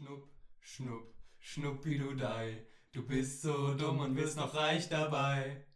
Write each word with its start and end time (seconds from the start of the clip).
Schnupp, 0.00 0.28
schnupp, 0.60 1.14
schnuppidudei. 1.40 2.64
Du 2.92 3.04
bist 3.04 3.42
so 3.42 3.74
dumm 3.74 3.98
und 3.98 4.14
wirst 4.14 4.36
noch 4.36 4.54
reich 4.54 4.88
dabei. 4.88 5.66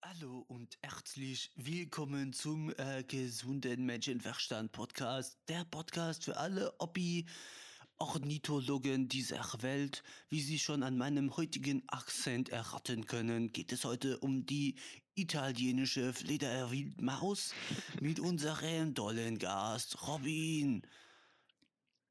Hallo 0.00 0.46
und 0.48 0.78
herzlich 0.80 1.52
willkommen 1.56 2.32
zum 2.32 2.72
äh, 2.78 3.04
gesunden 3.04 3.84
Menschenverstand 3.84 4.72
Podcast. 4.72 5.38
Der 5.48 5.66
Podcast 5.66 6.24
für 6.24 6.38
alle 6.38 6.72
Hobby 6.80 7.26
Ornithologen 7.98 9.10
dieser 9.10 9.44
Welt. 9.60 10.02
Wie 10.30 10.40
Sie 10.40 10.58
schon 10.58 10.82
an 10.82 10.96
meinem 10.96 11.36
heutigen 11.36 11.86
Akzent 11.88 12.48
erraten 12.48 13.04
können, 13.04 13.52
geht 13.52 13.72
es 13.72 13.84
heute 13.84 14.18
um 14.20 14.46
die 14.46 14.76
italienische 15.16 16.14
Flederwildmaus 16.14 17.52
mit 18.00 18.20
unserem 18.20 18.94
tollen 18.94 19.38
Gast 19.38 20.08
Robin. 20.08 20.80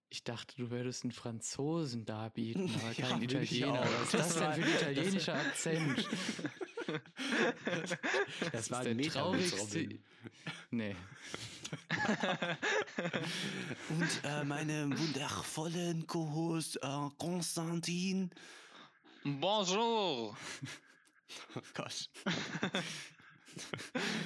Ich 0.10 0.24
dachte, 0.24 0.56
du 0.56 0.70
würdest 0.72 1.04
einen 1.04 1.12
Franzosen 1.12 2.06
darbieten, 2.06 2.72
aber 2.82 2.92
Ja, 2.98 3.08
keinen 3.10 3.24
Italiener. 3.24 3.82
Was 3.84 4.04
ist 4.04 4.14
das 4.14 4.28
Das 4.30 4.40
war- 4.40 4.54
denn 4.54 4.64
für 4.64 4.70
ein 4.86 4.92
italienischer 4.94 5.34
Akzent? 5.36 6.08
Das, 8.54 8.72
war 8.72 8.80
ein 8.86 8.96
Metawitz, 8.96 9.54
Robin. 9.60 10.02
Nee. 10.72 10.96
Und 13.90 14.22
äh, 14.24 14.44
meinem 14.46 14.98
wundervollen 14.98 16.08
Co-Host 16.08 16.78
äh, 16.82 17.10
Konstantin. 17.18 18.32
Bonjour! 19.24 20.38
Oh 21.56 21.62
Gott. 21.74 22.10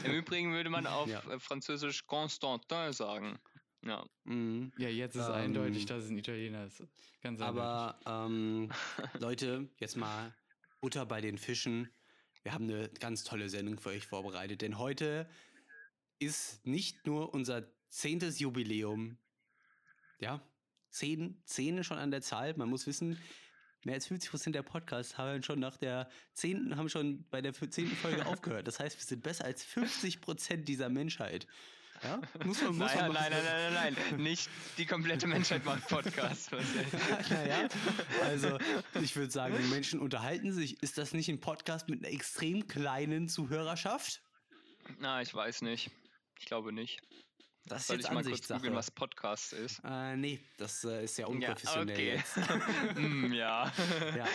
Im 0.04 0.12
Übrigen 0.12 0.54
würde 0.54 0.70
man 0.70 0.86
auf 0.86 1.08
Ja. 1.10 1.20
äh, 1.32 1.40
Französisch 1.40 2.06
Constantin 2.06 2.94
sagen. 2.94 3.40
Ja. 3.84 4.06
Mhm. 4.26 4.72
Ja, 4.78 4.90
jetzt 4.90 5.16
ist 5.16 5.28
Ähm, 5.28 5.34
eindeutig, 5.34 5.86
dass 5.86 6.04
es 6.04 6.10
ein 6.10 6.18
Italiener 6.18 6.66
ist. 6.66 6.84
Ganz 7.22 7.42
Aber 7.42 8.00
ähm, 8.06 8.70
Leute, 9.20 9.70
jetzt 9.78 9.98
mal 9.98 10.34
Butter 10.80 11.06
bei 11.06 11.22
den 11.22 11.38
Fischen. 11.38 11.90
Wir 12.44 12.54
haben 12.54 12.66
eine 12.66 12.90
ganz 12.90 13.24
tolle 13.24 13.50
Sendung 13.50 13.80
für 13.80 13.90
euch 13.90 14.08
vorbereitet, 14.08 14.62
denn 14.62 14.78
heute 14.78 15.30
ist 16.20 16.66
nicht 16.66 17.06
nur 17.06 17.34
unser 17.34 17.68
zehntes 17.90 18.40
Jubiläum. 18.40 19.18
Ja, 20.20 20.42
zehn, 20.90 21.42
zehn 21.46 21.84
schon 21.84 21.98
an 21.98 22.12
der 22.12 22.22
Zahl. 22.22 22.56
Man 22.56 22.70
muss 22.70 22.86
wissen, 22.86 23.20
mehr 23.84 23.96
als 23.96 24.08
50 24.08 24.30
Prozent 24.30 24.56
der 24.56 24.64
Podcasts 24.64 25.18
haben 25.18 25.42
schon 25.44 25.60
nach 25.60 25.78
der 25.78 26.10
zehnten, 26.34 26.78
haben 26.78 26.90
schon 26.90 27.28
bei 27.30 27.42
der 27.42 27.54
zehnten 27.54 27.96
Folge 27.96 28.26
aufgehört. 28.28 28.68
Das 28.68 28.80
heißt, 28.80 28.98
wir 28.98 29.06
sind 29.06 29.24
besser 29.24 29.46
als 29.46 29.64
50 29.64 30.22
Prozent 30.22 30.68
dieser 30.68 30.90
Menschheit. 30.90 31.48
Ja, 32.04 32.20
muss 32.46 32.62
man, 32.62 32.78
muss 32.78 32.94
Naja, 32.94 33.04
man 33.04 33.14
nein, 33.14 33.32
nein, 33.32 33.44
nein, 33.44 33.74
nein, 33.74 33.96
nein. 34.10 34.22
Nicht 34.22 34.50
die 34.78 34.86
komplette 34.86 35.28
Menschheit 35.28 35.64
macht 35.66 35.88
Podcast. 35.88 36.52
Was 36.52 36.66
naja, 37.30 37.68
also 38.24 38.58
ich 39.02 39.16
würde 39.16 39.32
sagen, 39.32 39.56
die 39.62 39.68
Menschen 39.70 40.00
unterhalten 40.00 40.52
sich. 40.52 40.82
Ist 40.82 40.98
das 40.98 41.14
nicht 41.14 41.30
ein 41.30 41.40
Podcast 41.40 41.90
mit 41.90 42.04
einer 42.04 42.14
extrem 42.14 42.68
kleinen 42.68 43.28
Zuhörerschaft? 43.30 44.22
Na, 45.00 45.22
ich 45.22 45.34
weiß 45.34 45.62
nicht. 45.62 45.92
Ich 46.40 46.46
glaube 46.46 46.74
nicht. 46.74 47.02
Das 47.66 47.82
ist 47.82 47.88
Soll 47.88 47.98
jetzt 47.98 48.08
ich 48.08 48.12
mal 48.12 48.24
kurz 48.24 48.48
googeln, 48.48 48.76
was 48.76 48.90
Podcast 48.92 49.54
ist? 49.54 49.82
Äh, 49.84 50.18
nee, 50.18 50.40
das 50.58 50.84
äh, 50.84 51.04
ist 51.04 51.18
ja 51.18 51.28
Ja, 51.28 51.34
unprofessionell 51.34 51.96
okay. 51.96 52.16
jetzt. 52.16 52.36
Hm, 52.96 53.34
ja. 53.34 53.72
Ja. 54.18 54.26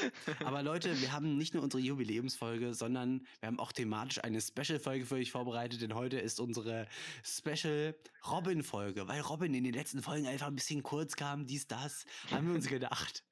Aber 0.45 0.63
Leute, 0.63 1.01
wir 1.01 1.13
haben 1.13 1.37
nicht 1.37 1.53
nur 1.53 1.63
unsere 1.63 1.83
Jubiläumsfolge, 1.83 2.73
sondern 2.73 3.27
wir 3.41 3.49
haben 3.49 3.59
auch 3.59 3.73
thematisch 3.73 4.23
eine 4.23 4.41
Special-Folge 4.41 5.07
für 5.07 5.17
euch 5.17 5.33
vorbereitet, 5.33 5.83
denn 5.83 5.95
heute 5.95 6.19
ist 6.19 6.41
unsere 6.41 6.87
Special-Robin-Folge, 7.25 9.09
weil 9.09 9.21
Robin 9.21 9.55
in 9.55 9.65
den 9.65 9.75
letzten 9.75 10.03
Folgen 10.03 10.27
einfach 10.27 10.47
ein 10.47 10.55
bisschen 10.55 10.83
kurz 10.83 11.17
kam, 11.17 11.47
dies, 11.47 11.67
das, 11.67 12.07
haben 12.31 12.49
wir 12.49 12.55
uns 12.55 12.67
gedacht. 12.69 13.25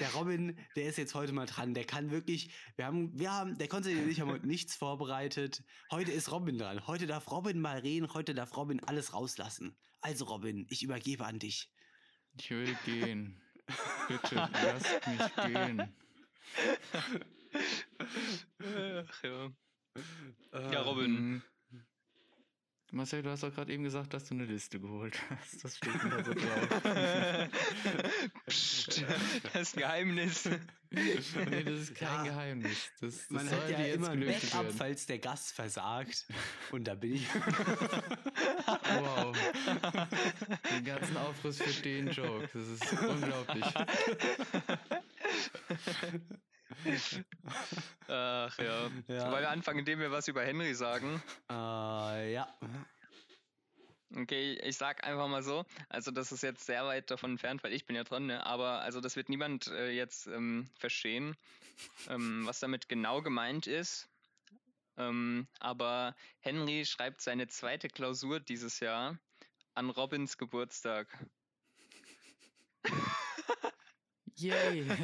Der 0.00 0.12
Robin, 0.14 0.58
der 0.74 0.88
ist 0.88 0.98
jetzt 0.98 1.14
heute 1.14 1.32
mal 1.32 1.46
dran, 1.46 1.74
der 1.74 1.84
kann 1.84 2.10
wirklich, 2.10 2.50
wir 2.76 2.86
haben, 2.86 3.18
wir 3.18 3.32
haben, 3.32 3.56
der 3.58 3.68
Konstantin 3.68 4.04
und 4.04 4.10
ich 4.10 4.20
haben 4.20 4.30
heute 4.30 4.46
nichts 4.46 4.74
vorbereitet. 4.74 5.62
Heute 5.90 6.12
ist 6.12 6.30
Robin 6.30 6.58
dran. 6.58 6.86
Heute 6.86 7.06
darf 7.06 7.30
Robin 7.30 7.60
mal 7.60 7.78
reden, 7.78 8.12
heute 8.14 8.34
darf 8.34 8.56
Robin 8.56 8.82
alles 8.84 9.12
rauslassen. 9.12 9.76
Also 10.00 10.24
Robin, 10.26 10.66
ich 10.70 10.82
übergebe 10.82 11.24
an 11.24 11.38
dich. 11.38 11.70
Ich 12.38 12.50
will 12.50 12.76
gehen. 12.84 13.40
Bitte, 14.08 14.34
lasst 14.34 15.06
mich 15.06 15.36
gehen. 15.46 15.94
Ach, 18.58 19.24
ja. 19.24 19.52
ja, 20.72 20.82
Robin. 20.82 21.42
Marcel, 22.92 23.22
du 23.22 23.30
hast 23.30 23.42
doch 23.42 23.52
gerade 23.52 23.72
eben 23.72 23.82
gesagt, 23.82 24.14
dass 24.14 24.26
du 24.26 24.34
eine 24.34 24.44
Liste 24.44 24.78
geholt 24.78 25.18
hast. 25.28 25.64
Das 25.64 25.76
steht 25.76 25.94
da 26.04 26.24
so 26.24 26.34
drauf. 26.34 26.95
Das 29.66 29.72
ist 29.72 29.76
ein 29.76 29.80
Geheimnis. 29.80 30.44
nee, 30.90 31.62
das 31.64 31.74
ist 31.80 31.94
kein 31.96 32.08
Ja. 32.08 32.22
Geheimnis. 32.24 32.90
Das, 33.00 33.14
das 33.16 33.30
Man 33.30 33.50
hat 33.50 33.68
ja 33.70 33.78
immer 33.86 34.10
ein 34.10 34.20
Backup, 34.20 34.52
werden. 34.54 34.76
falls 34.76 35.06
der 35.06 35.18
Gast 35.18 35.52
versagt. 35.52 36.26
Und 36.70 36.84
da 36.84 36.94
bin 36.94 37.14
ich. 37.14 37.26
Wow. 38.98 39.36
Den 40.70 40.84
ganzen 40.84 41.16
Aufriss 41.16 41.60
für 41.60 41.82
den 41.82 42.10
Joke. 42.10 42.48
Das 42.52 42.68
ist 42.68 42.92
unglaublich. 43.02 43.64
Ach 48.08 48.58
ja. 48.58 48.90
Ja. 49.08 49.30
Wollen 49.30 49.42
wir 49.42 49.50
anfangen, 49.50 49.80
indem 49.80 49.98
wir 50.00 50.10
was 50.10 50.28
über 50.28 50.42
Henry 50.44 50.74
sagen? 50.74 51.22
Äh, 51.50 52.32
ja. 52.32 52.48
Okay, 54.14 54.58
ich 54.62 54.76
sag 54.76 55.04
einfach 55.04 55.26
mal 55.28 55.42
so, 55.42 55.64
also 55.88 56.10
das 56.10 56.30
ist 56.30 56.42
jetzt 56.42 56.64
sehr 56.64 56.84
weit 56.86 57.10
davon 57.10 57.32
entfernt, 57.32 57.64
weil 57.64 57.72
ich 57.72 57.86
bin 57.86 57.96
ja 57.96 58.04
dran, 58.04 58.26
ne? 58.26 58.46
aber 58.46 58.80
also 58.82 59.00
das 59.00 59.16
wird 59.16 59.28
niemand 59.28 59.66
äh, 59.68 59.90
jetzt 59.90 60.28
ähm, 60.28 60.70
verstehen, 60.78 61.36
ähm, 62.08 62.46
was 62.46 62.60
damit 62.60 62.88
genau 62.88 63.20
gemeint 63.20 63.66
ist. 63.66 64.08
Ähm, 64.96 65.48
aber 65.58 66.14
Henry 66.40 66.84
schreibt 66.86 67.20
seine 67.20 67.48
zweite 67.48 67.88
Klausur 67.88 68.40
dieses 68.40 68.80
Jahr 68.80 69.18
an 69.74 69.90
Robins 69.90 70.38
Geburtstag. 70.38 71.08
Yay. 74.36 74.86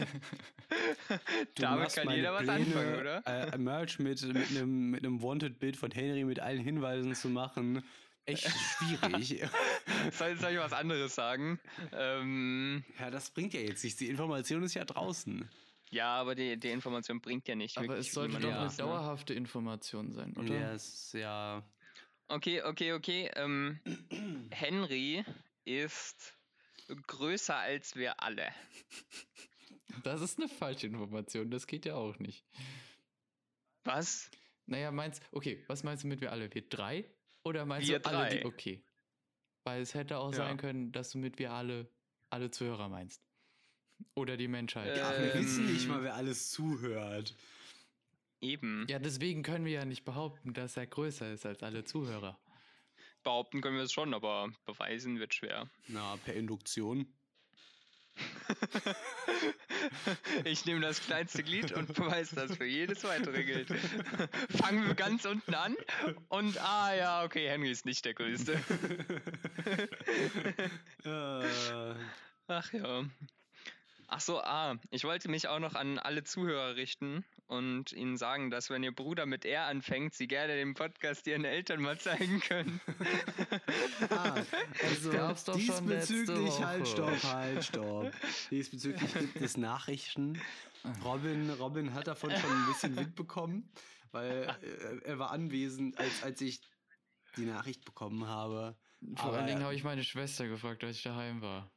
Du 1.54 1.62
Damit 1.62 1.92
kann 1.94 2.08
jeder 2.10 2.32
was 2.32 2.44
Pläne, 2.44 2.64
anfangen, 2.64 2.94
oder? 2.98 3.26
Äh, 3.26 3.58
Merch 3.58 3.98
mit, 3.98 4.22
mit 4.22 4.50
einem 4.50 4.90
mit 4.90 5.04
einem 5.04 5.20
Wanted-Bild 5.22 5.76
von 5.76 5.90
Henry 5.90 6.24
mit 6.24 6.40
allen 6.40 6.60
Hinweisen 6.60 7.14
zu 7.14 7.28
machen. 7.28 7.84
Echt 8.24 8.48
schwierig. 8.48 9.44
Soll, 10.12 10.36
soll 10.36 10.52
ich 10.52 10.58
was 10.58 10.72
anderes 10.72 11.14
sagen? 11.14 11.58
Ähm, 11.92 12.84
ja, 12.98 13.10
das 13.10 13.30
bringt 13.30 13.52
ja 13.52 13.60
jetzt 13.60 13.82
nichts. 13.82 13.98
Die 13.98 14.08
Information 14.08 14.62
ist 14.62 14.74
ja 14.74 14.84
draußen. 14.84 15.48
ja, 15.90 16.14
aber 16.14 16.34
die, 16.34 16.58
die 16.58 16.70
Information 16.70 17.20
bringt 17.20 17.48
ja 17.48 17.54
nicht 17.54 17.78
Aber 17.78 17.98
es 17.98 18.12
sollte 18.12 18.38
doch 18.38 18.50
eine 18.50 18.66
ne? 18.66 18.74
dauerhafte 18.76 19.34
Information 19.34 20.12
sein, 20.12 20.36
oder? 20.36 20.54
Ja, 20.54 20.72
es 20.72 20.88
ist 20.88 21.14
ja. 21.14 21.62
Okay, 22.28 22.62
okay, 22.62 22.92
okay. 22.92 23.30
Ähm, 23.34 23.80
Henry 24.50 25.24
ist 25.64 26.34
größer 27.06 27.56
als 27.56 27.96
wir 27.96 28.22
alle. 28.22 28.48
Das 30.04 30.20
ist 30.20 30.38
eine 30.38 30.48
falsche 30.48 30.86
Information, 30.86 31.50
das 31.50 31.66
geht 31.66 31.84
ja 31.86 31.94
auch 31.94 32.18
nicht. 32.18 32.44
Was? 33.84 34.30
Naja, 34.66 34.90
meinst 34.90 35.22
okay, 35.32 35.64
was 35.66 35.82
meinst 35.82 36.04
du 36.04 36.08
mit 36.08 36.20
wir 36.20 36.32
alle? 36.32 36.52
Wir 36.54 36.62
drei? 36.62 37.04
Oder 37.44 37.64
meinst 37.66 37.88
Wir 37.88 37.98
du 37.98 38.08
alle, 38.08 38.18
drei. 38.28 38.38
die 38.38 38.44
okay? 38.44 38.82
Weil 39.64 39.82
es 39.82 39.94
hätte 39.94 40.18
auch 40.18 40.30
Ja. 40.32 40.38
sein 40.38 40.56
können, 40.56 40.92
dass 40.92 41.10
du 41.10 41.18
mit 41.18 41.38
wir 41.38 41.52
alle, 41.52 41.88
alle 42.30 42.50
Zuhörer 42.50 42.88
meinst. 42.88 43.22
Oder 44.14 44.36
die 44.36 44.48
Menschheit. 44.48 44.96
Äh, 44.96 45.00
Ach, 45.02 45.12
wir 45.18 45.34
Ähm. 45.34 45.44
wissen 45.44 45.72
nicht 45.72 45.88
mal, 45.88 46.02
wer 46.02 46.14
alles 46.14 46.50
zuhört. 46.50 47.34
Eben. 48.40 48.86
Ja, 48.88 48.98
deswegen 48.98 49.42
können 49.44 49.64
wir 49.64 49.72
ja 49.72 49.84
nicht 49.84 50.04
behaupten, 50.04 50.52
dass 50.52 50.76
er 50.76 50.86
größer 50.86 51.32
ist 51.32 51.46
als 51.46 51.62
alle 51.62 51.84
Zuhörer. 51.84 52.38
Behaupten 53.22 53.60
können 53.60 53.76
wir 53.76 53.84
es 53.84 53.92
schon, 53.92 54.14
aber 54.14 54.52
beweisen 54.64 55.20
wird 55.20 55.32
schwer. 55.32 55.70
Na, 55.86 56.16
per 56.24 56.34
Induktion. 56.34 57.06
Ich 60.44 60.66
nehme 60.66 60.80
das 60.80 61.00
kleinste 61.00 61.42
Glied 61.42 61.72
und 61.72 61.94
beweise 61.94 62.36
das 62.36 62.56
für 62.56 62.66
jedes 62.66 63.04
weitere 63.04 63.44
gilt. 63.44 63.68
Fangen 64.50 64.86
wir 64.86 64.94
ganz 64.94 65.24
unten 65.24 65.54
an 65.54 65.76
und 66.28 66.58
ah 66.60 66.94
ja, 66.94 67.24
okay, 67.24 67.48
Henry 67.48 67.70
ist 67.70 67.86
nicht 67.86 68.04
der 68.04 68.14
Größte. 68.14 68.60
Ach 72.48 72.72
ja. 72.72 73.04
Ach 74.14 74.20
so, 74.20 74.42
ah, 74.42 74.76
ich 74.90 75.04
wollte 75.04 75.30
mich 75.30 75.48
auch 75.48 75.58
noch 75.58 75.74
an 75.74 75.98
alle 75.98 76.22
Zuhörer 76.22 76.76
richten 76.76 77.24
und 77.46 77.92
ihnen 77.92 78.18
sagen, 78.18 78.50
dass 78.50 78.68
wenn 78.68 78.82
ihr 78.82 78.94
Bruder 78.94 79.24
mit 79.24 79.46
R 79.46 79.64
anfängt, 79.64 80.12
sie 80.12 80.28
gerne 80.28 80.54
den 80.54 80.74
Podcast 80.74 81.26
ihren 81.26 81.46
Eltern 81.46 81.80
mal 81.80 81.98
zeigen 81.98 82.40
können. 82.40 82.78
ah, 84.10 84.34
also 84.82 85.52
diesbezüglich, 85.54 86.60
halt, 86.62 86.88
stopp, 86.88 87.22
halt, 87.22 87.64
stopp. 87.64 88.12
Diesbezüglich 88.50 89.14
gibt 89.14 89.40
es 89.40 89.56
Nachrichten. 89.56 90.38
Robin, 91.02 91.48
Robin 91.48 91.94
hat 91.94 92.06
davon 92.06 92.32
schon 92.32 92.50
ein 92.50 92.66
bisschen 92.66 92.94
mitbekommen, 92.94 93.72
weil 94.10 94.54
äh, 94.60 95.08
er 95.08 95.18
war 95.18 95.30
anwesend, 95.30 95.96
als, 95.96 96.22
als 96.22 96.38
ich 96.42 96.60
die 97.38 97.46
Nachricht 97.46 97.86
bekommen 97.86 98.26
habe. 98.26 98.76
Vor 99.16 99.28
Aber 99.28 99.38
allen 99.38 99.46
Dingen 99.46 99.62
habe 99.62 99.74
ich 99.74 99.84
meine 99.84 100.04
Schwester 100.04 100.48
gefragt, 100.48 100.84
als 100.84 100.98
ich 100.98 101.02
daheim 101.02 101.40
war. 101.40 101.72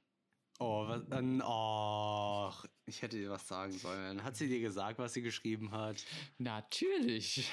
Oh, 0.60 0.88
was, 0.88 1.02
dann, 1.10 1.42
oh, 1.46 2.52
ich 2.86 3.02
hätte 3.02 3.18
dir 3.18 3.30
was 3.30 3.48
sagen 3.48 3.74
sollen. 3.74 4.24
Hat 4.24 4.38
sie 4.38 4.48
dir 4.48 4.62
gesagt, 4.62 5.00
was 5.00 5.13
sie 5.13 5.22
geschrieben 5.22 5.72
hat? 5.72 6.04
Natürlich. 6.38 7.52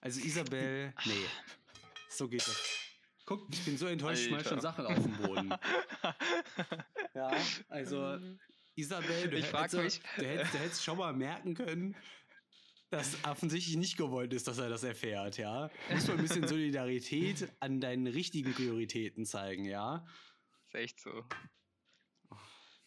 Also 0.00 0.20
Isabel, 0.20 0.94
nee, 1.04 1.12
so 2.08 2.28
geht 2.28 2.40
das. 2.46 2.56
Guck, 3.26 3.46
ich 3.52 3.64
bin 3.64 3.76
so 3.76 3.86
enttäuscht, 3.86 4.22
ich 4.22 4.28
schmeiß 4.28 4.48
schon. 4.48 4.60
Sachen 4.60 4.86
auf 4.86 4.94
den 4.94 5.12
Boden. 5.16 5.54
Ja, 7.12 7.32
also 7.68 8.18
Isabel, 8.76 9.28
du, 9.28 9.36
Ich 9.36 9.46
frag 9.46 9.64
hättest, 9.72 10.00
mich- 10.00 10.00
du, 10.16 10.24
hättest, 10.24 10.54
du 10.54 10.58
hättest 10.58 10.84
schon 10.84 10.96
mal 10.96 11.12
merken 11.12 11.54
können, 11.54 11.96
dass 12.90 13.16
offensichtlich 13.24 13.76
nicht 13.76 13.96
gewollt 13.96 14.32
ist, 14.32 14.46
dass 14.46 14.58
er 14.58 14.68
das 14.68 14.84
erfährt, 14.84 15.36
ja. 15.36 15.68
Du 15.88 15.94
musst 15.94 16.06
mal 16.06 16.14
ein 16.16 16.22
bisschen 16.22 16.46
Solidarität 16.46 17.48
an 17.58 17.80
deinen 17.80 18.06
richtigen 18.06 18.54
Prioritäten 18.54 19.26
zeigen, 19.26 19.64
ja. 19.64 20.06
Ist 20.70 20.74
echt 20.76 21.00
so. 21.00 21.24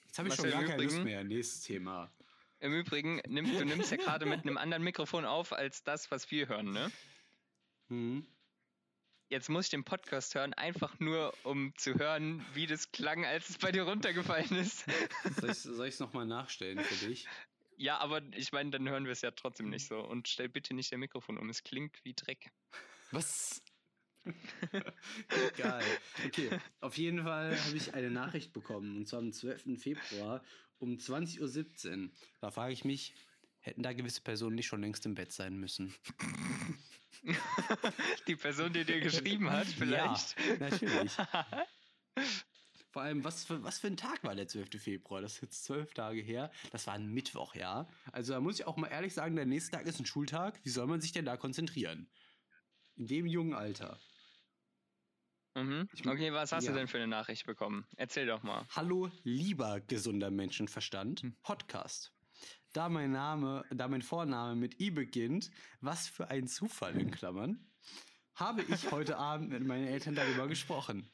Jetzt 0.06 0.18
habe 0.20 0.30
ich 0.30 0.36
schon 0.36 0.50
gar 0.50 0.62
im 0.62 0.68
keine 0.70 0.84
Lust 0.84 0.96
Übrigen- 0.96 1.04
mehr. 1.04 1.24
Nächstes 1.26 1.62
Thema. 1.64 2.12
Im 2.60 2.74
Übrigen, 2.74 3.22
nimm, 3.28 3.46
du 3.58 3.66
nimmst 3.66 3.92
ja 3.92 3.98
gerade 3.98 4.26
mit 4.26 4.44
einem 4.44 4.58
anderen 4.58 4.84
Mikrofon 4.84 5.26
auf 5.26 5.52
als 5.52 5.84
das, 5.84 6.10
was 6.12 6.32
wir 6.32 6.48
hören, 6.48 6.72
ne? 6.72 6.90
Hm. 7.90 8.26
Jetzt 9.28 9.50
muss 9.50 9.66
ich 9.66 9.72
den 9.72 9.84
Podcast 9.84 10.34
hören, 10.36 10.54
einfach 10.54 10.98
nur, 11.00 11.34
um 11.44 11.74
zu 11.76 11.96
hören, 11.96 12.46
wie 12.54 12.66
das 12.66 12.94
klang, 12.94 13.26
als 13.26 13.50
es 13.50 13.58
bei 13.58 13.74
dir 13.74 13.84
runtergefallen 13.84 14.56
ist. 14.56 14.86
Soll 15.42 15.88
ich 15.88 15.96
es 15.96 16.00
nochmal 16.00 16.26
nachstellen 16.26 16.80
für 16.80 17.08
dich? 17.08 17.28
Ja, 17.76 17.98
aber 17.98 18.22
ich 18.34 18.54
meine, 18.54 18.70
dann 18.70 18.88
hören 18.88 19.04
wir 19.06 19.12
es 19.12 19.22
ja 19.22 19.32
trotzdem 19.32 19.70
nicht 19.70 19.88
so. 19.88 20.00
Und 20.00 20.30
stell 20.30 20.48
bitte 20.48 20.74
nicht 20.74 20.94
dein 20.94 21.02
Mikrofon 21.02 21.38
um, 21.38 21.50
es 21.50 21.64
klingt 21.64 22.00
wie 22.06 22.14
Dreck. 22.14 22.52
Was? 23.12 23.62
Geil. 25.58 25.84
Okay, 26.26 26.50
auf 26.80 26.98
jeden 26.98 27.24
Fall 27.24 27.58
habe 27.60 27.78
ich 27.78 27.94
eine 27.94 28.10
Nachricht 28.10 28.54
bekommen, 28.54 28.98
und 28.98 29.08
zwar 29.08 29.20
am 29.20 29.32
12. 29.32 29.82
Februar 29.82 30.44
um 30.80 30.98
20.17 30.98 32.06
Uhr. 32.06 32.10
Da 32.42 32.52
frage 32.52 32.74
ich 32.74 32.86
mich, 32.86 33.14
hätten 33.60 33.84
da 33.84 33.94
gewisse 33.94 34.22
Personen 34.22 34.56
nicht 34.56 34.68
schon 34.68 34.82
längst 34.82 35.06
im 35.06 35.16
Bett 35.16 35.32
sein 35.32 35.58
müssen? 35.58 35.94
Die 38.28 38.36
Person, 38.36 38.74
die 38.74 38.84
dir 38.84 39.00
geschrieben 39.00 39.50
hat, 39.50 39.68
vielleicht. 39.68 40.36
Ja, 40.40 40.58
natürlich. 40.60 41.12
Vor 42.92 43.02
allem, 43.02 43.24
was 43.24 43.44
für, 43.44 43.64
was 43.64 43.80
für 43.80 43.88
ein 43.88 43.98
Tag 43.98 44.24
war 44.24 44.36
der 44.36 44.48
12. 44.48 44.80
Februar? 44.80 45.20
Das 45.22 45.36
ist 45.36 45.42
jetzt 45.42 45.64
zwölf 45.64 45.96
Tage 45.96 46.22
her. 46.22 46.52
Das 46.72 46.86
war 46.86 46.94
ein 46.94 47.08
Mittwoch, 47.08 47.56
ja. 47.56 47.90
Also 48.12 48.34
da 48.34 48.40
muss 48.40 48.60
ich 48.60 48.68
auch 48.68 48.78
mal 48.78 48.88
ehrlich 48.88 49.16
sagen, 49.16 49.36
der 49.36 49.48
nächste 49.48 49.72
Tag 49.72 49.88
ist 49.88 50.00
ein 50.00 50.06
Schultag. 50.06 50.60
Wie 50.64 50.70
soll 50.70 50.86
man 50.86 51.02
sich 51.02 51.12
denn 51.12 51.26
da 51.26 51.36
konzentrieren? 51.36 52.08
In 52.96 53.08
dem 53.08 53.26
jungen 53.26 53.56
Alter. 53.56 54.00
Mhm. 55.56 55.88
Okay, 56.06 56.34
was 56.34 56.52
hast 56.52 56.66
ja. 56.66 56.72
du 56.72 56.78
denn 56.78 56.88
für 56.88 56.98
eine 56.98 57.08
Nachricht 57.08 57.46
bekommen? 57.46 57.86
Erzähl 57.96 58.26
doch 58.26 58.42
mal. 58.42 58.66
Hallo, 58.70 59.12
lieber 59.24 59.82
gesunder 59.82 60.32
Menschenverstand. 60.32 61.24
Podcast. 61.44 62.12
Da 62.74 62.90
mein 62.90 63.12
Name, 63.12 63.64
da 63.70 63.88
mein 63.88 64.02
Vorname 64.02 64.56
mit 64.56 64.80
I 64.80 64.90
beginnt, 64.90 65.52
was 65.80 66.08
für 66.08 66.30
ein 66.30 66.48
Zufall 66.48 67.00
in 67.00 67.12
Klammern, 67.12 67.72
habe 68.34 68.64
ich 68.64 68.92
heute 68.92 69.18
Abend 69.18 69.52
mit 69.52 69.64
meinen 69.64 69.88
Eltern 69.88 70.16
darüber 70.16 70.48
gesprochen. 70.48 71.08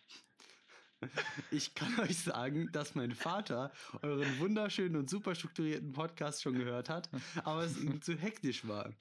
Ich 1.52 1.76
kann 1.76 2.00
euch 2.00 2.18
sagen, 2.18 2.70
dass 2.72 2.96
mein 2.96 3.14
Vater 3.14 3.72
euren 4.02 4.40
wunderschönen 4.40 4.96
und 4.98 5.10
super 5.10 5.34
strukturierten 5.34 5.94
Podcast 5.94 6.42
schon 6.42 6.58
gehört 6.58 6.90
hat, 6.90 7.10
aber 7.44 7.64
es 7.64 7.78
ihm 7.78 8.02
zu 8.02 8.18
hektisch 8.18 8.68
war 8.68 8.94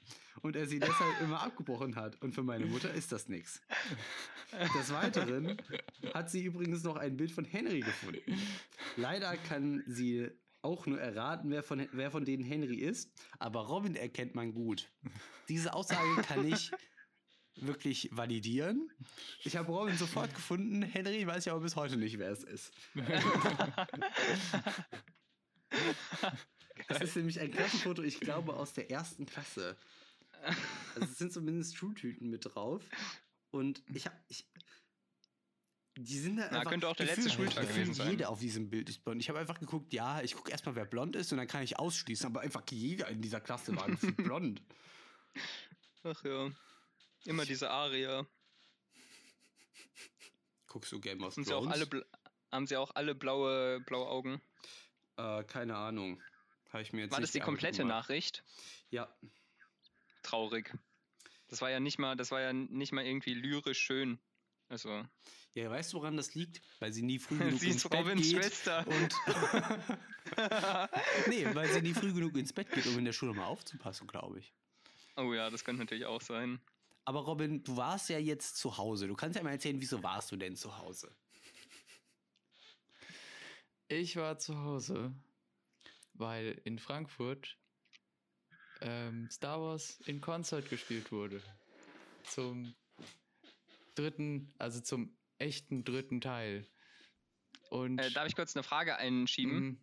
und 0.43 0.57
er 0.57 0.67
sie 0.67 0.79
deshalb 0.79 1.21
immer 1.21 1.43
abgebrochen 1.43 1.97
hat. 1.97 2.21
Und 2.23 2.35
für 2.35 2.43
meine 2.43 2.67
Mutter 2.67 2.93
ist 2.93 3.13
das 3.13 3.29
nichts. 3.29 3.61
Des 4.79 4.93
Weiteren 4.93 5.57
hat 6.15 6.31
sie 6.31 6.45
übrigens 6.45 6.83
noch 6.85 6.97
ein 6.97 7.17
Bild 7.17 7.33
von 7.33 7.45
Henry 7.45 7.81
gefunden. 7.81 8.39
Leider 8.97 9.37
kann 9.37 9.83
sie 9.87 10.31
auch 10.63 10.87
nur 10.87 11.01
erraten, 11.01 11.51
wer 11.51 11.63
von, 11.63 11.87
wer 11.93 12.11
von 12.11 12.25
denen 12.25 12.45
Henry 12.45 12.77
ist, 12.77 13.13
aber 13.39 13.61
Robin 13.61 13.95
erkennt 13.95 14.35
man 14.35 14.53
gut. 14.53 14.89
Diese 15.49 15.73
Aussage 15.73 16.23
kann 16.23 16.47
ich 16.47 16.71
wirklich 17.61 18.09
validieren. 18.13 18.91
Ich 19.45 19.57
habe 19.57 19.71
Robin 19.73 19.97
sofort 19.97 20.35
gefunden. 20.35 20.83
Henry 20.83 21.27
weiß 21.27 21.45
ja 21.47 21.53
aber 21.53 21.63
bis 21.63 21.77
heute 21.77 21.97
nicht, 21.97 22.19
wer 22.19 22.31
es 22.31 22.45
ist. 22.45 22.73
Es 26.89 27.01
ist 27.01 27.17
nämlich 27.17 27.41
ein 27.41 27.51
Klassenfoto, 27.51 28.03
ich 28.03 28.21
glaube, 28.21 28.55
aus 28.55 28.73
der 28.73 28.91
ersten 28.91 29.27
Klasse. 29.27 29.77
Also 30.95 31.05
es 31.05 31.19
sind 31.19 31.33
zumindest 31.33 31.77
Schultüten 31.77 32.31
mit 32.31 32.55
drauf. 32.55 32.83
Und 33.51 33.83
ich 33.93 34.07
habe. 34.07 34.17
Ich, 34.29 34.47
die 35.97 36.19
sind 36.19 36.37
da 36.37 36.49
Na, 36.51 36.59
einfach. 36.59 36.71
könnte 36.71 36.89
auch 36.89 36.95
der 36.97 37.07
letzte 37.07 37.29
Schultag 37.29 37.69
gewesen 37.69 37.93
sein. 37.93 38.11
Jeder 38.13 38.31
auf 38.31 38.39
diesem 38.39 38.71
Bild 38.71 38.89
ist 38.89 39.03
blond. 39.05 39.21
Ich 39.21 39.29
habe 39.29 39.41
einfach 39.41 39.59
geguckt, 39.59 39.93
ja, 39.93 40.23
ich 40.23 40.35
gucke 40.35 40.51
erstmal, 40.53 40.77
wer 40.77 40.85
blond 40.85 41.17
ist 41.17 41.33
und 41.33 41.39
dann 41.39 41.49
kann 41.49 41.63
ich 41.63 41.79
ausschließen, 41.79 42.27
aber 42.27 42.41
einfach 42.41 42.63
jeder 42.71 43.09
in 43.09 43.21
dieser 43.21 43.41
Klasse 43.41 43.75
war 43.75 43.89
blond. 44.17 44.63
Ach 46.05 46.25
ja. 46.25 46.51
Immer 47.25 47.45
diese 47.45 47.71
Aria. 47.71 48.27
Guckst 50.67 50.93
du 50.93 51.01
Game 51.01 51.23
of 51.23 51.37
Haben 51.37 51.45
sie 51.45 51.55
auch 51.55 51.67
alle, 51.67 51.89
Thrones? 51.89 52.07
haben 52.53 52.67
sie 52.67 52.77
auch 52.77 52.95
alle 52.95 53.15
blaue, 53.15 53.81
blaue 53.81 54.09
Augen? 54.09 54.41
Äh, 55.17 55.45
keine 55.45 55.77
Ahnung. 55.77 56.23
Habe 56.71 56.83
ich 56.83 56.93
mir 56.93 57.03
jetzt 57.03 57.13
War 57.13 57.21
das 57.21 57.33
die 57.33 57.41
komplette 57.41 57.79
gemacht. 57.79 58.09
Nachricht? 58.09 58.45
Ja. 58.91 59.09
Traurig. 60.23 60.75
Das 61.49 61.63
war 61.63 61.71
ja 61.71 61.81
nicht 61.81 61.99
mal, 61.99 62.15
das 62.17 62.31
war 62.31 62.41
ja 62.43 62.53
nicht 62.53 62.93
mal 62.93 63.05
irgendwie 63.05 63.33
lyrisch 63.35 63.81
schön. 63.81 64.19
Also, 64.69 65.03
Ja, 65.55 65.71
weißt 65.71 65.95
du, 65.95 65.99
woran 65.99 66.19
das 66.19 66.35
liegt? 66.35 66.61
Weil 66.79 66.93
sie 66.93 67.01
nie 67.03 67.19
früh 67.19 67.39
genug 67.39 67.59
sie 67.59 67.71
ins 67.71 67.85
ist 67.85 67.91
Bett 67.91 68.01
Robins 68.01 68.21
geht. 68.29 68.37
Schwester. 68.37 68.87
Und 68.87 69.15
nee, 71.29 71.47
weil 71.55 71.73
sie 71.73 71.81
nie 71.81 71.95
früh 71.95 72.13
genug 72.13 72.37
ins 72.37 72.53
Bett 72.53 72.71
geht, 72.71 72.87
um 72.87 72.99
in 72.99 73.07
der 73.07 73.15
Schule 73.15 73.33
mal 73.33 73.47
aufzupassen, 73.47 74.07
glaube 74.07 74.41
ich. 74.41 74.53
Oh 75.17 75.33
ja, 75.33 75.49
das 75.49 75.65
könnte 75.65 75.81
natürlich 75.81 76.05
auch 76.05 76.21
sein. 76.21 76.61
Aber 77.09 77.21
Robin, 77.21 77.65
du 77.65 77.75
warst 77.75 78.11
ja 78.11 78.19
jetzt 78.19 78.59
zu 78.59 78.77
Hause. 78.77 79.09
Du 79.09 79.15
kannst 79.15 79.35
ja 79.35 79.43
mal 79.43 79.53
erzählen, 79.53 79.81
wieso 79.81 80.03
warst 80.03 80.31
du 80.31 80.37
denn 80.37 80.57
zu 80.57 80.77
Hause? 80.77 81.11
Ich 83.89 84.17
war 84.17 84.37
zu 84.37 84.59
Hause, 84.59 85.15
weil 86.13 86.61
in 86.65 86.79
Frankfurt 86.79 87.57
ähm, 88.83 89.27
Star 89.31 89.59
Wars 89.59 89.99
in 90.05 90.21
Konzert 90.21 90.69
gespielt 90.69 91.11
wurde. 91.11 91.43
Zum 92.25 92.75
dritten, 93.95 94.53
also 94.59 94.83
zum 94.83 95.17
echten 95.39 95.85
dritten 95.85 96.21
Teil. 96.21 96.67
Und 97.71 98.01
Äh, 98.01 98.11
darf 98.11 98.27
ich 98.27 98.37
kurz 98.37 98.55
eine 98.55 98.65
Frage 98.65 98.97
einschieben? 98.97 99.61
Mhm. 99.61 99.81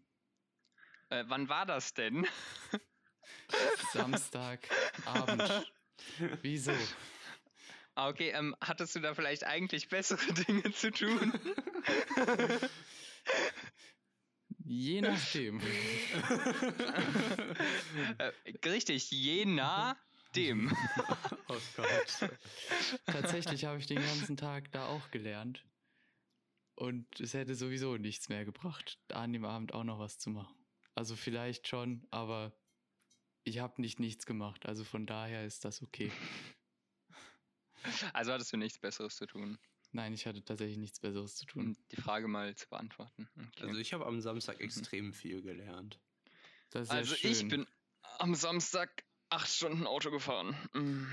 Äh, 1.10 1.24
wann 1.28 1.50
war 1.50 1.66
das 1.66 1.96
denn? 1.96 2.28
Samstagabend. 3.94 5.66
Wieso? 6.44 6.74
Ah, 7.96 8.10
okay, 8.10 8.32
ähm, 8.32 8.56
hattest 8.60 8.94
du 8.96 9.00
da 9.00 9.14
vielleicht 9.14 9.46
eigentlich 9.46 9.88
bessere 9.88 10.34
Dinge 10.48 10.72
zu 10.74 10.92
tun? 10.92 11.34
Je 14.68 15.02
nachdem. 15.02 15.62
äh, 18.18 18.32
richtig, 18.66 19.12
je 19.12 19.46
nach 19.46 19.96
dem. 20.36 20.76
Oh 21.48 21.58
Gott. 21.76 22.32
Tatsächlich 23.06 23.66
habe 23.66 23.78
ich 23.78 23.86
den 23.86 24.02
ganzen 24.02 24.38
Tag 24.38 24.72
da 24.72 24.88
auch 24.88 25.12
gelernt. 25.12 25.64
Und 26.74 27.20
es 27.20 27.36
hätte 27.36 27.54
sowieso 27.54 27.98
nichts 27.98 28.28
mehr 28.28 28.44
gebracht, 28.44 28.98
an 29.10 29.34
dem 29.34 29.46
Abend 29.46 29.74
auch 29.76 29.84
noch 29.84 30.00
was 30.00 30.18
zu 30.18 30.32
machen. 30.32 30.56
Also 30.96 31.16
vielleicht 31.16 31.68
schon, 31.68 32.08
aber 32.10 32.52
ich 33.44 33.60
habe 33.60 33.80
nicht 33.82 34.00
nichts 34.00 34.26
gemacht. 34.26 34.66
Also 34.66 34.84
von 34.84 35.06
daher 35.06 35.46
ist 35.46 35.64
das 35.64 35.84
okay. 35.84 36.12
Also 38.14 38.32
hattest 38.34 38.52
du 38.54 38.58
nichts 38.58 38.78
Besseres 38.80 39.16
zu 39.16 39.26
tun, 39.26 39.58
Nein, 39.92 40.12
ich 40.14 40.26
hatte 40.26 40.44
tatsächlich 40.44 40.78
nichts 40.78 41.00
Besseres 41.00 41.36
zu 41.38 41.46
tun. 41.46 41.68
um 41.68 41.78
die 41.90 41.96
Frage 41.96 42.28
mal 42.28 42.54
zu 42.56 42.68
beantworten. 42.68 43.30
Okay. 43.38 43.68
Also 43.68 43.80
ich 43.80 43.94
habe 43.94 44.06
am 44.06 44.20
Samstag 44.20 44.60
extrem 44.60 45.14
viel 45.14 45.42
gelernt. 45.42 46.00
Das 46.72 46.84
ist 46.84 46.90
ja 46.92 46.98
Also 46.98 47.16
schön. 47.16 47.32
ich 47.32 47.48
bin 47.48 47.66
am 48.20 48.36
Samstag 48.36 49.06
acht 49.30 49.48
Stunden 49.50 49.88
Auto 49.88 50.12
gefahren. 50.12 50.54
Mm. 50.74 51.06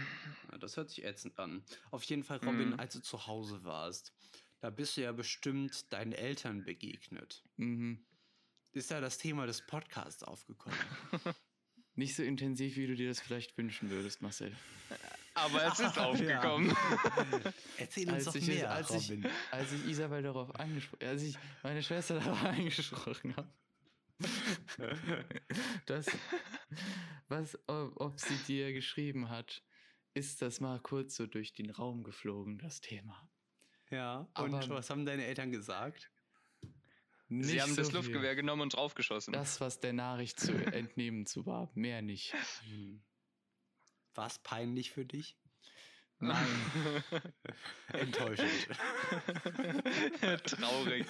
Ja, 0.50 0.58
das 0.58 0.76
hört 0.76 0.88
sich 0.90 1.04
ätzend 1.04 1.38
an. 1.38 1.64
Auf 1.92 2.02
jeden 2.04 2.24
Fall, 2.24 2.38
Robin, 2.38 2.70
Mhm. 2.70 2.80
als 2.80 2.94
du 2.94 3.00
zu 3.02 3.26
Hause 3.28 3.62
warst, 3.62 4.12
da 4.60 4.70
bist 4.70 4.96
du 4.96 5.02
ja 5.02 5.12
bestimmt 5.12 5.92
deinen 5.92 6.12
Eltern 6.12 6.64
begegnet. 6.64 7.44
Mhm. 7.56 8.04
Ist 8.72 8.90
da 8.90 9.00
das 9.00 9.18
Thema 9.18 9.46
des 9.46 9.64
Podcasts 9.64 10.24
aufgekommen? 10.24 10.76
Nicht 11.94 12.14
so 12.16 12.22
intensiv, 12.22 12.76
wie 12.76 12.86
du 12.86 12.94
dir 12.94 13.08
das 13.08 13.20
vielleicht 13.20 13.56
wünschen 13.58 13.90
würdest, 13.90 14.22
Marcel. 14.22 14.56
Aber 15.34 15.64
es 15.66 15.78
ist 15.80 15.96
Ja. 15.96 16.04
aufgekommen. 16.06 16.74
Erzähl 17.76 18.04
uns 18.08 18.14
Als 18.14 18.24
doch 18.26 18.34
ich, 18.36 18.46
mehr, 18.46 18.70
als, 18.70 18.90
ich, 18.90 19.10
Robin. 19.10 19.26
als 19.50 19.72
ich 19.72 19.86
Isabel 19.86 20.22
darauf 20.22 20.54
angesprochen, 20.54 21.06
als 21.06 21.22
ich 21.22 21.38
meine 21.62 21.82
Schwester 21.82 22.18
darauf 22.20 22.42
angesprochen 22.44 23.36
habe, 23.36 23.52
dass, 25.86 26.06
was, 27.28 27.58
ob, 27.68 28.00
ob 28.00 28.20
sie 28.20 28.36
dir 28.46 28.72
geschrieben 28.72 29.28
hat, 29.28 29.62
ist 30.14 30.42
das 30.42 30.60
mal 30.60 30.78
kurz 30.80 31.16
so 31.16 31.26
durch 31.26 31.52
den 31.54 31.70
Raum 31.70 32.04
geflogen, 32.04 32.58
das 32.58 32.80
Thema. 32.80 33.28
Ja, 33.90 34.28
Aber- 34.34 34.44
und 34.44 34.68
was 34.70 34.90
haben 34.90 35.04
deine 35.04 35.24
Eltern 35.26 35.50
gesagt? 35.50 36.10
Nicht 37.32 37.48
Sie 37.50 37.62
haben 37.62 37.70
so 37.70 37.76
das 37.76 37.88
viel. 37.88 37.96
Luftgewehr 37.96 38.34
genommen 38.36 38.62
und 38.62 38.74
draufgeschossen. 38.74 39.32
Das, 39.32 39.60
was 39.60 39.80
der 39.80 39.92
Nachricht 39.94 40.38
zu 40.38 40.52
entnehmen 40.74 41.24
zu 41.26 41.46
war. 41.46 41.70
Mehr 41.74 42.02
nicht. 42.02 42.34
Hm. 42.64 43.02
War 44.14 44.26
es 44.26 44.38
peinlich 44.38 44.90
für 44.90 45.06
dich? 45.06 45.36
Nein. 46.18 46.46
Enttäuschend. 47.92 48.50
Traurig. 50.44 51.06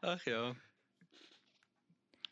Ach 0.00 0.24
ja. 0.24 0.56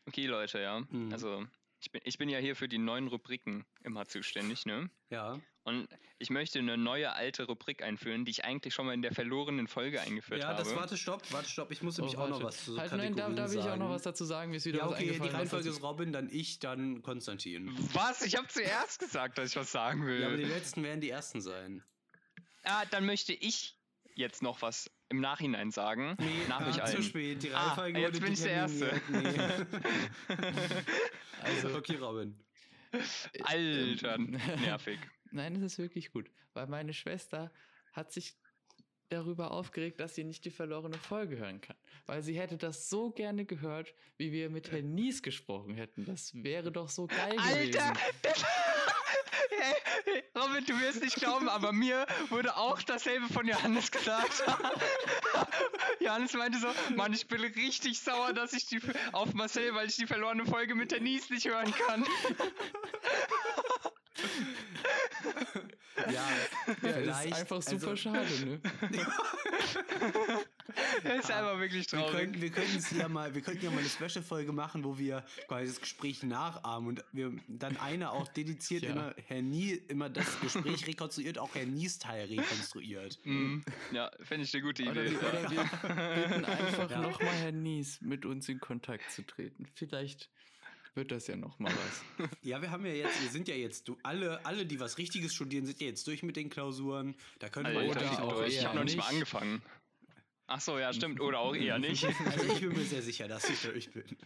Okay, 0.07 0.27
Leute, 0.27 0.61
ja. 0.61 0.81
Mhm. 0.89 1.13
Also, 1.13 1.47
ich 1.87 1.93
bin, 1.93 2.01
ich 2.05 2.19
bin 2.19 2.29
ja 2.29 2.39
hier 2.41 2.57
für 2.57 2.67
die 2.69 2.79
neuen 2.79 3.07
Rubriken 3.07 3.65
immer 3.85 4.07
zuständig, 4.07 4.67
ne? 4.67 4.91
Ja. 5.09 5.39
Und 5.63 5.89
ich 6.19 6.31
möchte 6.31 6.59
eine 6.59 6.77
neue 6.77 7.13
alte 7.13 7.45
Rubrik 7.45 7.81
einführen, 7.83 8.25
die 8.25 8.33
ich 8.33 8.45
eigentlich 8.45 8.75
schon 8.75 8.87
mal 8.87 8.93
in 8.95 9.03
der 9.03 9.15
verlorenen 9.15 9.69
Folge 9.69 10.01
eingeführt 10.01 10.41
Ja, 10.43 10.49
habe. 10.49 10.59
das 10.65 10.75
warte, 10.75 10.97
stopp, 10.97 11.23
warte, 11.33 11.49
stopp. 11.49 11.71
Ich 11.71 11.83
muss 11.83 11.97
Oh, 11.99 12.03
nämlich 12.03 12.19
auch 12.19 12.29
noch 12.29 12.43
was 12.43 12.65
zu 12.65 12.77
halt, 12.77 12.91
nein, 12.93 13.15
da, 13.15 13.23
Kategorien 13.29 13.37
darf 13.37 13.55
ich 13.55 13.61
auch 13.71 13.77
noch 13.77 13.91
was 13.91 14.03
dazu 14.03 14.25
sagen, 14.25 14.51
mir 14.51 14.57
ist 14.57 14.67
wieder 14.67 14.79
Ja, 14.79 14.87
was 14.87 14.95
okay, 14.95 15.13
die 15.13 15.21
was 15.21 15.33
Reihenfolge 15.33 15.65
dazu- 15.67 15.77
ist 15.79 15.83
Robin, 15.85 16.13
dann 16.13 16.29
ich, 16.29 16.59
dann 16.59 17.03
Konstantin. 17.03 17.73
Was? 17.93 18.23
Ich 18.23 18.35
habe 18.37 18.49
zuerst 18.49 18.99
gesagt, 18.99 19.39
dass 19.39 19.51
ich 19.51 19.57
was 19.57 19.71
sagen 19.71 20.05
will. 20.07 20.21
Ja, 20.21 20.27
aber 20.27 20.37
die 20.37 20.43
letzten 20.45 20.83
werden 20.83 21.01
die 21.01 21.11
ersten 21.11 21.41
sein. 21.41 21.85
ah, 22.65 22.85
dann 22.91 23.07
möchte 23.07 23.33
ich 23.33 23.79
jetzt 24.17 24.43
noch 24.43 24.61
was 24.63 24.91
im 25.09 25.21
Nachhinein 25.21 25.71
sagen. 25.71 26.17
nach 26.49 26.61
ah, 26.63 26.69
euch 26.69 26.85
zu 26.97 27.03
spät. 27.03 27.43
Die 27.45 27.53
Ah, 27.53 27.75
Reihenfolge 27.75 28.01
jetzt 28.01 28.15
wurde 28.15 28.25
bin 28.25 28.33
ich 28.33 28.41
der 28.41 28.53
Erste. 28.53 29.01
Nee. 29.09 30.37
Also, 31.47 31.77
okay, 31.77 31.97
Robin. 31.97 32.39
Alter, 33.43 34.15
Ähm, 34.17 34.41
nervig. 34.61 34.99
Nein, 35.33 35.57
es 35.57 35.63
ist 35.63 35.79
wirklich 35.79 36.11
gut, 36.13 36.31
weil 36.55 36.67
meine 36.67 36.93
Schwester 36.95 37.53
hat 37.93 38.13
sich 38.13 38.37
darüber 39.09 39.53
aufgeregt, 39.53 40.01
dass 40.01 40.15
sie 40.15 40.25
nicht 40.25 40.45
die 40.45 40.51
verlorene 40.51 40.99
Folge 40.99 41.37
hören 41.39 41.61
kann. 41.61 41.77
Weil 42.07 42.23
sie 42.23 42.39
hätte 42.39 42.57
das 42.57 42.89
so 42.89 43.11
gerne 43.11 43.45
gehört, 43.45 43.95
wie 44.17 44.33
wir 44.33 44.51
mit 44.51 44.73
Herrn 44.73 44.95
Nies 44.95 45.23
gesprochen 45.23 45.75
hätten. 45.75 46.05
Das 46.05 46.33
wäre 46.35 46.73
doch 46.73 46.89
so 46.89 47.07
geil 47.07 47.37
Alter! 47.39 47.57
gewesen. 47.63 47.95
Hey, 48.23 48.33
Robin, 50.37 50.65
du 50.67 50.79
wirst 50.81 51.03
nicht 51.03 51.17
glauben, 51.17 51.49
aber 51.49 51.73
mir 51.73 52.07
wurde 52.29 52.57
auch 52.57 52.83
dasselbe 52.83 53.27
von 53.33 53.47
Johannes 53.47 53.91
gesagt. 53.91 54.45
Johannes 56.01 56.35
meinte 56.35 56.59
so, 56.59 56.69
Mann, 56.95 57.13
ich 57.15 57.27
bin 57.27 57.41
richtig 57.41 58.01
sauer, 58.01 58.35
dass 58.35 58.53
ich 58.53 58.67
die 58.67 58.81
auf 59.13 59.33
Marcel, 59.33 59.75
weil 59.75 59.89
ich 59.89 59.97
die 59.97 60.07
verlorene 60.07 60.45
Folge 60.45 60.75
mit 60.75 60.93
der 60.93 61.01
Nies 61.01 61.31
nicht 61.31 61.47
hören 61.49 61.73
kann. 61.87 62.05
Ja, 65.97 66.13
Ja, 66.13 66.75
vielleicht. 66.81 67.27
ist 67.27 67.39
einfach 67.39 67.63
super 67.63 67.91
also, 67.91 67.97
schade, 67.97 68.45
ne? 68.45 68.61
Das 71.05 71.19
ist 71.25 71.31
einfach 71.31 71.59
wirklich 71.61 71.91
Wir 71.93 71.99
traurig. 72.01 72.17
könnten, 72.19 72.43
wir 72.43 72.51
könnten 72.51 72.77
es 72.77 72.91
ja 72.91 73.09
mal, 73.09 73.35
wir 73.35 73.43
könnten 73.43 73.65
ja 73.65 73.71
mal 73.71 73.81
eine 73.81 73.89
Special-Folge 73.89 74.53
machen, 74.53 74.85
wo 74.85 74.99
wir 74.99 75.25
quasi 75.49 75.67
das 75.69 75.81
Gespräch 75.81 76.23
nachahmen 76.23 76.89
und 76.89 77.05
wir 77.13 77.33
dann 77.49 77.77
einer 77.77 78.13
auch 78.13 78.29
dediziert 78.29 78.83
Ja. 78.83 78.91
immer 78.91 79.15
Herr 79.27 79.43
Nie 79.43 79.73
immer 79.89 80.09
das 80.11 80.41
Gespräch 80.41 80.87
rekonstruiert, 80.87 81.39
auch 81.39 81.55
Herr 81.55 81.67
Nies 81.67 81.99
Teil 81.99 82.27
rekonstruiert. 82.27 83.19
Mhm. 83.25 83.63
Ja, 83.93 84.11
finde 84.23 84.45
ich 84.45 84.55
eine 84.55 84.63
gute 84.63 84.83
Oder, 84.85 85.05
Idee. 85.05 85.13
wir, 85.13 85.19
oder 85.21 85.51
wir 85.51 86.29
bitten 86.29 86.45
einfach 86.45 86.91
Ja. 86.91 87.01
nochmal 87.01 87.35
Herrn 87.35 87.63
Nies 87.63 88.01
mit 88.01 88.25
uns 88.27 88.49
in 88.49 88.61
Kontakt 88.61 89.11
zu 89.13 89.23
treten. 89.23 89.69
Vielleicht 89.75 90.29
wird 90.95 91.11
das 91.13 91.27
ja 91.27 91.37
nochmal 91.37 91.73
was. 91.75 92.29
Ja, 92.43 92.63
wir 92.63 92.71
haben 92.71 92.87
ja 92.87 92.93
jetzt, 92.95 93.23
wir 93.23 93.29
sind 93.29 93.49
ja 93.49 93.55
jetzt, 93.55 93.87
du, 93.87 93.99
alle, 94.03 94.45
alle, 94.47 94.65
die 94.65 94.81
was 94.81 94.97
Richtiges 94.97 95.35
studieren, 95.35 95.67
sind 95.67 95.79
ja 95.79 95.89
jetzt 95.89 96.07
durch 96.07 96.23
mit 96.23 96.37
den 96.37 96.49
Klausuren. 96.49 97.15
Da 97.39 97.49
Oder 97.49 97.71
ich, 98.03 98.19
auch 98.19 98.43
ich 98.47 98.65
habe 98.65 98.77
noch 98.79 98.85
nicht 98.85 98.97
mal 98.97 99.05
angefangen. 99.09 99.61
Ach 100.49 100.61
so, 100.61 100.79
ja, 100.79 100.93
stimmt. 100.93 101.21
Oder 101.21 101.41
auch 101.41 101.55
eher 101.55 101.79
nicht. 101.79 102.05
Also 102.27 102.45
ich 102.53 102.61
bin 102.61 102.71
mir 102.71 102.85
sehr 102.85 103.03
sicher, 103.03 103.27
dass 103.29 103.49
ich 103.49 103.61
durch 103.63 103.91
bin. 103.93 104.17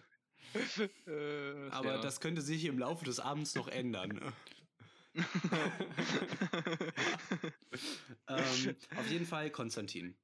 Äh, 1.06 1.70
Aber 1.70 1.94
ja. 1.94 2.00
das 2.00 2.20
könnte 2.20 2.42
sich 2.42 2.64
im 2.64 2.78
Laufe 2.78 3.04
des 3.04 3.20
Abends 3.20 3.54
noch 3.54 3.68
ändern. 3.68 4.20
ähm, 8.28 8.76
auf 8.96 9.10
jeden 9.10 9.26
Fall, 9.26 9.50
Konstantin. 9.50 10.16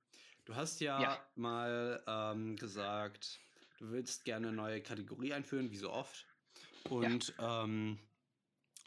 Du 0.44 0.54
hast 0.54 0.80
ja, 0.80 1.02
Ja. 1.02 1.30
mal 1.34 2.02
ähm, 2.06 2.56
gesagt, 2.56 3.40
du 3.78 3.90
willst 3.90 4.24
gerne 4.24 4.48
eine 4.48 4.56
neue 4.56 4.82
Kategorie 4.82 5.32
einführen, 5.32 5.70
wie 5.70 5.76
so 5.76 5.90
oft. 5.90 6.26
Und 6.88 7.34
ähm, 7.38 7.98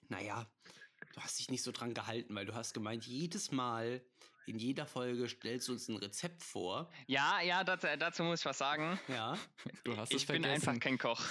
naja, 0.07 0.49
du 1.13 1.21
hast 1.21 1.39
dich 1.39 1.49
nicht 1.49 1.63
so 1.63 1.71
dran 1.71 1.93
gehalten, 1.93 2.33
weil 2.35 2.45
du 2.45 2.53
hast 2.53 2.73
gemeint, 2.73 3.05
jedes 3.05 3.51
Mal 3.51 4.01
in 4.49 4.57
jeder 4.57 4.85
Folge 4.85 5.29
stellst 5.29 5.67
du 5.67 5.73
uns 5.73 5.87
ein 5.87 5.97
Rezept 5.97 6.43
vor. 6.43 6.89
Ja, 7.07 7.39
ja, 7.41 7.63
dazu, 7.63 7.87
dazu 7.97 8.23
muss 8.23 8.39
ich 8.39 8.45
was 8.45 8.57
sagen. 8.57 8.99
Ja. 9.07 9.37
Du 9.83 9.95
hast 9.95 10.11
es 10.11 10.21
Ich 10.21 10.27
bin 10.27 10.41
vergessen. 10.41 10.69
einfach 10.69 10.83
kein 10.83 10.97
Koch. 10.97 11.21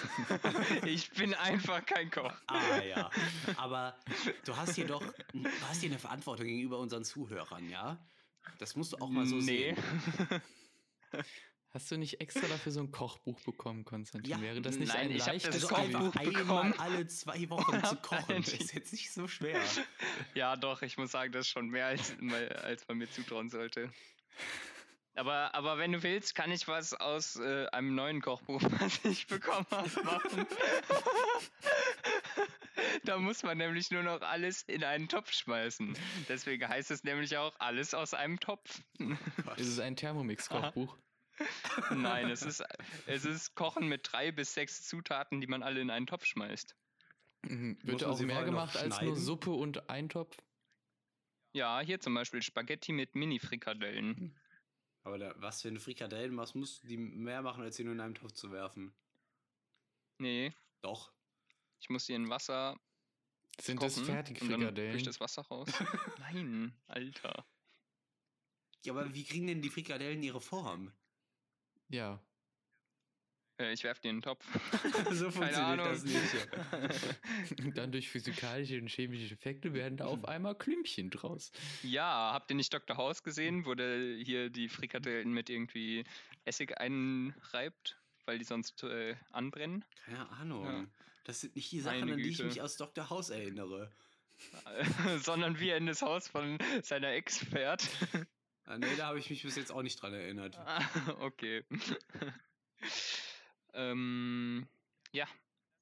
ich 0.86 1.10
bin 1.10 1.34
einfach 1.34 1.84
kein 1.84 2.10
Koch. 2.10 2.32
Ah 2.46 2.78
ja. 2.78 3.10
Aber 3.56 3.96
du 4.44 4.56
hast 4.56 4.76
hier 4.76 4.86
doch, 4.86 5.02
du 5.32 5.44
hast 5.68 5.80
hier 5.80 5.90
eine 5.90 5.98
Verantwortung 5.98 6.46
gegenüber 6.46 6.78
unseren 6.78 7.04
Zuhörern, 7.04 7.68
ja? 7.68 7.98
Das 8.58 8.76
musst 8.76 8.92
du 8.92 8.98
auch 8.98 9.10
mal 9.10 9.26
so 9.26 9.36
nee. 9.36 9.74
sehen. 9.74 9.76
Hast 11.70 11.90
du 11.90 11.98
nicht 11.98 12.20
extra 12.20 12.46
dafür 12.48 12.72
so 12.72 12.80
ein 12.80 12.90
Kochbuch 12.90 13.38
bekommen, 13.42 13.84
Konstantin? 13.84 14.30
Ja, 14.30 14.40
Wäre 14.40 14.62
das 14.62 14.76
nicht 14.76 14.88
nein, 14.88 15.08
ein 15.08 15.10
ich 15.10 15.18
das 15.18 15.26
leichtes 15.26 15.54
Also 15.54 15.68
Kochbuch 15.68 15.84
einfach 15.84 16.00
Kochbuch? 16.12 16.20
einmal 16.20 16.42
bekommen. 16.70 16.74
alle 16.78 17.06
zwei 17.08 17.50
Wochen 17.50 17.72
zu 17.84 17.96
kochen, 17.96 18.24
Nein. 18.28 18.42
ist 18.42 18.72
jetzt 18.72 18.92
nicht 18.92 19.12
so 19.12 19.28
schwer. 19.28 19.60
Ja, 20.34 20.56
doch, 20.56 20.82
ich 20.82 20.96
muss 20.96 21.10
sagen, 21.12 21.30
das 21.32 21.46
ist 21.46 21.52
schon 21.52 21.68
mehr, 21.68 21.86
als, 21.86 22.14
als 22.62 22.88
man 22.88 22.98
mir 22.98 23.10
zutrauen 23.10 23.50
sollte. 23.50 23.92
Aber, 25.14 25.54
aber 25.54 25.78
wenn 25.78 25.92
du 25.92 26.02
willst, 26.02 26.34
kann 26.34 26.50
ich 26.52 26.68
was 26.68 26.94
aus 26.94 27.36
äh, 27.36 27.66
einem 27.72 27.94
neuen 27.94 28.22
Kochbuch, 28.22 28.62
was 28.80 29.04
ich 29.04 29.26
bekommen 29.26 29.66
habe, 29.70 30.02
machen. 30.04 30.46
da 33.04 33.18
muss 33.18 33.42
man 33.42 33.58
nämlich 33.58 33.90
nur 33.90 34.04
noch 34.04 34.22
alles 34.22 34.62
in 34.62 34.84
einen 34.84 35.08
Topf 35.08 35.32
schmeißen. 35.32 35.98
Deswegen 36.28 36.66
heißt 36.66 36.90
es 36.92 37.04
nämlich 37.04 37.36
auch 37.36 37.54
alles 37.58 37.92
aus 37.94 38.14
einem 38.14 38.38
Topf. 38.40 38.80
Ist 39.56 39.66
es 39.68 39.80
ein 39.80 39.96
Thermomix-Kochbuch? 39.96 40.96
Nein, 41.90 42.30
es 42.30 42.42
ist, 42.42 42.64
es 43.06 43.24
ist 43.24 43.54
Kochen 43.54 43.88
mit 43.88 44.08
drei 44.10 44.32
bis 44.32 44.54
sechs 44.54 44.86
Zutaten, 44.86 45.40
die 45.40 45.46
man 45.46 45.62
alle 45.62 45.80
in 45.80 45.90
einen 45.90 46.06
Topf 46.06 46.24
schmeißt. 46.24 46.74
Mhm. 47.42 47.78
Wird 47.82 48.04
auch 48.04 48.16
sie 48.16 48.26
mehr 48.26 48.44
gemacht 48.44 48.76
als 48.76 49.00
nur? 49.00 49.16
Suppe 49.16 49.50
und 49.50 49.88
Eintopf? 49.88 50.36
Ja, 51.52 51.80
hier 51.80 52.00
zum 52.00 52.14
Beispiel 52.14 52.42
Spaghetti 52.42 52.92
mit 52.92 53.14
Mini-Frikadellen. 53.14 54.38
Aber 55.02 55.18
da, 55.18 55.34
was 55.36 55.62
für 55.62 55.68
eine 55.68 55.80
Frikadellen 55.80 56.34
machst, 56.34 56.54
musst 56.54 56.82
du 56.82 56.88
die 56.88 56.98
mehr 56.98 57.42
machen, 57.42 57.62
als 57.62 57.76
sie 57.76 57.84
nur 57.84 57.94
in 57.94 58.00
einen 58.00 58.14
Topf 58.14 58.32
zu 58.32 58.52
werfen. 58.52 58.94
Nee, 60.18 60.52
Doch. 60.82 61.12
ich 61.80 61.88
muss 61.88 62.06
die 62.06 62.12
in 62.12 62.28
Wasser 62.28 62.78
Sind 63.60 63.76
kochen 63.76 63.86
das 63.88 63.98
und 63.98 64.08
dann 64.08 64.14
Fertigfrikadellen? 64.16 64.92
durch 64.92 65.04
das 65.04 65.20
Wasser 65.20 65.42
raus. 65.42 65.68
Nein, 66.18 66.76
Alter. 66.88 67.46
Ja, 68.84 68.92
aber 68.92 69.14
wie 69.14 69.24
kriegen 69.24 69.46
denn 69.46 69.62
die 69.62 69.70
Frikadellen 69.70 70.22
ihre 70.22 70.40
Form? 70.40 70.92
Ja. 71.88 72.20
Äh, 73.58 73.72
ich 73.72 73.82
werf 73.84 74.00
die 74.00 74.08
in 74.08 74.16
den 74.16 74.22
Topf. 74.22 74.44
so 75.10 75.30
funktioniert 75.30 75.56
Ahnung. 75.56 75.88
das 75.88 76.04
nicht. 76.04 77.60
Und 77.64 77.76
dann 77.76 77.92
durch 77.92 78.08
physikalische 78.08 78.78
und 78.78 78.88
chemische 78.88 79.34
Effekte 79.34 79.74
werden 79.74 79.96
da 79.96 80.06
auf 80.06 80.24
einmal 80.28 80.54
Klümpchen 80.54 81.10
draus. 81.10 81.50
ja, 81.82 82.30
habt 82.32 82.50
ihr 82.50 82.56
nicht 82.56 82.72
Dr. 82.72 82.96
House 82.96 83.22
gesehen, 83.22 83.66
wo 83.66 83.74
der 83.74 84.16
hier 84.16 84.50
die 84.50 84.68
Frikadellen 84.68 85.32
mit 85.32 85.50
irgendwie 85.50 86.04
Essig 86.44 86.78
einreibt, 86.78 87.98
weil 88.24 88.38
die 88.38 88.44
sonst 88.44 88.82
äh, 88.84 89.16
anbrennen? 89.32 89.84
Keine 90.04 90.28
Ahnung. 90.30 90.64
Ja. 90.64 90.86
Das 91.24 91.40
sind 91.40 91.56
nicht 91.56 91.70
die 91.72 91.80
Sachen, 91.80 92.00
Meine 92.00 92.12
an 92.12 92.18
die 92.18 92.28
ich 92.28 92.42
mich 92.42 92.62
aus 92.62 92.76
Dr. 92.76 93.10
House 93.10 93.30
erinnere. 93.30 93.90
Sondern 95.18 95.58
wie 95.58 95.70
er 95.70 95.76
in 95.78 95.86
das 95.86 96.00
Haus 96.00 96.28
von 96.28 96.58
seiner 96.82 97.08
Ex 97.08 97.38
fährt. 97.38 97.88
Ah, 98.68 98.76
nee, 98.76 98.96
da 98.96 99.06
habe 99.06 99.18
ich 99.18 99.30
mich 99.30 99.42
bis 99.42 99.56
jetzt 99.56 99.72
auch 99.72 99.82
nicht 99.82 100.00
dran 100.02 100.12
erinnert. 100.12 100.54
Ah, 100.58 100.78
okay. 101.20 101.64
ähm, 103.72 104.68
ja. 105.10 105.26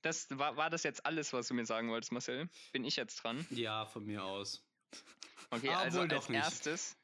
Das 0.03 0.29
war, 0.31 0.57
war 0.57 0.71
das 0.71 0.85
jetzt 0.85 1.05
alles, 1.05 1.33
was 1.33 1.49
du 1.49 1.55
mir 1.55 1.67
sagen 1.67 1.91
wolltest, 1.91 2.13
Marcel? 2.13 2.49
Bin 2.71 2.85
ich 2.85 2.95
jetzt 2.95 3.17
dran? 3.17 3.45
Ja, 3.51 3.87
von 3.87 4.07
mir 4.07 4.23
aus. 4.23 4.65
Okay, 5.51 5.71
Ah, 5.71 5.81
also 5.81 6.03
als 6.03 6.29
nicht. 6.29 6.45
erstes. 6.45 6.97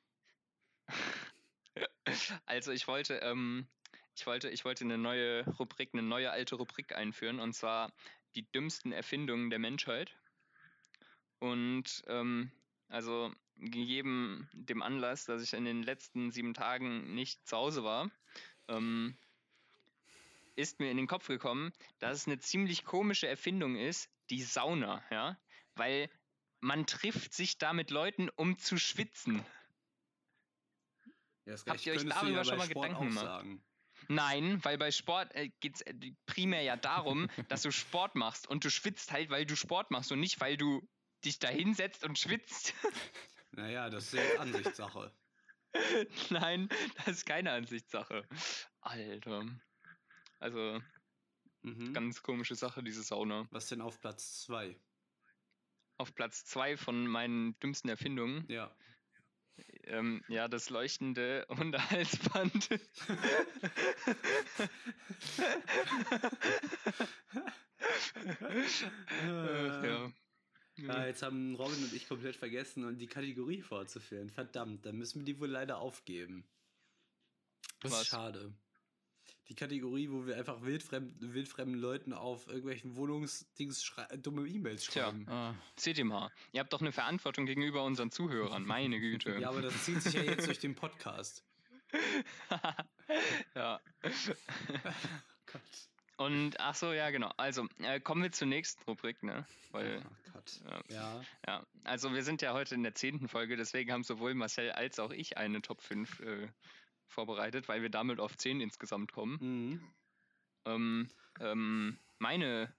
also 2.47 2.71
ich 2.71 2.87
wollte, 2.87 3.15
ähm, 3.17 3.67
ich 4.15 4.25
wollte, 4.25 4.51
ich 4.51 4.65
wollte 4.65 4.85
eine 4.85 4.99
neue 4.99 5.45
Rubrik, 5.59 5.91
eine 5.95 6.03
neue 6.03 6.31
alte 6.31 6.55
Rubrik 6.55 6.95
einführen, 6.95 7.41
und 7.41 7.55
zwar 7.55 7.93
die 8.37 8.49
dümmsten 8.53 8.93
Erfindungen 8.93 9.51
der 9.51 9.59
Menschheit. 9.59 10.17
Und 11.41 12.05
ähm, 12.07 12.53
also 12.93 13.33
gegeben 13.57 14.49
dem 14.53 14.83
Anlass, 14.83 15.25
dass 15.25 15.43
ich 15.43 15.55
in 15.55 15.65
den 15.65 15.83
letzten 15.83 16.31
sieben 16.31 16.53
Tagen 16.53 17.15
nicht 17.15 17.47
zu 17.49 17.57
Hause 17.57 17.85
war, 17.85 18.11
ähm, 18.69 19.17
ist 20.57 20.79
mir 20.79 20.91
in 20.91 20.99
den 20.99 21.07
Kopf 21.07 21.27
gekommen, 21.27 21.73
dass 21.99 22.19
es 22.19 22.27
eine 22.27 22.39
ziemlich 22.39 22.85
komische 22.85 23.27
Erfindung 23.27 23.77
ist, 23.77 24.11
die 24.29 24.43
Sauna, 24.43 25.03
ja, 25.11 25.39
weil 25.75 26.11
man 26.61 26.87
trifft 26.87 27.33
sich 27.33 27.57
da 27.57 27.73
mit 27.73 27.91
Leuten, 27.91 28.29
um 28.37 28.59
zu 28.59 28.77
schwitzen. 28.77 29.45
Ja, 31.47 31.57
Habt 31.67 31.87
ihr 31.87 31.95
euch 31.95 32.05
darüber 32.05 32.45
schon 32.45 32.59
mal 32.59 32.69
Sport 32.69 32.89
Gedanken 32.89 33.09
gemacht? 33.09 33.25
sagen. 33.25 33.65
Nein, 34.09 34.63
weil 34.65 34.77
bei 34.77 34.91
Sport 34.91 35.35
äh, 35.35 35.49
geht 35.61 35.77
es 35.77 35.85
primär 36.27 36.63
ja 36.63 36.77
darum, 36.77 37.29
dass 37.49 37.63
du 37.63 37.73
Sport 37.73 38.17
machst 38.17 38.47
und 38.47 38.65
du 38.65 38.71
schwitzt 38.71 39.13
halt, 39.13 39.31
weil 39.31 39.47
du 39.47 39.57
Sport 39.57 39.91
machst 39.91 40.13
und 40.13 40.21
nicht, 40.21 40.41
weil 40.41 40.57
du 40.57 40.87
dich 41.25 41.39
da 41.39 41.49
hinsetzt 41.49 42.05
und 42.05 42.19
schwitzt. 42.19 42.75
Naja, 43.55 43.91
das 43.91 44.05
ist 44.07 44.15
ja 44.15 44.41
Ansichtssache. 44.41 45.13
Nein, 46.31 46.71
das 46.97 47.09
ist 47.09 47.27
keine 47.27 47.53
Ansichtssache. 47.53 48.27
Alter. 48.81 49.45
Also, 50.39 50.81
Mhm. 51.63 51.93
ganz 51.93 52.23
komische 52.23 52.55
Sache, 52.55 52.83
diese 52.83 53.03
Sauna. 53.03 53.47
Was 53.51 53.69
denn 53.69 53.81
auf 53.81 54.01
Platz 54.01 54.43
2? 54.43 54.77
Auf 55.99 56.15
Platz 56.15 56.45
zwei 56.45 56.77
von 56.77 57.07
meinen 57.07 57.59
dümmsten 57.61 57.89
Erfindungen. 57.89 58.45
Ja. 58.49 58.75
Ähm, 59.85 60.25
ja, 60.29 60.49
das 60.49 60.71
leuchtende 60.71 61.47
Unterhaltsband. 61.47 62.69
Ach, 68.41 69.85
ja. 69.85 70.13
Ah, 70.89 71.07
jetzt 71.07 71.23
haben 71.23 71.55
Robin 71.55 71.83
und 71.85 71.93
ich 71.93 72.09
komplett 72.09 72.37
vergessen, 72.37 72.97
die 72.99 73.07
Kategorie 73.07 73.61
fortzuführen. 73.63 74.31
Verdammt, 74.31 74.87
dann 74.87 74.97
müssen 74.97 75.21
wir 75.21 75.25
die 75.35 75.39
wohl 75.41 75.49
leider 75.49 75.79
aufgeben. 75.79 76.45
Das 77.81 77.93
Was? 77.93 78.01
ist 78.03 78.07
schade. 78.09 78.53
Die 79.49 79.55
Kategorie, 79.55 80.09
wo 80.11 80.25
wir 80.27 80.37
einfach 80.37 80.63
wildfremd, 80.63 81.15
wildfremden 81.21 81.79
Leuten 81.81 82.13
auf 82.13 82.47
irgendwelchen 82.47 82.97
Wohnungsdings 82.97 83.85
schrei- 83.85 84.07
dumme 84.17 84.47
E-Mails 84.49 84.87
Tja. 84.87 85.05
schreiben. 85.11 85.29
Ah, 85.29 85.55
Seht 85.77 85.99
ihr 85.99 86.05
mal, 86.07 86.31
ihr 86.53 86.61
habt 86.61 86.73
doch 86.73 86.81
eine 86.81 86.93
Verantwortung 86.93 87.45
gegenüber 87.45 87.85
unseren 87.85 88.11
Zuhörern, 88.11 88.65
meine 88.65 88.99
Güte. 89.01 89.39
Ja, 89.39 89.51
aber 89.51 89.61
das 89.63 89.85
zieht 89.85 90.01
sich 90.03 90.15
ja 90.15 90.23
jetzt 90.23 90.47
durch 90.47 90.59
den 90.61 90.75
Podcast. 90.75 91.45
ja. 93.55 93.81
Gott. 95.47 95.63
Und 96.17 96.61
ach 96.61 96.75
so, 96.75 96.93
ja, 96.93 97.11
genau. 97.11 97.33
Also, 97.37 97.67
äh, 97.79 97.99
kommen 98.01 98.23
wir 98.23 98.33
zur 98.33 98.47
nächsten 98.47 98.83
Rubrik, 98.85 99.23
ne? 99.23 99.47
Weil, 99.71 100.05
Oh 100.05 100.33
Gott. 100.33 100.61
ja, 100.65 100.95
Ja. 100.95 101.25
ja. 101.47 101.67
Also, 101.85 102.13
wir 102.13 102.23
sind 102.23 102.43
ja 102.43 102.53
heute 102.53 102.75
in 102.75 102.83
der 102.83 102.95
zehnten 102.95 103.29
Folge, 103.29 103.57
deswegen 103.57 103.93
haben 103.93 104.05
sowohl 104.05 104.35
Marcel 104.35 104.73
als 104.73 104.99
auch 104.99 105.11
ich 105.11 105.37
eine 105.39 105.63
Top 105.63 105.81
5 105.81 106.21
äh, 106.21 106.49
vorbereitet, 107.09 107.69
weil 107.69 107.83
wir 107.83 107.91
damit 107.91 108.21
auf 108.21 108.37
10 108.37 108.61
insgesamt 108.61 109.13
kommen. 109.13 109.39
Mhm. 109.41 109.93
Ähm, 110.67 111.11
ähm, 111.41 111.99
meine 112.19 112.73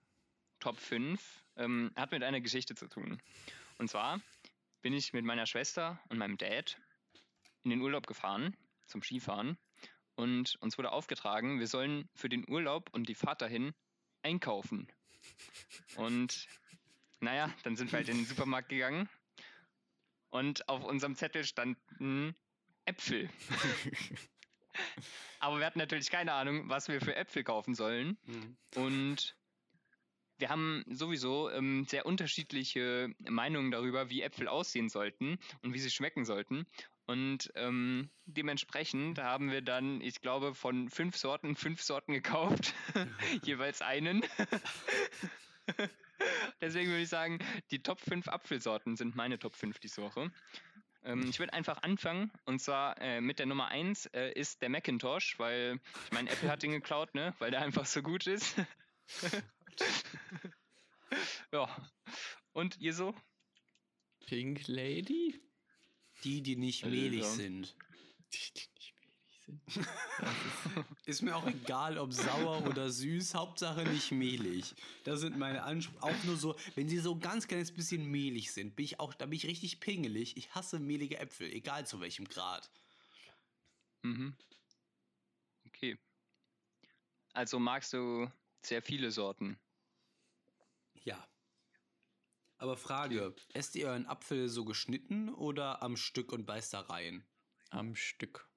Top 0.59 0.79
5 0.79 1.43
ähm, 1.57 1.91
hat 1.95 2.11
mit 2.11 2.23
einer 2.23 2.39
Geschichte 2.39 2.75
zu 2.75 2.87
tun. 2.87 3.21
Und 3.77 3.89
zwar 3.89 4.21
bin 4.81 4.93
ich 4.93 5.11
mit 5.13 5.25
meiner 5.25 5.45
Schwester 5.45 5.99
und 6.09 6.17
meinem 6.17 6.37
Dad 6.37 6.77
in 7.63 7.71
den 7.71 7.81
Urlaub 7.81 8.07
gefahren, 8.07 8.55
zum 8.85 9.01
Skifahren. 9.01 9.57
Und 10.15 10.57
uns 10.61 10.77
wurde 10.77 10.91
aufgetragen, 10.91 11.59
wir 11.59 11.67
sollen 11.67 12.07
für 12.13 12.29
den 12.29 12.47
Urlaub 12.47 12.89
und 12.91 13.09
die 13.09 13.15
Fahrt 13.15 13.41
dahin 13.41 13.73
einkaufen. 14.21 14.87
Und 15.95 16.47
naja, 17.19 17.53
dann 17.63 17.75
sind 17.75 17.91
wir 17.91 17.97
halt 17.97 18.09
in 18.09 18.17
den 18.17 18.25
Supermarkt 18.25 18.69
gegangen. 18.69 19.09
Und 20.29 20.67
auf 20.67 20.83
unserem 20.83 21.15
Zettel 21.15 21.43
standen 21.43 22.35
Äpfel. 22.85 23.29
Aber 25.39 25.59
wir 25.59 25.65
hatten 25.65 25.79
natürlich 25.79 26.09
keine 26.09 26.33
Ahnung, 26.33 26.69
was 26.69 26.87
wir 26.87 27.01
für 27.01 27.15
Äpfel 27.15 27.43
kaufen 27.43 27.75
sollen. 27.75 28.17
Mhm. 28.25 28.57
Und 28.75 29.35
wir 30.37 30.49
haben 30.49 30.83
sowieso 30.89 31.49
ähm, 31.51 31.85
sehr 31.85 32.05
unterschiedliche 32.05 33.13
Meinungen 33.19 33.71
darüber, 33.71 34.09
wie 34.09 34.21
Äpfel 34.21 34.47
aussehen 34.47 34.89
sollten 34.89 35.37
und 35.61 35.73
wie 35.73 35.79
sie 35.79 35.91
schmecken 35.91 36.25
sollten. 36.25 36.65
Und 37.05 37.51
ähm, 37.55 38.09
dementsprechend 38.25 39.19
haben 39.19 39.51
wir 39.51 39.61
dann, 39.61 39.99
ich 39.99 40.21
glaube, 40.21 40.55
von 40.55 40.89
fünf 40.89 41.17
Sorten 41.17 41.55
fünf 41.55 41.81
Sorten 41.81 42.13
gekauft, 42.13 42.73
jeweils 43.43 43.81
einen. 43.81 44.23
Deswegen 46.61 46.89
würde 46.89 47.01
ich 47.03 47.09
sagen, 47.09 47.39
die 47.71 47.83
Top 47.83 47.99
5 47.99 48.27
Apfelsorten 48.27 48.95
sind 48.95 49.15
meine 49.15 49.39
Top 49.39 49.55
5 49.55 49.79
diese 49.79 50.01
Woche. 50.01 50.31
Ähm, 51.03 51.27
ich 51.29 51.39
würde 51.39 51.53
einfach 51.53 51.83
anfangen 51.83 52.31
und 52.45 52.59
zwar 52.59 52.99
äh, 53.01 53.19
mit 53.19 53.39
der 53.39 53.45
Nummer 53.45 53.67
1 53.67 54.05
äh, 54.07 54.31
ist 54.31 54.61
der 54.61 54.69
Macintosh, 54.69 55.37
weil 55.39 55.79
ich 56.05 56.11
meine, 56.11 56.29
Apple 56.29 56.49
hat 56.49 56.63
den 56.63 56.71
geklaut, 56.71 57.13
ne? 57.13 57.33
weil 57.39 57.51
der 57.51 57.61
einfach 57.61 57.85
so 57.85 58.01
gut 58.01 58.25
ist. 58.27 58.55
ja. 61.51 61.67
Und 62.53 62.79
ihr 62.79 62.93
so? 62.93 63.13
Pink 64.25 64.67
Lady? 64.67 65.41
Die, 66.23 66.41
die 66.41 66.55
nicht 66.55 66.83
Alter. 66.83 66.95
mehlig 66.95 67.25
sind. 67.25 67.75
Die, 68.33 68.53
die 68.53 68.67
nicht 68.75 68.95
mehlig 68.99 69.41
sind. 69.45 69.87
Ist, 71.05 71.07
Ist 71.07 71.21
mir 71.21 71.35
auch 71.35 71.45
egal, 71.47 71.97
ob 71.97 72.13
sauer 72.13 72.65
oder 72.67 72.89
süß, 72.89 73.35
Hauptsache 73.35 73.83
nicht 73.83 74.11
mehlig. 74.11 74.73
Das 75.03 75.19
sind 75.19 75.37
meine 75.37 75.63
Ansprüche. 75.63 76.01
Auch 76.03 76.23
nur 76.23 76.37
so, 76.37 76.55
wenn 76.75 76.87
sie 76.87 76.99
so 76.99 77.13
ein 77.13 77.19
ganz 77.19 77.47
kleines 77.47 77.73
bisschen 77.73 78.05
mehlig 78.05 78.51
sind, 78.53 78.75
bin 78.75 78.85
ich 78.85 78.99
auch, 78.99 79.13
da 79.13 79.25
bin 79.25 79.35
ich 79.35 79.45
richtig 79.45 79.79
pingelig. 79.79 80.37
Ich 80.37 80.53
hasse 80.55 80.79
mehlige 80.79 81.17
Äpfel, 81.17 81.51
egal 81.51 81.85
zu 81.85 81.99
welchem 81.99 82.27
Grad. 82.27 82.69
Mhm. 84.03 84.35
Okay. 85.67 85.97
Also 87.33 87.59
magst 87.59 87.93
du 87.93 88.31
sehr 88.61 88.81
viele 88.81 89.11
Sorten. 89.11 89.59
Ja. 91.03 91.27
Aber 92.63 92.77
Frage, 92.77 93.35
esst 93.53 93.75
ihr 93.75 93.87
euren 93.87 94.05
Apfel 94.05 94.47
so 94.47 94.63
geschnitten 94.63 95.27
oder 95.27 95.83
am 95.83 95.97
Stück 95.97 96.31
und 96.31 96.45
beißt 96.45 96.73
da 96.73 96.79
rein? 96.79 97.25
am 97.71 97.93
Stück. 97.93 98.49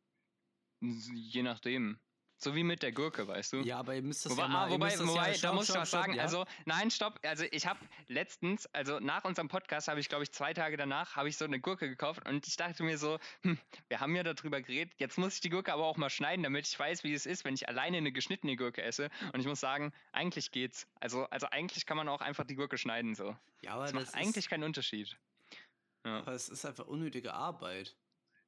Je 0.81 1.43
nachdem. 1.43 1.99
So 2.39 2.55
wie 2.55 2.65
mit 2.65 2.83
der 2.83 2.93
Gurke, 2.93 3.27
weißt 3.27 3.55
du? 3.55 3.61
Ja, 3.63 3.79
aber 3.79 3.95
ihr 3.95 4.03
müsst 4.03 4.27
das 4.27 4.33
Wobei, 4.33 4.43
ja 4.43 4.49
mal... 4.49 4.67
ah, 4.67 4.71
wobei, 4.71 4.91
das 4.91 5.07
wobei 5.07 5.15
ja, 5.15 5.27
da 5.29 5.35
stopp, 5.35 5.55
muss 5.55 5.69
ich 5.71 5.75
was 5.75 5.89
stopp, 5.89 6.03
sagen. 6.03 6.15
ja? 6.15 6.23
Also, 6.23 6.45
nein, 6.67 6.91
stopp. 6.91 7.19
Also, 7.23 7.45
ich 7.51 7.67
habe 7.67 7.81
letztens, 8.09 8.67
also 8.75 9.01
nach 9.01 9.25
unserem 9.25 9.49
Podcast, 9.49 9.89
habe 9.89 10.01
ich, 10.01 10.09
glaube 10.11 10.25
ich, 10.25 10.33
zwei 10.33 10.53
Tage 10.53 10.77
danach, 10.77 11.17
habe 11.17 11.31
ich 11.31 11.39
so 11.39 11.47
eine 11.47 11.59
Gurke 11.61 11.89
gekauft 11.89 12.29
und 12.29 12.47
ich 12.47 12.57
dachte 12.57 12.83
mir 12.83 12.99
so, 12.99 13.19
hm, 13.43 13.59
wir 13.89 14.01
haben 14.01 14.15
ja 14.15 14.23
darüber 14.23 14.61
geredet, 14.61 14.93
jetzt 14.99 15.17
muss 15.17 15.35
ich 15.35 15.41
die 15.41 15.49
Gurke 15.49 15.73
aber 15.73 15.87
auch 15.87 15.97
mal 15.97 16.11
schneiden, 16.11 16.43
damit 16.43 16.67
ich 16.69 16.79
weiß, 16.79 17.05
wie 17.05 17.15
es 17.15 17.25
ist, 17.25 17.45
wenn 17.47 17.55
ich 17.55 17.69
alleine 17.69 17.97
eine 17.97 18.13
geschnittene 18.13 18.57
Gurke 18.57 18.83
esse. 18.83 19.09
Und 19.33 19.41
ich 19.41 19.47
muss 19.47 19.61
sagen, 19.61 19.93
eigentlich 20.13 20.51
geht's. 20.51 20.87
Also, 21.01 21.25
also 21.31 21.47
eigentlich 21.51 21.87
kann 21.87 21.97
man 21.97 22.09
auch 22.09 22.21
einfach 22.21 22.45
die 22.45 22.55
Gurke 22.55 22.77
schneiden 22.77 23.15
so. 23.15 23.35
Ja, 23.63 23.73
aber 23.73 23.85
Das 23.85 23.93
das 23.93 24.07
macht 24.07 24.15
eigentlich 24.15 24.49
keinen 24.51 24.65
Unterschied. 24.65 25.17
Ja. 26.05 26.19
aber 26.19 26.33
es 26.33 26.49
ist 26.49 26.65
einfach 26.65 26.87
unnötige 26.87 27.33
Arbeit. 27.33 27.97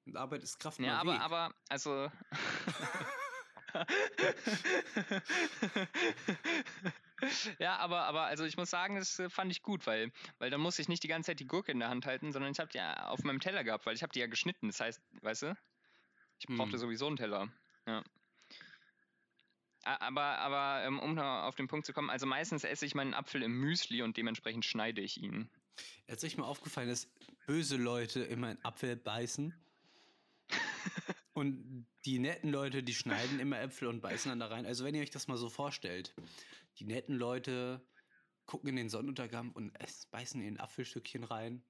Und 0.04 0.16
Arbeit 0.16 0.42
ist 0.42 0.58
Kraft 0.58 0.78
Ja, 0.78 1.00
aber, 1.00 1.20
aber, 1.20 1.54
also. 1.68 2.10
ja, 7.58 7.76
aber, 7.76 8.02
aber, 8.02 8.22
also 8.22 8.44
ich 8.44 8.56
muss 8.56 8.70
sagen, 8.70 8.96
das 8.96 9.18
äh, 9.18 9.28
fand 9.28 9.50
ich 9.50 9.62
gut, 9.62 9.86
weil, 9.86 10.12
weil 10.38 10.50
dann 10.50 10.60
muss 10.60 10.78
ich 10.78 10.88
nicht 10.88 11.02
die 11.02 11.08
ganze 11.08 11.28
Zeit 11.28 11.40
die 11.40 11.46
Gurke 11.46 11.72
in 11.72 11.80
der 11.80 11.88
Hand 11.88 12.06
halten, 12.06 12.32
sondern 12.32 12.52
ich 12.52 12.58
habe 12.58 12.70
die 12.70 12.78
ja 12.78 13.08
auf 13.08 13.22
meinem 13.24 13.40
Teller 13.40 13.64
gehabt, 13.64 13.86
weil 13.86 13.94
ich 13.94 14.02
habe 14.02 14.12
die 14.12 14.20
ja 14.20 14.26
geschnitten. 14.26 14.68
Das 14.68 14.80
heißt, 14.80 15.00
weißt 15.22 15.42
du, 15.42 15.56
ich 16.38 16.46
brauchte 16.46 16.72
Hm. 16.72 16.78
sowieso 16.78 17.06
einen 17.06 17.16
Teller. 17.16 17.48
Ja. 17.86 18.02
Aber, 19.84 20.38
aber 20.38 20.84
ähm, 20.84 20.98
um 20.98 21.14
noch 21.14 21.44
auf 21.44 21.54
den 21.54 21.68
Punkt 21.68 21.86
zu 21.86 21.92
kommen, 21.92 22.10
also 22.10 22.26
meistens 22.26 22.64
esse 22.64 22.84
ich 22.84 22.94
meinen 22.94 23.14
Apfel 23.14 23.42
im 23.42 23.58
Müsli 23.58 24.02
und 24.02 24.16
dementsprechend 24.16 24.64
schneide 24.64 25.00
ich 25.00 25.22
ihn. 25.22 25.50
Jetzt 26.06 26.24
ist 26.24 26.32
euch 26.32 26.38
mal 26.38 26.46
aufgefallen, 26.46 26.88
dass 26.88 27.06
böse 27.46 27.76
Leute 27.76 28.20
immer 28.20 28.48
einen 28.48 28.64
Apfel 28.64 28.96
beißen. 28.96 29.54
und 31.38 31.86
die 32.04 32.18
netten 32.18 32.50
Leute, 32.50 32.82
die 32.82 32.94
schneiden 32.94 33.40
immer 33.40 33.60
Äpfel 33.60 33.88
und 33.88 34.00
beißen 34.00 34.30
dann 34.30 34.40
da 34.40 34.46
rein. 34.46 34.66
Also 34.66 34.84
wenn 34.84 34.94
ihr 34.94 35.02
euch 35.02 35.10
das 35.10 35.28
mal 35.28 35.36
so 35.36 35.48
vorstellt, 35.48 36.14
die 36.78 36.84
netten 36.84 37.16
Leute 37.16 37.80
gucken 38.46 38.70
in 38.70 38.76
den 38.76 38.88
Sonnenuntergang 38.88 39.52
und 39.52 39.74
essen, 39.80 40.08
beißen 40.10 40.40
in 40.40 40.54
ein 40.54 40.60
Apfelstückchen 40.60 41.24
rein. 41.24 41.62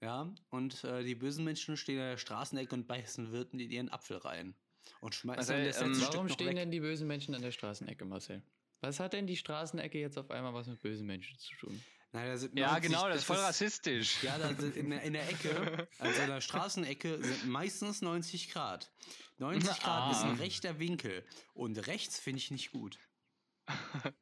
Ja, 0.00 0.34
und 0.50 0.84
äh, 0.84 1.04
die 1.04 1.14
bösen 1.14 1.44
Menschen 1.44 1.76
stehen 1.76 1.98
an 2.00 2.10
der 2.10 2.18
Straßenecke 2.18 2.74
und 2.74 2.86
beißen 2.86 3.32
Wirten 3.32 3.58
in 3.58 3.70
ihren 3.70 3.88
Apfel 3.88 4.18
rein. 4.18 4.54
Und 5.00 5.14
schmeißen 5.14 5.54
Marcel, 5.54 5.66
das 5.66 5.80
ähm, 5.80 6.00
Warum 6.00 6.28
stehen 6.28 6.48
weg. 6.48 6.56
denn 6.56 6.70
die 6.70 6.80
bösen 6.80 7.06
Menschen 7.06 7.34
an 7.34 7.42
der 7.42 7.50
Straßenecke, 7.50 8.04
Marcel? 8.04 8.42
Was 8.80 9.00
hat 9.00 9.14
denn 9.14 9.26
die 9.26 9.36
Straßenecke 9.36 9.98
jetzt 9.98 10.18
auf 10.18 10.30
einmal 10.30 10.52
was 10.52 10.66
mit 10.66 10.80
bösen 10.80 11.06
Menschen 11.06 11.38
zu 11.38 11.56
tun? 11.56 11.82
Sind 12.36 12.58
Ja, 12.58 12.72
90 12.72 12.90
genau, 12.90 13.08
das 13.08 13.18
ist 13.18 13.24
voll 13.24 13.36
rassistisch. 13.36 14.22
Ja, 14.22 14.38
da 14.38 14.54
sind 14.54 14.76
in, 14.76 14.90
der, 14.90 15.02
in 15.02 15.12
der 15.12 15.28
Ecke, 15.28 15.88
also 15.98 16.20
in 16.22 16.28
der 16.28 16.40
Straßenecke, 16.40 17.22
sind 17.22 17.48
meistens 17.48 18.02
90 18.02 18.50
Grad. 18.52 18.90
90 19.38 19.80
Grad 19.80 20.12
ist 20.12 20.22
ein 20.22 20.30
Ah. 20.30 20.34
rechter 20.34 20.78
Winkel. 20.78 21.24
Und 21.54 21.86
rechts 21.86 22.18
finde 22.18 22.38
ich 22.38 22.50
nicht 22.50 22.70
gut. 22.72 22.98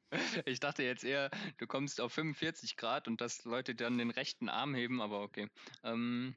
Ich 0.47 0.61
dachte 0.61 0.83
jetzt 0.85 1.05
eher, 1.05 1.31
du 1.59 1.67
kommst 1.67 2.01
auf 2.01 2.13
45 2.13 2.77
Grad 2.77 3.09
und 3.09 3.21
dass 3.21 3.45
Leute 3.45 3.75
dann 3.75 3.99
den 3.99 4.11
rechten 4.11 4.49
Arm 4.49 4.75
heben, 4.75 5.01
aber 5.03 5.21
okay. 5.23 5.49
Ähm, 5.83 6.37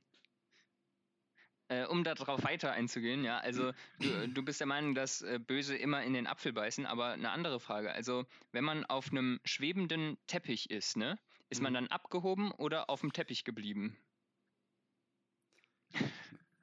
äh, 1.69 1.85
um 1.85 2.03
darauf 2.03 2.43
weiter 2.43 2.71
einzugehen, 2.71 3.23
ja, 3.23 3.37
also 3.39 3.71
du, 3.99 4.27
du 4.29 4.43
bist 4.43 4.59
der 4.61 4.67
Meinung, 4.67 4.95
dass 4.95 5.21
äh, 5.21 5.37
Böse 5.39 5.75
immer 5.77 6.01
in 6.03 6.13
den 6.13 6.25
Apfel 6.27 6.53
beißen, 6.53 6.85
aber 6.85 7.09
eine 7.09 7.29
andere 7.31 7.59
Frage. 7.59 7.91
Also, 7.91 8.25
wenn 8.51 8.63
man 8.63 8.85
auf 8.85 9.11
einem 9.11 9.39
schwebenden 9.43 10.17
Teppich 10.27 10.69
ist, 10.69 10.95
ne, 10.97 11.19
ist 11.49 11.61
man 11.61 11.71
Mhm. 11.73 11.75
dann 11.75 11.87
abgehoben 11.87 12.51
oder 12.51 12.89
auf 12.89 13.01
dem 13.01 13.13
Teppich 13.13 13.43
geblieben? 13.43 13.97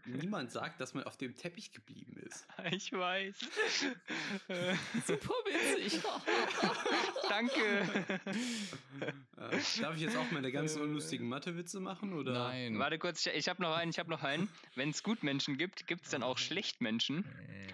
niemand 0.06 0.50
sagt, 0.52 0.80
dass 0.80 0.92
man 0.94 1.04
auf 1.04 1.16
dem 1.16 1.34
Teppich 1.34 1.72
geblieben 1.72 2.16
ist. 2.18 2.46
Ich 2.72 2.92
weiß. 2.92 3.36
Äh, 4.48 4.74
Super 5.06 5.34
witzig. 5.46 6.02
Danke. 7.28 8.04
Äh, 9.36 9.80
darf 9.80 9.94
ich 9.96 10.02
jetzt 10.02 10.16
auch 10.16 10.30
meine 10.30 10.52
ganzen 10.52 10.82
unlustigen 10.82 11.28
Mathewitze 11.28 11.80
machen? 11.80 12.12
Oder? 12.12 12.32
Nein. 12.32 12.78
Warte 12.78 12.98
kurz, 12.98 13.24
ich 13.26 13.48
habe 13.48 13.62
noch 13.62 13.74
einen, 13.74 13.90
ich 13.90 13.98
habe 13.98 14.10
noch 14.10 14.22
einen. 14.22 14.48
Wenn 14.74 14.90
es 14.90 15.02
Gutmenschen 15.02 15.56
gibt, 15.56 15.86
gibt 15.86 16.04
es 16.04 16.10
dann 16.10 16.22
auch 16.22 16.36
Schlechtmenschen? 16.38 17.24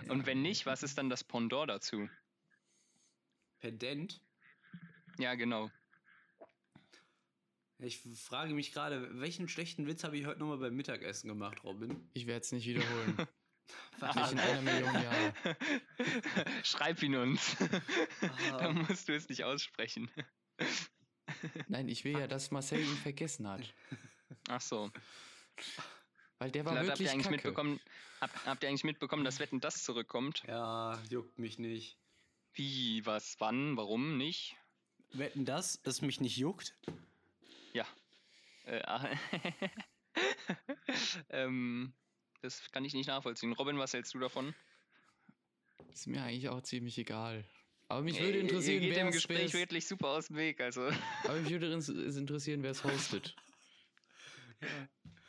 Und 0.09 0.27
wenn 0.27 0.43
nicht, 0.43 0.67
was 0.67 0.83
ist 0.83 0.99
dann 0.99 1.11
das 1.11 1.25
Pendant 1.25 1.69
dazu? 1.71 2.09
Pedent? 3.61 4.21
Ja, 5.19 5.35
genau. 5.35 5.71
Ich 7.83 8.03
frage 8.15 8.53
mich 8.53 8.73
gerade, 8.73 9.21
welchen 9.21 9.49
schlechten 9.49 9.87
Witz 9.87 10.05
habe 10.05 10.17
ich 10.19 10.27
heute 10.27 10.41
nochmal 10.41 10.59
beim 10.59 10.75
Mittagessen 10.75 11.29
gemacht, 11.29 11.65
Robin? 11.65 12.09
Ich 12.13 12.27
werde 12.27 12.41
es 12.41 12.53
nicht 12.53 12.67
wiederholen. 12.67 13.27
Warte, 13.99 14.21
Nicht 14.21 14.33
in 14.33 14.39
einer 14.39 14.63
Million 14.63 14.95
Jahre. 14.95 15.33
Schreib 16.65 17.03
ihn 17.03 17.17
uns. 17.17 17.57
Ah. 18.21 18.59
Dann 18.59 18.83
musst 18.83 19.09
du 19.09 19.15
es 19.15 19.29
nicht 19.29 19.45
aussprechen. 19.45 20.11
Nein, 21.69 21.89
ich 21.89 22.05
will 22.05 22.19
ja, 22.19 22.27
dass 22.27 22.51
Marcel 22.51 22.81
ihn 22.81 22.97
vergessen 22.97 23.49
hat. 23.49 23.63
Ach 24.49 24.61
so. 24.61 24.91
Weil 26.39 26.51
der 26.51 26.65
war 26.65 26.73
Vielleicht 26.73 26.91
habt 26.91 26.99
wirklich 26.99 27.09
ihr 27.09 27.13
eigentlich 27.13 27.25
kacke. 27.25 27.37
mitbekommen, 27.37 27.81
hab, 28.21 28.47
habt 28.47 28.63
ihr 28.63 28.69
eigentlich 28.69 28.85
mitbekommen, 28.85 29.25
dass 29.25 29.41
Wetten 29.41 29.61
das 29.61 29.85
zurückkommt? 29.85 30.43
Ja, 30.47 31.01
juckt 31.09 31.39
mich 31.39 31.59
nicht. 31.59 31.97
Wie, 32.53 33.07
was, 33.07 33.37
wann, 33.39 33.77
warum 33.77 34.19
nicht? 34.19 34.57
Wetten 35.13 35.45
das, 35.45 35.81
es 35.85 36.03
mich 36.03 36.21
nicht 36.21 36.37
juckt? 36.37 36.75
Ja. 37.73 37.87
Äh, 38.67 38.83
ah, 38.85 39.09
ähm, 41.31 41.93
das 42.43 42.71
kann 42.73 42.85
ich 42.85 42.95
nicht 42.95 43.07
nachvollziehen. 43.07 43.53
Robin, 43.53 43.79
was 43.79 43.93
hältst 43.93 44.15
du 44.15 44.19
davon? 44.19 44.55
Ist 45.93 46.07
mir 46.07 46.23
eigentlich 46.23 46.49
auch 46.49 46.63
ziemlich 46.63 46.99
egal. 46.99 47.45
Aber 47.89 48.03
mich 48.03 48.19
Ey, 48.19 48.27
würde 48.27 48.39
interessieren, 48.39 48.85
wer 48.89 49.01
im 49.01 49.11
Gespräch 49.11 49.47
es, 49.47 49.55
wirklich 49.55 49.87
super 49.87 50.09
aus 50.09 50.29
dem 50.29 50.37
Weg. 50.37 50.61
Also, 50.61 50.87
äh, 50.87 50.95
aber 51.25 51.41
mich 51.41 51.51
würde 51.51 51.73
interessieren, 51.73 52.63
wer 52.63 52.71
es 52.71 52.85
hostet. 52.85 53.35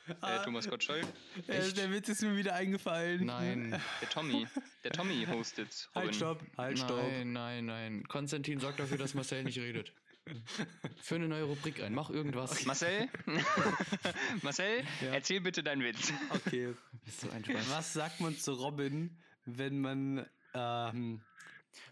äh, 0.08 0.43
Thomas 0.43 0.69
Gottschalk, 0.69 1.08
Echt? 1.47 1.77
der 1.77 1.91
Witz 1.91 2.10
ist 2.10 2.21
mir 2.21 2.38
wieder 2.38 2.54
eingefallen. 2.54 3.25
Nein, 3.25 3.82
der 4.01 4.10
Tommy. 4.10 4.47
Der 4.84 4.91
Tommy 4.91 5.25
hostet. 5.25 5.89
Robin. 5.95 6.08
Halt, 6.08 6.15
stopp, 6.15 6.43
halt, 6.58 6.77
stopp. 6.77 6.97
nein, 6.97 7.34
nein, 7.34 7.65
nein. 7.65 8.08
Konstantin 8.08 8.60
sorgt 8.60 8.80
dafür, 8.80 8.99
dass 8.99 9.15
Marcel 9.15 9.43
nicht 9.43 9.58
redet. 9.58 9.91
Für 11.01 11.15
eine 11.15 11.27
neue 11.27 11.43
Rubrik 11.43 11.81
ein. 11.81 11.93
Mach 11.93 12.10
irgendwas. 12.10 12.65
Marcel? 12.65 13.10
Marcel, 14.41 14.84
Ja. 15.01 15.13
erzähl 15.13 15.41
bitte 15.41 15.63
deinen 15.63 15.84
Witz. 15.84 16.13
Okay. 16.29 16.73
Bist 17.05 17.23
du 17.23 17.29
ein 17.31 17.43
Spaß. 17.43 17.69
Was 17.71 17.93
sagt 17.93 18.19
man 18.21 18.38
zu 18.38 18.53
Robin, 18.53 19.17
wenn 19.45 19.79
man 19.81 20.25
ähm, 20.53 21.21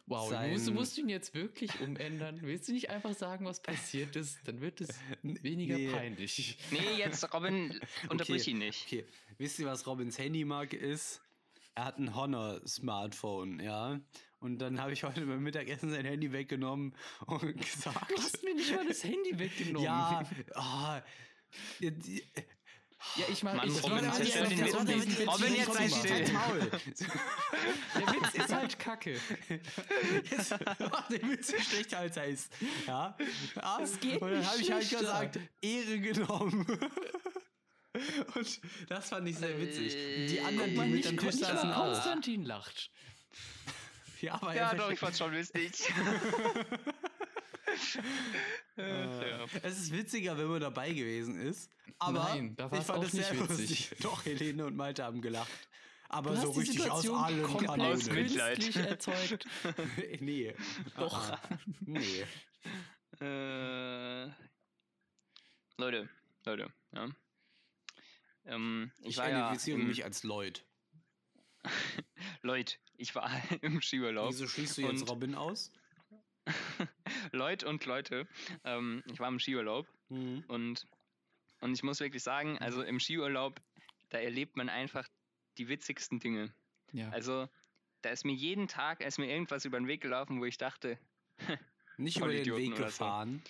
Wow, 0.08 0.30
du 0.30 0.36
musst, 0.36 0.52
du 0.52 0.66
sein- 0.66 0.74
musst 0.76 0.98
ihn 0.98 1.10
jetzt 1.10 1.34
wirklich 1.34 1.80
umändern. 1.80 2.40
Willst 2.42 2.68
du 2.68 2.74
nicht 2.74 2.90
einfach 2.90 3.14
sagen, 3.14 3.46
was 3.46 3.62
passiert 3.62 4.16
ist? 4.16 4.40
Dann 4.46 4.60
wird 4.60 4.82
es 4.82 4.90
weniger 5.24 5.78
Nee. 5.78 5.90
peinlich. 5.90 6.58
Nee, 6.72 6.98
jetzt 6.98 7.34
Robin, 7.34 7.80
unterbrich 8.10 8.48
ihn 8.48 8.58
nicht. 8.58 8.86
Okay, 8.88 9.06
wisst 9.38 9.58
ihr, 9.60 9.68
was 9.68 9.88
Robins 9.88 10.18
Handymarke 10.20 10.76
ist? 10.76 11.22
Er 11.76 11.86
hat 11.86 11.98
ein 11.98 12.14
Honor-Smartphone, 12.14 13.62
ja. 13.62 14.02
Und 14.40 14.60
dann 14.60 14.80
habe 14.80 14.94
ich 14.94 15.04
heute 15.04 15.26
beim 15.26 15.44
Mittagessen 15.44 15.90
sein 15.92 16.06
Handy 16.06 16.32
weggenommen 16.32 16.96
und 17.26 17.42
gesagt. 17.62 18.10
Du 18.12 18.16
hast 18.18 18.42
mir 18.44 18.56
nicht 18.56 18.74
mal 18.74 18.88
das 18.88 19.04
Handy 19.04 19.38
weggenommen. 19.38 19.84
ja, 19.84 20.24
ah, 20.56 21.02
ja, 21.80 21.90
die- 21.90 22.24
ja 23.16 23.26
ich 23.30 23.44
meine, 23.44 23.66
ich 23.66 23.84
Robin, 23.84 23.92
wollte 24.06 24.12
zerstör 24.14 24.44
eigentlich 24.46 24.60
den 24.60 24.88
Witz 24.88 25.18
nicht. 25.20 25.28
Robin, 25.28 25.56
jetzt 25.56 25.74
sei 25.74 25.90
still. 25.90 26.72
Der 27.96 28.08
Witz 28.08 28.34
ist 28.36 28.54
halt 28.54 28.80
kacke. 28.80 29.20
Jetzt 30.30 30.52
macht 30.52 31.12
der 31.12 31.22
Witz 31.30 31.48
so 31.52 31.60
schlecht 31.60 31.94
als 31.94 32.16
er 32.18 32.26
ist. 32.26 32.54
Ja? 32.88 33.18
ja? 33.56 33.80
Es 33.82 34.00
geht 34.00 34.22
und 34.22 34.30
dann 34.32 34.40
nicht 34.40 34.50
habe 34.52 34.62
ich 34.62 34.72
halt 34.72 34.84
schlechter. 34.86 35.00
gesagt, 35.28 35.40
Ehre 35.62 36.00
genommen. 36.00 36.66
Und 38.36 38.62
das 38.88 39.10
fand 39.10 39.28
ich 39.28 39.38
sehr 39.38 39.60
witzig. 39.60 39.94
Die 40.30 40.40
anderen, 40.42 40.72
die 40.72 40.78
mit 40.78 40.90
nicht 40.92 41.08
am 41.08 41.18
Tisch 41.18 41.36
saßen, 41.36 41.72
auch. 41.74 41.86
Konstantin 41.92 42.44
lacht. 42.46 42.92
Ja, 44.22 44.34
aber 44.36 44.56
Ja, 44.56 44.74
doch, 44.76 44.92
ich 44.92 45.00
fand's 45.00 45.18
schon 45.18 45.34
lustig. 45.34 45.72
ja. 48.78 49.46
Es 49.64 49.78
ist 49.80 49.92
witziger, 49.92 50.38
wenn 50.38 50.48
man 50.48 50.62
dabei 50.62 50.92
gewesen 50.92 51.40
ist. 51.40 51.70
Aber 52.00 52.24
Nein, 52.24 52.56
da 52.56 52.70
ich 52.72 52.84
fand 52.84 53.04
es 53.04 53.12
sehr 53.12 53.32
nicht 53.34 53.50
witzig. 53.50 53.70
lustig. 53.90 53.98
Doch, 54.02 54.26
Helene 54.26 54.66
und 54.66 54.76
Malte 54.76 55.04
haben 55.04 55.22
gelacht. 55.22 55.50
Aber 56.08 56.32
Du 56.32 56.38
so 56.38 56.48
hast 56.48 56.56
die 56.56 56.60
richtig 56.62 56.90
aus 56.90 57.02
Situation 57.04 57.24
allen 57.24 57.44
komplett 57.44 57.70
Aus 57.70 58.06
Kanonen. 58.08 58.24
Mitleid. 58.24 58.76
erzeugt. 58.78 59.46
nee. 60.22 60.56
Doch. 60.98 61.30
Ah. 61.32 61.40
Nee. 61.82 62.26
Äh, 63.22 64.26
Leute, 65.78 66.10
Leute, 66.46 66.74
ja. 66.94 67.10
Ähm, 68.46 68.92
ich, 69.02 69.10
Ich 69.10 69.16
ja 69.18 69.28
identifiziere 69.30 69.80
im, 69.80 69.88
mich 69.88 70.04
als 70.04 70.24
Lloyd. 70.24 70.66
Leute, 72.42 72.78
ich 72.98 73.14
war 73.16 73.30
im 73.62 73.82
Skiurlaub. 73.82 74.30
Wieso 74.32 74.48
schließt 74.48 74.78
du 74.78 74.82
jetzt 74.84 75.02
und- 75.04 75.10
Robin 75.10 75.36
aus? 75.36 75.72
Leute 77.32 77.68
und 77.68 77.86
Leute, 77.86 78.28
ähm, 78.64 79.04
ich 79.12 79.20
war 79.20 79.28
im 79.28 79.40
Skiurlaub 79.40 79.88
Mhm. 80.10 80.44
und, 80.48 80.88
und 81.62 81.74
ich 81.74 81.84
muss 81.84 82.00
wirklich 82.00 82.24
sagen, 82.24 82.58
also 82.58 82.82
im 82.82 83.00
Skiurlaub, 83.00 83.62
da 84.10 84.18
erlebt 84.18 84.56
man 84.58 84.70
einfach 84.70 85.08
die 85.60 85.68
witzigsten 85.68 86.20
Dinge. 86.20 86.52
Ja. 86.94 87.10
Also, 87.10 87.48
da 88.02 88.10
ist 88.10 88.26
mir 88.26 88.34
jeden 88.34 88.68
Tag, 88.68 89.02
ist 89.02 89.20
mir 89.20 89.28
irgendwas 89.30 89.66
über 89.66 89.78
den 89.80 89.86
Weg 89.88 90.02
gelaufen, 90.02 90.40
wo 90.40 90.46
ich 90.46 90.58
dachte, 90.58 90.98
Nicht 91.98 92.18
über 92.18 92.30
den 92.30 92.44
Weg 92.56 92.70
oder 92.74 92.90
so. 92.90 93.04
gefahren. 93.04 93.44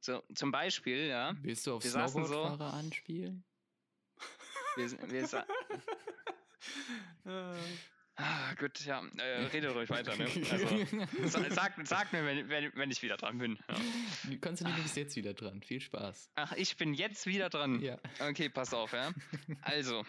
so 0.00 0.22
zum 0.34 0.52
Beispiel, 0.52 1.06
ja, 1.08 1.34
Willst 1.42 1.66
du 1.66 1.74
auf 1.74 1.82
saßen 1.82 2.24
so- 2.24 2.28
Snowboardfahrer 2.34 2.74
anspielen? 2.74 3.42
wir, 4.76 4.92
wir, 5.10 5.46
Ah, 8.16 8.52
gut, 8.58 8.84
ja, 8.84 9.02
äh, 9.16 9.46
rede 9.46 9.70
ruhig 9.70 9.88
weiter, 9.88 10.14
ne? 10.16 10.24
Also, 10.50 11.28
sa- 11.28 11.50
sag, 11.50 11.86
sag 11.86 12.12
mir, 12.12 12.24
wenn, 12.26 12.48
wenn, 12.50 12.70
wenn 12.74 12.90
ich 12.90 13.02
wieder 13.02 13.16
dran 13.16 13.38
bin. 13.38 13.58
Ja. 13.68 14.36
Konstantin, 14.42 14.76
du 14.76 14.82
bist 14.82 14.96
jetzt 14.96 15.16
wieder 15.16 15.32
dran. 15.32 15.62
Viel 15.62 15.80
Spaß. 15.80 16.30
Ach, 16.34 16.52
ich 16.52 16.76
bin 16.76 16.92
jetzt 16.92 17.26
wieder 17.26 17.48
dran. 17.48 17.80
Ja. 17.80 17.98
Okay, 18.18 18.50
pass 18.50 18.74
auf, 18.74 18.92
ja. 18.92 19.12
Also, 19.62 20.04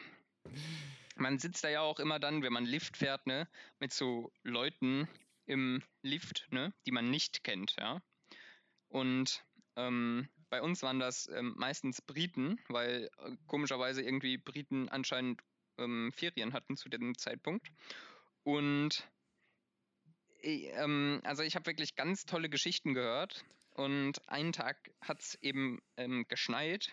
man 1.16 1.40
sitzt 1.40 1.64
da 1.64 1.70
ja 1.70 1.82
auch 1.82 2.00
immer 2.00 2.20
dann, 2.20 2.44
wenn 2.44 2.52
man 2.52 2.66
Lift 2.66 2.98
fährt, 2.98 3.28
ne, 3.28 3.48
mit 3.80 3.94
so 3.94 4.34
Leuten 4.44 5.08
im 5.46 5.82
Lift, 6.02 6.48
ne, 6.52 6.74
die 6.86 6.92
man 6.92 7.10
nicht 7.10 7.46
kennt, 7.46 7.76
ja. 7.80 8.02
Und 8.90 9.42
ähm, 9.78 10.28
bei 10.50 10.62
uns 10.62 10.82
waren 10.84 11.00
das 11.00 11.30
ähm, 11.30 11.54
meistens 11.58 12.02
Briten, 12.02 12.60
weil 12.68 13.10
äh, 13.20 13.38
komischerweise 13.48 14.02
irgendwie 14.02 14.38
Briten 14.38 14.90
anscheinend 14.90 15.40
ähm, 15.82 16.12
Ferien 16.14 16.54
hatten 16.54 16.78
zu 16.78 16.90
dem 16.90 17.18
Zeitpunkt. 17.18 17.68
Und 18.44 19.08
ich, 20.42 20.70
ähm, 20.74 21.22
also 21.24 21.44
ich 21.44 21.56
habe 21.56 21.66
wirklich 21.66 21.96
ganz 21.96 22.26
tolle 22.26 22.50
Geschichten 22.50 22.94
gehört. 22.94 23.44
Und 23.72 24.28
einen 24.28 24.52
Tag 24.52 24.92
hat 25.02 25.22
es 25.22 25.36
eben 25.42 25.82
ähm, 25.98 26.26
geschneit. 26.28 26.92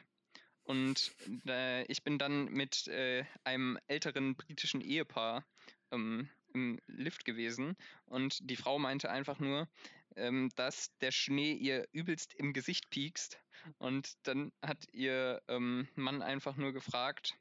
Und 0.62 1.12
äh, 1.46 1.84
ich 1.84 2.02
bin 2.02 2.18
dann 2.18 2.46
mit 2.46 2.86
äh, 2.88 3.24
einem 3.44 3.78
älteren 3.86 4.36
britischen 4.36 4.80
Ehepaar 4.80 5.44
ähm, 5.90 6.28
im 6.52 6.78
Lift 6.86 7.24
gewesen. 7.24 7.76
Und 8.04 8.38
die 8.50 8.56
Frau 8.56 8.78
meinte 8.78 9.10
einfach 9.10 9.38
nur, 9.38 9.68
ähm, 10.16 10.50
dass 10.56 10.96
der 10.98 11.10
Schnee 11.10 11.54
ihr 11.54 11.88
übelst 11.92 12.34
im 12.34 12.52
Gesicht 12.52 12.90
piekst. 12.90 13.38
Und 13.78 14.14
dann 14.24 14.52
hat 14.62 14.84
ihr 14.92 15.42
ähm, 15.48 15.88
Mann 15.94 16.22
einfach 16.22 16.56
nur 16.56 16.72
gefragt, 16.72 17.34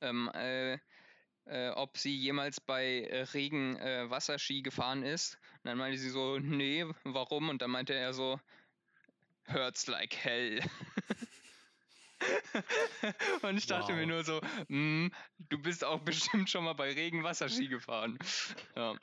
ähm, 0.00 0.30
äh, 0.34 0.78
äh, 1.46 1.70
ob 1.70 1.96
sie 1.98 2.14
jemals 2.16 2.60
bei 2.60 3.02
äh, 3.02 3.22
Regen 3.22 3.76
äh, 3.76 4.10
Wasserski 4.10 4.62
gefahren 4.62 5.02
ist. 5.02 5.38
Und 5.62 5.66
dann 5.66 5.78
meinte 5.78 5.98
sie 5.98 6.10
so, 6.10 6.38
nee, 6.38 6.84
warum? 7.04 7.48
Und 7.48 7.62
dann 7.62 7.70
meinte 7.70 7.94
er 7.94 8.12
so, 8.12 8.40
hurts 9.48 9.86
like 9.86 10.14
hell. 10.16 10.60
Und 13.42 13.56
ich 13.56 13.66
dachte 13.66 13.92
mir 13.92 14.02
Wow. 14.02 14.08
nur 14.08 14.24
so, 14.24 14.40
"Mm, 14.68 15.08
du 15.38 15.58
bist 15.58 15.84
auch 15.84 16.00
bestimmt 16.00 16.50
schon 16.50 16.64
mal 16.64 16.72
bei 16.74 16.92
Regen 16.92 17.22
Wasserski 17.22 17.68
gefahren. 17.68 18.18
Ja. 18.74 18.96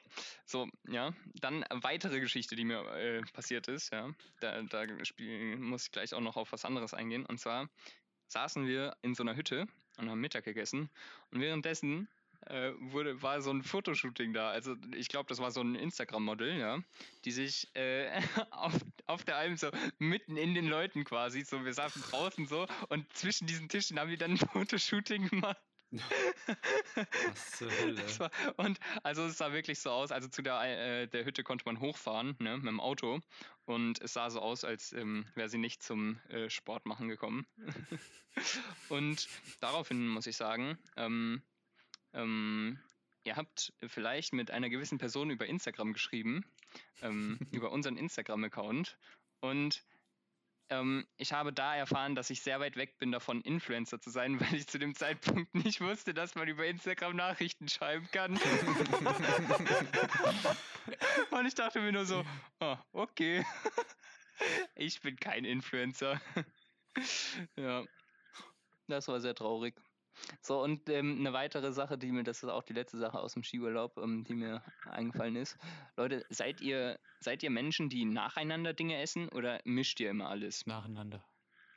So, 0.45 0.67
ja. 0.89 1.13
Dann 1.35 1.63
eine 1.63 1.83
weitere 1.83 2.19
Geschichte, 2.19 2.55
die 2.55 2.65
mir 2.65 2.81
äh, 2.93 3.21
passiert 3.33 3.67
ist, 3.67 3.91
ja. 3.93 4.13
Da, 4.41 4.61
da 4.63 4.85
spiel, 5.05 5.57
muss 5.57 5.85
ich 5.85 5.91
gleich 5.91 6.13
auch 6.13 6.19
noch 6.21 6.35
auf 6.37 6.51
was 6.51 6.65
anderes 6.65 6.93
eingehen. 6.93 7.25
Und 7.25 7.39
zwar 7.39 7.69
saßen 8.27 8.67
wir 8.67 8.95
in 9.01 9.15
so 9.15 9.23
einer 9.23 9.35
Hütte 9.35 9.67
und 9.97 10.09
haben 10.09 10.19
Mittag 10.19 10.43
gegessen. 10.43 10.89
Und 11.31 11.41
währenddessen 11.41 12.07
äh, 12.47 12.71
wurde, 12.79 13.21
war 13.21 13.41
so 13.41 13.51
ein 13.51 13.63
Fotoshooting 13.63 14.33
da. 14.33 14.49
Also 14.49 14.75
ich 14.95 15.07
glaube, 15.07 15.27
das 15.27 15.39
war 15.39 15.51
so 15.51 15.61
ein 15.61 15.75
Instagram-Model, 15.75 16.59
ja, 16.59 16.79
die 17.23 17.31
sich 17.31 17.69
äh, 17.75 18.09
auf, 18.51 18.73
auf 19.05 19.23
der 19.23 19.37
Alm 19.37 19.57
so 19.57 19.69
mitten 19.97 20.37
in 20.37 20.53
den 20.53 20.67
Leuten 20.67 21.03
quasi, 21.03 21.41
so 21.41 21.63
wir 21.65 21.73
saßen 21.73 22.01
draußen 22.03 22.47
so 22.47 22.67
und 22.89 23.11
zwischen 23.13 23.47
diesen 23.47 23.69
Tischen 23.69 23.99
haben 23.99 24.09
wir 24.09 24.17
dann 24.17 24.31
ein 24.31 24.37
Fotoshooting 24.37 25.29
gemacht. 25.29 25.57
Was 27.27 27.51
zur 27.51 27.71
Hölle? 27.71 28.19
War, 28.19 28.31
und 28.57 28.79
also 29.03 29.25
es 29.25 29.37
sah 29.37 29.51
wirklich 29.51 29.79
so 29.79 29.91
aus, 29.91 30.11
also 30.11 30.27
zu 30.27 30.41
der, 30.41 30.61
äh, 30.61 31.07
der 31.07 31.25
Hütte 31.25 31.43
konnte 31.43 31.65
man 31.65 31.79
hochfahren, 31.79 32.35
ne, 32.39 32.57
mit 32.57 32.67
dem 32.67 32.79
Auto. 32.79 33.21
Und 33.65 34.01
es 34.01 34.13
sah 34.13 34.29
so 34.29 34.39
aus, 34.39 34.63
als 34.63 34.93
ähm, 34.93 35.25
wäre 35.35 35.49
sie 35.49 35.57
nicht 35.57 35.81
zum 35.81 36.19
äh, 36.29 36.49
Sport 36.49 36.85
machen 36.85 37.07
gekommen. 37.07 37.47
und 38.89 39.27
daraufhin 39.59 40.07
muss 40.07 40.27
ich 40.27 40.37
sagen, 40.37 40.77
ähm, 40.97 41.41
ähm, 42.13 42.79
ihr 43.23 43.35
habt 43.35 43.73
vielleicht 43.87 44.33
mit 44.33 44.51
einer 44.51 44.69
gewissen 44.69 44.97
Person 44.97 45.29
über 45.29 45.45
Instagram 45.45 45.93
geschrieben, 45.93 46.45
ähm, 47.01 47.39
über 47.51 47.71
unseren 47.71 47.97
Instagram-Account. 47.97 48.97
Und 49.41 49.83
ähm, 50.69 51.05
ich 51.17 51.33
habe 51.33 51.53
da 51.53 51.75
erfahren, 51.75 52.15
dass 52.15 52.29
ich 52.29 52.41
sehr 52.41 52.59
weit 52.59 52.75
weg 52.75 52.97
bin 52.97 53.11
davon, 53.11 53.41
Influencer 53.41 53.99
zu 53.99 54.09
sein, 54.09 54.39
weil 54.41 54.55
ich 54.55 54.67
zu 54.67 54.79
dem 54.79 54.95
Zeitpunkt 54.95 55.53
nicht 55.53 55.81
wusste, 55.81 56.13
dass 56.13 56.35
man 56.35 56.47
über 56.47 56.65
Instagram 56.65 57.15
Nachrichten 57.15 57.67
schreiben 57.67 58.07
kann. 58.11 58.33
Und 61.31 61.45
ich 61.45 61.55
dachte 61.55 61.81
mir 61.81 61.91
nur 61.91 62.05
so, 62.05 62.23
oh, 62.59 62.77
okay, 62.93 63.45
ich 64.75 65.01
bin 65.01 65.17
kein 65.17 65.45
Influencer. 65.45 66.21
ja, 67.55 67.83
das 68.87 69.07
war 69.07 69.19
sehr 69.19 69.35
traurig. 69.35 69.75
So, 70.41 70.61
und 70.61 70.89
ähm, 70.89 71.17
eine 71.19 71.33
weitere 71.33 71.71
Sache, 71.73 71.97
die 71.97 72.11
mir, 72.11 72.23
das 72.23 72.43
ist 72.43 72.49
auch 72.49 72.63
die 72.63 72.73
letzte 72.73 72.97
Sache 72.97 73.19
aus 73.19 73.33
dem 73.33 73.43
Skiurlaub, 73.43 73.97
ähm, 73.97 74.23
die 74.23 74.33
mir 74.33 74.63
eingefallen 74.85 75.35
ist. 75.35 75.57
Leute, 75.97 76.25
seid 76.29 76.61
ihr, 76.61 76.99
seid 77.19 77.43
ihr 77.43 77.49
Menschen, 77.49 77.89
die 77.89 78.05
nacheinander 78.05 78.73
Dinge 78.73 78.99
essen 79.01 79.29
oder 79.29 79.61
mischt 79.65 79.99
ihr 79.99 80.09
immer 80.09 80.29
alles? 80.29 80.65
Nacheinander. 80.65 81.23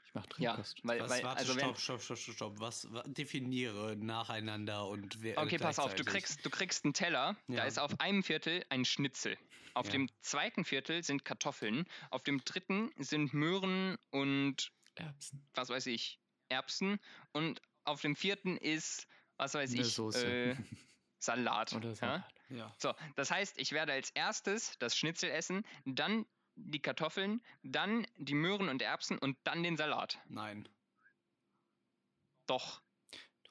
Ich 0.05 0.14
mach 0.14 0.24
Ja, 0.38 0.53
Trinkkost. 0.55 0.81
weil, 0.85 1.01
Was, 1.01 1.11
weil 1.11 1.22
warte, 1.24 1.38
also 1.38 1.53
stopp, 1.53 1.79
stopp, 1.79 2.01
stopp, 2.01 2.18
stopp, 2.18 2.35
stopp. 2.35 2.61
Was, 2.61 2.90
wa- 2.92 3.05
definiere 3.07 3.94
nacheinander 3.96 4.87
und 4.87 5.20
wer. 5.22 5.38
Okay, 5.38 5.59
pass 5.59 5.79
auf, 5.79 5.94
du 5.94 6.05
kriegst, 6.05 6.44
du 6.46 6.51
kriegst 6.51 6.85
einen 6.85 6.94
Teller, 6.94 7.37
da 7.48 7.55
Ja. 7.55 7.64
ist 7.64 7.79
auf 7.79 8.01
einem 8.01 8.22
Viertel 8.22 8.64
ein 8.70 8.85
Schnitzel. 8.87 9.37
Auf 9.74 9.87
Ja. 9.87 9.92
dem 9.92 10.09
zweiten 10.22 10.64
Viertel 10.64 11.03
sind 11.05 11.24
Kartoffeln, 11.27 11.85
auf 12.11 12.22
dem 12.22 12.42
dritten 12.42 12.90
sind 12.96 13.35
Möhren 13.35 13.96
und 14.11 14.72
Erbsen. 14.94 15.46
was 15.55 15.68
weiß 15.68 15.87
ich, 15.87 16.18
Erbsen 16.48 16.98
und 17.33 17.61
auf 17.88 18.01
dem 18.03 18.16
vierten 18.16 18.57
ist, 18.57 19.07
was 19.37 19.55
weiß 19.55 19.72
Eine 19.72 19.81
ich, 19.83 19.94
Soße. 19.94 20.27
äh, 20.27 20.57
Salat. 21.18 21.72
Oder 21.72 21.90
ja? 21.90 21.94
Salat. 21.94 22.35
Ja. 22.51 22.74
So, 22.79 22.94
das 23.16 23.31
heißt, 23.31 23.59
ich 23.59 23.72
werde 23.72 23.92
als 23.92 24.11
erstes 24.11 24.79
das 24.79 24.96
Schnitzel 24.96 25.31
essen, 25.31 25.64
dann 25.85 26.27
die 26.55 26.81
Kartoffeln, 26.81 27.42
dann 27.62 28.07
die 28.16 28.35
Möhren 28.35 28.68
und 28.68 28.83
Erbsen 28.83 29.18
und 29.18 29.37
dann 29.44 29.62
den 29.62 29.77
Salat. 29.77 30.18
Nein. 30.29 30.68
Doch. 32.46 32.83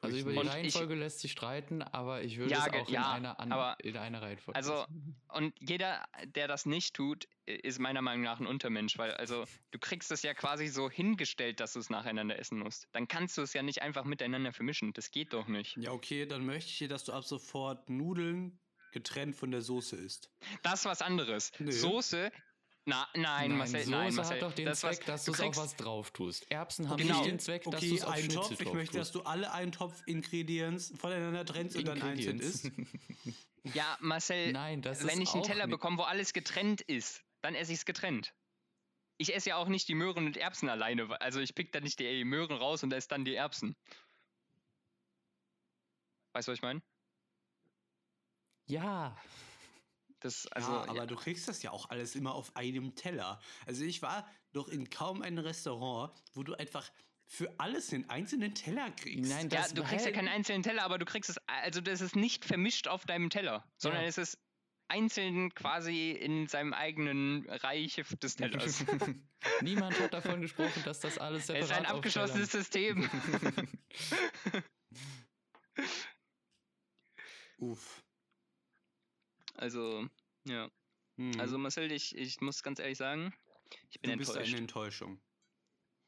Also 0.02 0.18
über 0.18 0.32
die 0.32 0.38
Und 0.38 0.46
nicht. 0.46 0.56
ich- 0.56 0.62
Reihenfolge 0.76 0.96
lässt 0.96 1.20
sich 1.22 1.32
streiten, 1.32 1.82
aber 1.82 2.22
ich 2.22 2.38
würde 2.38 2.52
Ja, 2.52 2.68
es 2.68 2.74
auch 2.74 2.88
in, 2.88 2.94
ja, 2.94 3.12
einer 3.12 3.40
an, 3.40 3.52
aber- 3.52 3.78
in 3.84 3.98
einer 3.98 4.22
Reihenfolge. 4.22 4.56
also- 4.56 4.74
lassen. 4.74 5.20
Und 5.30 5.54
jeder, 5.60 6.06
der 6.26 6.48
das 6.48 6.66
nicht 6.68 6.96
tut, 6.96 7.28
ist 7.48 7.80
meiner 7.80 8.02
Meinung 8.04 8.24
nach 8.24 8.40
ein 8.40 8.46
Untermensch, 8.46 8.98
weil 9.00 9.12
also 9.16 9.46
du 9.72 9.80
kriegst 9.80 10.12
es 10.12 10.22
ja 10.22 10.34
quasi 10.36 10.68
so 10.68 10.90
hingestellt, 10.90 11.60
dass 11.60 11.74
du 11.74 11.80
es 11.80 11.90
nacheinander 11.90 12.38
essen 12.38 12.60
musst. 12.60 12.88
Dann 12.92 13.08
kannst 13.08 13.38
du 13.38 13.42
es 13.42 13.54
ja 13.54 13.64
nicht 13.64 13.82
einfach 13.82 14.04
miteinander 14.06 14.54
vermischen. 14.54 14.94
Das 14.94 15.10
geht 15.12 15.34
doch 15.34 15.48
nicht. 15.48 15.78
Ja, 15.78 15.92
okay, 15.92 16.26
dann 16.28 16.46
möchte 16.46 16.70
ich 16.70 16.78
dir, 16.78 16.88
dass 16.90 17.04
du 17.04 17.14
ab 17.14 17.24
sofort 17.24 17.90
Nudeln 17.90 18.60
getrennt 18.92 19.36
von 19.36 19.52
der 19.52 19.62
Soße 19.62 19.96
isst. 19.96 20.30
Das 20.64 20.82
ist 20.82 20.86
was 20.86 21.02
anderes. 21.02 21.52
Nö. 21.60 21.72
Soße. 21.72 22.32
Na, 22.90 23.06
nein, 23.16 23.52
Marcel, 23.58 23.82
Soße 23.82 23.92
nein, 23.92 24.16
Marcel. 24.16 24.36
hat 24.38 24.42
doch 24.44 24.54
den 24.54 24.66
das, 24.66 24.82
was- 24.82 24.96
Zweck, 24.96 25.06
dass 25.08 25.26
du 25.26 25.34
du 25.34 25.38
kriegst- 25.38 25.60
was 25.60 25.76
drauf 25.76 26.12
tust. 26.12 26.50
Erbsen 26.50 26.88
haben 26.90 26.98
Genau. 26.98 27.18
nicht 27.18 27.28
den 27.32 27.40
Zweck, 27.40 27.64
dass 27.66 27.82
du 27.82 27.86
Okay, 27.86 27.96
es 27.96 28.04
auf 28.04 28.14
ein 28.14 28.20
Schnitzel 28.24 28.42
Topf. 28.58 28.62
Ich 28.62 28.74
möchte, 28.74 28.98
dass 28.98 29.12
tust. 29.12 29.26
du 29.26 29.30
alle 29.30 29.52
Eintopf-Ingredients 29.52 30.94
voneinander 30.98 31.46
trennst 31.46 31.76
und 31.76 31.86
dann 31.86 32.02
einzeln 32.02 32.40
Ingredients. 32.40 32.64
isst. 32.64 32.72
Ja, 33.76 33.98
Marcel, 34.00 34.54
Nein, 34.54 34.82
das 34.82 35.02
wenn 35.02 35.22
ist 35.22 35.28
ich 35.30 35.34
einen 35.34 35.44
auch 35.44 35.48
Teller 35.48 35.66
nicht- 35.68 35.74
bekomme, 35.76 35.98
wo 35.98 36.04
alles 36.04 36.32
getrennt 36.32 36.80
ist, 36.80 37.26
dann 37.42 37.56
esse 37.56 37.74
ich 37.74 37.80
es 37.80 37.86
getrennt. 37.86 38.34
Ich 39.18 39.36
esse 39.36 39.50
ja 39.50 39.58
auch 39.58 39.68
nicht 39.68 39.90
die 39.90 39.96
Möhren 39.96 40.26
und 40.26 40.38
Erbsen 40.38 40.70
alleine. 40.70 41.20
Also 41.20 41.42
ich 41.42 41.56
pick 41.56 41.74
da 41.74 41.82
nicht 41.82 42.00
die 42.00 42.24
Möhren 42.24 42.56
raus 42.56 42.84
und 42.84 42.94
esse 42.94 43.10
dann 43.10 43.26
die 43.26 43.36
Erbsen. 43.36 43.76
Weißt 46.32 46.48
du, 46.48 46.52
was 46.54 46.60
ich 46.60 46.62
meine? 46.64 46.82
Ja, 48.68 49.18
Das, 50.28 50.46
also, 50.48 50.74
ja, 50.74 50.90
aber 50.90 51.08
du 51.08 51.16
kriegst 51.16 51.48
das 51.48 51.64
ja 51.64 51.72
auch 51.72 51.90
alles 51.90 52.14
immer 52.14 52.36
auf 52.36 52.54
einem 52.58 52.96
Teller. 52.96 53.40
Also 53.66 53.86
ich 53.86 54.02
war 54.02 54.30
doch 54.52 54.68
in 54.68 54.90
kaum 54.90 55.22
einem 55.22 55.38
Restaurant, 55.38 56.12
wo 56.34 56.44
du 56.44 56.54
einfach 56.54 56.92
für 57.28 57.58
alles 57.62 57.94
einen 57.94 58.10
einzelnen 58.10 58.54
Teller 58.54 58.92
kriegst. 58.92 59.30
Nein, 59.32 59.48
ja, 59.50 59.66
du 59.70 59.84
kriegst 59.86 60.06
ja 60.06 60.12
keinen 60.12 60.28
einzelnen 60.28 60.64
Teller, 60.64 60.84
aber 60.84 60.98
du 60.98 61.06
kriegst 61.06 61.30
es, 61.30 61.38
also 61.48 61.80
das 61.80 62.02
ist 62.02 62.18
nicht 62.18 62.44
vermischt 62.44 62.90
auf 62.90 63.06
deinem 63.06 63.30
Teller, 63.30 63.66
sondern 63.78 64.02
Ja. 64.02 64.10
es 64.10 64.18
ist 64.18 64.38
einzeln 64.90 65.54
quasi 65.54 66.12
in 66.12 66.48
seinem 66.48 66.74
eigenen 66.74 67.50
Reich 67.50 68.04
des 68.22 68.36
Tellers. 68.36 68.84
Niemand 69.62 69.98
hat 69.98 70.14
davon 70.14 70.42
gesprochen, 70.42 70.84
dass 70.84 71.00
das 71.00 71.18
alles 71.18 71.44
es 71.44 71.48
separat 71.48 71.64
ist 71.64 71.72
ein 71.72 71.86
auf 71.86 71.92
abgeschlossenes 71.96 72.52
System. 72.52 73.10
Uff. 77.60 78.04
Also, 79.58 80.08
ja. 80.46 80.70
Hm. 81.18 81.40
Also 81.40 81.58
Marcel, 81.58 81.92
ich, 81.92 82.16
ich 82.16 82.40
muss 82.42 82.64
ganz 82.64 82.80
ehrlich 82.80 82.98
sagen, 82.98 83.34
ich 83.90 84.00
bin 84.00 84.12
du 84.12 84.18
bist 84.18 84.30
enttäuscht. 84.30 84.54
eine 84.54 84.58
Enttäuschung. 84.58 85.22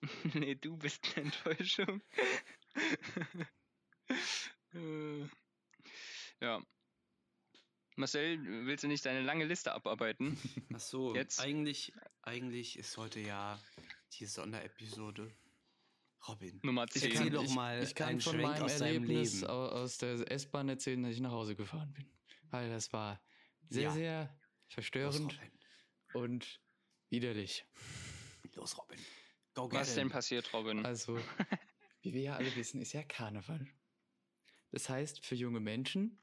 nee, 0.33 0.55
du 0.55 0.77
bist 0.77 1.05
eine 1.15 1.25
Enttäuschung. 1.25 2.01
Äh, 4.73 5.23
ja. 6.41 6.61
Marcel, 7.95 8.39
willst 8.65 8.83
du 8.83 8.87
nicht 8.87 9.05
deine 9.05 9.21
lange 9.21 9.45
Liste 9.45 9.73
abarbeiten? 9.73 10.37
Ach 10.73 10.79
so, 10.79 11.15
Jetzt? 11.15 11.41
Eigentlich, 11.41 11.91
eigentlich 12.21 12.77
ist 12.77 12.95
heute 12.95 13.19
ja 13.19 13.59
die 14.13 14.25
Sonderepisode. 14.25 15.35
Robin, 16.27 16.59
Nummer 16.63 16.85
Ich 16.93 17.01
10. 17.01 17.11
erzähl 17.11 17.29
doch 17.29 17.49
mal 17.49 17.81
ich 17.81 17.95
kann 17.95 18.09
einen 18.09 18.21
von 18.21 18.33
Schwenk 18.33 18.49
meinem 18.49 18.63
aus 18.63 18.77
deinem 18.77 19.03
Erlebnis 19.03 19.43
aus 19.43 19.97
der 19.97 20.29
S-Bahn 20.31 20.67
erzählen, 20.69 21.01
dass 21.01 21.13
ich 21.13 21.21
nach 21.21 21.31
Hause 21.31 21.55
gefahren 21.55 21.91
bin. 21.93 22.05
Weil 22.51 22.69
das 22.69 22.91
war 22.91 23.21
sehr, 23.67 23.83
Ja. 23.83 23.91
sehr 23.91 24.39
verstörend 24.67 25.39
und 26.13 26.61
widerlich. 27.09 27.65
Los, 28.55 28.77
Robin. 28.77 28.99
Go 29.53 29.71
Was 29.71 29.89
get 29.89 29.97
denn 29.97 30.09
passiert, 30.09 30.53
Robin? 30.53 30.85
Also, 30.85 31.17
wie 32.01 32.13
wir 32.13 32.21
ja 32.21 32.35
alle 32.35 32.55
wissen, 32.55 32.81
ist 32.81 32.93
ja 32.93 33.03
Karneval. 33.03 33.67
Das 34.71 34.87
heißt, 34.89 35.25
für 35.25 35.35
junge 35.35 35.59
Menschen 35.59 36.21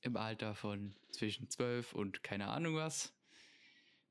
im 0.00 0.16
Alter 0.16 0.54
von 0.54 0.94
zwischen 1.12 1.48
12 1.50 1.92
und 1.92 2.22
keine 2.22 2.48
Ahnung 2.48 2.76
was, 2.76 3.14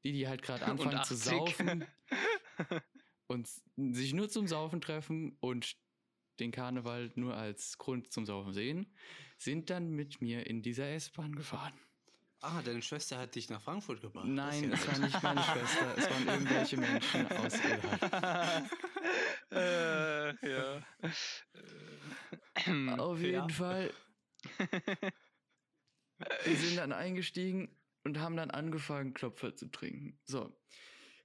die, 0.04 0.12
die 0.12 0.28
halt 0.28 0.42
gerade 0.42 0.66
anfangen 0.66 1.04
zu 1.04 1.16
80. 1.16 1.18
saufen 1.18 1.86
und 3.28 3.50
sich 3.76 4.14
nur 4.14 4.30
zum 4.30 4.48
Saufen 4.48 4.82
treffen 4.82 5.38
und 5.40 5.78
den 6.40 6.52
Karneval 6.52 7.12
nur 7.16 7.36
als 7.36 7.78
Grund 7.78 8.12
zum 8.12 8.26
Saufen 8.26 8.54
sehen, 8.54 8.94
sind 9.38 9.70
dann 9.70 9.90
mit 9.90 10.22
mir 10.22 10.46
in 10.48 10.62
dieser 10.62 10.90
S-Bahn 10.90 11.36
gefahren. 11.36 11.74
Ah, 12.48 12.62
deine 12.64 12.82
Schwester 12.84 13.18
hat 13.18 13.34
dich 13.34 13.50
nach 13.50 13.60
Frankfurt 13.60 14.02
gebracht. 14.02 14.28
Nein, 14.28 14.72
es 14.72 14.88
war 14.88 15.00
nicht 15.00 15.24
meine 15.24 15.42
Schwester, 15.42 15.98
es 15.98 16.10
waren 16.12 16.28
irgendwelche 16.28 16.78
Menschen 16.78 17.28
aus 17.32 17.54
Irland. 17.66 18.72
äh, 19.52 20.50
ja. 20.50 20.82
Äh, 22.68 23.00
Auf 23.00 23.20
jeden 23.20 23.34
Ja. 23.34 23.48
Fall. 23.50 23.92
Wir 26.44 26.56
sind 26.56 26.78
dann 26.78 26.92
eingestiegen 26.94 27.76
und 28.04 28.20
haben 28.20 28.38
dann 28.38 28.52
angefangen, 28.52 29.14
Klopfer 29.16 29.56
zu 29.56 29.72
trinken. 29.72 30.20
So. 30.24 30.56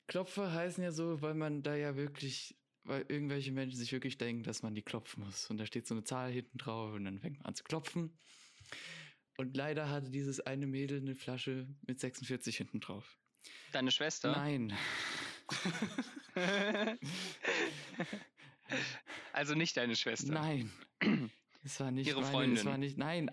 Klopfer 0.06 0.52
heißen 0.52 0.82
ja 0.82 0.90
so, 0.90 1.20
weil 1.20 1.34
man 1.34 1.62
da 1.62 1.76
ja 1.76 1.96
wirklich, 1.96 2.56
weil 2.84 3.04
irgendwelche 3.08 3.52
Menschen 3.52 3.78
sich 3.78 3.92
wirklich 3.92 4.16
denken, 4.16 4.42
dass 4.42 4.62
man 4.62 4.74
die 4.74 4.82
klopfen 4.82 5.22
muss. 5.24 5.50
Und 5.50 5.58
da 5.58 5.66
steht 5.66 5.86
so 5.86 5.94
eine 5.94 6.02
Zahl 6.04 6.30
hinten 6.32 6.56
drauf 6.56 6.94
und 6.94 7.04
dann 7.04 7.20
fängt 7.20 7.36
man 7.38 7.46
an 7.46 7.54
zu 7.54 7.62
klopfen. 7.64 8.18
Und 9.40 9.56
leider 9.56 9.88
hatte 9.88 10.10
dieses 10.10 10.40
eine 10.40 10.66
Mädel 10.66 11.00
eine 11.00 11.14
Flasche 11.14 11.66
mit 11.86 11.98
46 11.98 12.58
hinten 12.58 12.78
drauf. 12.80 13.16
Deine 13.72 13.90
Schwester? 13.90 14.32
Nein. 14.32 14.76
also 19.32 19.54
nicht 19.54 19.78
deine 19.78 19.96
Schwester. 19.96 20.30
Nein. 20.30 20.70
Es 21.62 21.78
war 21.80 21.90
nicht 21.90 22.06
Ihre 22.06 22.20
meine, 22.20 22.32
Freundin. 22.32 22.56
Es 22.56 22.64
war 22.64 22.78
nicht, 22.78 22.96
nein. 22.96 23.30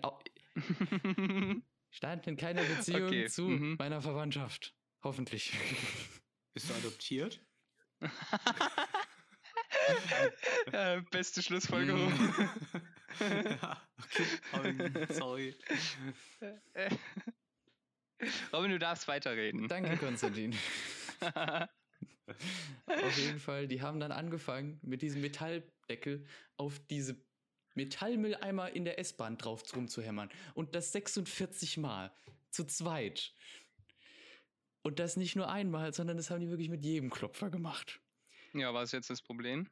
Stand 1.90 2.26
in 2.26 2.36
keiner 2.36 2.62
Beziehung 2.62 3.06
Okay, 3.06 3.26
zu 3.26 3.42
mhm. 3.42 3.76
meiner 3.78 4.02
Verwandtschaft. 4.02 4.74
Hoffentlich. 5.02 5.52
Bist 6.54 6.68
du 6.68 6.74
adoptiert? 6.74 7.40
äh, 10.72 11.00
beste 11.10 11.42
Schlussfolgerung. 11.42 12.12
Ja, 13.20 13.82
okay. 14.02 14.24
Robin, 14.52 15.06
sorry. 15.10 15.54
Robin, 18.52 18.70
du 18.70 18.78
darfst 18.78 19.08
weiterreden. 19.08 19.68
Danke, 19.68 19.96
Konstantin. 19.96 20.56
Auf 22.86 23.18
jeden 23.18 23.40
Fall, 23.40 23.68
die 23.68 23.80
haben 23.82 24.00
dann 24.00 24.12
angefangen, 24.12 24.78
mit 24.82 25.02
diesem 25.02 25.20
Metalldeckel 25.20 26.26
auf 26.56 26.78
diese 26.90 27.16
Metallmülleimer 27.74 28.70
in 28.70 28.84
der 28.84 28.98
S-Bahn 28.98 29.38
drauf 29.38 29.62
rumzuhämmern. 29.74 30.30
Und 30.54 30.74
das 30.74 30.92
46 30.92 31.78
Mal. 31.78 32.12
Zu 32.50 32.64
zweit. 32.64 33.34
Und 34.82 34.98
das 34.98 35.16
nicht 35.16 35.36
nur 35.36 35.50
einmal, 35.50 35.92
sondern 35.92 36.16
das 36.16 36.30
haben 36.30 36.40
die 36.40 36.48
wirklich 36.48 36.70
mit 36.70 36.82
jedem 36.82 37.10
Klopfer 37.10 37.50
gemacht. 37.50 38.00
Ja, 38.54 38.72
was 38.72 38.88
ist 38.88 38.92
jetzt 38.92 39.10
das 39.10 39.22
Problem? 39.22 39.68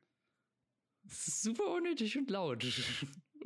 Das 1.05 1.27
ist 1.27 1.43
super 1.43 1.69
unnötig 1.69 2.19
und 2.19 2.31
laut. 2.31 2.65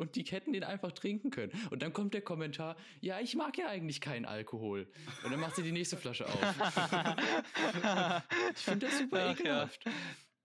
Und 0.01 0.17
die 0.17 0.23
hätten 0.23 0.55
den 0.55 0.65
einfach 0.65 0.93
trinken 0.93 1.31
können. 1.31 1.53
Und 1.69 1.83
dann 1.83 1.93
kommt 1.93 2.15
der 2.15 2.23
Kommentar, 2.23 2.75
ja, 3.03 3.21
ich 3.21 3.37
mag 3.37 3.59
ja 3.59 3.69
eigentlich 3.69 4.01
keinen 4.01 4.25
Alkohol. 4.25 4.91
Und 5.23 5.31
dann 5.31 5.39
macht 5.39 5.57
sie 5.57 5.63
die 5.63 5.73
nächste 5.73 5.99
Flasche 5.99 6.27
auf. 6.27 6.41
ich 8.57 8.63
finde 8.63 8.87
das 8.87 8.99
super 8.99 9.19
Ach 9.19 9.27
ja. 9.27 9.33
ekelhaft. 9.33 9.85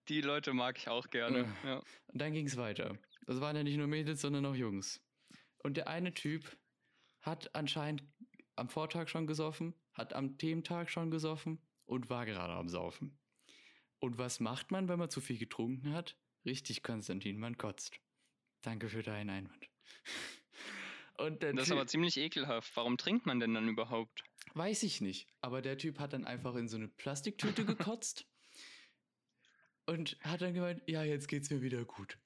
Die 0.09 0.19
Leute 0.19 0.51
mag 0.51 0.77
ich 0.77 0.89
auch 0.89 1.09
gerne. 1.09 1.47
Ja. 1.63 1.77
Und 2.07 2.21
dann 2.21 2.33
ging 2.33 2.45
es 2.47 2.57
weiter. 2.57 2.97
Das 3.27 3.39
waren 3.39 3.55
ja 3.55 3.63
nicht 3.63 3.77
nur 3.77 3.87
Mädels, 3.87 4.19
sondern 4.19 4.45
auch 4.45 4.55
Jungs. 4.55 5.01
Und 5.63 5.77
der 5.77 5.87
eine 5.87 6.13
Typ 6.13 6.57
hat 7.21 7.55
anscheinend 7.55 8.03
am 8.57 8.67
Vortag 8.67 9.07
schon 9.07 9.25
gesoffen, 9.25 9.73
hat 9.93 10.11
am 10.11 10.37
Thementag 10.37 10.89
schon 10.89 11.11
gesoffen 11.11 11.61
und 11.85 12.09
war 12.09 12.25
gerade 12.25 12.53
am 12.53 12.67
Saufen. 12.67 13.17
Und 13.99 14.17
was 14.17 14.41
macht 14.41 14.71
man, 14.71 14.89
wenn 14.89 14.99
man 14.99 15.09
zu 15.09 15.21
viel 15.21 15.37
getrunken 15.37 15.93
hat? 15.93 16.17
Richtig, 16.43 16.83
Konstantin, 16.83 17.39
man 17.39 17.57
kotzt. 17.57 18.01
Danke 18.65 18.89
für 18.89 19.03
deinen 19.03 19.29
Einwand. 19.29 19.69
Und 21.17 21.43
der 21.43 21.53
Das 21.53 21.63
ist 21.63 21.67
Typ- 21.69 21.77
aber 21.77 21.87
ziemlich 21.87 22.17
ekelhaft. 22.17 22.75
Warum 22.75 22.97
trinkt 22.97 23.25
man 23.25 23.39
denn 23.39 23.53
dann 23.53 23.69
überhaupt? 23.69 24.23
Weiß 24.53 24.83
ich 24.83 25.01
nicht. 25.01 25.27
Aber 25.41 25.61
der 25.61 25.77
Typ 25.77 25.99
hat 25.99 26.13
dann 26.13 26.25
einfach 26.25 26.55
in 26.55 26.67
so 26.67 26.77
eine 26.77 26.87
Plastiktüte 26.87 27.63
gekotzt 27.65 28.25
und 29.85 30.17
hat 30.21 30.41
dann 30.41 30.53
gemeint, 30.55 30.81
ja, 30.87 31.03
jetzt 31.03 31.27
geht's 31.27 31.49
mir 31.51 31.61
wieder 31.61 31.85
gut. 31.85 32.17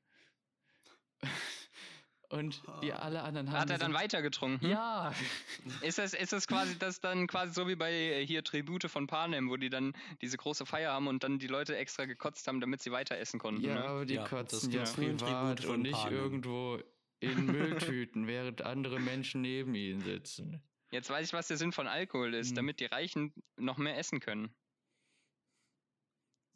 Und 2.29 2.61
die 2.83 2.93
alle 2.93 3.23
anderen 3.23 3.51
haben 3.51 3.59
Hat 3.61 3.69
er 3.71 3.77
dann 3.77 3.91
gesagt, 3.91 4.03
weiter 4.03 4.21
getrunken? 4.21 4.67
Ja, 4.67 5.13
Ist 5.81 5.97
das, 5.97 6.13
ist 6.13 6.33
das 6.33 6.47
quasi 6.47 6.77
das 6.77 6.99
dann 6.99 7.27
quasi 7.27 7.53
so 7.53 7.67
wie 7.67 7.75
bei 7.75 7.91
äh, 7.93 8.25
hier 8.25 8.43
Tribute 8.43 8.89
von 8.89 9.07
Panem, 9.07 9.49
wo 9.49 9.55
die 9.57 9.69
dann 9.69 9.93
diese 10.21 10.37
große 10.37 10.65
Feier 10.65 10.91
haben 10.91 11.07
und 11.07 11.23
dann 11.23 11.39
die 11.39 11.47
Leute 11.47 11.75
extra 11.77 12.05
gekotzt 12.05 12.47
haben, 12.47 12.59
damit 12.59 12.81
sie 12.81 12.91
weiter 12.91 13.17
essen 13.17 13.39
konnten? 13.39 13.61
ja, 13.65 13.75
ne? 13.75 13.85
aber 13.85 14.05
die 14.05 14.15
Ja, 14.15 14.23
das 14.23 14.29
kotzen 14.29 14.71
ja 14.71 14.83
privat 14.83 15.19
Tribute 15.19 15.63
von 15.63 15.75
und 15.75 15.81
nicht 15.83 16.03
Panem. 16.03 16.13
irgendwo 16.19 16.79
in 17.21 17.45
Mülltüten, 17.51 18.27
während 18.27 18.61
andere 18.61 18.99
Menschen 18.99 19.41
neben 19.41 19.73
ihnen 19.75 20.01
sitzen. 20.01 20.61
Jetzt 20.91 21.09
weiß 21.09 21.27
ich, 21.27 21.33
was 21.33 21.47
der 21.47 21.57
Sinn 21.57 21.71
von 21.71 21.87
Alkohol 21.87 22.33
ist, 22.33 22.49
Hm. 22.49 22.55
damit 22.57 22.79
die 22.79 22.85
Reichen 22.85 23.33
noch 23.57 23.77
mehr 23.77 23.97
essen 23.97 24.19
können. 24.19 24.53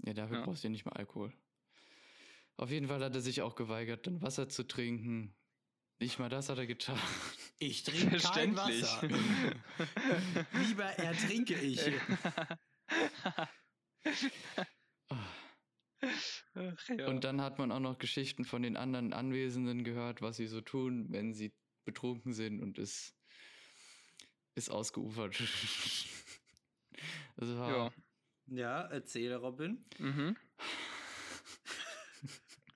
Ja, 0.05 0.13
dafür 0.13 0.37
Ja. 0.37 0.45
brauchst 0.45 0.63
du 0.63 0.67
ja 0.67 0.71
nicht 0.71 0.85
mal 0.85 0.93
Alkohol. 0.93 1.31
Auf 2.57 2.69
jeden 2.71 2.87
Fall 2.87 3.03
hat 3.03 3.15
er 3.15 3.21
sich 3.21 3.41
auch 3.41 3.55
geweigert, 3.55 4.05
dann 4.05 4.21
Wasser 4.21 4.49
zu 4.49 4.63
trinken. 4.63 5.33
Nicht 5.99 6.19
mal 6.19 6.29
das 6.29 6.49
hat 6.49 6.57
er 6.57 6.67
getan. 6.67 6.99
Ich 7.59 7.83
trinke 7.83 8.09
kein 8.09 8.19
Verständlich. 8.19 8.83
Wasser. 8.83 9.07
Lieber 10.67 10.85
ertrinke 10.85 11.53
ich. 11.59 11.79
Ach, 15.09 15.33
ja. 16.89 17.07
Und 17.07 17.23
dann 17.23 17.41
hat 17.41 17.57
man 17.57 17.71
auch 17.71 17.79
noch 17.79 17.97
Geschichten 17.97 18.43
von 18.43 18.63
den 18.63 18.75
anderen 18.75 19.13
Anwesenden 19.13 19.83
gehört, 19.83 20.21
was 20.21 20.37
sie 20.37 20.47
so 20.47 20.61
tun, 20.61 21.07
wenn 21.09 21.33
sie 21.33 21.53
betrunken 21.85 22.33
sind 22.33 22.61
und 22.61 22.77
es 22.79 23.15
ist 24.55 24.69
ausgeufert. 24.69 25.39
War, 27.37 27.69
ja. 27.69 27.91
Ja, 28.47 28.81
erzähle 28.81 29.37
Robin. 29.37 29.85
Mhm. 29.97 30.35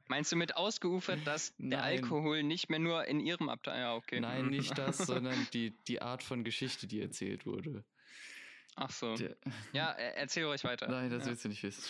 Meinst 0.10 0.32
du 0.32 0.36
mit 0.36 0.56
ausgeufert, 0.56 1.20
dass 1.26 1.54
der 1.58 1.80
Nein. 1.80 2.02
Alkohol 2.02 2.44
nicht 2.44 2.70
mehr 2.70 2.80
nur 2.80 3.06
in 3.06 3.20
ihrem 3.20 3.50
Abteil. 3.50 3.80
Ja, 3.82 3.96
okay. 3.96 4.20
Nein, 4.20 4.48
nicht 4.48 4.78
das, 4.78 4.98
sondern 4.98 5.48
die, 5.54 5.72
die 5.88 6.02
Art 6.02 6.24
von 6.24 6.44
Geschichte, 6.44 6.88
die 6.88 7.02
erzählt 7.02 7.46
wurde. 7.46 7.84
Ach 8.76 8.90
so. 8.92 9.16
Der, 9.16 9.36
Ja, 9.74 9.92
er- 9.92 10.18
erzähl 10.18 10.46
ruhig 10.46 10.64
weiter. 10.64 10.88
nein, 10.88 11.10
das 11.10 11.24
ja. 11.24 11.30
willst 11.30 11.44
du 11.46 11.50
nicht 11.50 11.64
wissen. 11.64 11.84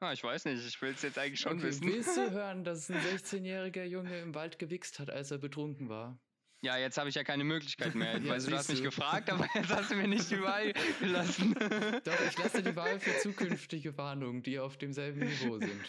Ah, 0.00 0.12
ich 0.12 0.22
weiß 0.22 0.44
nicht, 0.44 0.66
ich 0.66 0.82
will 0.82 0.92
es 0.92 1.02
jetzt 1.02 1.18
eigentlich 1.18 1.40
schon 1.40 1.52
Okay, 1.58 1.62
wissen. 1.68 1.86
willst 1.86 2.16
du 2.16 2.30
hören, 2.30 2.64
dass 2.64 2.90
ein 2.90 3.00
16-jähriger 3.00 3.84
Junge 3.84 4.18
im 4.20 4.34
Wald 4.34 4.58
gewichst 4.58 4.98
hat, 4.98 5.08
als 5.10 5.30
er 5.30 5.38
betrunken 5.38 5.88
war? 5.88 6.18
Ja, 6.66 6.76
jetzt 6.78 6.98
habe 6.98 7.08
ich 7.08 7.14
ja 7.14 7.22
keine 7.22 7.44
Möglichkeit 7.44 7.94
mehr. 7.94 8.18
Ja, 8.22 8.28
weißt 8.30 8.48
du, 8.48 8.56
hast 8.56 8.68
mich 8.70 8.82
gefragt, 8.82 9.30
aber 9.30 9.48
jetzt 9.54 9.68
hast 9.70 9.92
du 9.92 9.94
mir 9.94 10.08
nicht 10.08 10.28
die 10.32 10.40
Wahl 10.42 10.72
gelassen. 11.00 11.54
Doch, 12.02 12.20
ich 12.28 12.36
lasse 12.38 12.60
die 12.60 12.74
Wahl 12.74 12.98
für 12.98 13.16
zukünftige 13.22 13.96
Warnungen, 13.96 14.42
die 14.42 14.58
auf 14.58 14.76
demselben 14.76 15.20
Niveau 15.20 15.58
sind. 15.60 15.80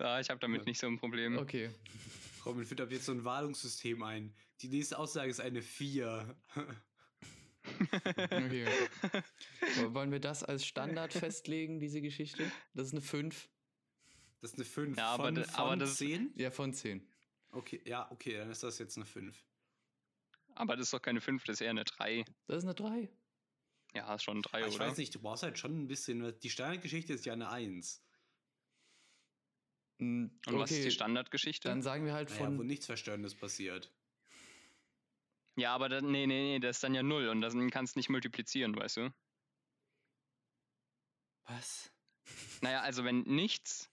ja, 0.00 0.18
ich 0.20 0.28
habe 0.28 0.40
damit 0.40 0.66
nicht 0.66 0.80
so 0.80 0.88
ein 0.88 0.98
Problem. 0.98 1.38
Okay. 1.38 1.70
Robin 2.44 2.64
führt 2.64 2.80
ab 2.80 2.90
jetzt 2.90 3.04
so 3.06 3.12
ein 3.12 3.24
Warnungssystem 3.24 4.02
ein. 4.02 4.34
Die 4.60 4.68
nächste 4.68 4.98
Aussage 4.98 5.30
ist 5.30 5.38
eine 5.40 5.62
4. 5.62 6.36
Okay. 8.04 8.66
Wo- 9.76 9.94
Wollen 9.94 10.10
wir 10.10 10.18
das 10.18 10.42
als 10.42 10.66
Standard 10.66 11.12
festlegen, 11.12 11.78
diese 11.78 12.00
Geschichte? 12.02 12.50
Das 12.74 12.88
ist 12.88 12.92
eine 12.94 13.02
5. 13.02 13.48
Das 14.40 14.50
ist 14.50 14.56
eine 14.56 14.64
5 14.64 14.96
Ja, 14.98 15.06
aber 15.10 15.24
von, 15.26 15.34
da- 15.36 15.42
aber 15.54 15.70
von 15.70 15.78
das- 15.78 15.94
10? 15.96 16.32
Ja, 16.34 16.50
von 16.50 16.74
10. 16.74 17.06
Okay, 17.52 17.80
ja, 17.84 18.10
okay, 18.10 18.36
dann 18.38 18.50
ist 18.50 18.62
das 18.62 18.78
jetzt 18.78 18.96
eine 18.96 19.06
5. 19.06 19.44
Aber 20.54 20.76
das 20.76 20.86
ist 20.88 20.92
doch 20.92 21.02
keine 21.02 21.20
5, 21.20 21.44
das 21.44 21.54
ist 21.54 21.60
eher 21.60 21.70
eine 21.70 21.84
3. 21.84 22.24
Das 22.46 22.58
ist 22.58 22.64
eine 22.64 22.74
3. 22.74 23.08
Ja, 23.94 24.14
ist 24.14 24.22
schon 24.22 24.36
eine 24.36 24.42
3, 24.42 24.58
Aber 24.58 24.68
ich 24.68 24.74
oder? 24.76 24.86
weiß 24.88 24.96
nicht, 24.98 25.14
du 25.14 25.20
brauchst 25.20 25.42
halt 25.42 25.58
schon 25.58 25.78
ein 25.82 25.86
bisschen. 25.86 26.38
Die 26.40 26.50
Standardgeschichte 26.50 27.12
ist 27.12 27.24
ja 27.26 27.34
eine 27.34 27.50
1. 27.50 28.02
Mm, 29.98 30.26
Und 30.46 30.58
was 30.58 30.70
ist 30.70 30.78
okay, 30.78 30.84
die 30.84 30.90
Standardgeschichte? 30.90 31.68
Dann 31.68 31.82
sagen 31.82 32.06
wir 32.06 32.14
halt 32.14 32.30
Naja, 32.30 32.50
wo 32.52 32.56
von. 32.56 32.66
nichts 32.66 32.86
Verstörendes 32.86 33.34
passiert. 33.34 33.92
ja, 35.56 35.74
aber 35.74 35.90
dann, 35.90 36.10
nee, 36.10 36.26
nee, 36.26 36.54
nee, 36.54 36.58
das 36.58 36.76
ist 36.78 36.84
dann 36.84 36.94
ja 36.94 37.02
0 37.02 37.28
und 37.28 37.42
dann 37.42 37.70
kannst 37.70 37.94
du 37.94 37.98
nicht 37.98 38.08
multiplizieren, 38.08 38.74
weißt 38.74 38.96
du? 38.96 39.14
Was? 41.44 41.92
Naja, 42.62 42.80
also 42.80 43.04
wenn 43.04 43.22
nichts 43.22 43.90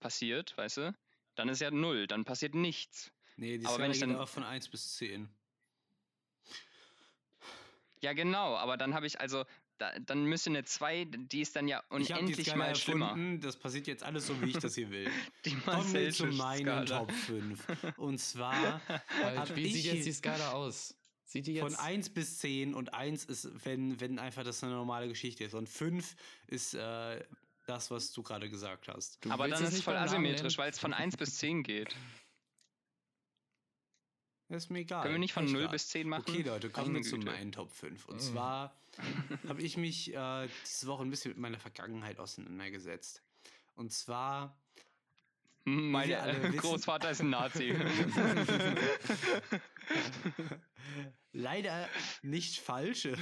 passiert, 0.00 0.56
weißt 0.56 0.76
du, 0.78 0.94
dann 1.34 1.48
ist 1.48 1.60
ja 1.60 1.70
0, 1.70 2.06
dann 2.06 2.24
passiert 2.24 2.54
nichts. 2.54 3.10
Nee, 3.36 3.58
die 3.58 3.64
Aber 3.64 3.74
Skala 3.74 3.84
wenn 3.84 3.90
ich 3.92 4.00
geht 4.00 4.10
dann- 4.10 4.16
auch 4.16 4.28
von 4.28 4.44
1 4.44 4.68
bis 4.68 4.96
10. 4.96 5.28
Ja, 8.00 8.12
genau, 8.14 8.56
aber 8.56 8.76
dann 8.76 8.94
habe 8.94 9.06
ich 9.06 9.20
also, 9.20 9.44
da, 9.78 9.92
dann 10.00 10.24
müsste 10.24 10.50
eine 10.50 10.64
2, 10.64 11.04
die 11.04 11.40
ist 11.40 11.54
dann 11.54 11.68
ja 11.68 11.82
ich 11.90 11.92
habe 11.92 12.04
die 12.04 12.12
unendlich 12.24 12.46
Skala 12.48 12.58
mal 12.64 12.74
schlimmer. 12.76 13.06
erfunden, 13.06 13.40
das 13.40 13.56
passiert 13.56 13.86
jetzt 13.86 14.02
alles 14.02 14.26
so, 14.26 14.40
wie 14.42 14.50
ich 14.50 14.58
das 14.58 14.74
hier 14.74 14.90
will. 14.90 15.08
Die 15.44 15.54
Kommen 15.56 15.92
wir 15.92 16.10
zu 16.12 16.26
meinen 16.26 16.86
Top 16.86 17.12
5. 17.12 17.64
Und 17.96 18.18
zwar 18.18 18.80
wie 19.54 19.66
ich 19.66 19.74
sieht 19.74 19.84
jetzt 19.92 20.06
die 20.06 20.12
Skala 20.12 20.52
aus? 20.52 20.96
Sieht 21.24 21.46
die 21.46 21.58
von 21.60 21.70
jetzt. 21.70 21.80
1 21.80 22.10
bis 22.10 22.38
10 22.38 22.74
und 22.74 22.92
1 22.92 23.24
ist, 23.24 23.48
wenn, 23.64 24.00
wenn 24.00 24.18
einfach 24.18 24.42
das 24.44 24.62
eine 24.62 24.74
normale 24.74 25.08
Geschichte 25.08 25.44
ist. 25.44 25.54
Und 25.54 25.68
5 25.68 26.14
ist 26.48 26.74
äh, 26.74 27.24
das, 27.66 27.90
was 27.90 28.12
du 28.12 28.22
gerade 28.22 28.48
gesagt 28.50 28.88
hast. 28.88 29.24
Du 29.24 29.30
Aber 29.30 29.48
dann 29.48 29.62
ist 29.62 29.68
es 29.68 29.74
nicht 29.76 29.84
voll 29.84 29.96
asymmetrisch, 29.96 30.58
weil 30.58 30.70
es 30.70 30.78
von 30.78 30.92
1 30.92 31.16
bis 31.16 31.38
10 31.38 31.62
geht. 31.62 31.94
Ist 34.48 34.68
mir 34.70 34.80
egal. 34.80 35.02
Können 35.02 35.14
wir 35.14 35.18
nicht 35.18 35.32
von 35.32 35.44
Pech 35.44 35.52
0 35.54 35.60
gehabt. 35.62 35.72
bis 35.72 35.88
10 35.88 36.06
machen? 36.10 36.24
Okay, 36.28 36.42
Leute, 36.42 36.68
kommen 36.68 36.94
wir 36.94 37.00
zu 37.00 37.16
meinen 37.16 37.52
Top 37.52 37.72
5. 37.72 38.04
Und 38.06 38.16
Mhm. 38.16 38.20
zwar 38.20 38.76
habe 39.48 39.62
ich 39.62 39.78
mich 39.78 40.12
äh, 40.14 40.48
diese 40.66 40.88
Woche 40.88 41.02
ein 41.04 41.08
bisschen 41.08 41.30
mit 41.30 41.38
meiner 41.38 41.58
Vergangenheit 41.58 42.20
auseinandergesetzt. 42.20 43.22
Und 43.76 43.92
zwar 43.94 44.54
Mein 45.64 46.10
äh, 46.10 46.42
wissen- 46.42 46.56
Großvater 46.58 47.10
ist 47.12 47.20
ein 47.22 47.30
Nazi. 47.30 47.74
leider 51.32 51.88
nicht 52.22 52.58
falsche. 52.60 53.16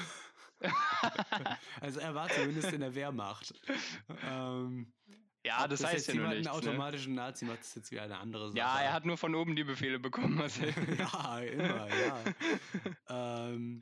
also 1.81 2.01
er 2.01 2.15
war 2.15 2.29
zumindest 2.29 2.73
in 2.73 2.81
der 2.81 2.95
Wehrmacht. 2.95 3.55
Ähm, 4.25 4.93
ja, 5.45 5.67
das 5.67 5.83
heißt 5.85 6.09
ja 6.09 6.15
nur 6.15 6.29
nichts. 6.29 6.47
einen 6.49 6.63
Ne? 6.63 6.71
automatischen 6.71 7.15
Nazi 7.15 7.45
macht, 7.47 7.61
ist 7.61 7.77
jetzt 7.77 7.91
wieder 7.91 8.03
eine 8.03 8.19
andere 8.19 8.49
Sache. 8.49 8.59
Ja, 8.59 8.81
er 8.81 8.93
hat 8.93 9.07
nur 9.07 9.17
von 9.17 9.35
oben 9.35 9.57
die 9.57 9.65
Befehle 9.65 9.99
bekommen, 9.99 10.35
Marcel. 10.35 10.69
ja, 10.99 11.39
immer, 11.41 11.89
ja. 11.89 12.25
ähm, 13.49 13.81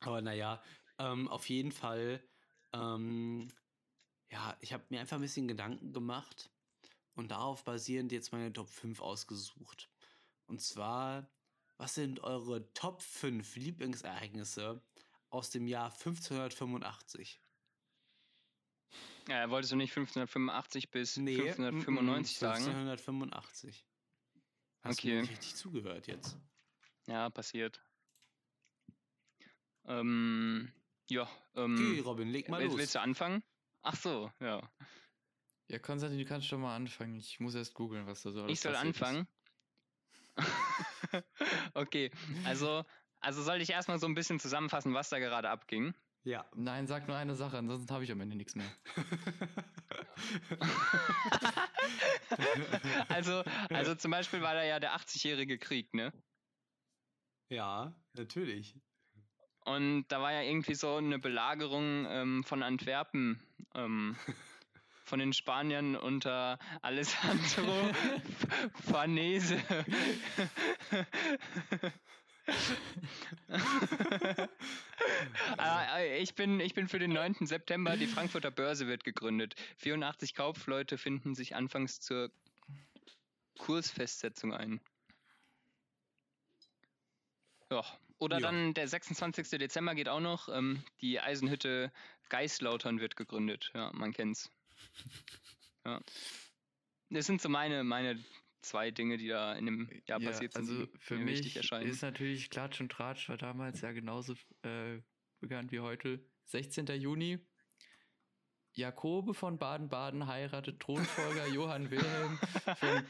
aber 0.00 0.22
naja, 0.22 0.62
ähm, 0.98 1.28
auf 1.28 1.48
jeden 1.48 1.72
Fall, 1.72 2.22
ähm, 2.72 3.48
ja, 4.30 4.56
ich 4.60 4.72
habe 4.72 4.84
mir 4.88 5.00
einfach 5.00 5.16
ein 5.16 5.22
bisschen 5.22 5.48
Gedanken 5.48 5.92
gemacht 5.92 6.50
und 7.14 7.30
darauf 7.30 7.64
basierend 7.64 8.12
jetzt 8.12 8.32
meine 8.32 8.52
Top 8.52 8.70
5 8.70 9.00
ausgesucht. 9.02 9.90
Und 10.46 10.62
zwar, 10.62 11.30
was 11.76 11.94
sind 11.94 12.20
eure 12.20 12.72
Top 12.72 13.02
5 13.02 13.56
Lieblingsereignisse 13.56 14.82
aus 15.30 15.50
dem 15.50 15.66
Jahr 15.66 15.90
1585? 15.92 17.40
Ja, 19.28 19.48
wolltest 19.50 19.72
du 19.72 19.76
nicht 19.76 19.90
1585 19.90 20.90
bis 20.90 21.16
Nee, 21.16 21.40
1595 21.50 22.36
mm, 22.36 22.40
sagen? 22.40 22.64
1585. 22.64 23.86
Hast 24.82 24.98
Okay. 24.98 25.10
du 25.14 25.20
nicht 25.20 25.30
richtig 25.30 25.54
zugehört 25.54 26.06
jetzt? 26.06 26.36
Ja, 27.06 27.30
passiert. 27.30 27.80
Ähm, 29.84 30.72
ja, 31.08 31.22
Okay, 31.54 31.98
ähm, 31.98 32.00
Robin, 32.04 32.28
leg 32.28 32.48
mal 32.48 32.60
willst, 32.60 32.72
los. 32.72 32.78
willst 32.80 32.94
du 32.94 33.00
anfangen? 33.00 33.42
Ach 33.82 33.96
so, 33.96 34.30
ja. 34.40 34.70
Ja, 35.68 35.78
Konstantin, 35.78 36.18
du 36.18 36.24
kannst 36.24 36.46
schon 36.48 36.60
mal 36.60 36.74
anfangen. 36.74 37.16
Ich 37.16 37.40
muss 37.40 37.54
erst 37.54 37.74
googeln, 37.74 38.06
was 38.06 38.22
da 38.22 38.32
so 38.32 38.42
alles 38.42 38.52
Ich 38.52 38.60
soll 38.60 38.74
anfangen. 38.74 39.28
okay, 41.74 42.10
also, 42.44 42.84
also 43.20 43.42
soll 43.42 43.60
ich 43.60 43.70
erstmal 43.70 43.98
so 43.98 44.06
ein 44.06 44.14
bisschen 44.14 44.40
zusammenfassen, 44.40 44.94
was 44.94 45.08
da 45.08 45.18
gerade 45.18 45.50
abging. 45.50 45.94
Ja. 46.24 46.44
Nein, 46.54 46.86
sag 46.86 47.08
nur 47.08 47.16
eine 47.16 47.34
Sache, 47.34 47.56
ansonsten 47.56 47.92
habe 47.92 48.04
ich 48.04 48.12
am 48.12 48.20
Ende 48.20 48.36
nichts 48.36 48.54
mehr. 48.54 48.70
Also, 53.08 53.42
also 53.70 53.94
zum 53.94 54.10
Beispiel 54.10 54.42
war 54.42 54.54
da 54.54 54.62
ja 54.62 54.78
der 54.78 54.94
80-jährige 54.96 55.58
Krieg, 55.58 55.92
ne? 55.94 56.12
ja, 57.48 57.92
natürlich. 58.14 58.76
Und 59.64 60.06
da 60.08 60.20
war 60.22 60.32
ja 60.32 60.42
irgendwie 60.42 60.74
so 60.74 60.96
eine 60.96 61.18
Belagerung 61.18 62.06
ähm, 62.08 62.44
von 62.44 62.62
Antwerpen 62.62 63.40
ähm, 63.74 64.16
von 65.04 65.18
den 65.18 65.32
Spaniern 65.32 65.96
unter 65.96 66.58
Alessandro 66.82 67.90
Farnese. 68.90 69.60
Äh, 75.58 76.18
ich, 76.22 76.34
bin, 76.34 76.60
ich 76.60 76.74
bin 76.74 76.88
für 76.88 76.98
den 76.98 77.12
9. 77.12 77.46
September, 77.46 77.96
die 77.96 78.06
Frankfurter 78.06 78.50
Börse 78.50 78.86
wird 78.86 79.04
gegründet. 79.04 79.54
84 79.78 80.34
Kaufleute 80.34 80.98
finden 80.98 81.34
sich 81.34 81.54
anfangs 81.54 82.00
zur 82.00 82.30
Kursfestsetzung 83.58 84.52
ein. 84.54 84.80
Ja. 87.70 87.84
Oder 88.18 88.38
Ja. 88.38 88.50
dann 88.50 88.74
der 88.74 88.86
26. 88.88 89.48
Dezember 89.58 89.94
geht 89.94 90.08
auch 90.08 90.20
noch. 90.20 90.48
Ähm, 90.48 90.82
die 91.00 91.20
Eisenhütte 91.20 91.90
Geislautern 92.28 93.00
wird 93.00 93.16
gegründet. 93.16 93.70
Ja, 93.74 93.90
man 93.94 94.12
kennt's. 94.12 94.50
Ja. 95.86 96.00
Das 97.08 97.26
sind 97.26 97.40
so 97.40 97.48
meine, 97.48 97.82
meine 97.82 98.22
zwei 98.62 98.90
Dinge, 98.90 99.16
die 99.16 99.28
da 99.28 99.54
in 99.54 99.66
dem 99.66 99.90
Jahr 100.06 100.20
passiert 100.20 100.52
sind, 100.52 100.68
also 100.68 100.86
die 100.86 100.98
für 100.98 101.16
mir 101.16 101.26
wichtig 101.26 101.46
mich 101.46 101.56
erscheinen. 101.56 101.90
ist 101.90 102.02
natürlich 102.02 102.50
Klatsch 102.50 102.80
und 102.80 102.90
Tratsch 102.90 103.28
war 103.28 103.36
damals 103.36 103.80
ja 103.80 103.92
genauso 103.92 104.34
äh, 104.62 105.00
bekannt 105.40 105.72
wie 105.72 105.80
heute. 105.80 106.20
16. 106.46 106.86
Juni. 106.86 107.38
Jakobe 108.72 109.34
von 109.34 109.58
Baden-Baden 109.58 110.26
heiratet 110.26 110.80
Thronfolger 110.80 111.46
Johann 111.48 111.90
Wilhelm 111.90 112.38
von 112.78 113.04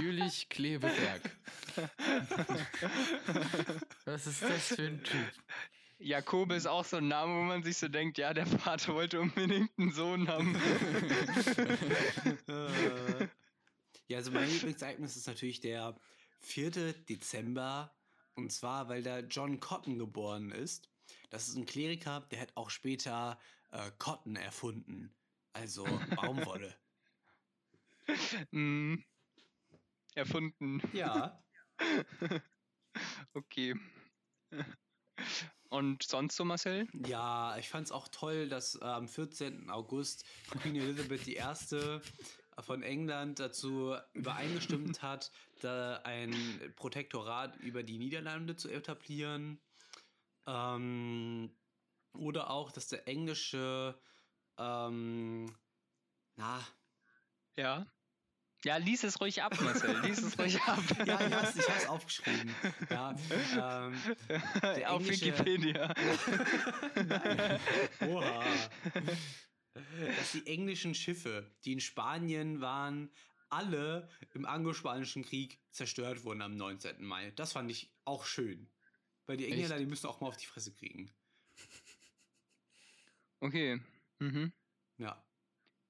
Jülich-Klebeberg. 0.00 1.36
Was 4.04 4.26
ist 4.26 4.42
das 4.42 4.68
für 4.68 4.86
ein 4.86 5.02
Typ? 5.02 5.32
Jakobe 5.98 6.54
ist 6.54 6.66
auch 6.66 6.84
so 6.84 6.98
ein 6.98 7.08
Name, 7.08 7.34
wo 7.34 7.42
man 7.42 7.62
sich 7.62 7.76
so 7.76 7.88
denkt, 7.88 8.18
ja, 8.18 8.32
der 8.32 8.46
Vater 8.46 8.94
wollte 8.94 9.20
unbedingt 9.20 9.70
einen 9.78 9.92
Sohn 9.92 10.28
haben. 10.28 10.56
Ja, 14.10 14.18
also 14.18 14.32
mein 14.32 14.50
Lieblingsereignis 14.50 15.16
ist 15.16 15.28
natürlich 15.28 15.60
der 15.60 15.96
4. 16.40 16.94
Dezember. 17.04 17.94
Und 18.34 18.50
zwar, 18.50 18.88
weil 18.88 19.04
da 19.04 19.20
John 19.20 19.60
Cotton 19.60 20.00
geboren 20.00 20.50
ist. 20.50 20.90
Das 21.30 21.46
ist 21.46 21.54
ein 21.54 21.64
Kleriker, 21.64 22.26
der 22.32 22.40
hat 22.40 22.56
auch 22.56 22.70
später 22.70 23.38
äh, 23.70 23.88
Cotton 23.98 24.34
erfunden. 24.34 25.14
Also 25.52 25.84
Baumwolle. 26.16 26.74
mm, 28.50 28.96
erfunden. 30.16 30.82
ja. 30.92 31.40
Okay. 33.34 33.76
Und 35.68 36.02
sonst 36.02 36.34
so, 36.34 36.44
Marcel? 36.44 36.88
Ja, 37.06 37.56
ich 37.58 37.68
fand 37.68 37.86
es 37.86 37.92
auch 37.92 38.08
toll, 38.08 38.48
dass 38.48 38.74
äh, 38.74 38.84
am 38.84 39.06
14. 39.06 39.70
August 39.70 40.24
Queen 40.50 40.74
Elizabeth 40.74 41.28
I. 41.28 42.00
von 42.62 42.82
England 42.82 43.38
dazu 43.40 43.96
übereingestimmt 44.12 45.02
hat, 45.02 45.30
da 45.60 45.96
ein 46.04 46.34
Protektorat 46.76 47.56
über 47.56 47.82
die 47.82 47.98
Niederlande 47.98 48.56
zu 48.56 48.68
etablieren. 48.70 49.60
Ähm, 50.46 51.50
oder 52.14 52.50
auch, 52.50 52.72
dass 52.72 52.88
der 52.88 53.06
englische, 53.06 53.98
ähm, 54.58 55.54
na, 56.36 56.60
Ja. 57.56 57.86
Ja, 58.62 58.76
lies 58.76 59.04
es 59.04 59.18
ruhig 59.22 59.42
ab, 59.42 59.58
Marcel. 59.62 60.00
Lies 60.02 60.18
es 60.22 60.38
ruhig 60.38 60.60
ab. 60.66 60.80
ja, 61.06 61.18
ich 61.26 61.32
hab's, 61.32 61.56
ich 61.56 61.66
hab's 61.66 61.86
aufgeschrieben. 61.88 62.54
Ja, 62.90 63.14
ähm, 63.88 63.98
der 64.62 64.92
Auf 64.92 65.00
englische- 65.00 65.26
Wikipedia. 65.26 65.94
Oha. 68.06 68.44
Dass 70.16 70.32
die 70.32 70.46
englischen 70.46 70.94
Schiffe, 70.94 71.50
die 71.64 71.72
in 71.72 71.80
Spanien 71.80 72.60
waren, 72.60 73.10
alle 73.48 74.08
im 74.34 74.46
Anglo-Spanischen 74.46 75.24
Krieg 75.24 75.60
zerstört 75.70 76.24
wurden 76.24 76.42
am 76.42 76.56
19. 76.56 77.04
Mai. 77.04 77.32
Das 77.32 77.52
fand 77.52 77.70
ich 77.70 77.92
auch 78.04 78.24
schön. 78.24 78.70
Weil 79.26 79.36
die 79.36 79.46
Engländer, 79.46 79.76
Echt? 79.76 79.82
die 79.82 79.90
müssen 79.90 80.06
auch 80.06 80.20
mal 80.20 80.28
auf 80.28 80.36
die 80.36 80.46
Fresse 80.46 80.72
kriegen. 80.72 81.12
Okay. 83.40 83.80
Mhm. 84.18 84.52
Ja. 84.98 85.24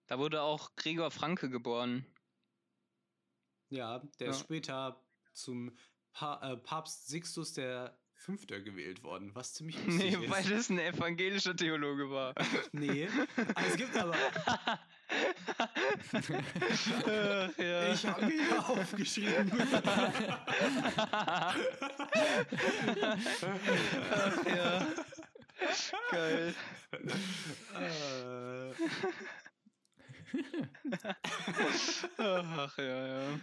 Da 0.07 0.19
wurde 0.19 0.43
auch 0.43 0.75
Gregor 0.77 1.11
Franke 1.11 1.51
geboren. 1.51 2.05
Ja, 3.69 3.99
der 4.19 4.29
Ja. 4.29 4.33
ist 4.33 4.41
später 4.41 5.05
zum 5.33 5.77
pa 6.13 6.53
äh, 6.53 6.57
Papst 6.57 7.07
Sixtus 7.09 7.53
der 7.53 8.00
Fünfter 8.21 8.61
gewählt 8.61 9.03
worden, 9.03 9.31
was 9.35 9.55
ziemlich 9.55 9.77
lustig 9.87 10.19
Nee, 10.19 10.29
weil 10.31 10.43
ist. 10.43 10.51
das 10.51 10.69
ein 10.71 10.79
evangelischer 10.79 11.57
Theologe 11.57 12.11
war. 12.11 12.35
Nee, 12.73 13.09
aber 13.55 13.67
es 13.67 13.77
gibt 13.77 13.97
aber. 13.97 14.15
Ach, 14.67 14.79
ja. 17.59 17.93
Ich 17.95 18.07
habe 18.07 18.33
ihn 18.33 18.53
aufgeschrieben. 18.59 19.51
Ach, 24.11 24.45
ja. 24.47 24.87
Geil. 26.11 26.55
äh, 27.75 28.73
Ach 32.19 32.79
ja, 32.79 33.07
ja. 33.23 33.41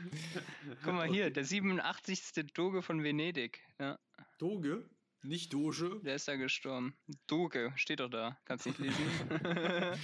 Guck 0.83 0.93
mal 0.93 1.07
hier, 1.07 1.29
der 1.31 1.43
87. 1.43 2.45
Doge 2.53 2.81
von 2.81 3.03
Venedig. 3.03 3.61
Ja, 3.79 3.97
Doge, 4.37 4.87
nicht 5.23 5.51
Doge. 5.53 5.99
der 6.03 6.15
ist 6.15 6.27
da 6.27 6.35
gestorben. 6.35 6.95
Doge, 7.27 7.73
steht 7.75 7.99
doch 7.99 8.09
da. 8.09 8.37
Kannst 8.45 8.65
nicht 8.67 8.77
lesen. 8.79 9.01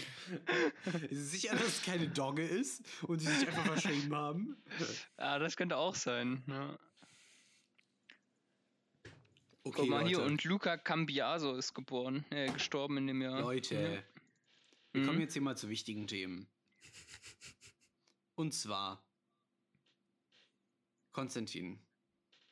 Ist 1.09 1.19
es 1.19 1.31
sicher, 1.31 1.51
dass 1.53 1.67
es 1.67 1.83
keine 1.83 2.07
Dogge 2.09 2.45
ist 2.45 2.83
und 3.03 3.21
die 3.21 3.25
sich 3.27 3.47
einfach 3.47 3.65
verschrieben 3.65 4.13
haben? 4.15 4.57
ah, 5.17 5.37
das 5.39 5.55
könnte 5.55 5.77
auch 5.77 5.95
sein. 5.95 6.43
Ja. 6.47 6.77
Okay, 9.65 9.77
Guck 9.81 9.87
mal 9.89 10.05
hier, 10.05 10.17
Leute. 10.17 10.29
und 10.29 10.43
Luca 10.43 10.77
Cambiaso 10.77 11.55
ist 11.55 11.73
geboren, 11.73 12.25
äh, 12.31 12.51
gestorben 12.51 12.97
in 12.97 13.07
dem 13.07 13.21
Jahr. 13.21 13.39
Leute, 13.39 14.03
wir 14.91 15.01
Mhm. 15.01 15.05
kommen 15.07 15.21
jetzt 15.21 15.33
hier 15.33 15.41
mal 15.41 15.55
zu 15.55 15.69
wichtigen 15.69 16.05
Themen. 16.07 16.47
Und 18.35 18.53
zwar, 18.53 19.01
Konstantin, 21.13 21.79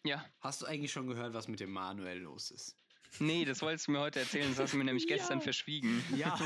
Ja, 0.04 0.26
hast 0.40 0.62
du 0.62 0.66
eigentlich 0.66 0.92
schon 0.92 1.08
gehört, 1.08 1.34
was 1.34 1.48
mit 1.48 1.60
dem 1.60 1.72
Manuel 1.72 2.20
los 2.20 2.52
ist? 2.52 2.78
nee, 3.20 3.44
das 3.44 3.62
wolltest 3.62 3.88
du 3.88 3.92
mir 3.92 4.00
heute 4.00 4.22
erzählen, 4.22 4.50
das 4.50 4.60
hast 4.60 4.74
du 4.74 4.78
mir 4.78 4.86
nämlich 4.86 5.06
gestern 5.08 5.40
Ja. 5.40 5.44
verschwiegen. 5.44 6.04
Ja, 6.16 6.40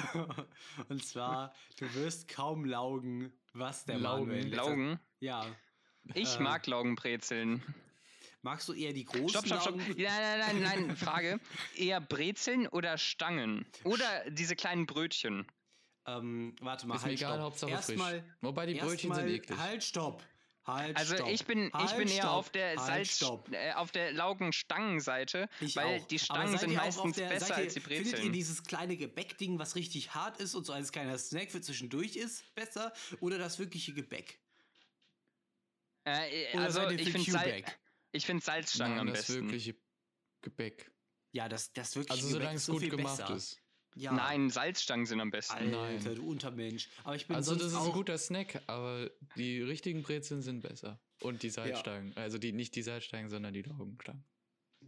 und 0.89 1.06
zwar, 1.06 1.53
du 1.78 1.93
wirst 1.93 2.28
kaum 2.28 2.66
laugen, 2.66 3.32
was 3.53 3.86
der 3.86 3.97
Laugen. 3.99 4.28
Manuel... 4.32 4.53
Laugen? 4.53 4.99
Ja. 5.20 5.45
Ich 6.16 6.38
Äh, 6.39 6.43
mag 6.43 6.66
Laugenbrezeln. 6.68 7.62
Magst 8.41 8.68
du 8.68 8.74
eher 8.74 8.93
die 8.93 9.06
großen 9.06 9.30
Stopp, 9.30 9.45
stopp, 9.45 9.62
stopp. 9.62 9.78
Laugen? 9.78 9.95
Nein, 9.97 10.39
nein, 10.39 10.39
nein, 10.39 10.62
nein, 10.88 10.97
Frage. 10.97 11.39
Eher 11.76 12.01
Brezeln 12.01 12.68
oder 12.68 12.97
Stangen? 12.97 13.66
Oder 13.84 14.30
diese 14.30 14.56
kleinen 14.56 14.86
Brötchen? 14.86 15.47
Ähm, 16.08 16.56
warte 16.62 16.86
mal, 16.88 16.95
Ist 16.95 17.03
halt, 17.06 17.14
egal, 17.20 17.34
stopp. 17.34 17.41
Hauptsache 17.41 17.72
Erstmal, 17.72 18.22
frisch. 18.22 18.32
Wobei 18.41 18.66
die 18.68 18.76
Brötchen 18.76 19.14
sind 19.16 19.28
eklig. 19.30 19.58
Halt, 19.58 19.84
stopp. 19.84 20.24
Halt, 20.68 20.97
Also 20.97 21.16
stopp. 21.16 21.30
ich 21.30 21.45
bin, 21.45 21.68
ich 21.68 21.74
halt, 21.74 21.97
bin 21.97 22.07
eher 22.07 22.24
stopp. 22.24 22.32
auf 22.32 22.49
der 22.49 22.68
halt, 22.70 22.80
Salz, 22.80 23.16
stopp. 23.18 23.51
äh, 23.51 23.74
auf 23.74 23.91
der 23.91 24.11
Laugenstangenseite, 24.13 25.47
Ich 25.61 25.76
weil 25.76 25.99
auch. 26.01 26.07
die 26.07 26.18
Stangen 26.18 26.57
sind 26.57 26.74
meistens 26.74 27.16
der- 27.18 27.30
besser 27.30 27.45
seid 27.45 27.57
ihr, 27.59 27.63
als 27.66 27.74
die 27.76 27.80
Findet 27.82 28.05
ihr 28.07 28.11
Brezeln. 28.13 28.34
dieses 28.34 28.63
kleine 28.63 28.97
Gebäckding, 28.97 29.59
was 29.59 29.76
richtig 29.76 30.16
hart 30.16 30.39
ist 30.39 30.55
und 30.55 30.66
so 30.66 30.74
als 30.74 30.91
kleiner 30.91 31.18
Snack 31.20 31.51
für 31.51 31.61
zwischendurch 31.61 32.16
ist, 32.16 32.55
besser? 32.55 32.91
Oder 33.20 33.38
das 33.38 33.59
wirkliche 33.59 33.93
Gebäck? 33.93 34.39
Äh, 36.03 36.53
Oder 36.55 36.63
also 36.63 36.89
ich 36.89 37.11
finde 37.11 37.32
Sal 37.32 37.43
Q-Back? 37.43 37.80
ich 38.11 38.26
find 38.26 38.43
Salzstangen 38.43 38.97
Nein, 38.97 39.07
am 39.07 39.13
das 39.13 39.28
besten. 39.28 39.43
wirkliche 39.43 39.76
Gebäck. 40.41 40.91
Ja, 41.32 41.49
das, 41.49 41.74
das 41.74 41.95
wirkliche 41.95 42.13
Also 42.13 42.28
Gebäck 42.28 42.41
solange 42.41 42.55
ist 42.55 42.61
es 42.61 42.66
so 42.66 42.74
gut 42.74 42.82
viel 42.82 42.89
gemacht 42.91 43.18
besser. 43.18 43.36
ist. 43.36 43.61
Ja. 43.95 44.11
Nein, 44.11 44.49
Salzstangen 44.49 45.05
sind 45.05 45.21
am 45.21 45.31
besten. 45.31 45.55
Alter, 45.55 45.71
Nein. 45.71 46.15
du 46.15 46.27
Untermensch. 46.29 46.89
Aber 47.03 47.15
ich 47.15 47.27
bin 47.27 47.35
Also 47.35 47.55
das 47.55 47.67
ist 47.67 47.75
ein 47.75 47.93
guter 47.93 48.17
Snack, 48.17 48.61
aber 48.67 49.09
die 49.37 49.61
richtigen 49.61 50.03
Brezeln 50.03 50.41
sind 50.41 50.61
besser. 50.61 50.99
Und 51.21 51.43
die 51.43 51.49
Salzstangen. 51.49 52.15
Also 52.17 52.37
die, 52.37 52.51
nicht 52.51 52.75
die 52.75 52.81
Salzstangen, 52.81 53.29
sondern 53.29 53.53
die 53.53 53.61
Laugenstangen. 53.61 54.23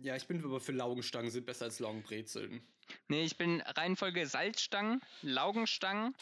Ja, 0.01 0.15
ich 0.15 0.27
bin 0.27 0.43
aber 0.43 0.59
für 0.59 0.73
Laugenstangen 0.73 1.31
sind 1.31 1.45
besser 1.45 1.65
als 1.65 1.79
Laugenbrezeln. 1.79 2.61
Nee, 3.07 3.23
ich 3.23 3.37
bin 3.37 3.61
Reihenfolge 3.61 4.27
Salzstangen, 4.27 5.01
Laugenstangen, 5.21 6.13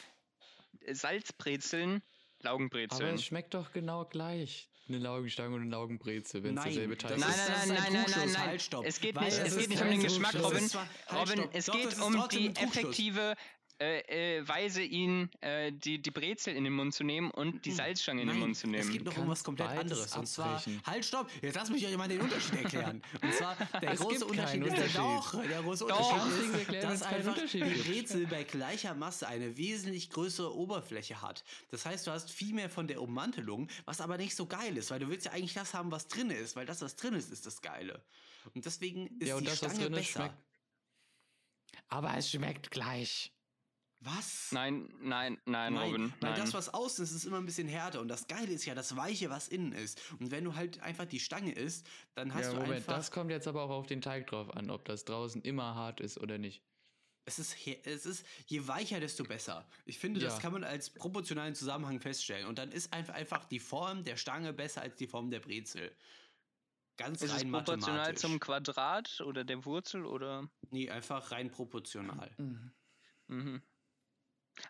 Salzbrezeln 0.92 1.96
Aber 2.40 2.50
Laugenbrezeln. 2.50 3.16
es 3.16 3.24
schmeckt 3.24 3.54
doch 3.54 3.72
genau 3.72 4.06
gleich. 4.06 4.70
Eine 4.88 5.00
Laugenstange 5.00 5.56
und 5.56 5.62
eine 5.62 5.72
Laugenbrezel, 5.72 6.44
wenn 6.44 6.58
es 6.58 6.64
derselbe 6.64 6.98
Teig 6.98 7.18
das 7.18 7.20
ist. 7.20 7.28
Nein, 7.28 7.38
nein, 7.48 7.68
nein, 7.68 7.78
ein 7.88 7.94
nein, 7.94 8.06
nein, 8.18 8.30
nein. 8.34 8.48
Halt, 8.48 8.62
stopp. 8.62 8.86
Es 8.86 9.00
geht 9.00 9.20
nicht, 9.20 9.40
es 9.40 9.58
geht 9.58 9.70
nicht 9.70 9.82
um 9.82 9.90
den. 9.90 10.00
Geschmack, 10.00 10.36
Robin. 10.36 10.70
Robin, 11.12 11.44
es 11.54 11.66
geht 11.66 12.00
um 12.00 12.28
die 12.32 12.56
effektive 12.56 13.36
äh, 13.80 14.38
äh, 14.40 14.48
Weise, 14.48 14.82
ihn 14.82 15.30
äh, 15.42 15.72
die, 15.72 16.02
die 16.02 16.12
Brezel 16.12 16.56
in 16.56 16.64
den 16.64 16.72
Mund 16.74 16.94
zu 16.94 17.04
nehmen 17.04 17.30
und 17.32 17.66
die 17.66 17.72
Salzstange 17.72 18.22
in 18.22 18.30
den 18.30 18.40
Mund 18.40 18.56
zu 18.56 18.68
Es 18.68 18.72
nehmen. 18.72 18.92
geht 18.92 19.04
noch 19.04 19.12
um 19.12 19.18
kannst 19.26 19.32
was 19.32 19.44
komplett 19.44 19.68
anderes. 19.70 20.16
Und 20.16 20.26
zwar, 20.28 20.64
halt, 20.86 21.04
stopp, 21.04 21.30
jetzt 21.42 21.56
lass 21.56 21.70
mich 21.70 21.86
euch 21.86 21.98
mal 21.98 22.08
den 22.08 22.22
Unterschied 22.22 22.56
erklären. 22.64 23.02
Und 23.22 23.34
zwar, 23.34 23.56
der 23.82 23.92
Es 23.92 24.00
große 24.00 24.20
gibt 24.20 24.32
Unterschied 24.32 24.62
ist 24.66 24.72
der 24.72 24.86
Unterschied. 24.86 24.98
doch, 24.98 25.44
der 25.44 25.62
große 25.62 25.86
Doch. 25.88 26.14
Unterschied 26.14 26.44
ist, 26.50 26.60
erklären, 26.60 26.90
dass 26.90 26.94
es 26.96 27.02
einfach 27.04 27.38
die 27.38 27.60
gibt. 27.60 27.86
Brezel 27.86 28.28
bei 28.28 28.44
gleicher 28.44 28.94
Masse 28.96 29.28
eine 29.28 29.58
wesentlich 29.58 30.10
größere 30.10 30.56
Oberfläche 30.56 31.22
hat. 31.22 31.44
Das 31.72 31.86
heißt, 31.86 32.08
du 32.08 32.12
hast 32.12 32.32
viel 32.32 32.54
mehr 32.54 32.70
von 32.70 32.88
der 32.88 33.02
Ummantelung, 33.02 33.68
was 33.84 34.00
aber 34.00 34.18
nicht 34.18 34.36
so 34.36 34.46
geil 34.46 34.78
ist, 34.78 34.90
weil 34.92 35.00
du 35.00 35.10
willst 35.10 35.26
ja 35.26 35.34
eigentlich 35.34 35.54
das 35.54 35.74
haben, 35.74 35.92
was 35.92 36.08
drin 36.08 36.30
ist, 36.30 36.56
weil 36.56 36.66
das, 36.66 36.82
was 36.82 36.96
drin 36.96 37.14
ist, 37.14 37.32
ist 37.32 37.46
das 37.46 37.62
Geile. 37.62 38.02
Und 38.54 38.66
deswegen 38.66 39.08
ist 39.20 39.28
Ja, 39.28 39.36
und 39.36 39.42
die 39.42 39.48
das, 39.48 39.58
Stange 39.58 39.90
besser. 39.90 40.04
schmeckt- 40.22 40.36
Aber 41.90 42.16
es 42.18 42.32
schmeckt 42.32 42.72
gleich. 42.72 43.32
Was? 44.02 44.52
Nein, 44.52 44.94
nein, 45.02 45.40
nein, 45.46 45.76
Robin. 45.76 46.14
weil 46.20 46.32
Nein. 46.32 46.40
das, 46.40 46.54
was 46.54 46.74
außen 46.74 47.04
ist, 47.04 47.12
ist 47.12 47.26
immer 47.26 47.38
ein 47.38 47.46
bisschen 47.46 47.68
härter. 47.68 48.02
Und 48.02 48.08
das 48.08 48.28
Geile 48.28 48.52
ist 48.52 48.66
ja 48.66 48.76
das 48.76 48.96
Weiche, 48.96 49.30
was 49.30 49.48
innen 49.48 49.72
ist. 49.72 50.00
Und 50.20 50.30
wenn 50.32 50.44
du 50.44 50.56
halt 50.56 50.80
einfach 50.82 51.06
die 51.06 51.20
Stange 51.20 51.54
isst, 51.54 51.88
dann 52.14 52.34
hast 52.34 52.44
ja, 52.46 52.50
du 52.52 52.56
Moment, 52.58 52.74
einfach... 52.76 52.96
das 52.96 53.10
kommt 53.10 53.32
jetzt 53.32 53.48
aber 53.48 53.64
auch 53.64 53.72
auf 53.72 53.88
den 53.88 54.02
Teig 54.02 54.28
drauf 54.28 54.56
an, 54.56 54.70
ob 54.70 54.86
das 54.86 55.06
draußen 55.06 55.42
immer 55.42 55.74
hart 55.76 56.02
ist 56.02 56.20
oder 56.20 56.38
nicht. 56.38 56.62
Es 57.28 57.40
ist, 57.40 57.56
es 57.86 58.06
ist, 58.06 58.26
je 58.46 58.68
weicher, 58.68 59.00
desto 59.00 59.24
besser. 59.24 59.68
Ich 59.86 59.98
finde, 59.98 60.20
das 60.20 60.36
Ja. 60.36 60.40
kann 60.42 60.54
man 60.54 60.64
als 60.64 60.92
proportionalen 60.92 61.56
Zusammenhang 61.56 62.00
feststellen. 62.00 62.46
Und 62.46 62.60
dann 62.60 62.72
ist 62.72 62.94
einfach, 62.94 63.16
einfach 63.16 63.46
die 63.46 63.60
Form 63.60 64.04
der 64.04 64.18
Stange 64.18 64.54
besser 64.54 64.84
als 64.84 64.96
die 64.98 65.08
Form 65.08 65.32
der 65.32 65.40
Brezel. 65.40 65.92
Ganz 66.98 67.24
ist 67.24 67.32
es 67.32 67.42
rein 67.42 67.52
proportional 67.52 67.98
mathematisch. 67.98 68.22
zum 68.22 68.40
Quadrat 68.40 69.22
oder 69.22 69.44
der 69.44 69.66
Wurzel 69.66 70.06
oder? 70.06 70.48
nee, 70.70 70.90
einfach 70.90 71.32
rein 71.32 71.50
proportional. 71.50 72.32
Mhm. 73.28 73.62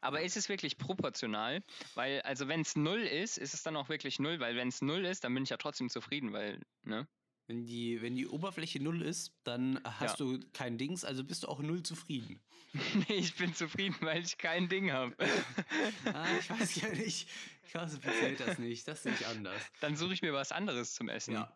Aber 0.02 0.22
ist 0.22 0.38
es 0.38 0.50
wirklich 0.50 0.78
proportional? 0.78 1.64
Weil, 1.94 2.22
also 2.22 2.48
wenn 2.48 2.62
es 2.62 2.76
null 2.76 3.02
ist, 3.02 3.38
ist 3.38 3.54
es 3.54 3.64
dann 3.64 3.76
auch 3.76 3.90
wirklich 3.90 4.20
null, 4.20 4.40
weil 4.40 4.56
wenn 4.56 4.70
es 4.70 4.82
null 4.82 5.06
ist, 5.06 5.24
dann 5.24 5.34
bin 5.34 5.44
ich 5.44 5.50
ja 5.50 5.58
trotzdem 5.58 5.90
zufrieden, 5.90 6.34
weil, 6.34 6.62
ne? 6.84 7.08
Wenn 7.48 7.68
die, 7.68 8.02
wenn 8.02 8.16
die 8.16 8.28
Oberfläche 8.28 8.82
null 8.82 9.04
ist, 9.04 9.32
dann 9.44 9.80
hast 9.84 10.20
du 10.20 10.40
kein 10.54 10.80
Dings, 10.80 11.06
also 11.06 11.24
bist 11.24 11.44
du 11.44 11.48
auch 11.48 11.60
null 11.60 11.84
zufrieden. 11.84 12.42
nee, 13.08 13.16
ich 13.16 13.36
bin 13.36 13.54
zufrieden, 13.54 13.96
weil 14.02 14.24
ich 14.24 14.40
kein 14.40 14.68
Ding 14.68 14.92
habe. 14.92 15.16
ah, 16.06 16.26
ich 16.40 16.50
weiß 16.50 16.82
ja 16.82 16.90
nicht. 16.90 17.30
Klassifiziert 17.70 18.40
das 18.40 18.58
nicht. 18.58 18.88
Das 18.88 19.04
sehe 19.04 19.14
ich 19.14 19.28
anders. 19.28 19.62
dann 19.80 19.96
suche 19.96 20.14
ich 20.14 20.24
mir 20.24 20.34
was 20.34 20.52
anderes 20.52 20.96
zum 20.96 21.08
Essen. 21.08 21.36
Ja. 21.36 21.56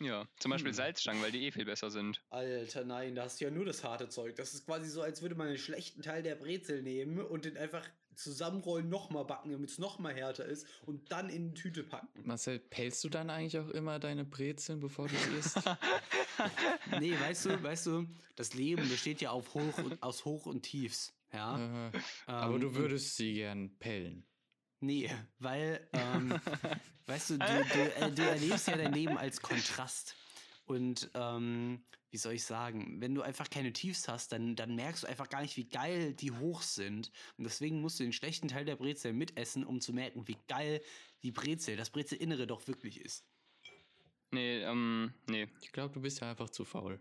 Ja, 0.00 0.26
zum 0.38 0.50
Beispiel 0.50 0.72
Hm. 0.72 0.76
Salzstangen, 0.76 1.22
weil 1.22 1.32
die 1.32 1.46
eh 1.46 1.52
viel 1.52 1.64
besser 1.64 1.90
sind. 1.90 2.22
Alter, 2.30 2.84
nein, 2.84 3.14
da 3.14 3.24
hast 3.24 3.40
du 3.40 3.46
ja 3.46 3.50
nur 3.50 3.64
das 3.64 3.82
harte 3.82 4.08
Zeug. 4.08 4.36
Das 4.36 4.52
ist 4.52 4.66
quasi 4.66 4.90
so, 4.90 5.00
als 5.00 5.22
würde 5.22 5.34
man 5.34 5.48
einen 5.48 5.58
schlechten 5.58 6.02
Teil 6.02 6.22
der 6.22 6.34
Brezel 6.34 6.82
nehmen 6.82 7.18
und 7.18 7.44
den 7.46 7.56
einfach 7.56 7.88
zusammenrollen, 8.14 8.88
nochmal 8.88 9.24
backen, 9.26 9.50
damit 9.52 9.70
es 9.70 9.78
nochmal 9.78 10.14
härter 10.14 10.44
ist 10.46 10.66
und 10.86 11.12
dann 11.12 11.28
in 11.28 11.54
die 11.54 11.60
Tüte 11.60 11.82
packen. 11.84 12.26
Marcel, 12.26 12.58
pelst 12.58 13.04
du 13.04 13.08
dann 13.10 13.28
eigentlich 13.30 13.58
auch 13.58 13.68
immer 13.68 13.98
deine 13.98 14.24
Brezeln, 14.24 14.80
bevor 14.80 15.08
du 15.08 15.14
sie 15.16 15.38
isst? 15.38 15.58
Nee, 17.00 17.18
weißt 17.18 17.46
du, 17.46 17.62
weißt 17.62 17.86
du, 17.86 18.06
das 18.36 18.52
Leben 18.54 18.88
besteht 18.88 19.20
ja 19.22 19.30
auf 19.30 19.54
Hoch 19.54 19.78
und, 19.78 20.02
aus 20.02 20.24
Hoch 20.24 20.46
und 20.46 20.62
Tiefs. 20.62 21.14
Ja. 21.32 21.54
Aha. 21.54 21.92
aber 22.26 22.54
Ähm, 22.54 22.60
du 22.60 22.74
würdest 22.74 23.16
sie 23.16 23.34
gern 23.34 23.76
pellen. 23.78 24.26
Nee, 24.80 25.10
weil, 25.38 25.88
ähm, 25.92 26.30
weißt 27.06 27.30
du, 27.30 27.38
du, 27.38 27.64
du, 27.72 27.94
äh, 27.96 28.10
du 28.12 28.22
erlebst 28.22 28.68
ja 28.68 28.76
dein 28.76 28.92
Leben 28.92 29.16
als 29.16 29.40
Kontrast. 29.40 30.16
Und 30.66 31.10
ähm, 31.14 31.84
wie 32.10 32.18
soll 32.18 32.34
ich 32.34 32.44
sagen, 32.44 33.00
wenn 33.00 33.14
du 33.14 33.22
einfach 33.22 33.48
keine 33.48 33.72
Tiefs 33.72 34.08
hast, 34.08 34.32
dann, 34.32 34.56
dann 34.56 34.74
merkst 34.74 35.04
du 35.04 35.06
einfach 35.06 35.28
gar 35.28 35.42
nicht, 35.42 35.56
wie 35.56 35.68
geil 35.68 36.14
die 36.14 36.32
Hochs 36.32 36.74
sind. 36.74 37.12
Und 37.36 37.44
deswegen 37.44 37.80
musst 37.80 38.00
du 38.00 38.04
den 38.04 38.12
schlechten 38.12 38.48
Teil 38.48 38.64
der 38.64 38.76
Brezel 38.76 39.12
mitessen, 39.12 39.64
um 39.64 39.80
zu 39.80 39.92
merken, 39.92 40.26
wie 40.26 40.36
geil 40.48 40.82
die 41.22 41.30
Brezel, 41.30 41.76
das 41.76 41.90
Brezelinnere 41.90 42.46
doch 42.46 42.66
wirklich 42.66 43.00
ist. 43.00 43.24
Nee, 44.30 44.62
ähm, 44.62 45.14
nee. 45.26 45.48
Ich 45.62 45.72
glaube, 45.72 45.94
du 45.94 46.00
bist 46.00 46.20
ja 46.20 46.30
einfach 46.30 46.50
zu 46.50 46.64
faul. 46.64 47.00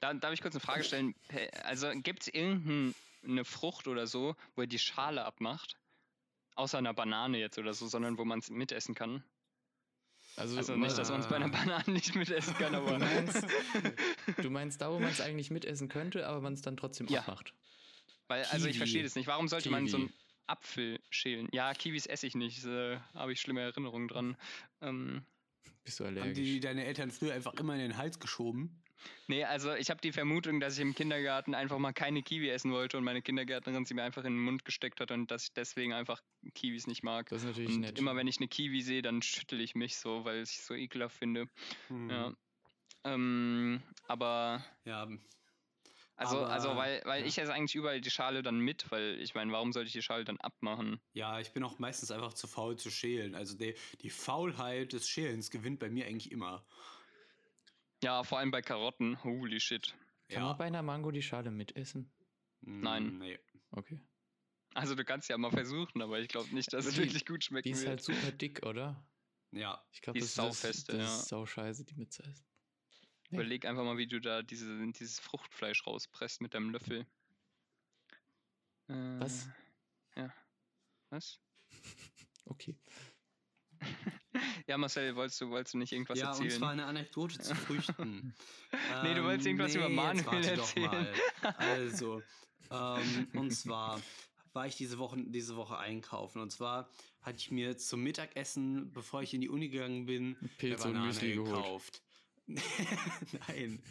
Da, 0.00 0.12
darf 0.12 0.32
ich 0.32 0.42
kurz 0.42 0.54
eine 0.54 0.60
Frage 0.60 0.84
stellen? 0.84 1.14
Also 1.62 1.90
gibt 1.94 2.22
es 2.22 2.28
irgendeine 2.28 3.44
Frucht 3.44 3.88
oder 3.88 4.06
so, 4.06 4.36
wo 4.54 4.62
ihr 4.62 4.68
die 4.68 4.78
Schale 4.78 5.24
abmacht? 5.24 5.78
Außer 6.58 6.76
einer 6.78 6.92
Banane 6.92 7.38
jetzt 7.38 7.56
oder 7.58 7.72
so, 7.72 7.86
sondern 7.86 8.18
wo 8.18 8.24
man 8.24 8.40
es 8.40 8.50
mitessen 8.50 8.94
kann. 8.96 9.22
Also 10.36 10.56
nicht, 10.76 10.98
dass 10.98 11.08
man 11.10 11.20
es 11.20 11.28
bei 11.28 11.36
einer. 11.36 11.48
Banane 11.48 11.90
nicht 11.92 12.14
mitessen 12.16 12.54
kann, 12.54 12.72
Du 12.72 12.78
aber. 12.78 12.98
meinst, 12.98 13.46
du 14.42 14.50
meinst 14.50 14.80
da, 14.80 14.90
wo 14.92 14.98
man 14.98 15.10
es 15.10 15.20
eigentlich 15.20 15.50
mitessen 15.50 15.88
könnte, 15.88 16.26
aber 16.26 16.40
man 16.40 16.54
es 16.54 16.62
dann 16.62 16.76
trotzdem 16.76 17.06
Ja. 17.06 17.20
abmacht. 17.20 17.54
Weil, 18.26 18.44
also 18.46 18.66
ich 18.66 18.72
Kiwi. 18.72 18.78
verstehe 18.78 19.02
das 19.04 19.14
nicht. 19.14 19.26
Warum 19.28 19.46
sollte 19.48 19.70
man 19.70 19.86
so 19.86 19.96
Kiwi. 19.98 20.08
einen 20.08 20.14
Apfel 20.48 21.00
schälen? 21.10 21.48
Ja, 21.52 21.72
Kiwis 21.74 22.06
esse 22.06 22.26
ich 22.26 22.34
nicht. 22.34 22.64
Äh, 22.64 22.98
Habe 23.14 23.32
ich 23.32 23.40
schlimme 23.40 23.60
Erinnerungen 23.60 24.08
dran. 24.08 24.36
Ähm, 24.80 25.24
Bist 25.84 26.00
du 26.00 26.04
Haben 26.06 26.16
allergisch? 26.18 26.36
die 26.38 26.60
deine 26.60 26.84
Eltern 26.84 27.10
früher 27.12 27.34
einfach 27.34 27.54
immer 27.54 27.74
in 27.74 27.80
den 27.80 27.96
Hals 27.96 28.18
geschoben? 28.18 28.82
Nee, 29.26 29.44
also 29.44 29.74
ich 29.74 29.90
habe 29.90 30.00
die 30.00 30.12
Vermutung, 30.12 30.60
dass 30.60 30.74
ich 30.74 30.82
im 30.82 30.94
Kindergarten 30.94 31.54
einfach 31.54 31.78
mal 31.78 31.92
keine 31.92 32.22
Kiwi 32.22 32.48
essen 32.50 32.72
wollte 32.72 32.98
und 32.98 33.04
meine 33.04 33.22
Kindergärtnerin 33.22 33.84
sie 33.84 33.94
mir 33.94 34.02
einfach 34.02 34.24
in 34.24 34.34
den 34.34 34.42
Mund 34.42 34.64
gesteckt 34.64 35.00
hat 35.00 35.10
und 35.10 35.30
dass 35.30 35.44
ich 35.44 35.52
deswegen 35.52 35.92
einfach 35.92 36.20
Kiwis 36.54 36.86
nicht 36.86 37.02
mag. 37.02 37.28
das 37.28 37.42
ist 37.42 37.48
natürlich 37.48 37.74
Und 37.74 37.80
nett. 37.80 37.98
immer 37.98 38.16
wenn 38.16 38.26
ich 38.28 38.38
eine 38.38 38.48
Kiwi 38.48 38.82
sehe, 38.82 39.02
dann 39.02 39.22
schüttel 39.22 39.60
ich 39.60 39.74
mich 39.74 39.96
so, 39.96 40.24
weil 40.24 40.42
ich 40.42 40.58
es 40.58 40.66
so 40.66 40.74
ekelhaft 40.74 41.16
finde. 41.16 41.46
Hm. 41.88 42.10
Ja. 42.10 42.32
Ähm, 43.04 43.82
aber 44.06 44.64
Ja, 44.84 45.08
also, 46.18 46.38
also 46.38 46.70
Aber, 46.70 46.80
weil, 46.80 47.00
weil 47.04 47.20
ja. 47.20 47.26
ich 47.28 47.38
esse 47.38 47.54
eigentlich 47.54 47.76
überall 47.76 48.00
die 48.00 48.10
Schale 48.10 48.42
dann 48.42 48.58
mit, 48.58 48.90
weil 48.90 49.20
ich 49.20 49.36
meine, 49.36 49.52
warum 49.52 49.72
sollte 49.72 49.86
ich 49.86 49.92
die 49.92 50.02
Schale 50.02 50.24
dann 50.24 50.36
abmachen? 50.38 51.00
Ja, 51.12 51.38
ich 51.38 51.52
bin 51.52 51.62
auch 51.62 51.78
meistens 51.78 52.10
einfach 52.10 52.34
zu 52.34 52.48
faul 52.48 52.76
zu 52.76 52.90
schälen. 52.90 53.36
Also 53.36 53.56
die, 53.56 53.76
die 54.02 54.10
Faulheit 54.10 54.92
des 54.92 55.08
Schälens 55.08 55.48
gewinnt 55.48 55.78
bei 55.78 55.88
mir 55.88 56.06
eigentlich 56.06 56.32
immer. 56.32 56.66
Ja, 58.02 58.22
vor 58.24 58.38
allem 58.38 58.50
bei 58.50 58.62
Karotten. 58.62 59.22
Holy 59.24 59.60
shit. 59.60 59.94
Kann 60.28 60.42
man 60.42 60.56
bei 60.58 60.66
einer 60.66 60.82
Mango 60.82 61.10
die 61.10 61.22
Schale 61.22 61.50
mitessen? 61.50 62.10
Nein. 62.60 63.14
Mm, 63.14 63.18
Nee. 63.18 63.38
Okay. 63.70 64.00
Also 64.74 64.94
du 64.94 65.04
kannst 65.04 65.28
ja 65.28 65.38
mal 65.38 65.50
versuchen, 65.50 66.02
aber 66.02 66.20
ich 66.20 66.28
glaube 66.28 66.54
nicht, 66.54 66.72
dass 66.72 66.84
Aber 66.84 66.90
es 66.90 66.94
die- 66.94 67.00
wirklich 67.02 67.26
gut 67.26 67.42
schmecken 67.44 67.64
Die 67.64 67.70
ist 67.72 67.80
wird. 67.80 67.88
halt 67.90 68.02
super 68.02 68.30
dick, 68.32 68.64
oder? 68.66 69.02
Ja. 69.50 69.82
Ich 69.92 70.00
glaube, 70.02 70.18
Die 70.18 70.24
das 70.24 70.34
das, 70.34 70.44
saufeste, 70.60 70.92
das 70.92 71.00
ja. 71.06 71.16
ist 71.16 71.28
sauscheiße, 71.28 71.84
die 71.84 71.94
mitzuessen. 71.96 72.44
Überleg 73.30 73.64
einfach 73.64 73.84
mal, 73.84 73.98
wie 73.98 74.06
du 74.06 74.20
da 74.20 74.42
diese, 74.42 74.86
dieses 74.92 75.18
Fruchtfleisch 75.20 75.86
rauspresst 75.86 76.40
mit 76.40 76.54
deinem 76.54 76.70
Löffel. 76.70 77.06
Äh, 78.88 78.94
Was? 79.20 79.48
Ja. 80.16 80.32
Was? 81.10 81.40
Okay. 82.50 82.78
Ja, 84.66 84.78
Marcel, 84.78 85.14
wolltest 85.16 85.40
du, 85.40 85.50
wolltest 85.50 85.74
du 85.74 85.78
nicht 85.78 85.92
irgendwas 85.92 86.18
ja, 86.18 86.28
erzählen? 86.28 86.52
und 86.52 86.58
zwar 86.58 86.70
eine 86.70 86.84
Anekdote 86.84 87.38
zu 87.38 87.54
Früchten. 87.66 88.34
Nee, 89.02 89.14
du 89.14 89.24
wolltest 89.24 89.46
irgendwas 89.46 89.74
über 89.74 89.88
jetzt 89.88 89.96
Manuel 89.96 90.44
erzählen. 90.44 90.90
mal. 90.90 91.54
Also, 91.56 92.22
ähm, 92.70 93.28
und 93.34 93.50
zwar 93.50 94.00
war 94.52 94.66
ich 94.66 94.76
diese 94.76 94.98
Woche, 94.98 95.16
diese 95.26 95.56
Woche 95.56 95.78
einkaufen. 95.78 96.40
Und 96.40 96.50
zwar 96.50 96.90
hatte 97.22 97.38
ich 97.38 97.50
mir 97.50 97.76
zum 97.76 98.02
Mittagessen, 98.02 98.92
bevor 98.92 99.22
ich 99.22 99.34
in 99.34 99.40
die 99.40 99.48
Uni 99.48 99.68
gegangen 99.68 100.06
bin, 100.06 100.36
eine 100.60 100.74
und 100.74 100.82
Banane 100.82 101.06
Müsli 101.06 101.34
gekauft. 101.34 102.02
Nein. 103.48 103.82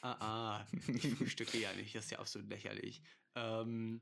Ah, 0.00 0.16
ah. 0.20 0.66
Ich 0.86 1.14
frühstücke 1.14 1.58
ja 1.58 1.72
nicht, 1.74 1.94
das 1.94 2.04
ist 2.04 2.10
ja 2.10 2.18
absolut 2.18 2.48
lächerlich. 2.48 3.02
Ähm, 3.34 4.00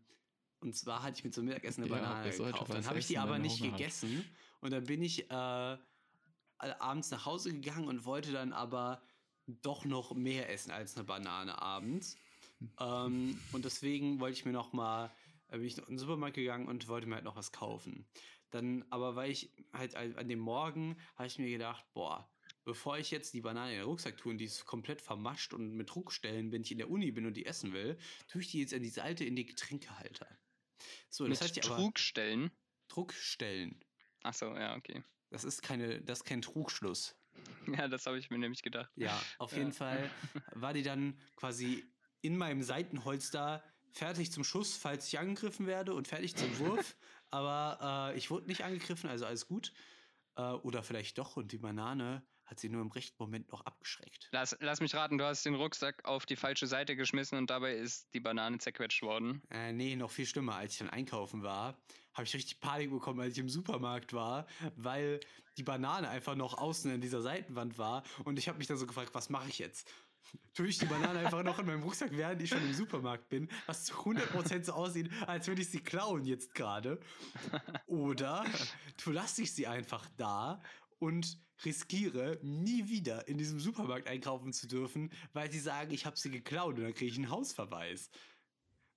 und 0.60 0.76
zwar 0.76 1.02
hatte 1.02 1.18
ich 1.18 1.24
mir 1.24 1.30
zum 1.30 1.44
Mittagessen 1.46 1.84
eine 1.84 1.92
Ja, 1.92 2.00
Banane 2.00 2.32
sollte 2.32 2.52
gekauft. 2.52 2.72
Dann 2.72 2.86
habe 2.86 2.98
ich 2.98 3.06
die 3.06 3.18
aber 3.18 3.38
nicht 3.38 3.60
Hunger 3.60 3.72
hat. 3.72 4.04
Und 4.62 4.70
dann 4.70 4.84
bin 4.84 5.02
ich 5.02 5.28
äh, 5.28 5.76
abends 6.58 7.10
nach 7.10 7.26
Hause 7.26 7.52
gegangen 7.52 7.88
und 7.88 8.04
wollte 8.04 8.32
dann 8.32 8.52
aber 8.52 9.02
doch 9.46 9.84
noch 9.84 10.14
mehr 10.14 10.48
essen 10.50 10.70
als 10.70 10.96
eine 10.96 11.04
Banane 11.04 11.60
abends. 11.60 12.16
ähm, 12.80 13.38
und 13.50 13.64
deswegen 13.64 14.20
wollte 14.20 14.38
ich 14.38 14.44
mir 14.44 14.52
noch 14.52 14.72
mal, 14.72 15.10
äh, 15.48 15.58
bin 15.58 15.66
ich 15.66 15.76
in 15.78 15.84
den 15.84 15.98
Supermarkt 15.98 16.36
gegangen 16.36 16.68
und 16.68 16.86
wollte 16.86 17.08
mir 17.08 17.16
halt 17.16 17.24
noch 17.24 17.36
was 17.36 17.50
kaufen. 17.50 18.06
Dann, 18.50 18.84
aber 18.90 19.16
weil 19.16 19.32
ich 19.32 19.50
halt 19.72 19.96
an 19.96 20.14
an 20.14 20.28
dem 20.28 20.38
Morgen, 20.38 20.96
habe 21.16 21.26
ich 21.26 21.38
mir 21.38 21.50
gedacht, 21.50 21.84
boah, 21.92 22.30
bevor 22.64 22.98
ich 22.98 23.10
jetzt 23.10 23.34
die 23.34 23.40
Banane 23.40 23.72
in 23.72 23.78
den 23.78 23.86
Rucksack 23.86 24.16
tue 24.16 24.30
und 24.30 24.38
die 24.38 24.44
ist 24.44 24.64
komplett 24.64 25.00
vermascht 25.00 25.54
und 25.54 25.72
mit 25.74 25.90
Druckstellen, 25.92 26.52
wenn 26.52 26.62
ich 26.62 26.70
in 26.70 26.78
der 26.78 26.88
Uni 26.90 27.10
bin 27.10 27.26
und 27.26 27.36
die 27.36 27.46
essen 27.46 27.72
will, 27.72 27.98
tue 28.28 28.42
ich 28.42 28.50
die 28.52 28.60
jetzt 28.60 28.72
in 28.72 28.82
diese 28.84 29.02
alte 29.02 29.24
in 29.24 29.34
die 29.34 29.46
Getränkehalter. 29.46 30.28
So, 31.08 31.24
das 31.26 31.30
Mit 31.30 31.40
heißt 31.40 31.56
ja 31.56 31.64
aber 31.64 31.82
Trugstellen. 31.82 32.52
Druckstellen. 32.88 33.80
Achso, 34.22 34.54
ja, 34.56 34.76
okay. 34.76 35.02
Das 35.30 35.44
ist 35.44 35.62
keine, 35.62 36.00
das 36.02 36.20
ist 36.20 36.24
kein 36.24 36.42
Trugschluss. 36.42 37.16
Ja, 37.66 37.86
das 37.88 38.06
habe 38.06 38.18
ich 38.18 38.28
mir 38.28 38.38
nämlich 38.38 38.62
gedacht. 38.62 38.90
Ja, 38.96 39.22
auf 39.38 39.52
Ja. 39.52 39.58
jeden 39.58 39.72
Fall 39.72 40.10
war 40.52 40.74
die 40.74 40.82
dann 40.82 41.18
quasi 41.36 41.84
in 42.20 42.36
meinem 42.36 42.62
Seitenholster 42.62 43.62
fertig 43.92 44.32
zum 44.32 44.42
Schuss, 44.42 44.76
falls 44.76 45.06
ich 45.06 45.18
angegriffen 45.18 45.66
werde 45.66 45.94
und 45.94 46.08
fertig 46.08 46.34
zum 46.36 46.58
Wurf. 46.58 46.96
Aber 47.30 48.12
äh, 48.12 48.18
ich 48.18 48.30
wurde 48.30 48.46
nicht 48.46 48.64
angegriffen, 48.64 49.08
also 49.08 49.26
alles 49.26 49.46
gut. 49.46 49.72
Äh, 50.36 50.42
oder 50.42 50.82
vielleicht 50.82 51.18
doch 51.18 51.36
und 51.36 51.52
die 51.52 51.58
Banane 51.58 52.26
hat 52.52 52.60
sie 52.60 52.68
nur 52.68 52.82
im 52.82 52.90
rechten 52.90 53.16
Moment 53.18 53.50
noch 53.50 53.62
abgeschreckt. 53.62 54.28
Lass, 54.30 54.54
lass 54.60 54.80
mich 54.82 54.94
raten, 54.94 55.16
du 55.16 55.24
hast 55.24 55.44
den 55.46 55.54
Rucksack 55.54 56.04
auf 56.04 56.26
die 56.26 56.36
falsche 56.36 56.66
Seite 56.66 56.96
geschmissen 56.96 57.38
und 57.38 57.48
dabei 57.48 57.74
ist 57.76 58.12
die 58.12 58.20
Banane 58.20 58.58
zerquetscht 58.58 59.00
worden. 59.02 59.42
Äh, 59.50 59.72
nee, 59.72 59.96
noch 59.96 60.10
viel 60.10 60.26
schlimmer. 60.26 60.56
Als 60.56 60.74
ich 60.74 60.78
dann 60.80 60.90
einkaufen 60.90 61.42
war, 61.42 61.78
habe 62.12 62.24
ich 62.24 62.34
richtig 62.34 62.60
Panik 62.60 62.90
bekommen, 62.90 63.20
als 63.20 63.32
ich 63.32 63.38
im 63.38 63.48
Supermarkt 63.48 64.12
war, 64.12 64.46
weil 64.76 65.20
die 65.56 65.62
Banane 65.62 66.10
einfach 66.10 66.34
noch 66.34 66.58
außen 66.58 66.92
in 66.92 67.00
dieser 67.00 67.22
Seitenwand 67.22 67.78
war 67.78 68.02
und 68.24 68.38
ich 68.38 68.48
habe 68.48 68.58
mich 68.58 68.66
dann 68.66 68.76
so 68.76 68.86
gefragt, 68.86 69.14
was 69.14 69.30
mache 69.30 69.48
ich 69.48 69.58
jetzt? 69.58 69.90
Tue 70.52 70.68
ich 70.68 70.78
die 70.78 70.86
Banane 70.86 71.20
einfach 71.20 71.42
noch 71.42 71.58
in 71.58 71.66
meinem 71.66 71.82
Rucksack, 71.82 72.10
während 72.12 72.42
ich 72.42 72.50
schon 72.50 72.62
im 72.62 72.74
Supermarkt 72.74 73.30
bin, 73.30 73.48
was 73.66 73.84
zu 73.84 73.94
100% 73.94 74.64
so 74.64 74.72
aussieht, 74.72 75.10
als 75.26 75.48
würde 75.48 75.62
ich 75.62 75.70
sie 75.70 75.80
klauen 75.80 76.26
jetzt 76.26 76.54
gerade. 76.54 77.00
Oder 77.86 78.44
du 79.02 79.10
lasse 79.10 79.42
ich 79.42 79.54
sie 79.54 79.66
einfach 79.66 80.06
da 80.18 80.62
und 80.98 81.38
riskiere, 81.64 82.38
nie 82.42 82.88
wieder 82.88 83.28
in 83.28 83.38
diesem 83.38 83.60
Supermarkt 83.60 84.08
einkaufen 84.08 84.52
zu 84.52 84.66
dürfen, 84.66 85.10
weil 85.32 85.50
sie 85.50 85.60
sagen, 85.60 85.92
ich 85.92 86.06
habe 86.06 86.16
sie 86.16 86.30
geklaut 86.30 86.76
und 86.76 86.82
dann 86.84 86.94
kriege 86.94 87.10
ich 87.10 87.16
einen 87.16 87.30
Hausverweis. 87.30 88.10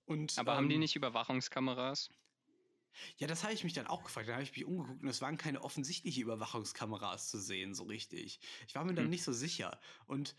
Und, 0.05 0.38
Aber 0.38 0.55
haben 0.55 0.70
die 0.70 0.76
ähm, 0.76 0.82
nicht 0.82 0.95
Überwachungskameras? 0.95 2.09
Ja, 3.18 3.28
das 3.28 3.43
habe 3.43 3.53
ich 3.53 3.63
mich 3.63 3.74
dann 3.74 3.88
auch 3.88 4.03
gefragt. 4.03 4.30
Da 4.30 4.34
habe 4.34 4.43
ich 4.43 4.51
mich 4.55 4.66
umgeguckt 4.66 5.01
und 5.01 5.09
es 5.09 5.22
waren 5.22 5.38
keine 5.38 5.61
offensichtliche 5.63 6.22
Überwachungskameras 6.22 7.30
zu 7.30 7.39
sehen, 7.39 7.74
so 7.74 7.84
richtig. 7.84 8.39
Ich 8.68 8.76
war 8.76 8.86
mir 8.86 8.93
dann 8.93 9.05
Hm. 9.05 9.09
nicht 9.11 9.24
so 9.24 9.34
sicher. 9.34 9.80
Und 10.07 10.36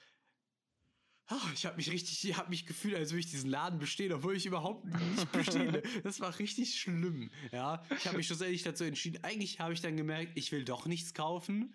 ah, 1.27 1.41
ich 1.55 1.66
habe 1.66 1.77
mich 1.77 1.91
richtig, 1.91 2.24
ich 2.24 2.37
habe 2.37 2.49
mich 2.49 2.64
gefühlt, 2.64 2.95
als 2.95 3.11
würde 3.11 3.20
ich 3.20 3.31
diesen 3.31 3.51
Laden 3.51 3.79
bestehen, 3.79 4.12
obwohl 4.12 4.37
ich 4.37 4.47
überhaupt 4.47 4.85
nicht 4.87 5.33
bestehe. 5.33 5.83
Das 6.05 6.20
war 6.20 6.39
richtig 6.39 6.81
schlimm. 6.81 7.31
Ja, 7.53 7.83
ich 7.99 8.07
habe 8.07 8.16
mich 8.16 8.27
schlussendlich 8.27 8.62
dazu 8.62 8.85
entschieden. 8.85 9.22
Eigentlich 9.24 9.61
habe 9.61 9.74
ich 9.74 9.81
dann 9.81 9.97
gemerkt, 9.97 10.33
ich 10.37 10.53
will 10.53 10.64
doch 10.64 10.87
nichts 10.87 11.12
kaufen. 11.12 11.74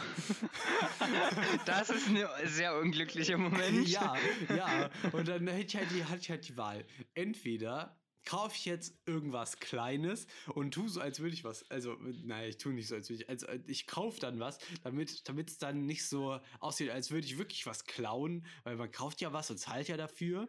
Das 1.66 1.90
ist 1.90 2.08
ein 2.08 2.18
sehr 2.44 2.78
unglücklicher 2.78 3.38
Moment. 3.38 3.88
Ja, 3.88 4.16
ja. 4.56 4.90
Und 5.12 5.28
dann 5.28 5.46
hätte 5.48 5.66
ich 5.66 5.76
halt 5.76 5.90
die, 5.90 6.04
hatte 6.04 6.20
ich 6.20 6.30
halt 6.30 6.48
die 6.48 6.56
Wahl. 6.56 6.84
Entweder 7.14 7.96
kaufe 8.24 8.54
ich 8.56 8.64
jetzt 8.64 8.98
irgendwas 9.06 9.58
Kleines 9.58 10.26
und 10.48 10.72
tu 10.72 10.88
so, 10.88 11.00
als 11.00 11.20
würde 11.20 11.34
ich 11.34 11.44
was. 11.44 11.68
Also, 11.70 11.96
naja, 12.24 12.48
ich 12.48 12.58
tue 12.58 12.72
nicht 12.72 12.88
so, 12.88 12.94
als 12.94 13.08
würde 13.08 13.22
ich. 13.22 13.28
Also, 13.28 13.46
ich 13.66 13.86
kaufe 13.86 14.20
dann 14.20 14.40
was, 14.40 14.58
damit 14.82 15.50
es 15.50 15.58
dann 15.58 15.86
nicht 15.86 16.06
so 16.06 16.38
aussieht, 16.60 16.90
als 16.90 17.10
würde 17.10 17.26
ich 17.26 17.38
wirklich 17.38 17.66
was 17.66 17.84
klauen, 17.84 18.46
weil 18.64 18.76
man 18.76 18.90
kauft 18.90 19.20
ja 19.20 19.32
was 19.32 19.50
und 19.50 19.58
zahlt 19.58 19.88
ja 19.88 19.96
dafür. 19.96 20.48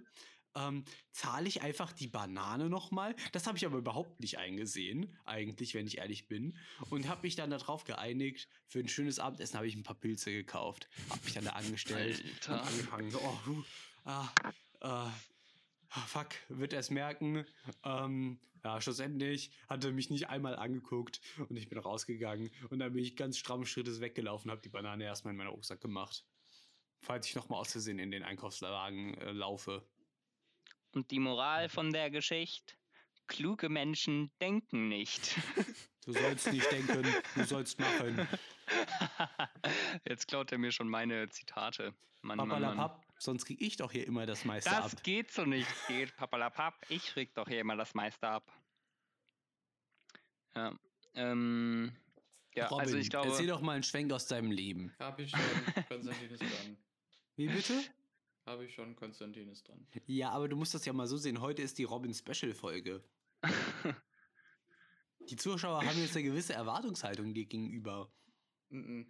Ähm, 0.55 0.83
zahle 1.11 1.47
ich 1.47 1.61
einfach 1.61 1.93
die 1.93 2.07
Banane 2.07 2.69
nochmal. 2.69 3.15
Das 3.31 3.47
habe 3.47 3.57
ich 3.57 3.65
aber 3.65 3.77
überhaupt 3.77 4.19
nicht 4.19 4.37
eingesehen, 4.37 5.17
eigentlich, 5.25 5.73
wenn 5.73 5.87
ich 5.87 5.99
ehrlich 5.99 6.27
bin. 6.27 6.57
Und 6.89 7.07
habe 7.07 7.21
mich 7.23 7.35
dann 7.35 7.49
darauf 7.49 7.83
geeinigt, 7.83 8.49
für 8.67 8.79
ein 8.79 8.87
schönes 8.87 9.19
Abendessen 9.19 9.55
habe 9.55 9.67
ich 9.67 9.75
ein 9.75 9.83
paar 9.83 9.95
Pilze 9.95 10.31
gekauft. 10.31 10.89
Habe 11.09 11.21
mich 11.23 11.33
dann 11.33 11.45
da 11.45 11.51
angestellt 11.51 12.23
Alter. 12.23 12.53
und 12.53 12.67
angefangen. 12.67 13.11
So, 13.11 13.19
oh, 13.19 13.39
huh, 13.45 13.63
ah, 14.05 15.11
fuck, 16.07 16.29
wird 16.49 16.73
er 16.73 16.79
es 16.79 16.89
merken. 16.89 17.45
Ähm, 17.83 18.39
ja, 18.63 18.79
schlussendlich 18.79 19.51
hat 19.67 19.83
er 19.83 19.91
mich 19.91 20.09
nicht 20.09 20.29
einmal 20.29 20.55
angeguckt 20.55 21.19
und 21.49 21.57
ich 21.57 21.69
bin 21.69 21.79
rausgegangen. 21.79 22.51
Und 22.69 22.79
dann 22.79 22.93
bin 22.93 23.03
ich 23.03 23.15
ganz 23.15 23.37
stramm 23.37 23.65
Schrittes 23.65 24.01
weggelaufen, 24.01 24.51
habe 24.51 24.61
die 24.61 24.69
Banane 24.69 25.03
erstmal 25.03 25.33
in 25.33 25.37
meinen 25.37 25.49
Rucksack 25.49 25.81
gemacht. 25.81 26.25
Falls 26.99 27.27
ich 27.27 27.35
nochmal 27.35 27.59
aus 27.59 27.71
Versehen 27.71 27.97
in 27.97 28.11
den 28.11 28.23
Einkaufswagen 28.23 29.15
äh, 29.15 29.31
laufe. 29.31 29.83
Und 30.93 31.11
die 31.11 31.19
Moral 31.19 31.69
von 31.69 31.91
der 31.91 32.09
Geschichte? 32.09 32.75
Kluge 33.27 33.69
Menschen 33.69 34.31
denken 34.41 34.89
nicht. 34.89 35.37
Du 36.03 36.13
sollst 36.13 36.51
nicht 36.51 36.69
denken, 36.71 37.05
du 37.35 37.43
sollst 37.45 37.79
machen. 37.79 38.27
Jetzt 40.07 40.27
klaut 40.27 40.51
er 40.51 40.57
mir 40.57 40.71
schon 40.71 40.89
meine 40.89 41.29
Zitate. 41.29 41.93
Mann, 42.23 42.37
Mann, 42.37 42.61
Mann. 42.61 42.91
Sonst 43.17 43.45
krieg 43.45 43.61
ich 43.61 43.77
doch 43.77 43.91
hier 43.91 44.05
immer 44.07 44.25
das 44.25 44.45
meiste 44.45 44.69
Das 44.69 44.95
ab. 44.95 45.03
geht 45.03 45.31
so 45.31 45.45
nicht, 45.45 45.69
geht 45.87 46.15
papalapap. 46.17 46.73
Ich 46.89 47.05
krieg 47.07 47.33
doch 47.35 47.47
hier 47.47 47.59
immer 47.61 47.75
das 47.75 47.93
meiste 47.93 48.27
ab. 48.27 48.51
Ja, 50.55 50.75
ähm, 51.13 51.95
ja 52.55 52.67
Robin, 52.67 52.85
also 52.85 52.97
ich 52.97 53.09
glaube, 53.09 53.29
erzähl 53.29 53.47
doch 53.47 53.61
mal 53.61 53.73
einen 53.73 53.83
Schwenk 53.83 54.11
aus 54.11 54.27
deinem 54.27 54.51
Leben. 54.51 54.93
Hab 54.99 55.19
ich 55.19 55.31
schon, 55.31 55.39
Konstantin 55.87 56.31
ist 56.31 56.41
dran. 56.41 56.77
Wie 57.35 57.47
bitte? 57.47 57.81
Habe 58.51 58.65
ich 58.65 58.73
schon, 58.75 58.97
Konstantin 58.97 59.47
ist 59.47 59.65
dran. 59.65 59.87
Ja, 60.07 60.31
aber 60.31 60.49
du 60.49 60.57
musst 60.57 60.73
das 60.73 60.83
ja 60.83 60.91
mal 60.91 61.07
so 61.07 61.15
sehen. 61.15 61.39
Heute 61.39 61.61
ist 61.61 61.77
die 61.77 61.85
Robin-Special-Folge. 61.85 63.01
Die 65.29 65.37
Zuschauer 65.37 65.85
haben 65.85 65.97
jetzt 65.97 66.17
eine 66.17 66.25
gewisse 66.25 66.53
Erwartungshaltung 66.53 67.33
dir 67.33 67.45
gegenüber. 67.45 68.11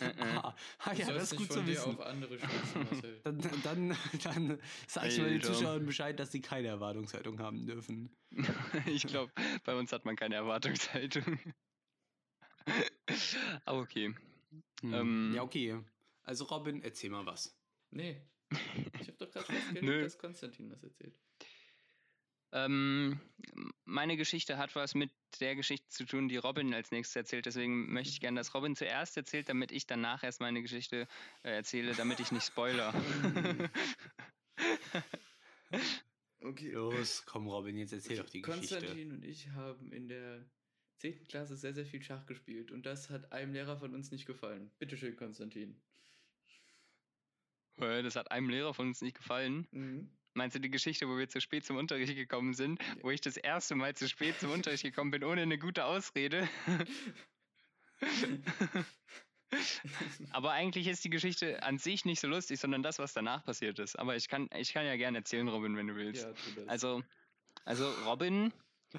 Äh, 0.00 0.06
äh. 0.06 0.22
Ah, 0.22 0.56
ah, 0.80 0.92
ja, 0.92 1.12
das 1.12 1.30
ist 1.30 1.38
gut 1.38 1.52
zu 1.52 1.64
wissen. 1.68 1.92
auf 1.92 2.00
andere 2.00 2.36
Marcel. 2.36 3.20
Dann, 3.22 3.38
dann, 3.38 3.96
dann 4.24 4.58
sag 4.88 5.06
ich 5.06 5.18
mal 5.18 5.30
den. 5.30 5.40
Zuschauern 5.40 5.86
Bescheid, 5.86 6.18
dass 6.18 6.32
sie 6.32 6.40
keine 6.40 6.66
Erwartungshaltung 6.66 7.38
haben 7.38 7.64
dürfen. 7.64 8.10
ich 8.86 9.06
glaube, 9.06 9.30
bei 9.62 9.78
uns 9.78 9.92
hat 9.92 10.04
man 10.04 10.16
keine 10.16 10.34
Erwartungshaltung. 10.34 11.38
Aber 13.64 13.78
okay. 13.78 14.12
Hm. 14.80 14.94
Ähm. 14.94 15.32
ja, 15.36 15.42
okay. 15.42 15.78
Also 16.24 16.46
Robin, 16.46 16.82
erzähl 16.82 17.10
mal 17.10 17.24
was. 17.24 17.56
Nee. 17.92 18.20
Ich 19.00 19.08
habe 19.08 19.18
doch 19.18 19.30
gerade 19.30 19.46
festgelegt, 19.46 19.84
Nö. 19.84 20.02
dass 20.02 20.18
Konstantin 20.18 20.68
das 20.68 20.82
erzählt. 20.82 21.18
Ähm, 22.52 23.20
meine 23.84 24.16
Geschichte 24.16 24.58
hat 24.58 24.76
was 24.76 24.94
mit 24.94 25.10
der 25.40 25.56
Geschichte 25.56 25.88
zu 25.88 26.04
tun, 26.04 26.28
die 26.28 26.36
Robin 26.36 26.72
als 26.72 26.92
nächstes 26.92 27.16
erzählt. 27.16 27.46
Deswegen 27.46 27.92
möchte 27.92 28.10
ich 28.10 28.20
gerne, 28.20 28.38
dass 28.38 28.54
Robin 28.54 28.76
zuerst 28.76 29.16
erzählt, 29.16 29.48
damit 29.48 29.72
ich 29.72 29.86
danach 29.86 30.22
erst 30.22 30.40
meine 30.40 30.62
Geschichte 30.62 31.08
äh, 31.42 31.50
erzähle, 31.50 31.94
damit 31.94 32.20
ich 32.20 32.30
nicht 32.30 32.46
spoiler. 32.46 32.94
Okay. 36.44 36.72
Los, 36.72 37.24
komm 37.24 37.48
Robin, 37.48 37.78
jetzt 37.78 37.94
erzähl 37.94 38.18
doch 38.18 38.28
die 38.28 38.42
Geschichte. 38.42 38.76
Konstantin 38.76 39.12
und 39.12 39.24
ich 39.24 39.48
haben 39.48 39.90
in 39.92 40.08
der 40.08 40.44
10. 40.98 41.26
Klasse 41.26 41.56
sehr, 41.56 41.72
sehr 41.72 41.86
viel 41.86 42.02
Schach 42.02 42.26
gespielt 42.26 42.70
und 42.70 42.84
das 42.84 43.08
hat 43.08 43.32
einem 43.32 43.54
Lehrer 43.54 43.78
von 43.78 43.94
uns 43.94 44.10
nicht 44.10 44.26
gefallen. 44.26 44.70
Bitteschön, 44.78 45.16
Konstantin. 45.16 45.80
Das 47.76 48.16
hat 48.16 48.30
einem 48.30 48.48
Lehrer 48.48 48.74
von 48.74 48.88
uns 48.88 49.02
nicht 49.02 49.16
gefallen. 49.16 49.66
Mhm. 49.72 50.10
Meinst 50.34 50.56
du 50.56 50.60
die 50.60 50.70
Geschichte, 50.70 51.08
wo 51.08 51.16
wir 51.16 51.28
zu 51.28 51.40
spät 51.40 51.64
zum 51.64 51.76
Unterricht 51.76 52.14
gekommen 52.14 52.54
sind, 52.54 52.80
wo 53.02 53.10
ich 53.10 53.20
das 53.20 53.36
erste 53.36 53.76
Mal 53.76 53.94
zu 53.94 54.08
spät 54.08 54.38
zum 54.40 54.50
Unterricht 54.50 54.82
gekommen 54.82 55.10
bin, 55.12 55.22
ohne 55.22 55.42
eine 55.42 55.58
gute 55.58 55.84
Ausrede? 55.84 56.48
Aber 60.30 60.50
eigentlich 60.50 60.88
ist 60.88 61.04
die 61.04 61.10
Geschichte 61.10 61.62
an 61.62 61.78
sich 61.78 62.04
nicht 62.04 62.18
so 62.20 62.26
lustig, 62.26 62.58
sondern 62.58 62.82
das, 62.82 62.98
was 62.98 63.12
danach 63.12 63.44
passiert 63.44 63.78
ist. 63.78 63.96
Aber 63.96 64.16
ich 64.16 64.28
kann, 64.28 64.48
ich 64.56 64.72
kann 64.72 64.84
ja 64.84 64.96
gerne 64.96 65.18
erzählen, 65.18 65.46
Robin, 65.46 65.76
wenn 65.76 65.86
du 65.86 65.94
willst. 65.94 66.24
ja. 66.24 66.32
Also, 66.66 67.04
also 67.64 67.88
Robin 68.04 68.52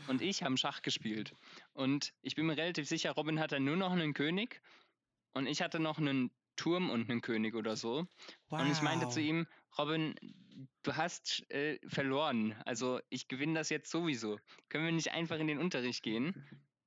und 0.07 0.21
ich 0.21 0.43
haben 0.43 0.57
Schach 0.57 0.81
gespielt. 0.81 1.33
Und 1.73 2.13
ich 2.21 2.35
bin 2.35 2.45
mir 2.45 2.57
relativ 2.57 2.87
sicher, 2.87 3.11
Robin 3.11 3.39
hatte 3.39 3.59
nur 3.59 3.75
noch 3.75 3.91
einen 3.91 4.13
König 4.13 4.61
und 5.33 5.47
ich 5.47 5.61
hatte 5.61 5.79
noch 5.79 5.97
einen 5.97 6.31
Turm 6.55 6.89
und 6.89 7.09
einen 7.09 7.21
König 7.21 7.55
oder 7.55 7.75
so. 7.75 8.07
Und 8.49 8.71
ich 8.71 8.81
meinte 8.81 9.09
zu 9.09 9.19
ihm, 9.21 9.47
Robin, 9.77 10.15
du 10.83 10.95
hast 10.95 11.49
äh, 11.51 11.79
verloren. 11.87 12.55
Also 12.65 12.99
ich 13.09 13.27
gewinne 13.27 13.55
das 13.55 13.69
jetzt 13.69 13.91
sowieso. 13.91 14.39
Können 14.69 14.85
wir 14.85 14.91
nicht 14.91 15.11
einfach 15.11 15.37
in 15.39 15.47
den 15.47 15.59
Unterricht 15.59 16.01
gehen? 16.03 16.33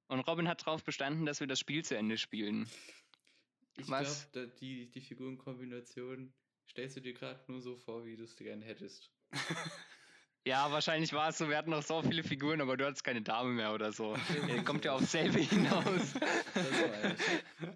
Und 0.06 0.20
Robin 0.20 0.48
hat 0.48 0.62
darauf 0.62 0.82
bestanden, 0.84 1.26
dass 1.26 1.40
wir 1.40 1.46
das 1.46 1.58
Spiel 1.58 1.84
zu 1.84 1.96
Ende 1.96 2.16
spielen. 2.16 2.68
ich 3.76 3.88
was- 3.90 4.30
glaube, 4.32 4.48
die, 4.60 4.90
die 4.90 5.00
Figurenkombination 5.02 6.32
stellst 6.70 6.96
du 6.96 7.00
dir 7.00 7.12
gerade 7.14 7.40
nur 7.48 7.60
so 7.60 7.76
vor, 7.76 8.04
wie 8.06 8.16
du 8.16 8.24
es 8.24 8.36
gerne 8.36 8.64
hättest. 8.64 9.10
Ja, 10.44 10.72
wahrscheinlich 10.72 11.12
war 11.12 11.28
es 11.28 11.36
so, 11.36 11.50
wir 11.50 11.58
hatten 11.58 11.68
noch 11.70 11.82
so 11.82 12.00
viele 12.00 12.22
Figuren, 12.22 12.62
aber 12.62 12.78
du 12.78 12.86
hattest 12.86 13.04
keine 13.04 13.20
Dame 13.20 13.50
mehr 13.50 13.74
oder 13.74 13.92
so. 13.92 14.14
Äh, 14.48 14.62
Kommt 14.62 14.82
ja 14.86 14.92
aufs 14.92 15.12
selbe 15.12 15.40
hinaus. 15.40 16.14
Das 16.54 16.72
war 16.72 17.12
ich. 17.12 17.68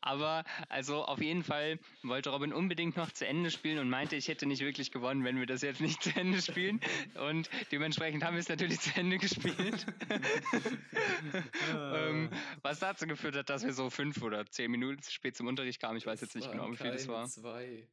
Aber 0.00 0.44
also 0.68 1.04
auf 1.04 1.20
jeden 1.20 1.42
Fall 1.42 1.78
wollte 2.02 2.30
Robin 2.30 2.52
unbedingt 2.52 2.96
noch 2.96 3.10
zu 3.12 3.26
Ende 3.26 3.50
spielen 3.50 3.78
und 3.78 3.90
meinte, 3.90 4.16
ich 4.16 4.28
hätte 4.28 4.46
nicht 4.46 4.62
wirklich 4.62 4.90
gewonnen, 4.90 5.24
wenn 5.24 5.38
wir 5.38 5.46
das 5.46 5.62
jetzt 5.62 5.80
nicht 5.80 6.02
zu 6.02 6.10
Ende 6.16 6.40
spielen. 6.40 6.80
Und 7.14 7.50
dementsprechend 7.72 8.24
haben 8.24 8.34
wir 8.34 8.40
es 8.40 8.48
natürlich 8.48 8.80
zu 8.80 8.90
Ende 8.98 9.18
gespielt. 9.18 9.86
ähm, 11.74 12.30
was 12.62 12.78
dazu 12.78 13.06
geführt 13.06 13.36
hat, 13.36 13.50
dass 13.50 13.64
wir 13.64 13.72
so 13.72 13.90
fünf 13.90 14.22
oder 14.22 14.46
zehn 14.46 14.70
Minuten 14.70 15.02
spät 15.02 15.36
zum 15.36 15.46
Unterricht 15.46 15.80
kamen. 15.80 15.96
Ich 15.98 16.06
weiß 16.06 16.20
jetzt 16.20 16.34
nicht 16.34 16.50
genau, 16.50 16.70
wie 16.70 16.76
viel 16.76 16.92
das 16.92 17.08
war. 17.08 17.26
Zwei. 17.26 17.88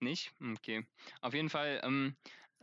Nicht? 0.00 0.32
Okay. 0.40 0.86
Auf 1.20 1.34
jeden 1.34 1.50
Fall, 1.50 1.80
ähm, 1.82 2.16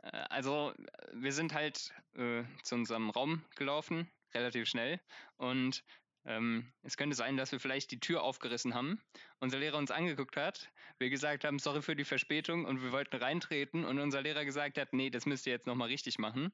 äh, 0.03 0.09
also 0.29 0.73
wir 1.13 1.33
sind 1.33 1.53
halt 1.53 1.93
äh, 2.15 2.43
zu 2.63 2.75
unserem 2.75 3.09
Raum 3.09 3.43
gelaufen, 3.55 4.09
relativ 4.33 4.67
schnell. 4.67 4.99
Und 5.37 5.83
ähm, 6.25 6.71
es 6.83 6.97
könnte 6.97 7.15
sein, 7.15 7.37
dass 7.37 7.51
wir 7.51 7.59
vielleicht 7.59 7.91
die 7.91 7.99
Tür 7.99 8.23
aufgerissen 8.23 8.73
haben, 8.73 8.99
unser 9.39 9.59
Lehrer 9.59 9.77
uns 9.77 9.91
angeguckt 9.91 10.37
hat, 10.37 10.71
wir 10.97 11.09
gesagt 11.09 11.43
haben, 11.43 11.59
sorry 11.59 11.81
für 11.81 11.95
die 11.95 12.03
Verspätung 12.03 12.65
und 12.65 12.81
wir 12.81 12.91
wollten 12.91 13.15
reintreten 13.15 13.85
und 13.85 13.99
unser 13.99 14.21
Lehrer 14.21 14.45
gesagt 14.45 14.77
hat, 14.77 14.93
nee, 14.93 15.09
das 15.09 15.25
müsst 15.25 15.45
ihr 15.45 15.53
jetzt 15.53 15.67
nochmal 15.67 15.89
richtig 15.89 16.17
machen, 16.17 16.51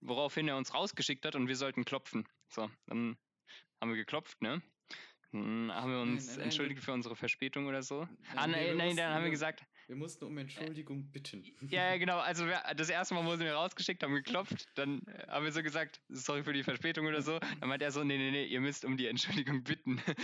woraufhin 0.00 0.48
er 0.48 0.56
uns 0.56 0.74
rausgeschickt 0.74 1.24
hat 1.24 1.34
und 1.34 1.48
wir 1.48 1.56
sollten 1.56 1.84
klopfen. 1.84 2.28
So, 2.48 2.70
dann 2.86 3.16
haben 3.80 3.90
wir 3.90 3.96
geklopft, 3.96 4.40
ne? 4.42 4.62
Dann 5.32 5.72
haben 5.72 5.90
wir 5.90 6.00
uns 6.00 6.26
nein, 6.26 6.36
nein, 6.36 6.44
entschuldigt 6.44 6.82
für 6.82 6.92
unsere 6.92 7.16
Verspätung 7.16 7.66
oder 7.66 7.82
so. 7.82 8.00
Nein, 8.04 8.36
ah, 8.36 8.46
nein, 8.46 8.76
nein, 8.76 8.96
dann 8.96 9.14
haben 9.14 9.24
wir 9.24 9.30
gesagt, 9.30 9.64
Wir 9.86 9.96
mussten 9.96 10.24
um 10.24 10.38
Entschuldigung 10.38 11.10
bitten. 11.12 11.44
ja, 11.68 11.96
genau. 11.96 12.18
Also 12.34 12.46
wir, 12.46 12.62
das 12.76 12.88
erste 12.88 13.14
Mal 13.14 13.24
wurden 13.26 13.40
wir 13.40 13.52
rausgeschickt, 13.52 14.02
haben 14.02 14.14
geklopft, 14.14 14.66
dann 14.76 15.02
haben 15.28 15.44
wir 15.44 15.52
so 15.52 15.62
gesagt, 15.62 16.00
sorry 16.08 16.42
für 16.42 16.52
die 16.52 16.62
Verspätung 16.62 17.06
oder 17.06 17.22
so. 17.22 17.38
Dann 17.60 17.68
meint 17.68 17.82
er 17.82 17.92
so, 17.92 18.02
nee, 18.02 18.16
nee, 18.16 18.30
nee, 18.30 18.44
ihr 18.44 18.60
müsst 18.60 18.84
um 18.84 18.96
die 18.96 19.06
Entschuldigung 19.06 19.62
bitten. 19.62 20.00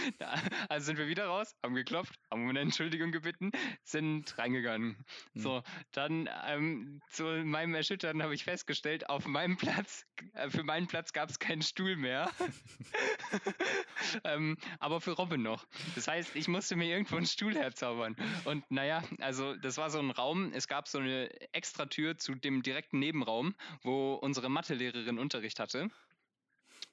Also 0.68 0.86
sind 0.86 0.98
wir 0.98 1.08
wieder 1.08 1.26
raus, 1.26 1.54
haben 1.62 1.74
geklopft, 1.74 2.14
haben 2.30 2.42
um 2.42 2.48
eine 2.48 2.60
Entschuldigung 2.60 3.12
gebeten, 3.12 3.50
sind 3.82 4.36
reingegangen. 4.38 4.96
Hm. 5.34 5.42
So, 5.42 5.62
dann 5.92 6.28
ähm, 6.46 7.00
zu 7.10 7.24
meinem 7.24 7.74
Erschüttern 7.74 8.22
habe 8.22 8.34
ich 8.34 8.44
festgestellt, 8.44 9.08
auf 9.08 9.26
meinem 9.26 9.56
Platz, 9.56 10.04
äh, 10.34 10.48
für 10.48 10.62
meinen 10.62 10.86
Platz 10.86 11.12
gab 11.12 11.30
es 11.30 11.38
keinen 11.38 11.62
Stuhl 11.62 11.96
mehr. 11.96 12.30
ähm, 14.24 14.56
aber 14.78 15.00
für 15.00 15.12
Robin 15.12 15.42
noch. 15.42 15.66
Das 15.94 16.08
heißt, 16.08 16.36
ich 16.36 16.48
musste 16.48 16.76
mir 16.76 16.88
irgendwo 16.88 17.16
einen 17.16 17.26
Stuhl 17.26 17.54
herzaubern. 17.54 18.16
Und 18.44 18.68
naja, 18.70 19.02
also 19.18 19.49
das 19.56 19.76
war 19.76 19.90
so 19.90 19.98
ein 19.98 20.10
Raum, 20.10 20.52
es 20.52 20.68
gab 20.68 20.88
so 20.88 20.98
eine 20.98 21.30
Extratür 21.52 22.16
zu 22.18 22.34
dem 22.34 22.62
direkten 22.62 22.98
Nebenraum, 22.98 23.54
wo 23.82 24.14
unsere 24.14 24.48
Mathelehrerin 24.48 25.18
Unterricht 25.18 25.60
hatte. 25.60 25.90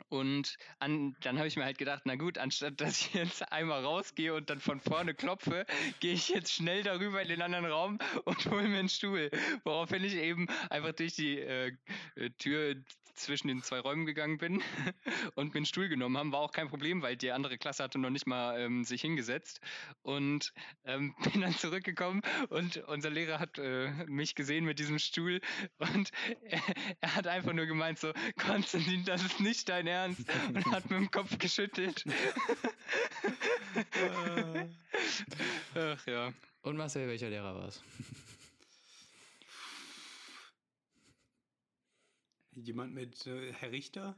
Und 0.09 0.57
an, 0.79 1.15
dann 1.21 1.37
habe 1.37 1.47
ich 1.47 1.57
mir 1.57 1.65
halt 1.65 1.77
gedacht, 1.77 2.03
na 2.05 2.15
gut, 2.15 2.37
anstatt 2.37 2.79
dass 2.79 3.01
ich 3.01 3.13
jetzt 3.13 3.51
einmal 3.51 3.83
rausgehe 3.83 4.33
und 4.33 4.49
dann 4.49 4.59
von 4.59 4.79
vorne 4.79 5.13
klopfe, 5.13 5.65
gehe 5.99 6.13
ich 6.13 6.29
jetzt 6.29 6.53
schnell 6.53 6.83
darüber 6.83 7.21
in 7.21 7.27
den 7.27 7.41
anderen 7.41 7.65
Raum 7.65 7.99
und 8.25 8.45
hole 8.45 8.67
mir 8.67 8.79
einen 8.79 8.89
Stuhl. 8.89 9.29
Woraufhin 9.63 10.03
ich 10.03 10.15
eben 10.15 10.47
einfach 10.69 10.93
durch 10.93 11.15
die 11.15 11.39
äh, 11.39 11.73
äh, 12.15 12.29
Tür 12.37 12.75
zwischen 13.17 13.47
den 13.47 13.61
zwei 13.61 13.79
Räumen 13.79 14.05
gegangen 14.05 14.37
bin 14.37 14.61
und 15.35 15.53
mir 15.53 15.57
einen 15.57 15.65
Stuhl 15.65 15.89
genommen 15.89 16.17
haben. 16.17 16.31
War 16.31 16.39
auch 16.39 16.51
kein 16.51 16.69
Problem, 16.69 17.01
weil 17.01 17.17
die 17.17 17.31
andere 17.31 17.57
Klasse 17.57 17.83
hatte 17.83 17.99
noch 17.99 18.09
nicht 18.09 18.27
mal 18.27 18.59
ähm, 18.59 18.83
sich 18.83 19.01
hingesetzt. 19.01 19.59
Und 20.03 20.53
ähm, 20.85 21.15
bin 21.33 21.41
dann 21.41 21.53
zurückgekommen 21.53 22.21
und 22.49 22.77
unser 22.87 23.09
Lehrer 23.09 23.39
hat 23.39 23.57
äh, 23.57 23.89
mich 24.05 24.35
gesehen 24.35 24.65
mit 24.65 24.79
diesem 24.79 24.99
Stuhl 24.99 25.41
und 25.79 26.11
er, 26.43 26.61
er 27.01 27.15
hat 27.15 27.27
einfach 27.27 27.53
nur 27.53 27.65
gemeint 27.65 27.99
so, 27.99 28.13
Konstantin, 28.37 29.03
das 29.05 29.23
ist 29.23 29.39
nicht 29.39 29.67
dein 29.69 29.87
Ernst 29.87 29.96
und 30.05 30.65
hat 30.71 30.89
mit 30.89 30.99
dem 30.99 31.11
Kopf 31.11 31.37
geschüttelt. 31.37 32.03
Ach 35.75 36.07
ja. 36.07 36.33
Und 36.61 36.77
Marcel, 36.77 37.07
welcher 37.07 37.29
Lehrer 37.29 37.55
war 37.55 37.67
es? 37.67 37.81
Jemand 42.55 42.93
mit 42.93 43.27
äh, 43.27 43.53
Herr 43.53 43.71
Richter? 43.71 44.15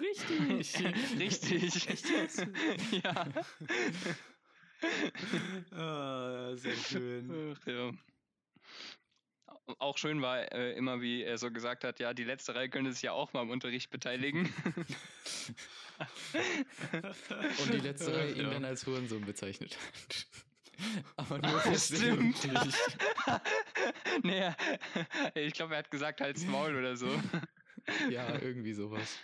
Richtig. 0.00 0.78
Richtig. 1.18 1.88
Echt 1.88 2.08
jetzt? 2.08 2.46
ja. 3.04 3.26
Ah, 5.72 6.54
sehr 6.56 6.76
schön. 6.76 7.54
Ach, 7.54 7.66
ja. 7.66 7.92
Auch 9.78 9.96
schön 9.96 10.20
war 10.20 10.52
äh, 10.52 10.72
immer, 10.74 11.00
wie 11.00 11.22
er 11.22 11.38
so 11.38 11.50
gesagt 11.50 11.84
hat, 11.84 11.98
ja, 12.00 12.12
die 12.12 12.24
letzte 12.24 12.54
Reihe 12.54 12.68
könnte 12.68 12.92
sich 12.92 13.02
ja 13.02 13.12
auch 13.12 13.32
mal 13.32 13.40
am 13.40 13.50
Unterricht 13.50 13.90
beteiligen. 13.90 14.52
Und 17.62 17.72
die 17.72 17.78
letzte 17.78 18.14
Reihe 18.14 18.32
ihn 18.32 18.42
Ja. 18.42 18.50
dann 18.50 18.64
als 18.64 18.86
Hurensohn 18.86 19.24
bezeichnet 19.24 19.76
hat. 19.76 20.26
Aber 21.16 21.38
nur 21.38 21.64
Ah, 21.64 21.74
stimmt. 21.78 22.36
naja, 24.24 24.56
ich 25.34 25.52
glaube, 25.54 25.74
er 25.74 25.78
hat 25.78 25.90
gesagt, 25.90 26.20
halt's 26.20 26.44
Maul 26.44 26.74
oder 26.76 26.96
so. 26.96 27.08
Ja, 28.10 28.38
irgendwie 28.40 28.72
sowas. 28.72 29.18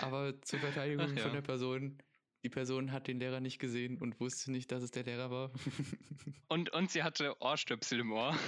Aber 0.00 0.40
zur 0.42 0.58
Verteidigung 0.60 1.06
Ach 1.12 1.16
ja. 1.16 1.22
von 1.22 1.32
der 1.32 1.42
Person, 1.42 1.98
die 2.44 2.50
Person 2.50 2.92
hat 2.92 3.08
den 3.08 3.18
Lehrer 3.18 3.40
nicht 3.40 3.58
gesehen 3.58 3.98
und 3.98 4.20
wusste 4.20 4.52
nicht, 4.52 4.70
dass 4.72 4.82
es 4.82 4.90
der 4.90 5.04
Lehrer 5.04 5.30
war. 5.30 5.50
Und, 6.50 6.70
und 6.72 6.90
sie 6.90 7.02
hatte 7.02 7.36
Ohrstöpsel 7.42 8.00
im 8.00 8.10
Ohr. 8.12 8.34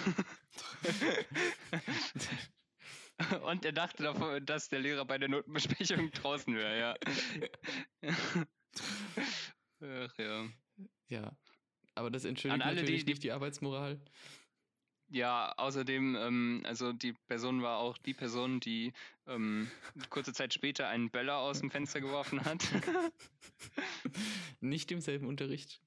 Und 3.43 3.67
er 3.67 3.73
dachte 3.73 4.03
davon, 4.03 4.47
dass 4.47 4.71
der 4.71 4.81
Lehrer 4.81 5.05
bei 5.05 5.19
der 5.19 5.29
Notenbesprechung 5.29 6.11
draußen 6.13 6.55
wäre, 6.55 6.79
ja. 6.79 6.95
Ach 9.83 10.19
ja. 10.19 10.47
Ja. 11.09 11.37
Aber 11.95 12.11
das 12.11 12.25
entschuldigt 12.25 12.63
An 12.63 12.67
alle, 12.67 12.77
die- 12.77 12.83
natürlich 12.83 13.05
die- 13.05 13.13
nicht 13.13 13.23
die 13.23 13.33
Arbeitsmoral. 13.33 14.01
Ja, 15.13 15.53
außerdem, 15.57 16.15
ähm, 16.15 16.63
also 16.65 16.93
die 16.93 17.15
Person 17.27 17.63
war 17.63 17.79
auch 17.79 17.99
die 17.99 18.15
Person, 18.15 18.61
die 18.61 18.93
ähm, 19.27 19.69
kurze 20.09 20.33
Zeit 20.33 20.55
später 20.55 20.89
einen 20.89 21.11
Böller 21.11 21.39
aus 21.39 21.59
dem 21.59 21.71
Fenster 21.73 22.01
geworfen 22.01 22.45
hat. 22.45 22.63
Nicht 24.61 24.93
im 24.93 25.01
selben 25.01 25.27
Unterricht. 25.27 25.83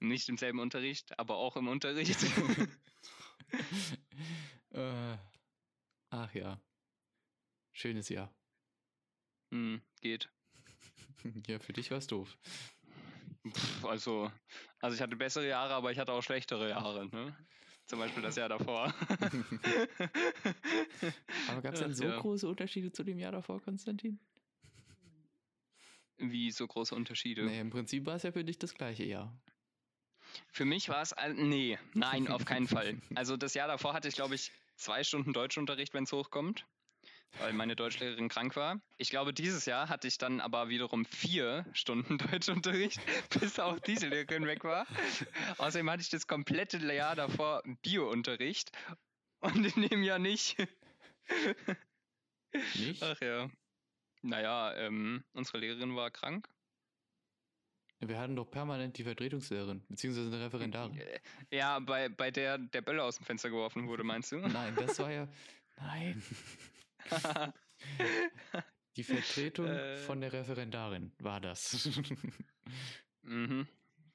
Nicht 0.00 0.28
im 0.28 0.36
selben 0.36 0.58
Unterricht, 0.58 1.18
aber 1.18 1.36
auch 1.36 1.56
im 1.56 1.66
Unterricht. 1.66 2.22
äh, 4.70 5.16
ach 6.10 6.34
ja. 6.34 6.60
Schönes 7.72 8.10
Jahr. 8.10 8.30
hm, 9.50 9.80
geht. 10.02 10.28
Ja, 11.46 11.58
für 11.58 11.72
dich 11.72 11.90
war 11.90 11.98
es 11.98 12.06
doof. 12.06 12.36
Pff, 13.48 13.84
also, 13.86 14.30
also 14.78 14.94
ich 14.94 15.00
hatte 15.00 15.16
bessere 15.16 15.48
Jahre, 15.48 15.72
aber 15.72 15.90
ich 15.90 15.98
hatte 15.98 16.12
auch 16.12 16.22
schlechtere 16.22 16.68
Jahre. 16.68 17.06
Ne? 17.06 17.34
Zum 17.88 17.98
Beispiel 18.00 18.22
das 18.22 18.36
Jahr 18.36 18.50
davor. 18.50 18.94
Aber 21.48 21.62
gab 21.62 21.72
es 21.72 21.80
denn 21.80 21.94
so 21.94 22.04
ja. 22.04 22.20
große 22.20 22.46
Unterschiede 22.46 22.92
zu 22.92 23.02
dem 23.02 23.18
Jahr 23.18 23.32
davor, 23.32 23.62
Konstantin? 23.62 24.20
Wie 26.18 26.50
so 26.50 26.66
große 26.66 26.94
Unterschiede. 26.94 27.46
Nee, 27.46 27.60
im 27.60 27.70
Prinzip 27.70 28.04
war 28.04 28.16
es 28.16 28.24
ja 28.24 28.32
für 28.32 28.44
dich 28.44 28.58
das 28.58 28.74
gleiche 28.74 29.04
Jahr. 29.04 29.34
Für 30.50 30.66
mich 30.66 30.90
war 30.90 31.00
es, 31.00 31.14
nee, 31.34 31.78
nein, 31.94 32.28
auf 32.28 32.44
keinen 32.44 32.68
Fall. 32.68 33.00
Also 33.14 33.38
das 33.38 33.54
Jahr 33.54 33.68
davor 33.68 33.94
hatte 33.94 34.08
ich, 34.08 34.16
glaube 34.16 34.34
ich, 34.34 34.52
zwei 34.76 35.02
Stunden 35.02 35.32
Deutschunterricht, 35.32 35.94
wenn 35.94 36.04
es 36.04 36.12
hochkommt, 36.12 36.66
weil 37.38 37.52
meine 37.52 37.76
Deutschlehrerin 37.76 38.28
krank 38.28 38.56
war. 38.56 38.80
Ich 38.96 39.10
glaube, 39.10 39.32
dieses 39.32 39.66
Jahr 39.66 39.88
hatte 39.88 40.08
ich 40.08 40.18
dann 40.18 40.40
aber 40.40 40.68
wiederum 40.68 41.04
vier 41.04 41.64
Stunden 41.72 42.18
Deutschunterricht, 42.30 43.00
bis 43.38 43.58
auch 43.60 43.78
diese 43.78 44.08
Lehrerin 44.08 44.46
weg 44.46 44.64
war. 44.64 44.86
Außerdem 45.58 45.90
hatte 45.90 46.02
ich 46.02 46.10
das 46.10 46.26
komplette 46.26 46.78
Jahr 46.78 47.14
davor 47.16 47.62
Biounterricht 47.82 48.72
und 49.40 49.76
in 49.76 49.88
dem 49.88 50.02
Jahr 50.02 50.18
nicht. 50.18 50.56
Nicht? 52.74 53.02
Ach 53.02 53.20
ja. 53.20 53.50
Naja, 54.22 54.74
ähm, 54.76 55.24
unsere 55.32 55.58
Lehrerin 55.58 55.94
war 55.94 56.10
krank. 56.10 56.48
Wir 58.00 58.18
hatten 58.18 58.36
doch 58.36 58.48
permanent 58.48 58.96
die 58.96 59.02
Vertretungslehrerin, 59.04 59.84
beziehungsweise 59.88 60.28
eine 60.28 60.44
Referendarin. 60.44 60.96
Äh, 60.96 61.20
Ja, 61.50 61.80
bei, 61.80 62.08
bei 62.08 62.30
der 62.30 62.58
der 62.58 62.80
Böller 62.80 63.04
aus 63.04 63.16
dem 63.16 63.26
Fenster 63.26 63.50
geworfen 63.50 63.88
wurde, 63.88 64.04
meinst 64.04 64.30
du? 64.30 64.36
Nein, 64.38 64.74
das 64.76 64.98
war 65.00 65.10
ja. 65.10 65.28
Nein. 65.76 66.22
Die 68.96 69.04
Vertretung 69.04 69.66
Äh. 69.68 69.96
von 69.98 70.20
der 70.20 70.32
Referendarin 70.32 71.12
war 71.18 71.40
das. 71.40 71.88
Mhm. 73.22 73.66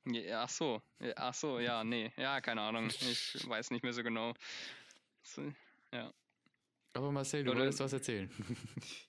Ja, 0.06 0.44
ach 0.44 0.50
so. 0.50 0.82
Ja, 1.00 1.14
Ach 1.18 1.34
so, 1.34 1.60
ja, 1.60 1.84
nee. 1.84 2.12
Ja, 2.18 2.42
keine 2.42 2.62
Ahnung. 2.62 2.88
Ich 2.88 3.36
weiß 3.48 3.70
nicht 3.72 3.84
mehr 3.84 3.94
so 3.94 4.02
genau. 4.04 4.34
So, 5.22 5.54
Aber 6.94 7.12
Marcel, 7.12 7.44
du 7.44 7.52
Oder- 7.52 7.62
wolltest 7.62 7.80
was 7.80 7.94
erzählen. 7.94 8.30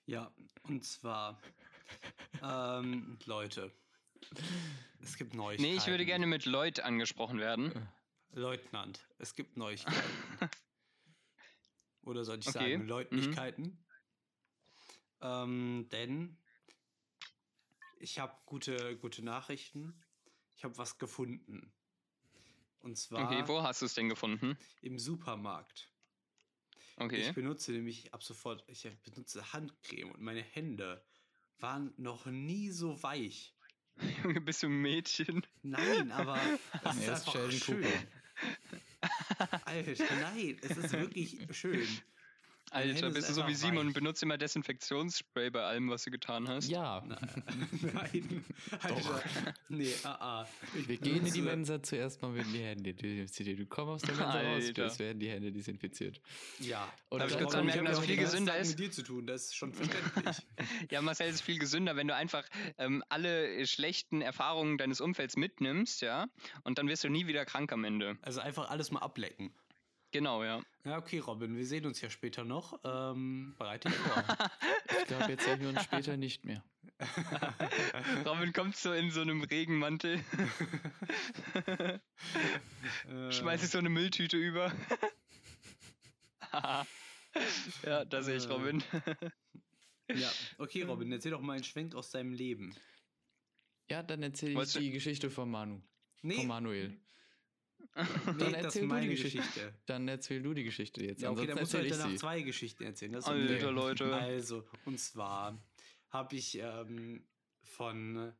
Ja, 0.05 0.31
und 0.63 0.85
zwar, 0.85 1.41
ähm, 2.43 3.17
Leute, 3.25 3.71
es 5.01 5.17
gibt 5.17 5.33
Neuigkeiten. 5.33 5.71
Nee, 5.71 5.77
ich 5.77 5.87
würde 5.87 6.05
gerne 6.05 6.27
mit 6.27 6.45
Lloyd 6.45 6.79
angesprochen 6.81 7.39
werden. 7.39 7.87
Leutnant, 8.31 9.07
es 9.17 9.33
gibt 9.35 9.57
Neuigkeiten. 9.57 9.99
Oder 12.05 12.23
sollte 12.23 12.47
ich 12.49 12.55
Okay, 12.55 12.73
sagen, 12.73 12.87
Leutlichkeiten? 12.87 13.85
Ähm, 15.21 15.87
denn 15.91 16.37
ich 17.99 18.19
habe 18.19 18.35
gute, 18.45 18.97
gute 18.97 19.23
Nachrichten. 19.23 20.03
Ich 20.55 20.63
habe 20.63 20.77
was 20.77 20.97
gefunden. 20.97 21.73
Und 22.79 22.97
zwar 22.97 23.25
Okay, 23.25 23.47
wo 23.47 23.63
hast 23.63 23.81
du 23.81 23.85
es 23.87 23.95
denn 23.95 24.09
gefunden? 24.09 24.57
im 24.81 24.99
Supermarkt. 24.99 25.89
Okay. 26.97 27.21
Ich 27.21 27.33
benutze 27.33 27.71
nämlich 27.71 28.13
ab 28.13 28.23
sofort, 28.23 28.63
ich 28.67 28.87
benutze 29.03 29.51
Handcreme 29.51 30.11
und 30.11 30.21
meine 30.21 30.43
Hände 30.43 31.03
waren 31.59 31.93
noch 31.97 32.25
nie 32.27 32.69
so 32.69 33.01
weich. 33.01 33.55
Junge, 34.23 34.41
bist 34.41 34.63
du 34.63 34.67
ein 34.67 34.81
Mädchen? 34.81 35.45
Nein, 35.63 36.11
aber 36.11 36.37
es 36.83 36.97
ist 36.97 37.09
einfach 37.09 37.51
schön. 37.51 37.81
Cooper. 37.81 38.03
Alter, 39.65 40.05
nein, 40.21 40.57
es 40.61 40.77
ist 40.77 40.93
wirklich 40.93 41.47
schön. 41.51 41.87
Alter, 42.71 43.09
bist 43.11 43.29
du 43.29 43.33
so 43.33 43.47
wie 43.47 43.55
Simon 43.55 43.87
und 43.87 43.93
benutzt 43.93 44.21
immer 44.23 44.37
Desinfektionsspray 44.37 45.49
bei 45.49 45.61
allem, 45.61 45.89
was 45.89 46.03
du 46.03 46.11
getan 46.11 46.47
hast? 46.47 46.67
Ja, 46.67 47.03
Nein, 47.05 48.45
Alter. 48.81 49.23
Nee, 49.69 49.93
ah, 50.03 50.17
ah. 50.19 50.47
Ich 50.77 50.87
wir 50.87 50.97
gehen 50.97 51.25
in 51.25 51.33
die 51.33 51.41
Mensa 51.41 51.81
zuerst 51.81 52.21
mal 52.21 52.31
mit 52.31 52.45
die 52.53 52.63
Hände 52.63 52.93
desinfiziert. 52.93 53.59
Du 53.59 53.65
kommst 53.65 53.91
aus 53.91 54.01
der 54.01 54.15
Mensa 54.15 54.41
raus, 54.41 54.91
es 54.91 54.99
werden 54.99 55.19
die 55.19 55.29
Hände 55.29 55.51
desinfiziert. 55.51 56.19
Ja. 56.59 56.91
Und 57.09 57.19
Darf 57.19 57.31
ich 57.31 57.37
kurz 57.37 57.55
anmerken, 57.55 57.85
dass 57.85 57.99
viel 57.99 58.15
den 58.15 58.19
gesünder 58.23 58.57
ist? 58.57 58.69
mit 58.69 58.79
dir 58.79 58.91
zu 58.91 59.03
tun, 59.03 59.27
das 59.27 59.45
ist 59.45 59.55
schon 59.55 59.73
verständlich. 59.73 60.37
Ja, 60.91 61.01
Marcel, 61.01 61.27
es 61.27 61.35
ist 61.35 61.41
viel 61.41 61.59
gesünder, 61.59 61.95
wenn 61.95 62.07
du 62.07 62.15
einfach 62.15 62.45
ähm, 62.77 63.03
alle 63.09 63.65
schlechten 63.65 64.21
Erfahrungen 64.21 64.77
deines 64.77 65.01
Umfelds 65.01 65.35
mitnimmst, 65.37 66.01
ja, 66.01 66.27
und 66.63 66.77
dann 66.77 66.87
wirst 66.87 67.03
du 67.03 67.09
nie 67.09 67.27
wieder 67.27 67.45
krank 67.45 67.71
am 67.71 67.83
Ende. 67.83 68.17
also 68.21 68.41
einfach 68.41 68.69
alles 68.69 68.91
mal 68.91 68.99
ablecken. 68.99 69.53
Genau, 70.15 70.45
ja. 70.45 70.61
Ja, 70.85 70.97
okay, 70.97 71.19
Robin, 71.19 71.57
wir 71.57 71.65
sehen 71.65 71.85
uns 71.85 71.99
ja 71.99 72.09
später 72.09 72.45
noch. 72.45 72.79
Ähm, 72.85 73.53
bereite 73.57 73.89
dich 73.89 73.97
vor. 73.97 74.23
Ich 75.01 75.07
glaube, 75.07 75.25
jetzt 75.31 75.43
sehen 75.43 75.59
wir 75.59 75.69
uns 75.69 75.83
später 75.83 76.15
nicht 76.15 76.45
mehr. 76.45 76.63
Robin 78.25 78.53
kommt 78.53 78.77
so 78.77 78.93
in 78.93 79.11
so 79.11 79.19
einem 79.21 79.41
Regenmantel, 79.43 80.23
Äh, 83.09 83.31
schmeißt 83.31 83.63
sich 83.63 83.71
so 83.71 83.77
eine 83.79 83.89
Mülltüte 83.89 84.37
über. 84.37 84.71
ja, 87.83 88.05
da 88.05 88.23
sehe 88.23 88.37
ich 88.37 88.45
Äh. 88.45 88.51
Robin. 88.53 88.83
Ja, 90.13 90.31
okay, 90.59 90.83
Robin, 90.83 91.11
erzähl 91.11 91.31
doch 91.31 91.41
mal 91.41 91.53
einen 91.53 91.63
Schwenk 91.63 91.93
aus 91.95 92.11
deinem 92.11 92.31
Leben. 92.33 92.73
Ja, 93.89 94.01
dann 94.01 94.23
erzähle 94.23 94.51
ich 94.51 94.57
Wolltest 94.57 94.75
du- 94.77 94.79
die 94.79 94.91
Geschichte 94.91 95.29
von 95.29 95.49
Manu. 95.51 95.81
Nee, 96.21 96.35
Von 96.37 96.47
Manuel. 96.47 96.97
Nee 97.95 98.03
Dann 98.37 98.53
das 98.53 98.65
ist 98.67 98.75
du 98.75 98.79
die 98.81 98.87
meine 98.87 99.07
Geschichte. 99.07 99.37
Geschichte. 99.39 99.73
Dann 99.85 100.07
erzähl 100.07 100.41
du 100.41 100.53
die 100.53 100.63
Geschichte 100.63 101.03
jetzt. 101.03 101.21
Ja, 101.21 101.31
okay, 101.31 101.41
Ansonsten 101.41 101.55
dann 101.55 101.59
musst 101.63 101.73
du 101.73 101.77
halt 101.77 101.87
ich 101.87 101.91
danach 101.93 102.09
sie. 102.09 102.15
zwei 102.17 102.41
Geschichten 102.41 102.83
erzählen. 102.83 103.11
Das 103.13 103.25
Alter, 103.25 103.53
okay. 103.55 103.69
Leute. 103.73 104.13
Also, 104.15 104.67
und 104.85 104.99
zwar 104.99 105.57
habe 106.09 106.35
ich 106.35 106.57
ähm, 106.59 107.25
von 107.61 108.33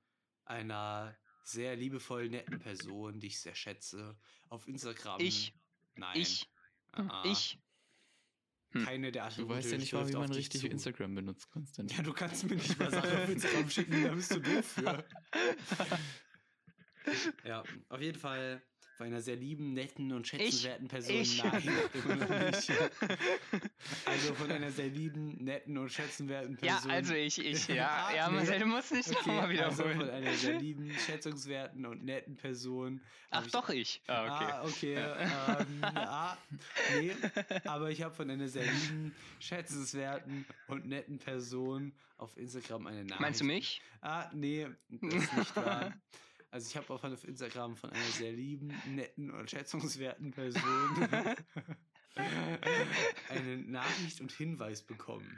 einer 0.45 1.17
sehr 1.43 1.75
liebevoll 1.75 2.29
netten 2.29 2.59
Person, 2.59 3.19
die 3.19 3.27
ich 3.27 3.39
sehr 3.39 3.55
schätze, 3.55 4.17
auf 4.49 4.67
Instagram. 4.67 5.21
Ich. 5.21 5.53
Nein. 5.95 6.19
Ich. 6.19 6.49
Ah, 6.91 7.23
Ich. 7.25 7.59
Hm. 8.71 8.83
Keine 8.83 9.11
der 9.11 9.29
Du 9.29 9.47
weißt 9.47 9.71
ja 9.71 9.77
nicht 9.77 9.93
mal, 9.93 10.07
wie 10.07 10.13
man 10.13 10.31
richtig 10.31 10.65
Instagram 10.65 11.15
benutzt, 11.15 11.49
Konstantin. 11.49 11.95
Ja, 11.95 12.03
du 12.03 12.11
kannst 12.11 12.43
mir 12.43 12.55
nicht 12.55 12.77
mal 12.77 12.91
Sachen 12.91 13.09
auf 13.09 13.29
Instagram 13.29 13.69
schicken, 13.69 14.03
da 14.03 14.13
bist 14.13 14.31
du 14.35 14.39
doof 14.41 14.65
für. 14.65 15.05
ja, 17.45 17.63
auf 17.87 18.01
jeden 18.01 18.19
Fall 18.19 18.61
von 18.97 19.07
einer 19.07 19.21
sehr 19.21 19.35
lieben, 19.35 19.73
netten 19.73 20.11
und 20.13 20.25
schätzenswerten 20.27 20.87
Person. 20.87 21.15
Ich. 21.15 21.43
Nein, 21.43 21.63
immer 21.93 22.15
noch 22.15 22.29
nicht. 22.29 22.71
Also 24.05 24.33
von 24.35 24.51
einer 24.51 24.71
sehr 24.71 24.87
lieben, 24.87 25.43
netten 25.43 25.77
und 25.77 25.91
schätzenswerten 25.91 26.57
Ja, 26.61 26.73
Person. 26.75 26.91
also 26.91 27.13
ich, 27.13 27.37
ich, 27.45 27.67
ja. 27.67 28.09
Ja, 28.15 28.29
nee. 28.29 28.37
Marcel, 28.37 28.59
du 28.59 28.65
musst 28.67 28.93
nicht 28.93 29.09
Okay, 29.09 29.17
nochmal 29.17 29.59
also 29.59 29.83
wiederholen. 29.83 29.97
von 29.99 30.09
einer 30.09 30.33
sehr 30.33 30.59
lieben, 30.59 30.91
schätzungswerten 31.05 31.85
und 31.85 32.03
netten 32.05 32.35
Person. 32.35 33.01
Ach 33.31 33.45
ich- 33.45 33.51
doch, 33.51 33.69
ich. 33.69 34.01
Ah, 34.07 34.63
okay. 34.65 34.97
Ah, 34.97 35.57
okay. 35.57 35.65
ähm, 35.67 35.83
ah, 35.83 36.37
nee, 36.99 37.11
aber 37.65 37.89
ich 37.91 38.01
habe 38.01 38.13
von 38.15 38.29
einer 38.29 38.47
sehr 38.47 38.63
lieben, 38.65 39.13
schätzenswerten 39.39 40.45
und 40.67 40.85
netten 40.85 41.17
Person 41.19 41.93
auf 42.17 42.37
Instagram 42.37 42.87
eine 42.87 43.03
Nachricht. 43.03 43.19
Meinst 43.21 43.41
du 43.41 43.45
mich? 43.45 43.81
Ah, 44.01 44.29
nee, 44.33 44.67
das 44.89 45.13
ist 45.13 45.33
nicht 45.37 45.55
wahr. 45.57 45.93
Also 46.55 46.69
ich 46.69 46.77
habe 46.77 46.93
auch 46.93 47.03
auf 47.03 47.27
Instagram 47.27 47.75
von 47.75 47.89
einer 47.89 48.11
sehr 48.13 48.31
lieben, 48.31 48.73
netten 48.87 49.29
und 49.29 49.51
schätzungswerten 49.51 50.31
Person 50.31 50.63
eine 52.15 53.57
Nachricht 53.57 54.21
und 54.21 54.31
Hinweis 54.31 54.81
bekommen. 54.81 55.37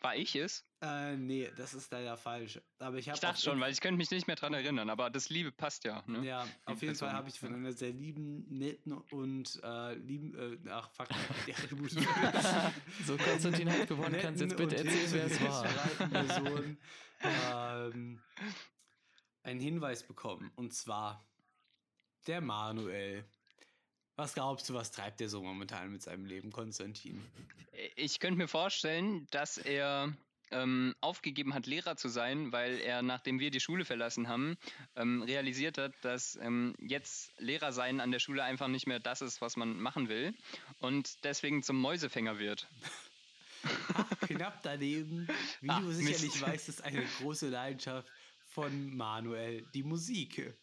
War 0.00 0.14
ich 0.14 0.36
es? 0.36 0.64
Äh, 0.80 1.16
nee, 1.16 1.50
das 1.56 1.74
ist 1.74 1.90
leider 1.90 2.16
falsch. 2.16 2.60
Aber 2.78 2.98
ich 2.98 3.08
Ich 3.08 3.18
dachte 3.18 3.42
schon, 3.42 3.58
weil 3.58 3.72
ich 3.72 3.80
könnte 3.80 3.96
mich 3.96 4.12
nicht 4.12 4.28
mehr 4.28 4.36
dran 4.36 4.54
erinnern, 4.54 4.90
aber 4.90 5.10
das 5.10 5.28
Liebe 5.28 5.50
passt 5.50 5.82
ja. 5.82 6.04
Ne? 6.06 6.24
Ja, 6.24 6.42
auf 6.66 6.80
jeden 6.80 6.92
Person, 6.92 7.08
Fall 7.08 7.16
habe 7.16 7.28
ich 7.28 7.40
von 7.40 7.52
einer 7.52 7.72
sehr 7.72 7.92
lieben, 7.92 8.46
netten 8.48 8.92
und 8.92 9.60
äh, 9.64 9.94
lieben, 9.94 10.36
äh, 10.38 10.70
ach 10.70 10.88
fuck. 10.92 11.08
So, 13.04 13.16
Konstantin 13.16 13.72
hat 13.72 13.88
gewonnen. 13.88 14.18
Kannst 14.22 14.40
jetzt 14.40 14.56
bitte 14.56 14.76
erzählen, 14.76 15.10
wer 15.10 15.24
es 15.26 15.40
war. 15.40 15.64
Person 16.10 16.78
ähm, 17.50 18.20
einen 19.44 19.60
Hinweis 19.60 20.02
bekommen. 20.02 20.50
Und 20.56 20.74
zwar 20.74 21.24
der 22.26 22.40
Manuel. 22.40 23.24
Was 24.16 24.34
glaubst 24.34 24.68
du, 24.68 24.74
was 24.74 24.90
treibt 24.90 25.20
der 25.20 25.28
so 25.28 25.42
momentan 25.42 25.90
mit 25.90 26.02
seinem 26.02 26.24
Leben, 26.24 26.52
Konstantin? 26.52 27.24
Ich 27.96 28.20
könnte 28.20 28.38
mir 28.38 28.48
vorstellen, 28.48 29.26
dass 29.32 29.58
er 29.58 30.12
ähm, 30.52 30.94
aufgegeben 31.00 31.52
hat, 31.52 31.66
Lehrer 31.66 31.96
zu 31.96 32.08
sein, 32.08 32.52
weil 32.52 32.78
er, 32.78 33.02
nachdem 33.02 33.40
wir 33.40 33.50
die 33.50 33.58
Schule 33.60 33.84
verlassen 33.84 34.28
haben, 34.28 34.56
ähm, 34.94 35.22
realisiert 35.22 35.78
hat, 35.78 35.92
dass 36.02 36.36
ähm, 36.36 36.74
jetzt 36.78 37.32
Lehrer 37.40 37.72
sein 37.72 38.00
an 38.00 38.12
der 38.12 38.20
Schule 38.20 38.44
einfach 38.44 38.68
nicht 38.68 38.86
mehr 38.86 39.00
das 39.00 39.20
ist, 39.20 39.40
was 39.40 39.56
man 39.56 39.80
machen 39.80 40.08
will 40.08 40.32
und 40.78 41.24
deswegen 41.24 41.62
zum 41.64 41.80
Mäusefänger 41.80 42.38
wird. 42.38 42.68
Knapp 44.26 44.62
daneben, 44.62 45.26
wie 45.60 45.70
Ah, 45.70 45.80
du 45.80 45.90
sicherlich 45.90 46.22
Mist. 46.34 46.42
weißt, 46.42 46.68
ist 46.68 46.84
eine 46.84 47.02
große 47.18 47.48
Leidenschaft 47.48 48.06
von 48.54 48.96
Manuel 48.96 49.66
die 49.74 49.82
Musik. 49.82 50.54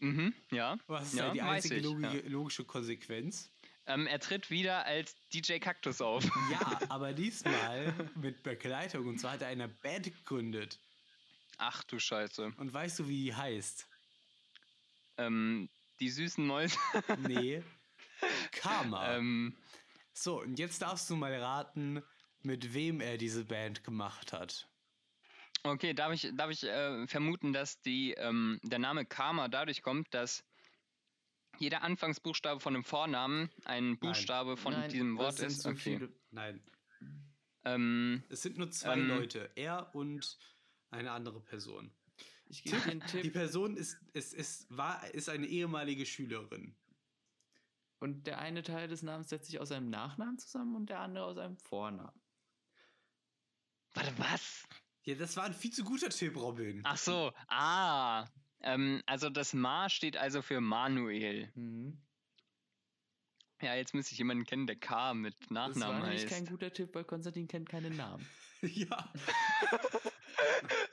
Mhm, 0.00 0.34
ja. 0.50 0.76
Was 0.86 1.08
ist 1.08 1.14
Ja, 1.14 1.26
ja, 1.26 1.32
die 1.32 1.42
einzige 1.42 1.76
ich, 1.76 1.82
logische, 1.82 2.20
logische 2.28 2.64
Konsequenz? 2.64 3.50
Ähm, 3.86 4.06
er 4.06 4.18
tritt 4.18 4.50
wieder 4.50 4.84
als 4.84 5.14
DJ 5.32 5.58
Kaktus 5.58 6.00
auf. 6.00 6.24
Ja, 6.50 6.80
aber 6.88 7.12
diesmal 7.12 7.92
mit 8.16 8.42
Begleitung. 8.42 9.06
Und 9.06 9.20
zwar 9.20 9.32
hat 9.32 9.42
er 9.42 9.48
eine 9.48 9.68
Band 9.68 10.04
gegründet. 10.04 10.78
Ach 11.58 11.84
du 11.84 11.98
Scheiße. 11.98 12.52
Und 12.56 12.72
weißt 12.72 12.98
du, 12.98 13.08
wie 13.08 13.24
die 13.24 13.34
heißt? 13.34 13.86
Ähm, 15.18 15.68
die 16.00 16.10
süßen 16.10 16.46
Mäuse. 16.46 16.78
Nee. 17.18 17.62
Karma. 18.50 19.14
ähm, 19.14 19.54
so, 20.14 20.40
und 20.40 20.58
jetzt 20.58 20.80
darfst 20.80 21.10
du 21.10 21.16
mal 21.16 21.34
raten, 21.34 22.02
mit 22.42 22.72
wem 22.72 23.02
er 23.02 23.18
diese 23.18 23.44
Band 23.44 23.84
gemacht 23.84 24.32
hat. 24.32 24.66
Okay, 25.66 25.94
darf 25.94 26.12
ich, 26.12 26.30
darf 26.34 26.50
ich 26.50 26.62
äh, 26.64 27.06
vermuten, 27.06 27.52
dass 27.52 27.80
die, 27.82 28.12
ähm, 28.12 28.60
der 28.62 28.78
Name 28.78 29.04
Karma 29.06 29.48
dadurch 29.48 29.82
kommt, 29.82 30.12
dass 30.14 30.44
jeder 31.58 31.82
Anfangsbuchstabe 31.82 32.60
von 32.60 32.74
einem 32.74 32.84
Vornamen 32.84 33.50
ein 33.64 33.98
Buchstabe 33.98 34.56
von 34.56 34.72
Nein, 34.72 34.90
diesem 34.90 35.16
Wort 35.16 35.40
ist? 35.40 35.64
Okay. 35.66 35.76
viele. 35.76 36.12
Nein, 36.30 36.62
Ähm, 37.64 38.22
es 38.28 38.42
sind 38.42 38.58
nur 38.58 38.70
zwei 38.70 38.94
Ähm. 38.94 39.08
Leute. 39.08 39.50
Er 39.56 39.94
und 39.94 40.38
eine 40.90 41.10
andere 41.12 41.40
Person. 41.40 41.90
Ich 42.48 42.62
gebe 42.62 42.76
dir 42.76 42.90
einen 42.90 43.00
Die 43.00 43.22
Tipp. 43.22 43.32
Person 43.32 43.76
ist, 43.76 43.98
ist, 44.12 44.32
ist, 44.34 44.66
war, 44.76 45.04
ist 45.14 45.28
eine 45.28 45.46
ehemalige 45.46 46.06
Schülerin. 46.06 46.76
Und 47.98 48.26
der 48.26 48.38
eine 48.38 48.62
Teil 48.62 48.88
des 48.88 49.02
Namens 49.02 49.30
setzt 49.30 49.46
sich 49.46 49.58
aus 49.58 49.72
einem 49.72 49.90
Nachnamen 49.90 50.38
zusammen 50.38 50.76
und 50.76 50.90
der 50.90 51.00
andere 51.00 51.24
aus 51.24 51.38
einem 51.38 51.56
Vornamen. 51.56 52.20
warte, 53.94 54.12
was? 54.18 54.68
Ja, 55.06 55.14
das 55.14 55.36
war 55.36 55.44
ein 55.44 55.54
viel 55.54 55.70
zu 55.72 55.84
guter 55.84 56.08
Tipp, 56.10 56.36
Robin. 56.36 56.80
Ach 56.84 56.96
so, 56.96 57.32
ah. 57.46 58.26
Ähm, 58.60 59.02
also 59.06 59.30
das 59.30 59.54
Ma 59.54 59.88
steht 59.88 60.16
also 60.16 60.42
für 60.42 60.60
Manuel. 60.60 61.52
Mhm. 61.54 62.02
Ja, 63.62 63.74
jetzt 63.76 63.94
müsste 63.94 64.12
ich 64.12 64.18
jemanden 64.18 64.44
kennen, 64.44 64.66
der 64.66 64.76
K 64.76 65.14
mit 65.14 65.34
Das 65.42 65.50
war 65.50 65.68
Nachnamen 65.68 66.00
nämlich 66.02 66.22
heißt. 66.24 66.34
kein 66.34 66.46
guter 66.46 66.72
Tipp, 66.72 66.92
weil 66.94 67.04
Konstantin 67.04 67.46
kennt 67.46 67.68
keinen 67.68 67.96
Namen. 67.96 68.26
ja. 68.62 69.12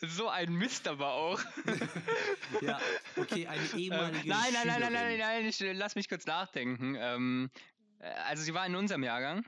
So 0.01 0.29
ein 0.29 0.53
Mist 0.53 0.87
aber 0.87 1.13
auch. 1.13 1.41
Ja, 2.61 2.79
okay, 3.17 3.47
eine 3.47 3.63
Ähm, 3.63 3.79
ehemalige 3.79 4.29
nein, 4.29 4.53
nein, 4.53 4.67
nein, 4.67 4.79
nein, 4.79 4.93
nein, 4.93 5.17
nein, 5.17 5.17
nein, 5.17 5.45
ich, 5.47 5.59
lass 5.59 5.95
mich 5.95 6.07
kurz 6.07 6.27
nachdenken. 6.27 6.95
Ähm, 6.99 7.49
äh, 7.97 8.09
also 8.09 8.43
sie 8.43 8.53
war 8.53 8.65
in 8.67 8.75
unserem 8.75 9.03
Jahrgang. 9.03 9.43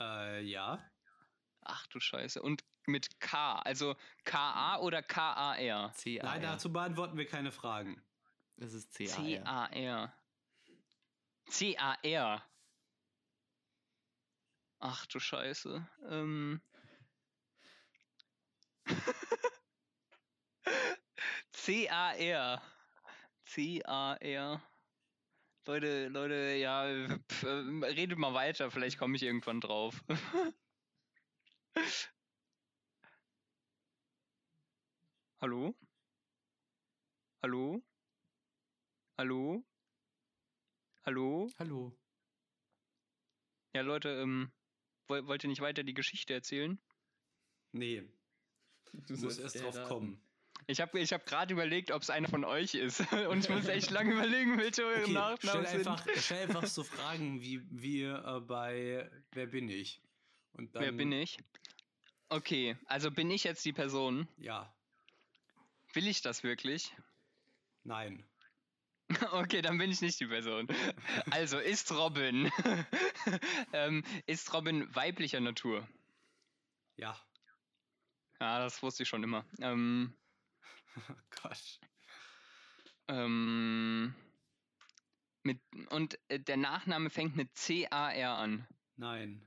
Äh, 0.00 0.42
ja. 0.42 0.84
Ach 1.62 1.86
du 1.88 2.00
Scheiße. 2.00 2.42
Und 2.42 2.64
mit 2.86 3.20
K, 3.20 3.56
also 3.60 3.96
K-A 4.24 4.78
oder 4.80 5.02
K-A-R? 5.02 5.92
C-A-R. 5.94 6.24
Nein, 6.24 6.42
dazu 6.42 6.72
beantworten 6.72 7.16
wir 7.16 7.26
keine 7.26 7.52
Fragen. 7.52 8.02
Das 8.56 8.72
ist 8.72 8.92
C-A-R. 8.92 9.70
C-A-R. 9.72 10.12
C-A-R. 11.46 12.42
Ach 14.80 15.06
du 15.06 15.20
Scheiße. 15.20 15.88
Ähm. 16.08 16.60
C-A-R. 21.52 22.62
C-A-R. 23.44 24.62
Leute, 25.64 26.08
Leute, 26.08 26.34
ja, 26.54 27.06
pf, 27.30 27.44
ähm, 27.44 27.84
redet 27.84 28.18
mal 28.18 28.34
weiter, 28.34 28.72
vielleicht 28.72 28.98
komme 28.98 29.14
ich 29.14 29.22
irgendwann 29.22 29.60
drauf. 29.60 30.02
Hallo? 35.40 35.74
Hallo? 37.42 37.82
Hallo? 39.18 39.64
Hallo? 41.04 41.50
Hallo. 41.58 41.92
Ja, 43.74 43.80
Leute, 43.82 44.10
ähm, 44.10 44.52
woll- 45.08 45.26
wollt 45.26 45.42
ihr 45.44 45.48
nicht 45.48 45.60
weiter 45.60 45.82
die 45.82 45.94
Geschichte 45.94 46.34
erzählen? 46.34 46.78
Nee, 47.72 48.04
Du 48.92 49.16
musst 49.16 49.40
erst 49.40 49.60
drauf 49.62 49.74
raten. 49.76 49.88
kommen. 49.88 50.22
Ich 50.66 50.80
habe 50.80 51.00
ich 51.00 51.12
hab 51.12 51.24
gerade 51.26 51.54
überlegt, 51.54 51.90
ob 51.90 52.02
es 52.02 52.10
einer 52.10 52.28
von 52.28 52.44
euch 52.44 52.74
ist. 52.74 53.00
Und 53.30 53.38
ich 53.40 53.48
muss 53.48 53.66
echt 53.66 53.90
lange 53.90 54.12
überlegen, 54.12 54.58
welche 54.58 54.84
eure 54.84 55.02
Okay, 55.04 55.12
Nachnamen 55.12 55.66
stell 55.66 55.78
sind. 55.82 55.88
einfach, 55.88 56.06
stell 56.16 56.42
einfach 56.42 56.66
so 56.66 56.84
Fragen 57.16 57.40
wie, 57.40 57.62
wie 57.70 58.02
äh, 58.04 58.40
bei 58.40 59.10
Wer 59.32 59.46
bin 59.46 59.68
ich? 59.70 60.00
Und 60.54 60.74
dann, 60.74 60.82
Wer 60.82 60.92
bin 60.92 61.12
ich? 61.12 61.38
Okay, 62.28 62.76
also 62.86 63.10
bin 63.10 63.30
ich 63.30 63.44
jetzt 63.44 63.64
die 63.64 63.72
Person? 63.72 64.28
Ja, 64.38 64.72
Will 65.94 66.06
ich 66.08 66.22
das 66.22 66.42
wirklich? 66.42 66.94
nein. 67.84 68.24
Okay, 69.32 69.60
dann 69.60 69.76
bin 69.76 69.90
ich 69.90 70.00
nicht 70.00 70.18
die 70.20 70.26
Person. 70.26 70.66
Also, 71.30 71.58
ist 71.58 71.92
Robin. 71.92 72.50
ähm, 73.74 74.02
ist 74.26 74.50
Robin 74.54 74.94
weiblicher 74.94 75.40
Natur? 75.40 75.86
Ja. 76.96 77.20
Ja, 78.40 78.58
das 78.60 78.82
wusste 78.82 79.02
ich 79.02 79.08
schon 79.10 79.22
immer. 79.22 79.44
Ähm, 79.60 80.14
Oh 81.08 81.14
Gott. 81.42 81.80
ähm, 83.08 84.14
mit, 85.42 85.60
und 85.90 86.18
äh, 86.28 86.38
der 86.40 86.56
Nachname 86.56 87.10
fängt 87.10 87.36
mit 87.36 87.54
C-A-R 87.56 88.30
an. 88.36 88.66
Nein. 88.96 89.46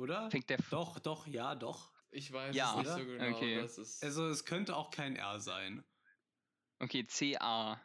Oder? 0.00 0.30
Fängt 0.30 0.48
der. 0.48 0.58
F 0.58 0.70
Doch, 0.70 0.98
doch, 0.98 1.26
ja, 1.26 1.54
doch. 1.54 1.92
Ich 2.10 2.32
weiß 2.32 2.56
Ja, 2.56 2.70
es 2.70 2.76
nicht 2.78 2.86
oder? 2.86 2.98
so 2.98 3.04
genau. 3.04 3.36
Okay. 3.36 3.56
Das 3.60 3.78
ist, 3.78 4.02
Also 4.02 4.26
es 4.28 4.44
könnte 4.44 4.74
auch 4.76 4.90
kein 4.90 5.14
R 5.16 5.38
sein. 5.40 5.84
Okay, 6.80 7.06
C-A. 7.06 7.80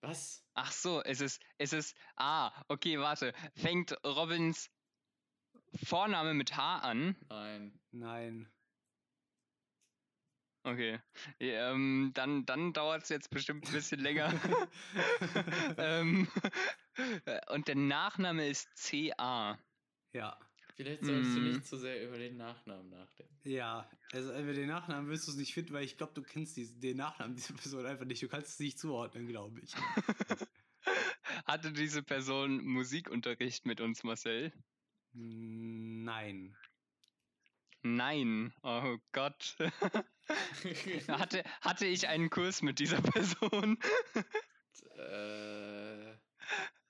was? 0.00 0.42
Ach 0.54 0.72
so, 0.72 1.02
es 1.02 1.20
ist, 1.20 1.42
es 1.58 1.72
ist, 1.72 1.96
ah, 2.16 2.64
okay, 2.68 2.98
warte. 2.98 3.32
Fängt 3.54 3.92
Robins 4.04 4.70
Vorname 5.84 6.34
mit 6.34 6.56
H 6.56 6.78
an? 6.78 7.16
Nein. 7.28 7.80
Nein. 7.92 8.52
Okay. 10.64 11.00
Ja, 11.40 11.72
Ähm, 11.72 12.12
dann 12.14 12.46
dann 12.46 12.72
dauert 12.72 13.02
es 13.02 13.08
jetzt 13.08 13.30
bestimmt 13.30 13.66
ein 13.66 13.72
bisschen 13.72 14.00
länger. 14.00 14.32
ähm, 15.76 16.28
und 17.48 17.68
der 17.68 17.74
Nachname 17.76 18.48
ist 18.48 18.68
C-A. 18.76 19.58
Ja. 20.14 20.38
Vielleicht 20.74 21.04
solltest 21.04 21.36
du 21.36 21.40
Mm. 21.40 21.44
nicht 21.44 21.66
zu 21.66 21.76
sehr 21.76 22.06
über 22.06 22.16
den 22.18 22.36
Nachnamen 22.36 22.88
nachdenken. 22.90 23.36
Ja, 23.44 23.90
also 24.12 24.32
über 24.32 24.52
den 24.54 24.68
Nachnamen 24.68 25.08
wirst 25.10 25.26
du 25.26 25.32
es 25.32 25.36
nicht 25.36 25.52
finden, 25.52 25.72
weil 25.74 25.84
ich 25.84 25.96
glaube, 25.98 26.14
du 26.14 26.22
kennst 26.22 26.56
diesen, 26.56 26.80
den 26.80 26.96
Nachnamen 26.96 27.36
dieser 27.36 27.54
Person 27.54 27.84
einfach 27.86 28.06
nicht. 28.06 28.22
Du 28.22 28.28
kannst 28.28 28.50
es 28.50 28.58
nicht 28.58 28.78
zuordnen, 28.78 29.26
glaube 29.26 29.60
ich. 29.60 29.74
Hatte 31.46 31.72
diese 31.72 32.02
Person 32.02 32.64
Musikunterricht 32.64 33.66
mit 33.66 33.80
uns, 33.80 34.02
Marcel? 34.02 34.52
Nein. 35.12 36.56
Nein. 37.82 38.54
Oh 38.62 38.96
Gott. 39.12 39.56
hatte, 41.08 41.44
hatte 41.60 41.86
ich 41.86 42.08
einen 42.08 42.30
Kurs 42.30 42.62
mit 42.62 42.78
dieser 42.78 43.00
Person? 43.02 43.78
äh, 44.96 46.14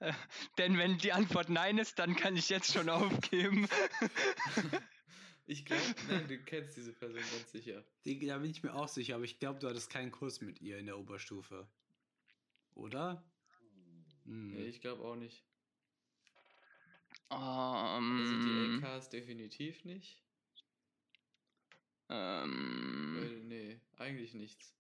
Denn 0.59 0.79
wenn 0.79 0.99
die 0.99 1.13
Antwort 1.13 1.49
nein 1.49 1.79
ist, 1.79 1.99
dann 1.99 2.17
kann 2.17 2.37
ich 2.37 2.49
jetzt 2.49 2.73
schon 2.73 2.89
aufgeben. 2.89 3.69
ich 5.47 5.65
glaube, 5.65 5.83
nein, 6.09 6.27
du 6.29 6.39
kennst 6.39 6.77
diese 6.77 6.93
Person 6.93 7.21
ganz 7.21 7.53
sicher. 7.53 7.85
Die, 8.05 8.25
da 8.27 8.39
bin 8.39 8.51
ich 8.51 8.63
mir 8.63 8.75
auch 8.75 8.89
sicher, 8.89 9.15
aber 9.17 9.25
ich 9.25 9.39
glaube, 9.39 9.61
du 9.61 9.69
hattest 9.69 9.91
keinen 9.91 10.11
Kurs 10.11 10.41
mit 10.41 10.61
ihr 10.61 10.79
in 10.79 10.87
der 10.87 10.99
Oberstufe. 10.99 11.67
Oder? 12.75 13.23
Hm. 14.25 14.55
Nee, 14.55 14.67
ich 14.67 14.81
glaube 14.81 15.03
auch 15.05 15.17
nicht. 15.17 15.45
Also 17.29 18.37
die 18.45 18.51
Ähm, 18.51 18.85
LKs 18.85 19.09
definitiv 19.09 19.85
nicht. 19.85 20.23
ähm, 22.11 23.17
Weil, 23.21 23.41
nee, 23.45 23.81
eigentlich 23.97 24.35
nichts. 24.35 24.75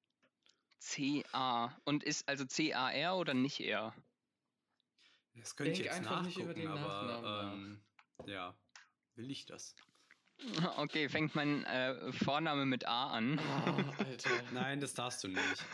C-A. 0.79 1.75
Und 1.85 2.03
ist 2.05 2.29
also 2.29 2.45
C-A-R 2.45 3.16
oder 3.16 3.35
nicht 3.35 3.61
R? 3.61 3.95
Das 5.35 5.57
könnte 5.57 5.72
ich 5.72 5.78
Denk 5.78 5.91
jetzt 5.91 5.99
einfach 5.99 6.22
nicht 6.22 6.39
über 6.39 6.55
den 6.55 6.68
aber 6.68 6.80
Nachnamen 6.80 7.83
ähm, 8.18 8.28
ja, 8.28 8.55
will 9.14 9.30
ich 9.30 9.47
das? 9.47 9.74
Okay, 10.76 11.09
fängt 11.09 11.35
mein 11.35 11.64
äh, 11.64 12.12
Vorname 12.12 12.66
mit 12.66 12.87
A 12.87 13.11
an. 13.11 13.39
Ah, 13.39 13.95
Alter. 13.99 14.30
Nein, 14.53 14.80
das 14.80 14.95
darfst 14.95 15.22
du 15.22 15.28
nicht. 15.28 15.64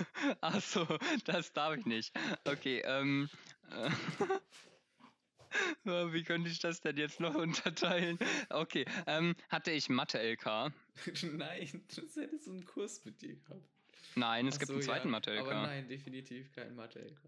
Ach 0.40 0.60
so, 0.60 0.86
das 1.24 1.52
darf 1.52 1.76
ich 1.76 1.86
nicht. 1.86 2.12
Okay, 2.44 2.82
ähm. 2.84 3.30
Äh, 3.70 3.90
oh, 5.86 6.12
wie 6.12 6.22
könnte 6.22 6.50
ich 6.50 6.58
das 6.58 6.80
denn 6.80 6.96
jetzt 6.96 7.20
noch 7.20 7.34
unterteilen? 7.34 8.18
Okay, 8.50 8.84
ähm, 9.06 9.34
hatte 9.48 9.70
ich 9.70 9.88
Mathe-LK? 9.88 10.72
nein, 11.22 11.84
das 11.94 12.16
hätte 12.16 12.38
so 12.38 12.50
einen 12.50 12.66
Kurs 12.66 13.04
mit 13.04 13.22
dir 13.22 13.36
gehabt. 13.36 13.66
Nein, 14.16 14.48
es 14.48 14.56
Ach 14.56 14.58
gibt 14.58 14.68
so, 14.68 14.74
einen 14.74 14.82
zweiten 14.82 15.08
ja, 15.08 15.12
Mathe-LK. 15.12 15.40
Aber 15.40 15.54
nein, 15.54 15.88
definitiv 15.88 16.52
kein 16.52 16.74
Mathe-LK. 16.74 17.20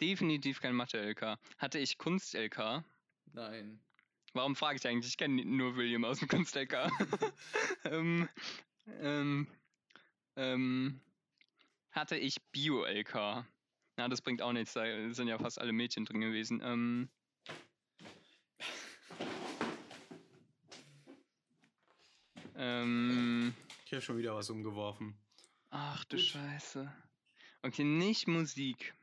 Definitiv 0.00 0.60
kein 0.60 0.74
Mathe-LK. 0.74 1.38
Hatte 1.58 1.78
ich 1.78 1.98
Kunst-LK? 1.98 2.84
Nein. 3.32 3.80
Warum 4.32 4.56
frage 4.56 4.76
ich 4.76 4.86
eigentlich? 4.86 5.12
Ich 5.12 5.16
kenne 5.16 5.44
nur 5.44 5.76
William 5.76 6.04
aus 6.04 6.18
dem 6.18 6.28
Kunst-LK. 6.28 6.90
ähm, 7.84 8.28
ähm, 9.00 9.46
ähm, 10.36 11.00
hatte 11.92 12.16
ich 12.16 12.42
Bio-LK? 12.50 13.46
Na, 13.96 14.08
das 14.08 14.20
bringt 14.20 14.42
auch 14.42 14.52
nichts, 14.52 14.72
da 14.72 14.84
sind 15.12 15.28
ja 15.28 15.38
fast 15.38 15.60
alle 15.60 15.72
Mädchen 15.72 16.04
drin 16.04 16.20
gewesen. 16.20 16.60
Ähm, 16.64 17.08
ähm, 22.56 23.54
Ich 23.86 23.92
habe 23.92 24.02
schon 24.02 24.18
wieder 24.18 24.34
was 24.34 24.50
umgeworfen. 24.50 25.16
ach 25.70 26.04
du 26.06 26.16
Gut. 26.16 26.26
Scheiße. 26.26 26.92
Okay, 27.62 27.84
nicht 27.84 28.26
Musik. 28.26 28.94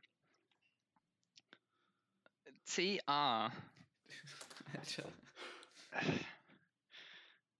CA. 2.74 3.51
Alter. 4.74 5.11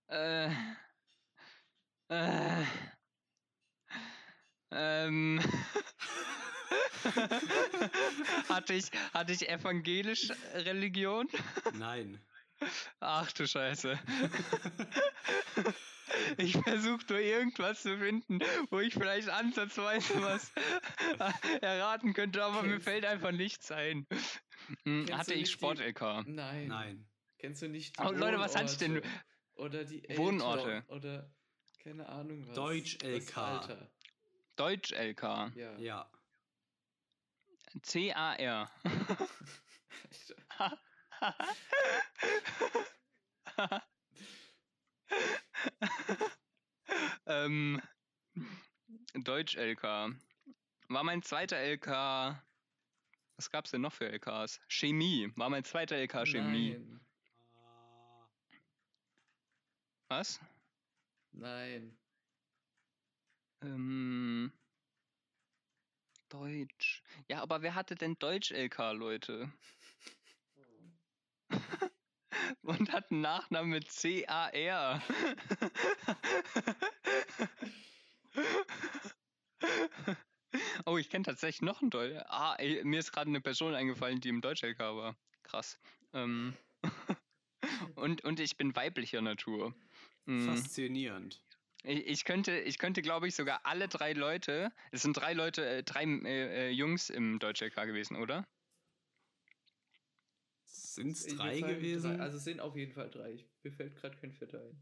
Äh. 0.08 0.50
Äh. 2.08 2.64
Ähm. 4.70 5.40
hatte 8.48 8.72
ich, 8.72 8.90
hatte 9.12 9.32
ich 9.32 9.48
evangelisch 9.50 10.30
Religion? 10.54 11.28
Nein. 11.74 12.18
Ach 13.00 13.30
du 13.32 13.46
Scheiße. 13.46 13.98
Ich 16.36 16.52
versuche 16.56 17.04
nur 17.08 17.18
irgendwas 17.20 17.82
zu 17.82 17.96
finden, 17.98 18.40
wo 18.70 18.80
ich 18.80 18.94
vielleicht 18.94 19.28
ansatzweise 19.28 20.20
was 20.22 20.52
erraten 21.60 22.12
könnte, 22.14 22.42
aber 22.44 22.62
mir 22.62 22.70
Kennst- 22.72 22.84
fällt 22.84 23.04
einfach 23.04 23.32
nichts 23.32 23.70
ein. 23.70 24.06
Kennst 24.84 25.12
Hatte 25.12 25.34
ich 25.34 25.50
Sport-LK? 25.50 26.24
Nein. 26.26 26.68
Nein. 26.68 27.08
Kennst 27.38 27.62
du 27.62 27.68
nicht 27.68 27.96
die 27.96 28.00
Aber 28.00 28.12
Leute, 28.16 28.38
was 28.38 28.54
hatte 28.54 28.72
ich 28.72 28.78
denn? 28.78 28.96
Wohnorte? 28.96 29.08
Oder 29.54 29.84
die 29.84 30.04
Eltern 30.08 30.24
Wohnorte. 30.24 30.84
Oder 30.88 31.30
keine 31.82 32.08
Ahnung 32.08 32.46
was. 32.46 32.54
Deutsch 32.54 32.98
Das 32.98 33.08
LK. 33.10 33.36
Alter. 33.38 33.90
Deutsch-LK. 34.56 35.52
Ja. 35.56 35.78
Ja. 35.78 36.10
C-A-R. 37.82 38.70
Ähm, 47.26 47.80
Deutsch-LK. 49.14 49.82
War 49.82 51.04
mein 51.04 51.22
zweiter 51.22 51.56
LK. 51.56 52.42
Was 53.36 53.50
gab's 53.50 53.70
denn 53.70 53.80
noch 53.80 53.92
für 53.92 54.10
LKs? 54.10 54.60
Chemie. 54.68 55.30
War 55.36 55.48
mein 55.48 55.64
zweiter 55.64 55.96
LK 55.96 56.26
Chemie. 56.26 56.72
Nein. 56.72 57.00
Was? 60.08 60.40
Nein. 61.32 61.96
Ähm, 63.62 64.52
Deutsch. 66.28 67.02
Ja, 67.28 67.40
aber 67.40 67.62
wer 67.62 67.74
hatte 67.74 67.94
denn 67.94 68.18
Deutsch-LK, 68.18 68.92
Leute? 68.92 69.50
Und 72.62 72.92
hat 72.92 73.10
einen 73.10 73.20
Nachnamen 73.20 73.70
mit 73.70 73.90
C-A-R. 73.90 75.02
oh, 80.86 80.96
ich 80.96 81.10
kenne 81.10 81.24
tatsächlich 81.24 81.62
noch 81.62 81.80
einen 81.82 81.90
Deutsch. 81.90 82.22
Ah, 82.26 82.54
ey, 82.58 82.82
mir 82.84 83.00
ist 83.00 83.12
gerade 83.12 83.28
eine 83.28 83.40
Person 83.40 83.74
eingefallen, 83.74 84.20
die 84.20 84.28
im 84.28 84.40
Deutsch-LK 84.40 84.78
war. 84.78 85.16
Krass. 85.42 85.78
Ähm, 86.12 86.54
und, 87.94 88.24
und 88.24 88.40
ich 88.40 88.56
bin 88.56 88.74
weiblicher 88.76 89.22
Natur. 89.22 89.74
Mm. 90.26 90.46
Faszinierend. 90.46 91.42
Ich, 91.84 92.06
ich 92.06 92.24
könnte, 92.24 92.58
ich 92.60 92.78
könnte, 92.78 93.02
glaube 93.02 93.28
ich, 93.28 93.34
sogar 93.34 93.60
alle 93.64 93.88
drei 93.88 94.12
Leute, 94.12 94.72
es 94.92 95.02
sind 95.02 95.16
drei 95.16 95.32
Leute, 95.32 95.66
äh, 95.66 95.82
drei 95.82 96.04
äh, 96.04 96.68
äh, 96.68 96.70
Jungs 96.70 97.10
im 97.10 97.38
Deutsch-LK 97.38 97.86
gewesen, 97.86 98.16
oder? 98.16 98.46
Sind 100.94 101.12
es 101.12 101.26
drei 101.26 101.60
gewesen? 101.60 102.12
Drei, 102.12 102.20
also 102.20 102.36
es 102.36 102.44
sind 102.44 102.60
auf 102.60 102.76
jeden 102.76 102.92
Fall 102.92 103.10
drei. 103.10 103.32
Ich- 103.32 103.46
Mir 103.62 103.72
fällt 103.72 103.96
gerade 103.96 104.16
kein 104.16 104.32
vierter 104.32 104.60
ein. 104.62 104.76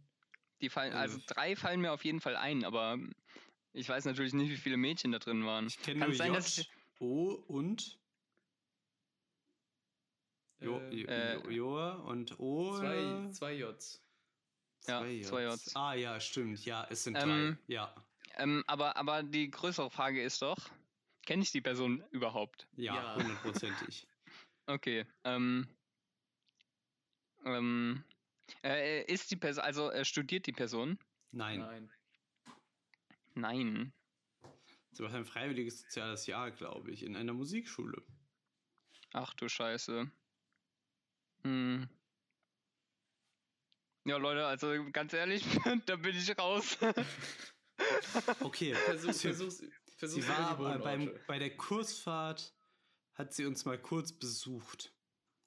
Die 0.61 0.69
fallen, 0.69 0.93
also 0.93 1.19
Äh. 1.19 1.23
drei 1.27 1.57
fallen 1.57 1.81
mir 1.81 1.93
auf 1.93 2.05
jeden 2.05 2.21
Fall 2.21 2.37
ein, 2.37 2.65
aber 2.65 2.99
ich 3.73 3.89
weiß 3.89 4.05
natürlich 4.05 4.35
nicht, 4.35 4.51
wie 4.51 4.57
viele 4.57 4.77
Mädchen 4.77 5.13
da 5.13 5.19
drin 5.19 5.45
waren. 5.47 5.67
ich 5.67 5.79
kenne 5.79 6.01
Kann 6.01 6.09
nur 6.11 6.17
sein, 6.17 6.33
J, 6.33 6.67
O 7.01 7.31
und 7.49 7.99
jo, 10.61 10.79
Äh, 10.81 11.55
jo, 11.55 11.79
äh, 11.79 11.95
und 11.95 12.39
O. 12.39 12.73
zwei, 12.75 13.31
zwei 13.33 13.53
Js. 13.55 14.01
Ja, 14.87 15.01
Zwei 15.01 15.21
zwei 15.23 15.43
Js. 15.45 15.67
Js. 15.67 15.77
Ah 15.77 15.95
ja, 15.95 16.21
stimmt. 16.21 16.65
Ja, 16.65 16.87
es 16.91 17.05
sind 17.05 17.17
Ähm, 17.17 17.57
drei. 17.59 17.73
Ja, 17.73 17.95
Ähm, 18.37 18.65
aber, 18.67 18.97
aber 18.97 19.23
die 19.23 19.51
größere 19.51 19.91
Frage 19.91 20.23
ist 20.23 20.43
doch, 20.43 20.71
kenne 21.27 21.43
ich 21.43 21.53
die 21.53 21.61
Person 21.61 22.03
überhaupt? 22.11 22.69
ja, 22.77 22.95
Ja. 22.95 23.15
hundertprozentig. 23.15 24.07
Okay. 24.67 25.05
Ähm, 25.25 25.67
ähm, 27.45 28.05
äh, 28.63 29.05
ist 29.05 29.31
die 29.31 29.37
Person, 29.37 29.65
also 29.65 29.91
äh, 29.91 30.05
studiert 30.05 30.47
die 30.47 30.53
Person? 30.53 30.99
Nein, 31.33 31.61
Nein. 31.61 31.91
Nein. 33.35 33.93
sie 34.93 35.03
macht 35.03 35.15
ein 35.15 35.25
freiwilliges 35.25 35.83
soziales 35.83 36.27
Jahr, 36.27 36.51
glaube 36.51 36.91
ich, 36.91 37.05
in 37.05 37.17
einer 37.17 37.33
Musikschule. 37.33 38.03
Ach 39.13 39.33
du 39.35 39.49
Scheiße. 39.49 40.11
Hm. 41.45 41.89
Ja, 44.05 44.17
Leute, 44.17 44.47
also 44.47 44.73
ganz 44.93 45.13
ehrlich, 45.13 45.45
da 45.87 45.97
bin 45.97 46.17
ich 46.17 46.37
raus. 46.39 46.79
Okay, 48.41 48.75
Versuch, 48.75 49.13
sie, 49.13 49.29
versuch's, 49.29 49.57
sie 49.57 49.71
versuch's 49.97 50.29
war 50.29 50.79
beim, 50.79 51.11
bei 51.27 51.39
der 51.39 51.57
Kursfahrt, 51.57 52.55
hat 53.15 53.33
sie 53.33 53.47
uns 53.47 53.65
mal 53.65 53.79
kurz 53.79 54.13
besucht. 54.13 54.93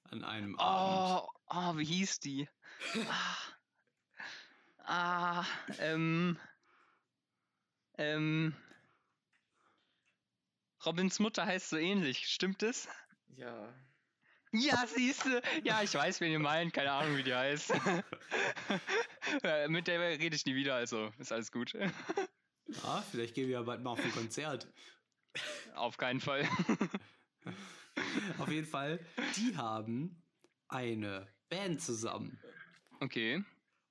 An 0.06 0.24
einem 0.24 0.56
Oh, 0.56 0.62
Abend. 0.62 1.30
Oh, 1.56 1.78
wie 1.78 1.86
hieß 1.86 2.20
die? 2.20 2.47
ah, 3.10 3.38
ah, 4.86 5.45
ähm, 5.80 6.38
ähm, 7.97 8.56
Robins 10.86 11.20
Mutter 11.20 11.45
heißt 11.45 11.70
so 11.70 11.78
ähnlich, 11.78 12.28
stimmt 12.28 12.64
es? 12.64 12.88
Ja. 13.36 13.74
Ja, 14.51 14.86
siehste. 14.86 15.41
Ja, 15.64 15.82
ich 15.82 15.93
weiß, 15.93 16.22
wen 16.22 16.32
ihr 16.32 16.39
meint. 16.39 16.74
Keine 16.74 16.91
Ahnung, 16.91 17.18
wie 17.18 17.24
die 17.24 17.34
heißt. 17.34 17.74
Mit 19.68 19.88
der 19.88 19.99
rede 19.99 20.36
ich 20.36 20.45
nie 20.45 20.56
wieder, 20.56 20.76
also 20.76 21.12
ist 21.18 21.32
alles 21.32 21.51
gut. 21.51 21.74
Ah, 22.84 23.01
vielleicht 23.10 23.34
gehen 23.34 23.47
wir 23.47 23.54
ja 23.54 23.62
bald 23.64 23.82
mal 23.82 23.91
auf 23.91 24.04
ein 24.04 24.12
Konzert. 24.12 24.72
Auf 25.74 25.97
keinen 25.97 26.22
Fall. 26.22 26.47
Auf 28.38 28.49
jeden 28.49 28.68
Fall, 28.68 28.99
die 29.38 29.58
haben 29.58 30.22
eine 30.68 31.32
Band 31.54 31.82
zusammen. 31.82 32.39
Okay. 32.99 33.43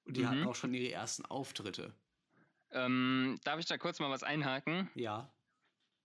Und 0.05 0.17
die 0.17 0.27
hatten 0.27 0.41
Mhm. 0.41 0.49
auch 0.49 0.55
schon 0.57 0.75
ihre 0.75 0.93
ersten 0.93 1.25
Auftritte. 1.27 1.95
Ähm, 2.71 3.39
darf 3.45 3.61
ich 3.61 3.67
da 3.67 3.79
kurz 3.79 4.01
mal 4.01 4.11
was 4.11 4.23
einhaken? 4.23 4.91
Ja. 4.95 5.33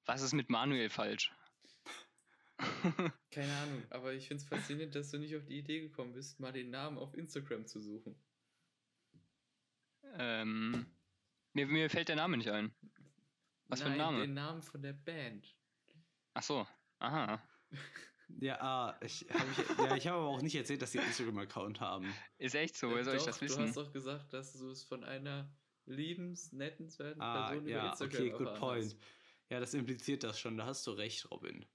Was 0.05 0.21
ist 0.21 0.33
mit 0.33 0.49
Manuel 0.49 0.89
falsch? 0.89 1.33
Keine 3.31 3.55
Ahnung, 3.57 3.83
aber 3.89 4.13
ich 4.13 4.27
finde 4.27 4.43
es 4.43 4.49
faszinierend, 4.49 4.95
dass 4.95 5.11
du 5.11 5.17
nicht 5.17 5.35
auf 5.35 5.45
die 5.45 5.57
Idee 5.59 5.81
gekommen 5.81 6.13
bist, 6.13 6.39
mal 6.39 6.51
den 6.51 6.69
Namen 6.69 6.97
auf 6.97 7.13
Instagram 7.15 7.65
zu 7.65 7.79
suchen. 7.79 8.15
Ähm, 10.13 10.85
mir, 11.53 11.67
mir 11.67 11.89
fällt 11.89 12.09
der 12.09 12.15
Name 12.15 12.37
nicht 12.37 12.49
ein. 12.49 12.73
Was 13.67 13.81
für 13.81 13.87
ein 13.87 13.91
Nein, 13.97 13.99
Name? 13.99 14.21
Den 14.21 14.33
Namen 14.33 14.61
von 14.61 14.81
der 14.81 14.93
Band. 14.93 15.55
Ach 16.33 16.43
so. 16.43 16.67
Aha. 16.99 17.41
Ja, 18.39 18.59
ah, 18.59 18.99
ich 19.01 19.25
habe 19.29 19.45
ich, 19.51 19.77
ja, 19.77 19.95
ich 19.95 20.07
hab 20.07 20.15
aber 20.15 20.27
auch 20.27 20.41
nicht 20.41 20.55
erzählt, 20.55 20.81
dass 20.81 20.91
sie 20.91 20.99
einen 20.99 21.07
Instagram-Account 21.07 21.79
haben. 21.79 22.13
Ist 22.37 22.55
echt 22.55 22.75
so, 22.75 22.91
Äh, 22.91 22.95
wer 22.95 23.03
soll 23.05 23.13
ich 23.15 23.19
doch, 23.21 23.27
das 23.27 23.39
Du 23.39 23.45
wissen? 23.45 23.63
hast 23.63 23.77
doch 23.77 23.93
gesagt, 23.93 24.33
dass 24.33 24.53
du 24.53 24.69
es 24.69 24.83
von 24.83 25.03
einer 25.05 25.49
liebensnettenswerten 25.85 27.21
Ah, 27.21 27.47
Person 27.47 27.63
über 27.63 27.71
ja, 27.71 27.89
Instagram 27.89 28.21
okay, 28.21 28.29
good 28.31 28.55
point. 28.59 28.83
hast. 28.85 28.97
Ja, 29.49 29.59
das 29.61 29.73
impliziert 29.73 30.23
das 30.23 30.39
schon. 30.39 30.57
Da 30.57 30.65
hast 30.65 30.85
du 30.87 30.91
recht, 30.91 31.29
Robin. 31.31 31.65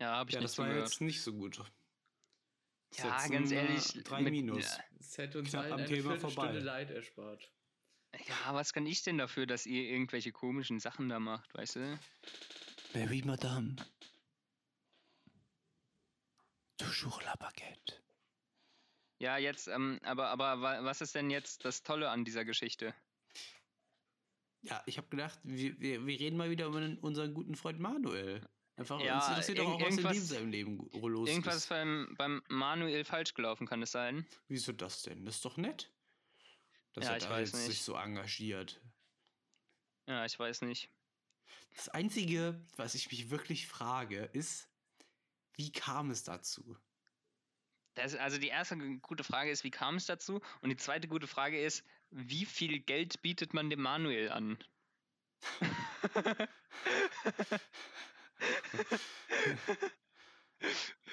Ja, 0.00 0.16
habe 0.16 0.30
ich 0.30 0.34
Ja, 0.34 0.40
nicht 0.40 0.50
das 0.50 0.58
war 0.58 0.74
jetzt 0.74 1.00
nicht 1.02 1.22
so 1.22 1.34
gut. 1.34 1.58
Ja, 2.94 3.18
Setzen, 3.18 3.32
ganz 3.32 3.50
äh, 3.50 3.54
ehrlich, 3.56 4.04
Drei 4.04 4.22
mit- 4.22 4.32
Minus. 4.32 4.64
ja. 4.64 4.84
Es 4.98 5.18
hätte 5.18 5.38
uns 5.38 5.50
Knapp 5.50 5.64
allen 5.64 5.72
am 5.74 5.78
eine 5.80 5.86
Thema 5.88 6.18
vorbei. 6.18 6.52
Leid 6.52 6.90
erspart. 6.90 7.52
Ja, 8.26 8.54
was 8.54 8.72
kann 8.72 8.86
ich 8.86 9.02
denn 9.02 9.18
dafür, 9.18 9.46
dass 9.46 9.66
ihr 9.66 9.82
irgendwelche 9.90 10.32
komischen 10.32 10.80
Sachen 10.80 11.10
da 11.10 11.20
macht, 11.20 11.52
weißt 11.54 11.76
du? 11.76 11.98
Baby 12.94 13.22
Madame. 13.26 13.76
Toujours 16.78 17.22
la 17.22 17.34
baguette. 17.36 18.02
Ja, 19.18 19.38
jetzt, 19.38 19.66
ähm, 19.68 19.98
aber, 20.02 20.28
aber 20.28 20.60
wa- 20.60 20.84
was 20.84 21.00
ist 21.00 21.14
denn 21.14 21.30
jetzt 21.30 21.64
das 21.64 21.82
Tolle 21.82 22.10
an 22.10 22.24
dieser 22.24 22.44
Geschichte? 22.44 22.94
Ja, 24.62 24.82
ich 24.86 24.98
habe 24.98 25.08
gedacht, 25.08 25.38
wir, 25.42 25.78
wir, 25.80 26.06
wir 26.06 26.18
reden 26.20 26.36
mal 26.36 26.50
wieder 26.50 26.66
über 26.66 26.80
unseren 27.02 27.32
guten 27.34 27.54
Freund 27.54 27.78
Manuel. 27.78 28.46
Einfach, 28.76 29.00
Ja, 29.00 29.16
uns 29.16 29.28
interessiert 29.28 29.58
doch 29.58 29.66
auch, 29.68 29.80
was 29.80 30.16
in 30.18 30.22
seinem 30.24 30.50
Leben 30.50 30.90
los 30.92 31.28
Irgendwas 31.30 31.56
ist. 31.56 31.68
beim, 31.70 32.14
beim 32.18 32.42
Manuel 32.48 33.04
falsch 33.04 33.32
gelaufen, 33.32 33.66
kann 33.66 33.80
es 33.82 33.92
sein? 33.92 34.26
Wieso 34.48 34.72
das 34.72 35.02
denn? 35.02 35.24
Das 35.24 35.36
ist 35.36 35.44
doch 35.44 35.56
nett. 35.56 35.90
Dass 36.92 37.04
Ja, 37.04 37.10
er 37.12 37.16
ich 37.16 37.22
da 37.24 37.30
weiß 37.30 37.52
jetzt 37.52 37.66
sich 37.66 37.82
so 37.82 37.94
engagiert. 37.94 38.82
Ja, 40.08 40.26
ich 40.26 40.38
weiß 40.38 40.62
nicht. 40.62 40.90
Das 41.74 41.88
Einzige, 41.88 42.60
was 42.76 42.94
ich 42.94 43.10
mich 43.10 43.30
wirklich 43.30 43.66
frage, 43.66 44.24
ist, 44.32 44.68
wie 45.56 45.72
kam 45.72 46.10
es 46.10 46.22
dazu? 46.24 46.76
Das, 47.94 48.14
also 48.14 48.38
die 48.38 48.48
erste 48.48 48.76
gute 49.00 49.24
Frage 49.24 49.50
ist, 49.50 49.64
wie 49.64 49.70
kam 49.70 49.96
es 49.96 50.06
dazu? 50.06 50.40
Und 50.60 50.68
die 50.70 50.76
zweite 50.76 51.08
gute 51.08 51.26
Frage 51.26 51.60
ist, 51.60 51.84
wie 52.10 52.44
viel 52.44 52.80
Geld 52.80 53.22
bietet 53.22 53.54
man 53.54 53.70
dem 53.70 53.80
Manuel 53.80 54.30
an? 54.30 54.58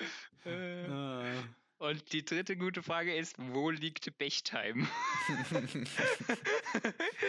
Äh, 0.45 0.85
Äh, 0.85 1.43
Und 1.83 2.13
die 2.13 2.23
dritte 2.23 2.55
gute 2.55 2.81
Frage 2.81 3.13
ist, 3.13 3.35
wo 3.37 3.69
liegt 3.69 4.17
Bechtheim? 4.17 4.87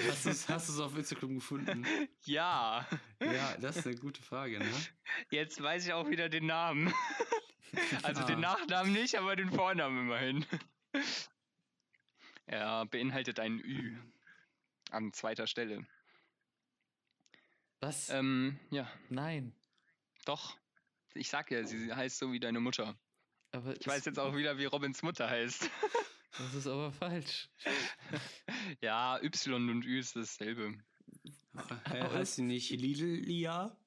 hast 0.08 0.26
du 0.26 0.30
es 0.30 0.78
auf 0.78 0.96
Instagram 0.96 1.34
gefunden? 1.34 1.84
ja, 2.22 2.86
Ja, 3.20 3.56
das 3.56 3.78
ist 3.78 3.86
eine 3.88 3.96
gute 3.96 4.22
Frage, 4.22 4.60
ne? 4.60 4.72
jetzt 5.30 5.60
weiß 5.60 5.86
ich 5.86 5.92
auch 5.92 6.08
wieder 6.08 6.28
den 6.28 6.46
Namen. 6.46 6.94
Also 8.04 8.22
den 8.22 8.36
Ah. 8.44 8.54
Nachnamen 8.54 8.92
nicht, 8.92 9.16
aber 9.16 9.34
den 9.34 9.50
Vornamen 9.50 10.02
immerhin. 10.06 10.46
Er 12.46 12.86
beinhaltet 12.86 13.40
ein 13.40 13.58
Ü 13.58 13.98
an 14.92 15.12
zweiter 15.12 15.48
Stelle. 15.48 15.84
Was? 17.80 18.10
Ähm, 18.10 18.60
ja, 18.70 18.88
Nein. 19.08 19.52
doch. 20.24 20.56
Ich 21.14 21.28
sag 21.30 21.50
ja, 21.50 21.64
sie 21.64 21.92
heißt 21.92 22.18
so 22.18 22.30
wie 22.30 22.38
deine 22.38 22.60
Mutter. 22.60 22.96
Aber 23.54 23.80
Ich 23.80 23.86
weiß 23.86 24.04
jetzt 24.04 24.18
auch 24.18 24.34
wieder, 24.34 24.58
wie 24.58 24.64
Robins 24.64 25.02
Mutter 25.02 25.28
heißt. 25.28 25.70
Das 26.36 26.52
ist 26.52 26.66
aber 26.66 26.90
falsch. 26.90 27.48
ja, 28.80 29.22
Y 29.22 29.70
und 29.70 29.84
Ü 29.84 30.00
ist 30.00 30.16
dasselbe. 30.16 30.76
Äh, 31.92 32.08
heißt 32.10 32.34
sie 32.34 32.42
nicht 32.42 32.70
Lilia? 32.70 33.78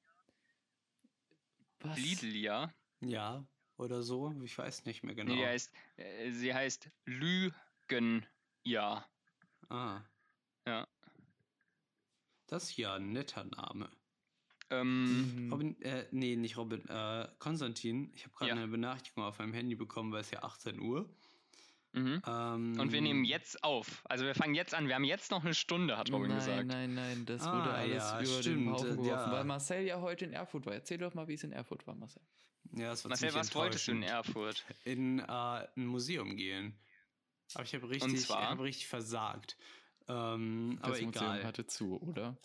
Was? 1.82 1.98
Lidlia. 2.00 2.74
Ja, 3.02 3.46
oder 3.76 4.02
so? 4.02 4.34
Ich 4.46 4.58
weiß 4.58 4.86
nicht 4.86 5.04
mehr 5.04 5.14
genau. 5.14 5.34
Nee, 5.34 5.42
die 5.42 5.46
heißt, 5.46 5.74
äh, 5.98 6.32
sie 6.32 6.54
heißt 6.54 6.90
Lügen. 7.04 8.26
Ja. 8.64 9.06
ah. 9.68 10.06
Ja. 10.66 10.88
Das 12.46 12.64
ist 12.64 12.78
ja 12.78 12.96
ein 12.96 13.12
netter 13.12 13.44
Name. 13.44 13.92
Ähm, 14.70 15.46
Mhm. 15.46 15.52
Robin, 15.54 15.82
äh, 15.82 16.06
nee, 16.12 16.36
nicht 16.36 16.58
Robin, 16.58 16.88
äh, 16.90 17.28
Konstantin, 17.40 18.12
ich 18.16 18.24
habe 18.26 18.34
gerade 18.36 18.50
Ja. 18.50 18.56
eine 18.56 18.68
Benachrichtigung 18.68 19.24
auf 19.24 19.40
meinem 19.40 19.54
Handy 19.54 19.76
bekommen, 19.76 20.12
weil 20.12 20.22
es 20.22 20.32
ja 20.32 20.44
18 20.44 20.80
Uhr. 20.80 21.10
mhm. 21.94 22.22
Ähm, 22.28 22.80
Und 22.80 22.92
wir 22.92 23.02
nehmen 23.02 23.24
jetzt 23.26 23.64
auf. 23.64 24.02
Also 24.06 24.26
wir 24.26 24.36
fangen 24.36 24.54
jetzt 24.56 24.74
an. 24.76 24.88
Wir 24.88 24.96
haben 24.96 25.06
jetzt 25.06 25.32
noch 25.32 25.44
eine 25.44 25.54
Stunde, 25.54 25.98
hat 25.98 26.12
Robin 26.12 26.28
nein, 26.30 26.38
gesagt. 26.40 26.68
nein, 26.68 26.94
nein, 26.94 27.26
das 27.26 27.42
Ah, 27.44 27.54
wurde 27.58 27.72
alles 27.74 27.96
ja, 28.04 28.22
über 28.22 28.42
stimmt, 28.42 28.58
den 28.68 28.72
Haufen 28.74 28.90
geworfen, 28.92 29.06
ja. 29.08 29.32
weil 29.32 29.44
Marcel 29.46 29.84
ja 29.86 30.02
heute 30.02 30.26
in 30.26 30.34
Erfurt 30.34 30.66
war. 30.66 30.74
Erzähl 30.74 30.98
doch 30.98 31.14
mal, 31.14 31.28
wie 31.28 31.34
es 31.36 31.44
in 31.44 31.54
Erfurt 31.54 31.88
war, 31.88 31.96
Marcel. 31.96 32.22
Ja, 32.74 32.90
das 32.90 33.06
war 33.06 33.10
Marcel, 33.10 33.34
was 33.34 33.56
wolltest 33.56 33.88
du 33.88 33.94
in. 33.94 34.04
Erfurt? 34.04 34.66
In 34.84 35.20
äh, 35.20 35.24
ein 35.24 35.86
Museum 35.88 36.36
gehen. 36.36 36.78
Aber 37.54 37.64
ich 37.64 37.74
habe 37.74 37.90
richtig, 37.90 38.20
zwar? 38.26 38.42
ich 38.44 38.50
hab 38.50 38.60
richtig 38.60 38.88
versagt. 38.88 39.56
Ähm, 40.10 40.78
aber 40.82 40.92
das 40.92 41.02
Museum 41.02 41.24
egal. 41.26 41.44
hatte 41.46 41.66
zu, 41.66 42.00
oder? 42.02 42.38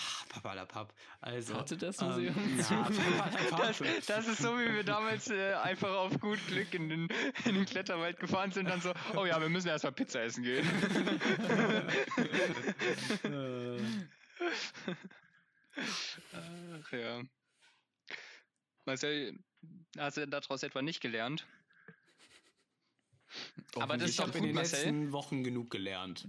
Ah, 0.00 0.24
papalapap. 0.28 0.94
Also, 1.20 1.56
Hatte 1.56 1.76
das 1.76 2.00
ähm, 2.00 2.08
Museum 2.08 2.56
ja, 2.56 2.62
zu? 2.62 2.74
papalapap. 3.02 3.78
Das, 3.78 4.06
das 4.06 4.28
ist 4.28 4.38
so, 4.38 4.56
wie 4.56 4.72
wir 4.72 4.84
damals 4.84 5.28
äh, 5.28 5.54
einfach 5.54 5.90
auf 5.90 6.20
gut 6.20 6.38
Glück 6.46 6.72
in 6.72 6.88
den, 6.88 7.08
in 7.44 7.56
den 7.56 7.66
Kletterwald 7.66 8.20
gefahren 8.20 8.52
sind, 8.52 8.68
dann 8.68 8.80
so, 8.80 8.92
oh 9.16 9.26
ja, 9.26 9.40
wir 9.40 9.48
müssen 9.48 9.66
erstmal 9.68 9.92
Pizza 9.92 10.22
essen 10.22 10.44
gehen. 10.44 10.64
Ach 16.82 16.92
ja. 16.92 17.22
Marcel, 18.84 19.38
hast 19.98 20.16
du 20.16 20.28
daraus 20.28 20.62
etwa 20.62 20.82
nicht 20.82 21.00
gelernt? 21.00 21.46
Aber 23.74 23.98
das 23.98 24.04
ist 24.04 24.10
ich 24.12 24.16
doch 24.18 24.28
habe 24.28 24.38
in 24.38 24.44
den 24.44 24.54
Marcel. 24.54 24.78
letzten 24.78 25.12
Wochen 25.12 25.42
genug 25.44 25.70
gelernt. 25.70 26.28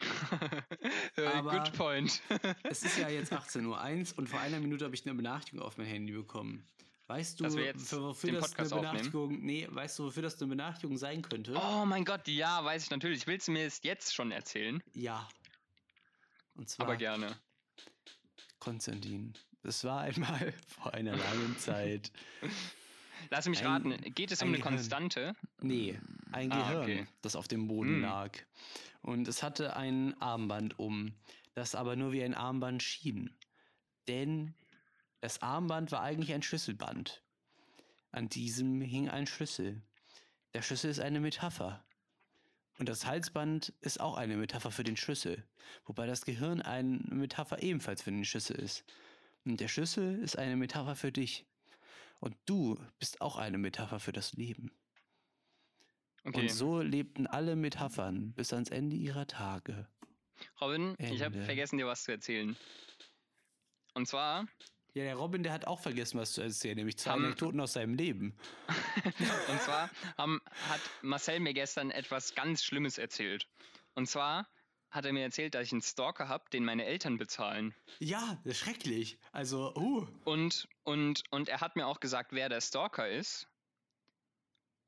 Aber- 1.34 1.58
Good 1.58 1.72
point. 1.74 2.20
Es 2.62 2.82
ist 2.82 2.98
ja 2.98 3.08
jetzt 3.08 3.32
18.01 3.34 4.12
Uhr 4.12 4.18
und 4.18 4.28
vor 4.28 4.40
einer 4.40 4.60
Minute 4.60 4.84
habe 4.84 4.94
ich 4.94 5.04
eine 5.06 5.14
Benachrichtigung 5.14 5.62
auf 5.64 5.76
mein 5.78 5.86
Handy 5.86 6.12
bekommen. 6.12 6.66
Weißt 7.06 7.40
du, 7.40 7.50
für, 7.50 8.02
wofür 8.02 8.32
das 8.32 8.40
Podcast 8.50 8.72
eine 8.72 8.88
aufnehmen? 8.88 9.10
Benachrichtigung, 9.10 9.40
nee, 9.44 9.66
weißt 9.68 9.98
du, 9.98 10.04
wofür 10.04 10.22
das 10.22 10.40
eine 10.40 10.48
Benachrichtigung 10.50 10.96
sein 10.96 11.22
könnte? 11.22 11.54
oh 11.56 11.84
mein 11.84 12.04
Gott, 12.04 12.28
ja, 12.28 12.64
weiß 12.64 12.84
ich 12.84 12.90
natürlich. 12.90 13.26
Willst 13.26 13.48
du 13.48 13.52
mir 13.52 13.64
es 13.66 13.80
jetzt 13.82 14.14
schon 14.14 14.30
erzählen? 14.30 14.80
Ja. 14.94 15.28
Und 16.54 16.68
zwar 16.68 16.86
Aber 16.86 16.96
gerne. 16.96 17.36
Konstantin. 18.60 19.34
Es 19.62 19.84
war 19.84 20.02
einmal 20.02 20.52
vor 20.68 20.94
einer 20.94 21.16
langen 21.16 21.56
Zeit. 21.58 22.12
Lass 23.30 23.46
mich 23.48 23.60
Ein- 23.60 23.66
raten. 23.66 24.14
Geht 24.14 24.30
es 24.32 24.40
um 24.42 24.48
ein 24.50 24.54
eine. 24.54 24.62
Konstante? 24.62 25.34
Nee, 25.60 25.98
ein 26.32 26.52
Ah, 26.52 26.56
Gehirn, 26.68 26.82
okay. 26.82 27.06
das 27.22 27.36
auf 27.36 27.48
dem 27.48 27.68
Boden 27.68 27.94
Hm. 27.96 28.02
lag. 28.02 28.36
Und 29.02 29.28
es 29.28 29.42
hatte 29.42 29.76
ein 29.76 30.20
Armband 30.20 30.78
um, 30.78 31.14
das 31.54 31.74
aber 31.74 31.96
nur 31.96 32.12
wie 32.12 32.22
ein 32.22 32.34
Armband 32.34 32.82
schien. 32.82 33.34
Denn 34.08 34.54
das 35.20 35.42
Armband 35.42 35.92
war 35.92 36.02
eigentlich 36.02 36.32
ein 36.32 36.42
Schlüsselband. 36.42 37.22
An 38.12 38.28
diesem 38.28 38.80
hing 38.80 39.08
ein 39.08 39.26
Schlüssel. 39.26 39.82
Der 40.54 40.62
Schlüssel 40.62 40.90
ist 40.90 41.00
eine 41.00 41.20
Metapher. 41.20 41.84
Und 42.78 42.88
das 42.88 43.04
Halsband 43.06 43.74
ist 43.82 44.00
auch 44.00 44.16
eine 44.16 44.36
Metapher 44.36 44.70
für 44.70 44.84
den 44.84 44.96
Schlüssel. 44.96 45.46
Wobei 45.84 46.06
das 46.06 46.24
Gehirn 46.24 46.62
eine 46.62 46.98
Metapher 47.10 47.62
ebenfalls 47.62 48.02
für 48.02 48.10
den 48.10 48.24
Schlüssel 48.24 48.56
ist. 48.56 48.84
Und 49.44 49.60
der 49.60 49.68
Schlüssel 49.68 50.18
ist 50.20 50.38
eine 50.38 50.56
Metapher 50.56 50.96
für 50.96 51.12
dich. 51.12 51.46
Und 52.20 52.36
du 52.46 52.78
bist 52.98 53.20
auch 53.20 53.36
eine 53.36 53.58
Metapher 53.58 54.00
für 54.00 54.12
das 54.12 54.32
Leben. 54.32 54.72
Okay. 56.24 56.40
Und 56.42 56.50
so 56.50 56.80
lebten 56.80 57.26
alle 57.26 57.56
Metaphern 57.56 58.32
bis 58.34 58.52
ans 58.52 58.68
Ende 58.70 58.96
ihrer 58.96 59.26
Tage. 59.26 59.88
Robin, 60.60 60.94
ich 60.98 61.22
habe 61.22 61.34
Ende. 61.34 61.44
vergessen, 61.46 61.78
dir 61.78 61.86
was 61.86 62.04
zu 62.04 62.12
erzählen. 62.12 62.56
Und 63.94 64.06
zwar, 64.06 64.46
Ja, 64.94 65.04
der 65.04 65.14
Robin, 65.16 65.42
der 65.42 65.52
hat 65.52 65.66
auch 65.66 65.80
vergessen, 65.80 66.18
was 66.18 66.32
zu 66.32 66.42
erzählen, 66.42 66.76
nämlich 66.76 66.98
zwei 66.98 67.12
Haben- 67.12 67.24
Anekdoten 67.26 67.60
aus 67.60 67.72
seinem 67.74 67.94
Leben. 67.94 68.36
und 69.48 69.60
zwar 69.60 69.90
haben, 70.18 70.40
hat 70.68 70.80
Marcel 71.02 71.40
mir 71.40 71.54
gestern 71.54 71.90
etwas 71.90 72.34
ganz 72.34 72.62
Schlimmes 72.64 72.98
erzählt. 72.98 73.48
Und 73.94 74.06
zwar 74.08 74.48
hat 74.90 75.04
er 75.04 75.12
mir 75.12 75.22
erzählt, 75.22 75.54
dass 75.54 75.66
ich 75.66 75.72
einen 75.72 75.82
Stalker 75.82 76.28
habe, 76.28 76.50
den 76.50 76.64
meine 76.64 76.84
Eltern 76.84 77.16
bezahlen. 77.18 77.74
Ja, 78.00 78.38
das 78.44 78.54
ist 78.54 78.58
schrecklich. 78.60 79.18
Also, 79.32 79.72
uh. 79.76 80.06
Und, 80.24 80.68
und, 80.82 81.22
und 81.30 81.48
er 81.48 81.60
hat 81.60 81.76
mir 81.76 81.86
auch 81.86 82.00
gesagt, 82.00 82.32
wer 82.32 82.48
der 82.48 82.60
Stalker 82.60 83.08
ist. 83.08 83.46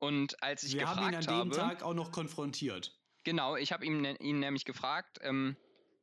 Und 0.03 0.43
als 0.43 0.63
ich 0.63 0.73
Wir 0.73 0.89
haben 0.89 0.97
ihn 0.99 1.15
an 1.15 1.21
gefragt 1.21 1.29
dem 1.29 1.35
habe, 1.37 1.75
Tag 1.77 1.83
auch 1.83 1.93
noch 1.93 2.11
konfrontiert. 2.11 2.93
genau, 3.23 3.55
ich 3.55 3.71
habe 3.71 3.85
ihn, 3.85 4.01
ne- 4.01 4.17
ihn 4.19 4.39
nämlich 4.39 4.65
gefragt, 4.65 5.19
ähm, 5.21 5.55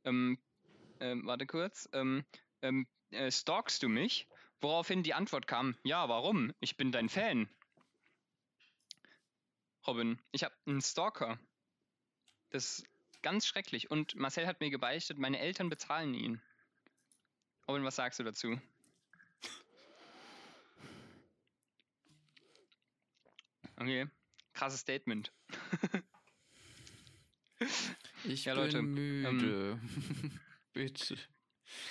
ähm, 0.05 0.39
ähm, 1.01 1.27
warte 1.27 1.47
kurz, 1.47 1.87
ähm, 1.93 2.25
ähm, 2.63 2.87
äh, 3.11 3.31
stalkst 3.31 3.83
du 3.83 3.89
mich? 3.91 4.27
Woraufhin 4.63 5.03
die 5.03 5.13
Antwort 5.13 5.47
kam, 5.47 5.77
ja, 5.85 6.09
warum? 6.09 6.55
Ich 6.61 6.79
bin 6.79 6.93
dein 6.93 7.11
Fan. 7.11 7.49
Robin, 9.87 10.19
ich 10.33 10.45
habe 10.45 10.55
einen 10.67 10.81
Stalker. 10.81 11.39
Das 12.51 12.79
ist 12.79 12.87
ganz 13.21 13.47
schrecklich. 13.47 13.91
Und 13.91 14.15
Marcel 14.15 14.47
hat 14.47 14.61
mir 14.61 14.71
gebeichtet, 14.71 15.19
meine 15.19 15.39
Eltern 15.41 15.69
bezahlen 15.69 16.15
ihn. 16.15 16.41
Robin, 17.69 17.85
was 17.85 17.97
sagst 17.97 18.19
du 18.19 18.23
dazu? 18.25 18.59
Okay, 23.81 24.07
krasses 24.53 24.81
Statement. 24.81 25.33
Ich 28.25 28.45
Ja, 28.45 28.55
bin 28.55 28.63
Leute, 28.65 28.79
ähm, 28.79 28.95
müde. 28.95 29.81
Bitte. 30.73 31.17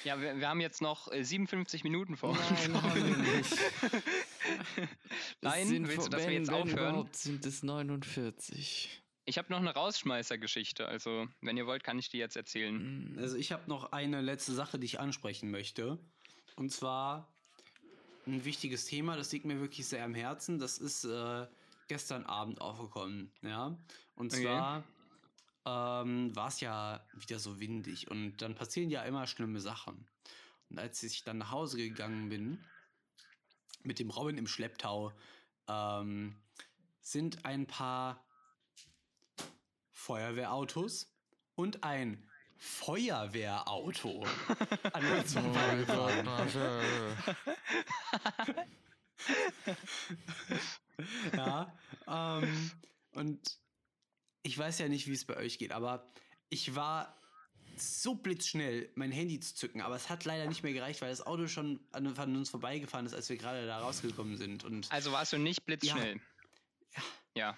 Ja, 0.04 0.20
wir, 0.22 0.38
wir 0.40 0.50
haben 0.50 0.62
jetzt 0.62 0.82
noch 0.82 1.12
äh, 1.12 1.24
57 1.24 1.84
Minuten 1.84 2.18
vor 2.18 2.32
uns. 2.32 2.40
Nein, 2.68 2.82
haben 2.82 2.96
wir 2.96 3.38
nicht. 3.38 3.54
Nein, 5.42 5.68
sind 5.68 5.88
willst 5.88 6.08
du, 6.08 6.10
dass 6.10 6.22
wir 6.22 6.28
wenn- 6.28 6.34
jetzt 6.34 6.52
wenn 6.52 6.56
aufhören? 6.64 7.10
Sind 7.14 7.46
es 7.46 7.64
49. 7.64 9.02
Ich 9.26 9.38
habe 9.38 9.52
noch 9.52 9.60
eine 9.60 9.72
Rausschmeißer-Geschichte. 9.74 10.88
Also, 10.88 11.28
wenn 11.42 11.56
ihr 11.58 11.68
wollt, 11.68 11.84
kann 11.84 12.00
ich 12.00 12.10
die 12.10 12.18
jetzt 12.18 12.36
erzählen. 12.36 13.14
Mm, 13.14 13.20
Also 13.20 13.38
ich 13.38 13.52
habe 13.52 13.64
noch 13.70 13.92
eine 13.92 14.22
letzte 14.22 14.54
Sache, 14.54 14.80
die 14.80 14.86
ich 14.86 15.00
ansprechen 15.00 15.52
möchte. 15.52 16.00
Und 16.56 16.72
zwar 16.72 17.32
ein 18.26 18.44
wichtiges 18.44 18.86
Thema, 18.86 19.16
das 19.18 19.32
liegt 19.32 19.46
mir 19.46 19.60
wirklich 19.62 19.86
sehr 19.88 20.04
am 20.04 20.14
Herzen. 20.16 20.58
Das 20.60 20.78
ist 20.80 21.04
äh, 21.06 21.48
gestern 21.90 22.26
Abend 22.26 22.62
aufgekommen. 22.62 23.34
Ja? 23.42 23.78
Und 24.16 24.32
Okay. 24.32 24.44
zwar 24.44 24.84
ähm, 25.66 26.34
war 26.36 26.48
es 26.48 26.62
ja 26.62 27.06
wieder 27.14 27.40
so 27.40 27.60
windig 27.60 28.10
und 28.10 28.38
dann 28.38 28.56
passieren 28.56 28.90
ja 28.90 29.04
immer 29.04 29.28
schlimme 29.28 29.60
Sachen. 29.60 30.08
Und 30.70 30.80
als 30.80 31.04
ich 31.04 31.24
dann 31.26 31.40
nach 31.40 31.52
Hause 31.52 31.78
gegangen 31.78 32.30
bin, 32.30 32.64
mit 33.84 34.00
dem 34.00 34.10
Robin 34.10 34.38
im 34.38 34.48
Schlepptau, 34.48 35.12
ähm, 35.68 36.42
sind 37.02 37.44
ein 37.46 37.68
paar 37.68 38.24
Feuerwehrautos 39.92 41.14
und 41.56 41.84
ein 41.84 42.30
Feuerwehrauto 42.58 44.26
an 44.94 45.06
uns 45.06 45.36
Oh 45.36 45.42
vorbeigefahren. 45.42 46.30
Ja, 51.36 51.74
ähm, 52.10 52.72
und 53.12 53.60
ich 54.44 54.58
weiß 54.58 54.80
ja 54.80 54.88
nicht, 54.88 55.08
wie 55.08 55.14
es 55.14 55.26
bei 55.26 55.38
euch 55.38 55.58
geht, 55.58 55.72
aber 55.72 56.12
ich 56.50 56.76
war 56.76 57.20
so 57.78 58.16
blitzschnell, 58.16 58.92
mein 58.96 59.12
Handy 59.12 59.40
zu 59.40 59.56
zücken, 59.56 59.82
aber 59.82 59.96
es 59.96 60.10
hat 60.10 60.26
leider 60.26 60.48
nicht 60.48 60.64
mehr 60.64 60.74
gereicht, 60.74 61.02
weil 61.02 61.10
das 61.10 61.26
Auto 61.26 61.48
schon 61.48 61.80
an, 61.92 62.08
an 62.08 62.36
uns 62.36 62.50
vorbeigefahren 62.50 63.06
ist, 63.06 63.14
als 63.14 63.30
wir 63.30 63.38
gerade 63.38 63.66
da 63.66 63.80
rausgekommen 63.80 64.38
sind. 64.38 64.64
Und 64.64 64.92
Also 64.92 65.12
warst 65.12 65.34
du 65.34 65.38
nicht 65.38 65.66
blitzschnell. 65.66 66.20
Ja. 66.96 67.04
Ja. 67.36 67.58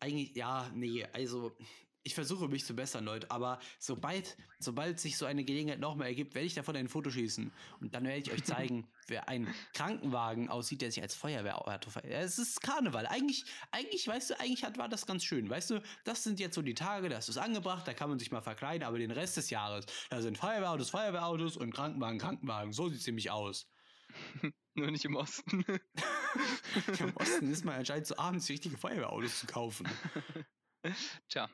eigentlich, 0.00 0.34
ja, 0.34 0.70
nee, 0.74 1.06
also 1.12 1.56
ich 2.04 2.14
versuche 2.14 2.48
mich 2.48 2.66
zu 2.66 2.74
bessern, 2.74 3.04
Leute, 3.04 3.30
aber 3.30 3.58
sobald, 3.78 4.36
sobald 4.58 5.00
sich 5.00 5.16
so 5.16 5.24
eine 5.24 5.42
Gelegenheit 5.42 5.80
nochmal 5.80 6.08
ergibt, 6.08 6.34
werde 6.34 6.46
ich 6.46 6.54
davon 6.54 6.76
ein 6.76 6.88
Foto 6.88 7.10
schießen. 7.10 7.50
Und 7.80 7.94
dann 7.94 8.04
werde 8.04 8.18
ich 8.18 8.30
euch 8.30 8.44
zeigen, 8.44 8.86
wer 9.08 9.28
ein 9.30 9.52
Krankenwagen 9.72 10.50
aussieht, 10.50 10.82
der 10.82 10.92
sich 10.92 11.02
als 11.02 11.14
Feuerwehrauto 11.14 11.88
ver... 11.88 12.06
Ja, 12.06 12.18
Es 12.20 12.38
ist 12.38 12.60
Karneval. 12.60 13.06
Eigentlich, 13.06 13.46
eigentlich, 13.70 14.06
weißt 14.06 14.30
du, 14.30 14.40
eigentlich 14.40 14.64
hat, 14.64 14.76
war 14.76 14.90
das 14.90 15.06
ganz 15.06 15.24
schön. 15.24 15.48
Weißt 15.48 15.70
du, 15.70 15.82
das 16.04 16.22
sind 16.22 16.40
jetzt 16.40 16.54
so 16.54 16.62
die 16.62 16.74
Tage, 16.74 17.08
da 17.08 17.16
ist 17.16 17.30
es 17.30 17.38
angebracht, 17.38 17.88
da 17.88 17.94
kann 17.94 18.10
man 18.10 18.18
sich 18.18 18.30
mal 18.30 18.42
verkleiden, 18.42 18.86
aber 18.86 18.98
den 18.98 19.10
Rest 19.10 19.38
des 19.38 19.48
Jahres, 19.48 19.86
da 20.10 20.20
sind 20.20 20.36
Feuerwehrautos, 20.36 20.90
Feuerwehrautos 20.90 21.56
und 21.56 21.72
Krankenwagen, 21.72 22.18
Krankenwagen. 22.18 22.74
So 22.74 22.90
sieht 22.90 23.00
es 23.00 23.06
nämlich 23.06 23.30
aus. 23.30 23.66
Nur 24.74 24.90
nicht 24.90 25.06
im 25.06 25.16
Osten. 25.16 25.64
Im 26.98 27.16
Osten 27.16 27.50
ist 27.50 27.64
man 27.64 27.76
anscheinend 27.76 28.08
so 28.08 28.16
abends 28.16 28.46
die 28.46 28.52
richtige 28.52 28.76
Feuerwehrautos 28.76 29.40
zu 29.40 29.46
kaufen. 29.46 29.88
Tja. 31.28 31.48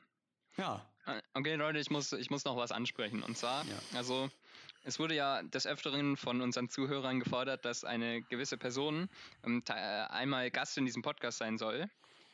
Ja. 0.60 0.86
Okay, 1.34 1.54
Leute, 1.54 1.78
ich 1.78 1.90
muss, 1.90 2.12
ich 2.12 2.30
muss 2.30 2.44
noch 2.44 2.56
was 2.56 2.70
ansprechen. 2.70 3.22
Und 3.22 3.36
zwar, 3.36 3.64
Ja. 3.64 3.74
also, 3.96 4.30
es 4.84 4.98
wurde 4.98 5.14
ja 5.14 5.42
des 5.42 5.66
Öfteren 5.66 6.16
von 6.16 6.40
unseren 6.40 6.68
Zuhörern 6.68 7.18
gefordert, 7.20 7.64
dass 7.64 7.84
eine 7.84 8.22
gewisse 8.22 8.58
Person 8.58 9.08
ähm, 9.44 9.62
äh, 9.68 9.72
einmal 9.72 10.50
Gast 10.50 10.76
in 10.78 10.84
diesem 10.84 11.02
Podcast 11.02 11.38
sein 11.38 11.58
soll. 11.58 11.88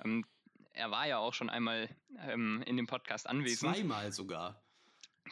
Ähm, 0.04 0.24
er 0.72 0.90
war 0.90 1.06
ja 1.06 1.18
auch 1.18 1.32
schon 1.32 1.48
einmal 1.48 1.88
ähm, 2.28 2.62
in 2.66 2.76
dem 2.76 2.86
Podcast 2.86 3.28
anwesend. 3.28 3.74
Zweimal 3.74 4.12
sogar. 4.12 4.60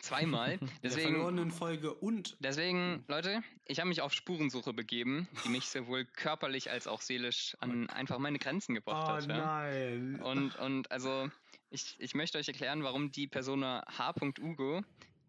Zweimal. 0.01 0.53
In 0.61 0.66
der 0.66 0.69
Deswegen, 0.83 1.11
verlorenen 1.12 1.51
Folge 1.53 1.95
und 1.95 2.37
deswegen, 2.41 3.05
Leute, 3.07 3.43
ich 3.65 3.79
habe 3.79 3.89
mich 3.89 4.01
auf 4.01 4.12
Spurensuche 4.12 4.73
begeben, 4.73 5.29
die 5.45 5.51
mich 5.51 5.69
sowohl 5.69 6.05
körperlich 6.05 6.71
als 6.71 6.89
auch 6.89 7.01
seelisch 7.01 7.57
an 7.61 7.89
einfach 7.91 8.19
meine 8.19 8.41
Grenzen 8.41 8.75
gebracht 8.75 9.09
hat. 9.09 9.29
Ja? 9.29 9.37
nein. 9.37 10.21
Und, 10.21 10.57
und 10.57 10.91
also, 10.91 11.31
ich, 11.75 11.97
ich 11.99 12.15
möchte 12.15 12.39
euch 12.39 12.47
erklären, 12.49 12.85
warum 12.85 13.11
die 13.11 13.27
Persona 13.27 13.85
H.Ugo 13.99 14.83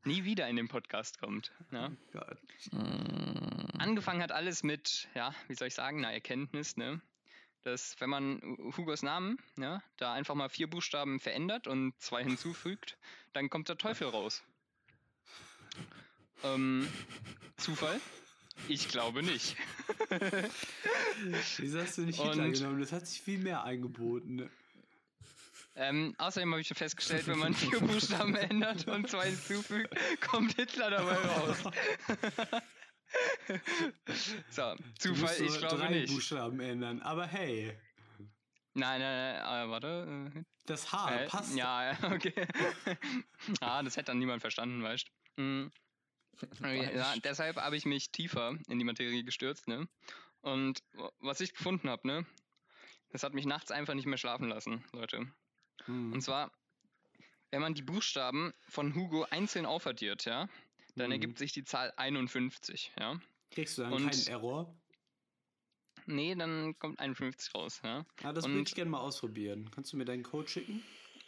nie 0.04 0.24
wieder 0.24 0.48
in 0.48 0.56
den 0.56 0.68
Podcast 0.68 1.20
kommt. 1.20 1.52
Ja? 1.72 1.92
Gott. 2.14 2.38
Mm, 2.72 3.80
Angefangen 3.80 4.22
hat 4.22 4.32
alles 4.32 4.62
mit, 4.64 5.08
ja, 5.16 5.34
wie 5.48 5.56
soll 5.56 5.68
ich 5.68 5.74
sagen, 5.74 5.98
einer 6.06 6.14
Erkenntnis, 6.14 6.78
ne? 6.78 7.02
Dass, 7.64 8.00
wenn 8.00 8.12
man 8.12 8.40
Hugos 8.78 9.02
Namen, 9.02 9.40
ja, 9.58 9.82
da 9.98 10.14
einfach 10.14 10.36
mal 10.36 10.50
vier 10.50 10.70
Buchstaben 10.70 11.20
verändert 11.20 11.66
und 11.66 11.94
zwei 12.00 12.24
hinzufügt, 12.24 12.96
dann 13.34 13.50
kommt 13.50 13.68
der 13.70 13.78
Teufel 13.78 14.08
raus. 14.08 14.44
Ähm, 16.44 16.88
Zufall? 17.58 18.00
Ich 18.68 18.90
glaube 18.90 19.24
nicht. 19.24 19.56
Wieso 21.58 21.80
hast 21.80 21.98
du 21.98 22.02
nicht 22.04 22.22
Hitler 22.22 22.44
Und- 22.44 22.54
genommen? 22.54 22.80
Das 22.82 22.92
hat 22.92 23.08
sich 23.08 23.22
viel 23.22 23.40
mehr 23.40 23.64
eingeboten. 23.64 24.50
Ähm, 25.78 26.16
außerdem 26.18 26.52
habe 26.52 26.62
ich 26.62 26.68
schon 26.68 26.78
festgestellt, 26.78 27.28
wenn 27.28 27.38
man 27.40 27.54
vier 27.54 27.80
Buchstaben 27.82 28.34
ändert 28.36 28.88
und 28.88 29.10
zwei 29.10 29.28
hinzufügt, 29.30 29.94
kommt 30.22 30.54
Hitler 30.54 30.90
dabei 30.90 31.16
raus. 31.16 31.58
so, 34.50 34.76
Du 35.02 35.14
Zufall, 35.14 35.42
ich 35.42 35.58
glaube 35.58 35.78
drei 35.78 35.90
nicht. 35.90 36.14
Buchstaben 36.14 36.60
ändern. 36.62 37.02
Aber 37.02 37.28
hey. 37.28 37.78
Nein, 38.74 39.00
nein, 39.02 39.36
nein, 39.42 39.68
äh, 39.68 39.70
warte. 39.70 40.46
Das 40.66 40.92
Haar 40.92 41.22
Äh, 41.24 41.28
passt. 41.28 41.56
Ja, 41.56 41.92
ja, 41.92 42.12
okay. 42.12 42.34
ah, 43.62 43.84
das 43.84 43.96
hätte 43.98 44.08
dann 44.08 44.20
niemand 44.20 44.42
verstanden, 44.42 44.84
weißt 44.84 45.08
du. 45.08 45.12
Mhm. 45.42 45.72
Ja, 46.62 47.14
deshalb 47.24 47.56
habe 47.56 47.78
ich 47.78 47.86
mich 47.86 48.12
tiefer 48.12 48.58
in 48.68 48.78
die 48.78 48.84
Materie 48.84 49.24
gestürzt, 49.24 49.70
ne? 49.70 49.88
Und 50.42 50.84
was 51.20 51.40
ich 51.40 51.54
gefunden 51.54 51.90
habe, 51.90 52.06
ne? 52.06 52.26
Das 53.10 53.24
hat 53.24 53.34
mich 53.34 53.46
nachts 53.46 53.72
einfach 53.72 53.94
nicht 53.94 54.06
mehr 54.06 54.18
schlafen 54.18 54.50
lassen, 54.50 54.84
Leute. 54.92 55.32
Hm. 55.86 56.14
Und 56.14 56.22
zwar, 56.22 56.52
wenn 57.52 57.62
man 57.62 57.74
die 57.74 57.82
Buchstaben 57.84 58.54
von 58.70 58.96
Hugo 58.96 59.26
einzeln 59.30 59.66
aufaddiert, 59.66 60.26
ja, 60.26 60.48
dann 60.96 61.08
Mhm. 61.08 61.12
ergibt 61.14 61.38
sich 61.38 61.52
die 61.52 61.64
Zahl 61.64 61.94
51, 61.98 62.92
ja. 63.00 63.20
Kriegst 63.52 63.78
du 63.78 63.84
dann 63.84 63.94
und- 63.94 64.10
keinen 64.10 64.28
Error? 64.28 64.74
Nee, 66.08 66.36
dann 66.36 66.78
kommt 66.78 67.00
51 67.00 67.54
raus, 67.56 67.82
ja. 67.84 68.06
Ah, 68.24 68.32
das 68.32 68.48
würde 68.48 68.62
ich 68.62 68.76
gerne 68.76 68.92
mal 68.92 69.00
ausprobieren. 69.00 69.72
Kannst 69.72 69.92
du 69.94 69.98
mir 69.98 70.06
deinen 70.06 70.24
Code 70.24 70.48
schicken? 70.48 70.84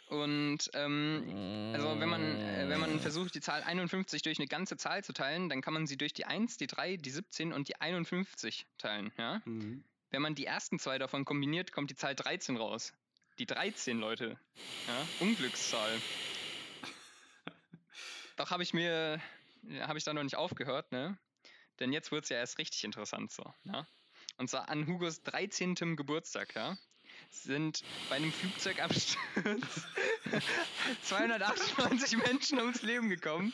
Und 0.08 0.70
ähm, 0.72 1.72
Also 1.74 1.98
wenn 2.00 2.08
man, 2.08 2.22
äh, 2.22 2.66
wenn 2.68 2.80
man 2.80 2.98
versucht, 3.00 3.34
die 3.34 3.40
Zahl 3.40 3.62
51 3.62 4.22
durch 4.22 4.38
eine 4.38 4.46
ganze 4.46 4.76
Zahl 4.76 5.04
zu 5.04 5.12
teilen, 5.12 5.48
dann 5.50 5.60
kann 5.60 5.74
man 5.74 5.86
sie 5.86 5.98
durch 5.98 6.12
die 6.14 6.24
1, 6.24 6.56
die 6.56 6.66
3, 6.66 6.96
die 6.96 7.10
17 7.10 7.52
und 7.52 7.68
die 7.68 7.78
51 7.80 8.66
teilen. 8.78 9.12
Ja? 9.18 9.42
Mhm. 9.44 9.84
Wenn 10.10 10.22
man 10.22 10.34
die 10.34 10.46
ersten 10.46 10.78
zwei 10.78 10.96
davon 10.98 11.24
kombiniert, 11.26 11.72
kommt 11.72 11.90
die 11.90 11.94
Zahl 11.96 12.14
13 12.14 12.56
raus. 12.56 12.94
Die 13.38 13.46
13, 13.46 13.98
Leute. 13.98 14.36
Ja? 14.86 15.06
Unglückszahl. 15.20 16.00
Doch 18.36 18.50
habe 18.50 18.62
ich 18.62 18.72
mir, 18.72 19.20
habe 19.80 19.98
ich 19.98 20.04
da 20.04 20.12
noch 20.12 20.22
nicht 20.22 20.36
aufgehört, 20.36 20.92
ne? 20.92 21.18
Denn 21.80 21.92
jetzt 21.92 22.10
wird 22.10 22.24
es 22.24 22.30
ja 22.30 22.38
erst 22.38 22.58
richtig 22.58 22.82
interessant 22.84 23.30
so. 23.30 23.44
Ja? 23.64 23.86
Und 24.36 24.50
zwar 24.50 24.68
an 24.68 24.86
Hugos 24.86 25.22
13. 25.22 25.74
Geburtstag, 25.96 26.54
ja? 26.54 26.76
Sind 27.30 27.82
bei 28.08 28.16
einem 28.16 28.32
Flugzeugabsturz 28.32 29.18
298 31.02 32.16
Menschen 32.18 32.58
ums 32.60 32.82
Leben 32.82 33.08
gekommen. 33.10 33.52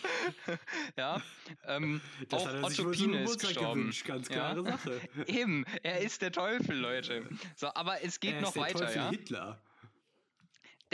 ja. 0.97 1.20
Ähm, 1.66 2.01
Das 2.28 2.47
auch 2.47 2.62
Otto 2.62 2.90
Pine 2.90 3.24
ist 3.24 3.40
gestorben. 3.40 3.81
gewünscht. 3.81 4.05
Ganz 4.06 4.28
Ja. 4.28 4.35
klare 4.52 4.65
Sache. 4.65 5.01
Eben, 5.27 5.65
er 5.82 6.01
ist 6.01 6.20
der 6.23 6.31
Teufel, 6.32 6.77
Leute. 6.77 7.27
So, 7.56 7.69
aber 7.74 8.02
es 8.02 8.20
geht 8.20 8.35
er 8.35 8.40
noch 8.43 8.48
ist 8.48 8.56
der 8.56 8.62
weiter, 8.65 8.78
Teufel 8.81 8.97
ja. 8.97 9.11
Hitler. 9.11 9.62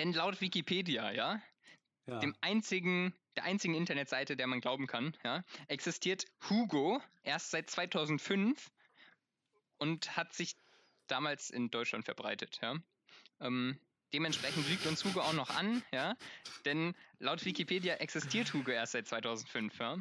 Denn 0.00 0.14
laut 0.14 0.40
Wikipedia, 0.40 1.10
ja, 1.10 1.42
Ja. 2.06 2.20
dem 2.20 2.34
einzigen, 2.40 3.14
der 3.36 3.44
einzigen 3.44 3.74
Internetseite, 3.74 4.34
der 4.34 4.46
man 4.46 4.62
glauben 4.62 4.86
kann, 4.86 5.14
ja, 5.24 5.44
existiert 5.68 6.24
Hugo 6.48 7.02
erst 7.22 7.50
seit 7.50 7.68
2005 7.68 8.70
und 9.76 10.16
hat 10.16 10.32
sich 10.32 10.56
damals 11.06 11.50
in 11.50 11.70
Deutschland 11.70 12.06
verbreitet, 12.06 12.58
ja. 12.62 12.76
Ähm, 13.40 13.78
dementsprechend 14.14 14.66
lügt 14.70 14.86
uns 14.86 15.04
Hugo 15.04 15.20
auch 15.20 15.34
noch 15.34 15.50
an, 15.50 15.82
ja, 15.92 16.16
denn 16.64 16.94
laut 17.18 17.44
Wikipedia 17.44 17.96
existiert 17.96 18.54
Hugo 18.54 18.70
erst 18.70 18.92
seit 18.92 19.06
2005, 19.06 19.78
ja. 19.78 19.98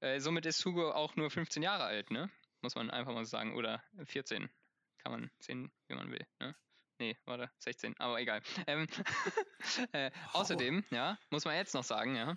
Äh, 0.00 0.18
somit 0.18 0.46
ist 0.46 0.64
Hugo 0.64 0.90
auch 0.90 1.14
nur 1.14 1.30
15 1.30 1.62
Jahre 1.62 1.84
alt, 1.84 2.10
ne? 2.10 2.28
Muss 2.60 2.74
man 2.74 2.90
einfach 2.90 3.12
mal 3.14 3.24
so 3.24 3.30
sagen, 3.30 3.54
oder 3.54 3.84
14. 4.04 4.50
Kann 4.98 5.12
man 5.12 5.30
sehen, 5.38 5.70
wie 5.86 5.94
man 5.94 6.10
will, 6.10 6.26
ne? 6.40 6.56
Nee, 7.02 7.18
warte, 7.24 7.50
16, 7.58 7.98
aber 7.98 8.20
egal. 8.20 8.40
Ähm, 8.68 8.86
äh, 9.92 10.12
außerdem, 10.34 10.84
ja, 10.90 11.18
muss 11.30 11.44
man 11.44 11.56
jetzt 11.56 11.74
noch 11.74 11.82
sagen, 11.82 12.14
ja, 12.14 12.36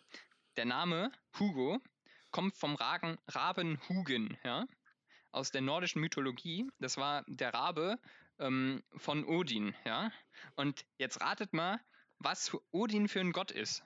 der 0.57 0.65
Name 0.65 1.11
Hugo 1.37 1.79
kommt 2.31 2.57
vom 2.57 2.73
Ragen, 2.73 3.19
Raben 3.27 3.79
Hugin, 3.87 4.35
ja, 4.43 4.65
aus 5.31 5.51
der 5.51 5.61
nordischen 5.61 6.01
Mythologie. 6.01 6.67
Das 6.79 6.97
war 6.97 7.23
der 7.27 7.53
Rabe 7.53 7.99
ähm, 8.39 8.81
von 8.97 9.23
Odin, 9.25 9.75
ja. 9.85 10.11
Und 10.55 10.83
jetzt 10.97 11.21
ratet 11.21 11.53
mal, 11.53 11.79
was 12.17 12.57
Odin 12.71 13.07
für 13.07 13.19
ein 13.19 13.33
Gott 13.33 13.51
ist. 13.51 13.83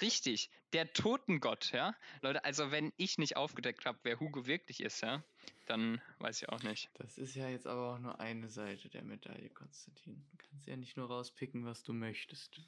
Richtig, 0.00 0.50
der 0.72 0.92
Totengott, 0.92 1.72
ja. 1.72 1.94
Leute, 2.22 2.44
also 2.44 2.70
wenn 2.70 2.92
ich 2.96 3.18
nicht 3.18 3.36
aufgedeckt 3.36 3.84
habe, 3.84 3.98
wer 4.02 4.20
Hugo 4.20 4.46
wirklich 4.46 4.82
ist, 4.82 5.02
ja, 5.02 5.22
dann 5.66 6.00
weiß 6.18 6.42
ich 6.42 6.48
auch 6.48 6.62
nicht. 6.62 6.90
Das 6.94 7.18
ist 7.18 7.34
ja 7.34 7.48
jetzt 7.48 7.66
aber 7.66 7.94
auch 7.94 7.98
nur 7.98 8.18
eine 8.20 8.48
Seite 8.48 8.88
der 8.88 9.02
Medaille, 9.02 9.50
Konstantin. 9.50 10.24
Du 10.30 10.36
kannst 10.38 10.66
ja 10.66 10.76
nicht 10.76 10.96
nur 10.96 11.08
rauspicken, 11.08 11.64
was 11.64 11.82
du 11.82 11.92
möchtest. 11.92 12.60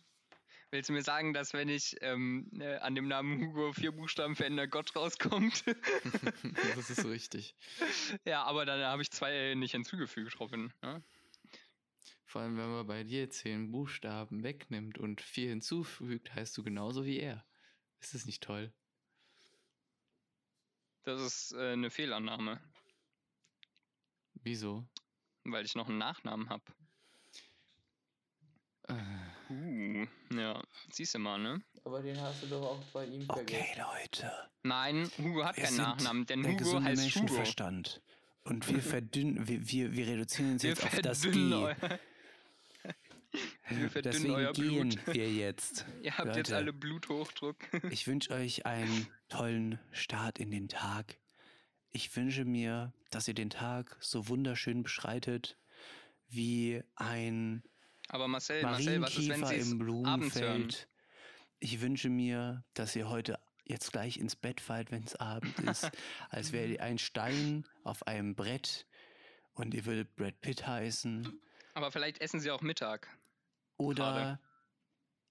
Willst 0.70 0.88
du 0.88 0.92
mir 0.92 1.02
sagen, 1.02 1.32
dass 1.34 1.52
wenn 1.52 1.68
ich 1.68 1.96
ähm, 2.00 2.50
äh, 2.58 2.76
an 2.78 2.96
dem 2.96 3.06
Namen 3.06 3.40
Hugo 3.40 3.72
vier 3.72 3.92
Buchstaben 3.92 4.34
verändere, 4.34 4.68
Gott 4.68 4.94
rauskommt? 4.96 5.64
das 6.74 6.90
ist 6.90 7.04
richtig. 7.04 7.54
ja, 8.24 8.42
aber 8.42 8.66
dann 8.66 8.80
habe 8.80 9.00
ich 9.02 9.10
zwei 9.10 9.54
nicht 9.54 9.72
hinzugefügt, 9.72 10.40
Robin. 10.40 10.72
Ne? 10.82 11.02
Vor 12.34 12.42
allem, 12.42 12.56
wenn 12.56 12.68
man 12.68 12.84
bei 12.84 13.04
dir 13.04 13.30
zehn 13.30 13.70
Buchstaben 13.70 14.42
wegnimmt 14.42 14.98
und 14.98 15.20
vier 15.20 15.50
hinzufügt, 15.50 16.34
heißt 16.34 16.58
du 16.58 16.64
genauso 16.64 17.04
wie 17.04 17.20
er. 17.20 17.46
Ist 18.00 18.12
das 18.12 18.26
nicht 18.26 18.42
toll? 18.42 18.72
Das 21.04 21.20
ist 21.20 21.52
äh, 21.52 21.74
eine 21.74 21.90
Fehlannahme, 21.92 22.60
Wieso? 24.42 24.84
weil 25.44 25.64
ich 25.64 25.76
noch 25.76 25.88
einen 25.88 25.98
Nachnamen 25.98 26.48
habe. 26.50 26.64
Äh, 28.88 28.94
Uh, 29.50 30.06
ja, 30.34 30.60
siehst 30.90 31.14
du 31.14 31.18
mal, 31.20 31.38
ne? 31.38 31.62
Aber 31.84 32.02
den 32.02 32.20
hast 32.20 32.42
du 32.42 32.46
doch 32.48 32.62
auch 32.62 32.82
bei 32.92 33.04
ihm 33.04 33.26
Okay, 33.28 33.64
Leute. 33.78 34.32
Nein, 34.64 35.08
Hugo 35.18 35.44
hat 35.44 35.56
Wir 35.56 35.64
keinen 35.64 35.76
Nachnamen, 35.76 36.26
denn 36.26 36.42
der 36.42 36.52
Hugo 36.52 36.64
gesunde 36.64 36.88
heißt 36.90 37.02
Hugo. 37.02 37.20
Menschenverstand. 37.20 38.02
Und 38.42 38.66
wir 38.68 38.82
verdünnen, 38.82 39.46
wir, 39.46 39.70
wir, 39.70 39.92
wir 39.92 40.06
reduzieren 40.08 40.52
uns 40.52 40.62
Wir 40.64 40.70
jetzt 40.70 40.82
auf 40.82 40.98
das 41.00 41.20
verdünnen 41.20 41.76
G. 41.78 41.98
Wir 43.68 43.88
verdünnen 43.90 44.12
Deswegen 44.14 44.34
euer 44.34 44.52
gehen 44.52 44.88
Blut. 44.90 45.06
wir 45.14 45.32
jetzt. 45.32 45.86
Ihr 46.02 46.18
habt 46.18 46.36
jetzt 46.36 46.48
Leute. 46.50 46.56
alle 46.56 46.72
Bluthochdruck. 46.72 47.56
Ich 47.90 48.06
wünsche 48.06 48.30
euch 48.32 48.66
einen 48.66 49.06
tollen 49.28 49.78
Start 49.92 50.38
in 50.38 50.50
den 50.50 50.68
Tag. 50.68 51.18
Ich 51.90 52.14
wünsche 52.16 52.44
mir, 52.44 52.92
dass 53.10 53.28
ihr 53.28 53.34
den 53.34 53.50
Tag 53.50 53.96
so 54.00 54.28
wunderschön 54.28 54.82
beschreitet 54.82 55.56
wie 56.28 56.82
ein 56.96 57.62
Aber 58.08 58.28
Marcel, 58.28 58.62
Marcel, 58.62 59.00
was 59.00 59.16
ist, 59.16 59.28
wenn 59.28 59.42
im? 59.60 59.78
Blumenfeld. 59.78 60.88
Ich 61.60 61.80
wünsche 61.80 62.10
mir, 62.10 62.64
dass 62.74 62.96
ihr 62.96 63.08
heute 63.08 63.38
jetzt 63.64 63.92
gleich 63.92 64.18
ins 64.18 64.36
Bett 64.36 64.60
fallt, 64.60 64.90
wenn 64.90 65.04
es 65.04 65.16
Abend 65.16 65.58
ist, 65.60 65.90
als 66.30 66.52
wäre 66.52 66.66
ihr 66.66 66.82
ein 66.82 66.98
Stein 66.98 67.64
auf 67.82 68.06
einem 68.06 68.34
Brett 68.34 68.86
und 69.54 69.72
ihr 69.72 69.86
würdet 69.86 70.14
Brad 70.16 70.40
Pitt 70.40 70.66
heißen. 70.66 71.40
Aber 71.74 71.90
vielleicht 71.90 72.20
essen 72.20 72.40
sie 72.40 72.50
auch 72.50 72.60
Mittag. 72.60 73.08
Oder 73.76 74.04
Schade. 74.04 74.40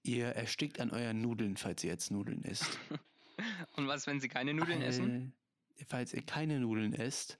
ihr 0.02 0.26
erstickt 0.28 0.80
an 0.80 0.90
euren 0.90 1.20
Nudeln, 1.20 1.56
falls 1.56 1.82
ihr 1.84 1.90
jetzt 1.90 2.10
Nudeln 2.10 2.42
isst. 2.42 2.78
Und 3.76 3.88
was, 3.88 4.06
wenn 4.06 4.20
sie 4.20 4.28
keine 4.28 4.54
Nudeln 4.54 4.82
essen? 4.82 5.34
Äh, 5.76 5.84
Falls 5.86 6.12
ihr 6.14 6.22
keine 6.22 6.60
Nudeln 6.60 6.92
esst, 6.94 7.38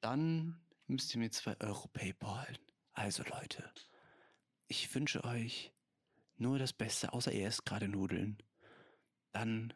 dann 0.00 0.60
müsst 0.88 1.14
ihr 1.14 1.20
mir 1.20 1.30
2 1.30 1.60
Euro 1.60 1.86
PayPal. 1.88 2.48
Also 2.92 3.22
Leute, 3.22 3.70
ich 4.66 4.92
wünsche 4.94 5.22
euch 5.24 5.72
nur 6.36 6.58
das 6.58 6.72
Beste, 6.72 7.12
außer 7.12 7.30
ihr 7.32 7.46
esst 7.46 7.64
gerade 7.64 7.86
Nudeln. 7.88 8.36
Dann 9.30 9.72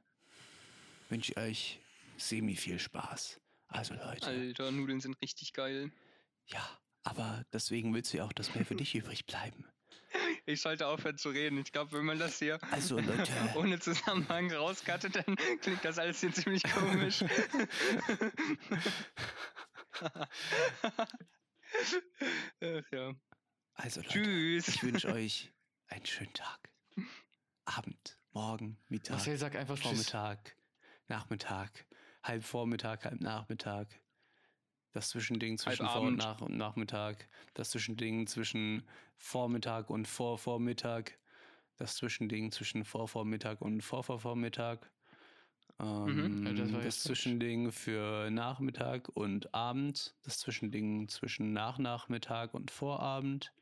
wünsche 1.08 1.32
ich 1.32 1.38
euch 1.38 1.80
semi 2.16 2.56
viel 2.56 2.80
Spaß. 2.80 3.40
Also 3.68 3.94
Leute, 3.94 4.26
Alter, 4.26 4.72
Nudeln 4.72 5.00
sind 5.00 5.20
richtig 5.22 5.52
geil. 5.52 5.92
ja, 6.46 6.66
aber 7.04 7.44
deswegen 7.52 7.94
willst 7.94 8.12
du 8.12 8.16
ja 8.18 8.24
auch, 8.24 8.32
dass 8.32 8.54
mehr 8.56 8.66
für 8.66 8.74
dich 8.76 8.94
übrig 8.96 9.26
bleiben. 9.26 9.64
Ich 10.48 10.60
sollte 10.60 10.86
aufhören 10.86 11.18
zu 11.18 11.30
reden. 11.30 11.58
Ich 11.58 11.72
glaube, 11.72 11.90
wenn 11.92 12.04
man 12.04 12.20
das 12.20 12.38
hier 12.38 12.60
Also 12.70 13.00
Leute, 13.00 13.32
ohne 13.56 13.80
Zusammenhang 13.80 14.52
rauskattet, 14.52 15.16
dann 15.16 15.36
klingt 15.60 15.84
das 15.84 15.98
alles 15.98 16.20
hier 16.20 16.32
ziemlich 16.32 16.62
komisch. 16.62 17.24
Ach 20.00 20.28
ja. 22.92 23.12
also 23.74 24.00
Leute, 24.02 24.12
Tschüss. 24.12 24.68
ich 24.68 24.82
wünsche 24.84 25.08
euch 25.12 25.52
einen 25.88 26.06
schönen 26.06 26.32
Tag. 26.32 26.70
Abend, 27.64 28.16
Morgen, 28.30 28.78
Mittag. 28.88 29.16
Marcel, 29.16 29.38
sag 29.38 29.56
einfach 29.56 29.74
Tschüss. 29.74 29.88
Vormittag, 29.88 30.56
Nachmittag, 31.08 31.86
halb 32.22 32.44
Vormittag, 32.44 33.04
halb 33.04 33.20
Nachmittag. 33.20 34.00
Das 34.96 35.10
Zwischending 35.10 35.58
zwischen 35.58 35.86
Vor- 35.86 36.00
und. 36.00 36.16
Nach 36.16 36.40
und 36.40 36.56
Nachmittag. 36.56 37.28
Das 37.52 37.68
Zwischending 37.68 38.26
zwischen 38.26 38.82
Vormittag 39.18 39.90
und 39.90 40.08
Vorvormittag. 40.08 41.18
Das 41.76 41.96
Zwischending 41.96 42.50
zwischen 42.50 42.82
Vorvormittag 42.82 43.60
und 43.60 43.82
Vorvorvormittag. 43.82 44.78
Ähm, 45.78 46.46
Ja, 46.46 46.52
das 46.54 46.72
das 46.72 46.82
jetzt 46.82 47.02
falsch. 47.02 47.02
Zwischending 47.02 47.72
für 47.72 48.30
Nachmittag 48.30 49.10
und 49.12 49.52
Abend. 49.52 50.14
Das 50.22 50.38
Zwischending 50.38 51.08
zwischen 51.08 51.52
Nachnachmittag 51.52 52.54
und 52.54 52.70
Vorabend. 52.70 53.52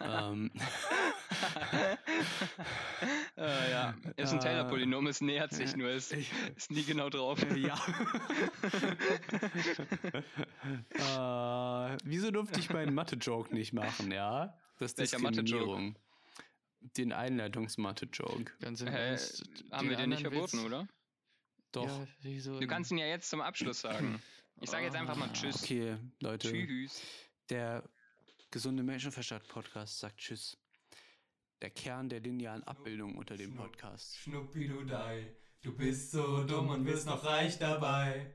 Ähm, 0.00 0.50
äh, 3.36 3.70
ja, 3.70 3.94
ist 4.16 4.32
ein 4.32 4.38
Äh, 4.38 4.42
Taylor-Polynom, 4.42 5.06
es 5.06 5.20
nähert 5.20 5.52
sich 5.52 5.74
äh, 5.74 5.76
nur, 5.76 5.90
es 5.90 6.10
ich- 6.12 6.30
ist 6.56 6.70
nie 6.70 6.84
genau 6.84 7.10
drauf. 7.10 7.38
Ja. 7.56 7.74
äh, 11.92 11.96
wieso 12.04 12.30
durfte 12.30 12.60
ich 12.60 12.70
meinen 12.70 12.94
Mathe-Joke 12.94 13.52
nicht 13.54 13.72
machen, 13.72 14.12
ja? 14.12 14.54
Das 14.78 14.92
ist 14.92 14.98
Welcher 14.98 15.18
Mathe-Joke? 15.18 15.42
Diskriminierung. 15.44 15.96
Den 16.96 17.12
Einleitungs-Mathe-Joke. 17.12 18.52
Ganz 18.60 18.80
im 18.80 18.88
Ernst. 18.88 19.44
haben 19.70 19.90
wir 19.90 19.96
den 19.96 20.10
nicht 20.10 20.22
verboten, 20.22 20.58
Witz- 20.60 20.64
oder? 20.64 20.88
Doch. 21.72 22.06
Ja, 22.22 22.58
Du 22.58 22.66
kannst 22.66 22.90
ihn 22.90 22.98
ja 22.98 23.06
jetzt 23.06 23.28
zum 23.30 23.40
Abschluss 23.42 23.80
sagen. 23.82 24.20
Ich 24.60 24.70
sage 24.70 24.84
jetzt 24.86 24.96
einfach 24.96 25.14
mal 25.16 25.28
Ah, 25.28 25.32
Tschüss. 25.32 25.62
Okay, 25.62 25.96
Leute. 26.20 26.50
Tschüss. 26.50 27.02
Der 27.50 27.84
gesunde 28.50 28.82
Menschenverstand-Podcast 28.82 30.00
sagt 30.00 30.18
Tschüss. 30.18 30.58
Der 31.62 31.70
Kern 31.70 32.08
der 32.08 32.20
linearen 32.20 32.64
Abbildung 32.64 33.16
unter 33.16 33.36
dem. 33.36 33.54
Podcast. 33.54 34.18
Schnuppidudei, 34.18 35.36
du 35.62 35.76
bist 35.76 36.10
so 36.10 36.44
dumm 36.44 36.68
und 36.68 36.86
wirst 36.86 37.06
noch 37.06 37.24
reich 37.24 37.58
dabei. 37.58 38.34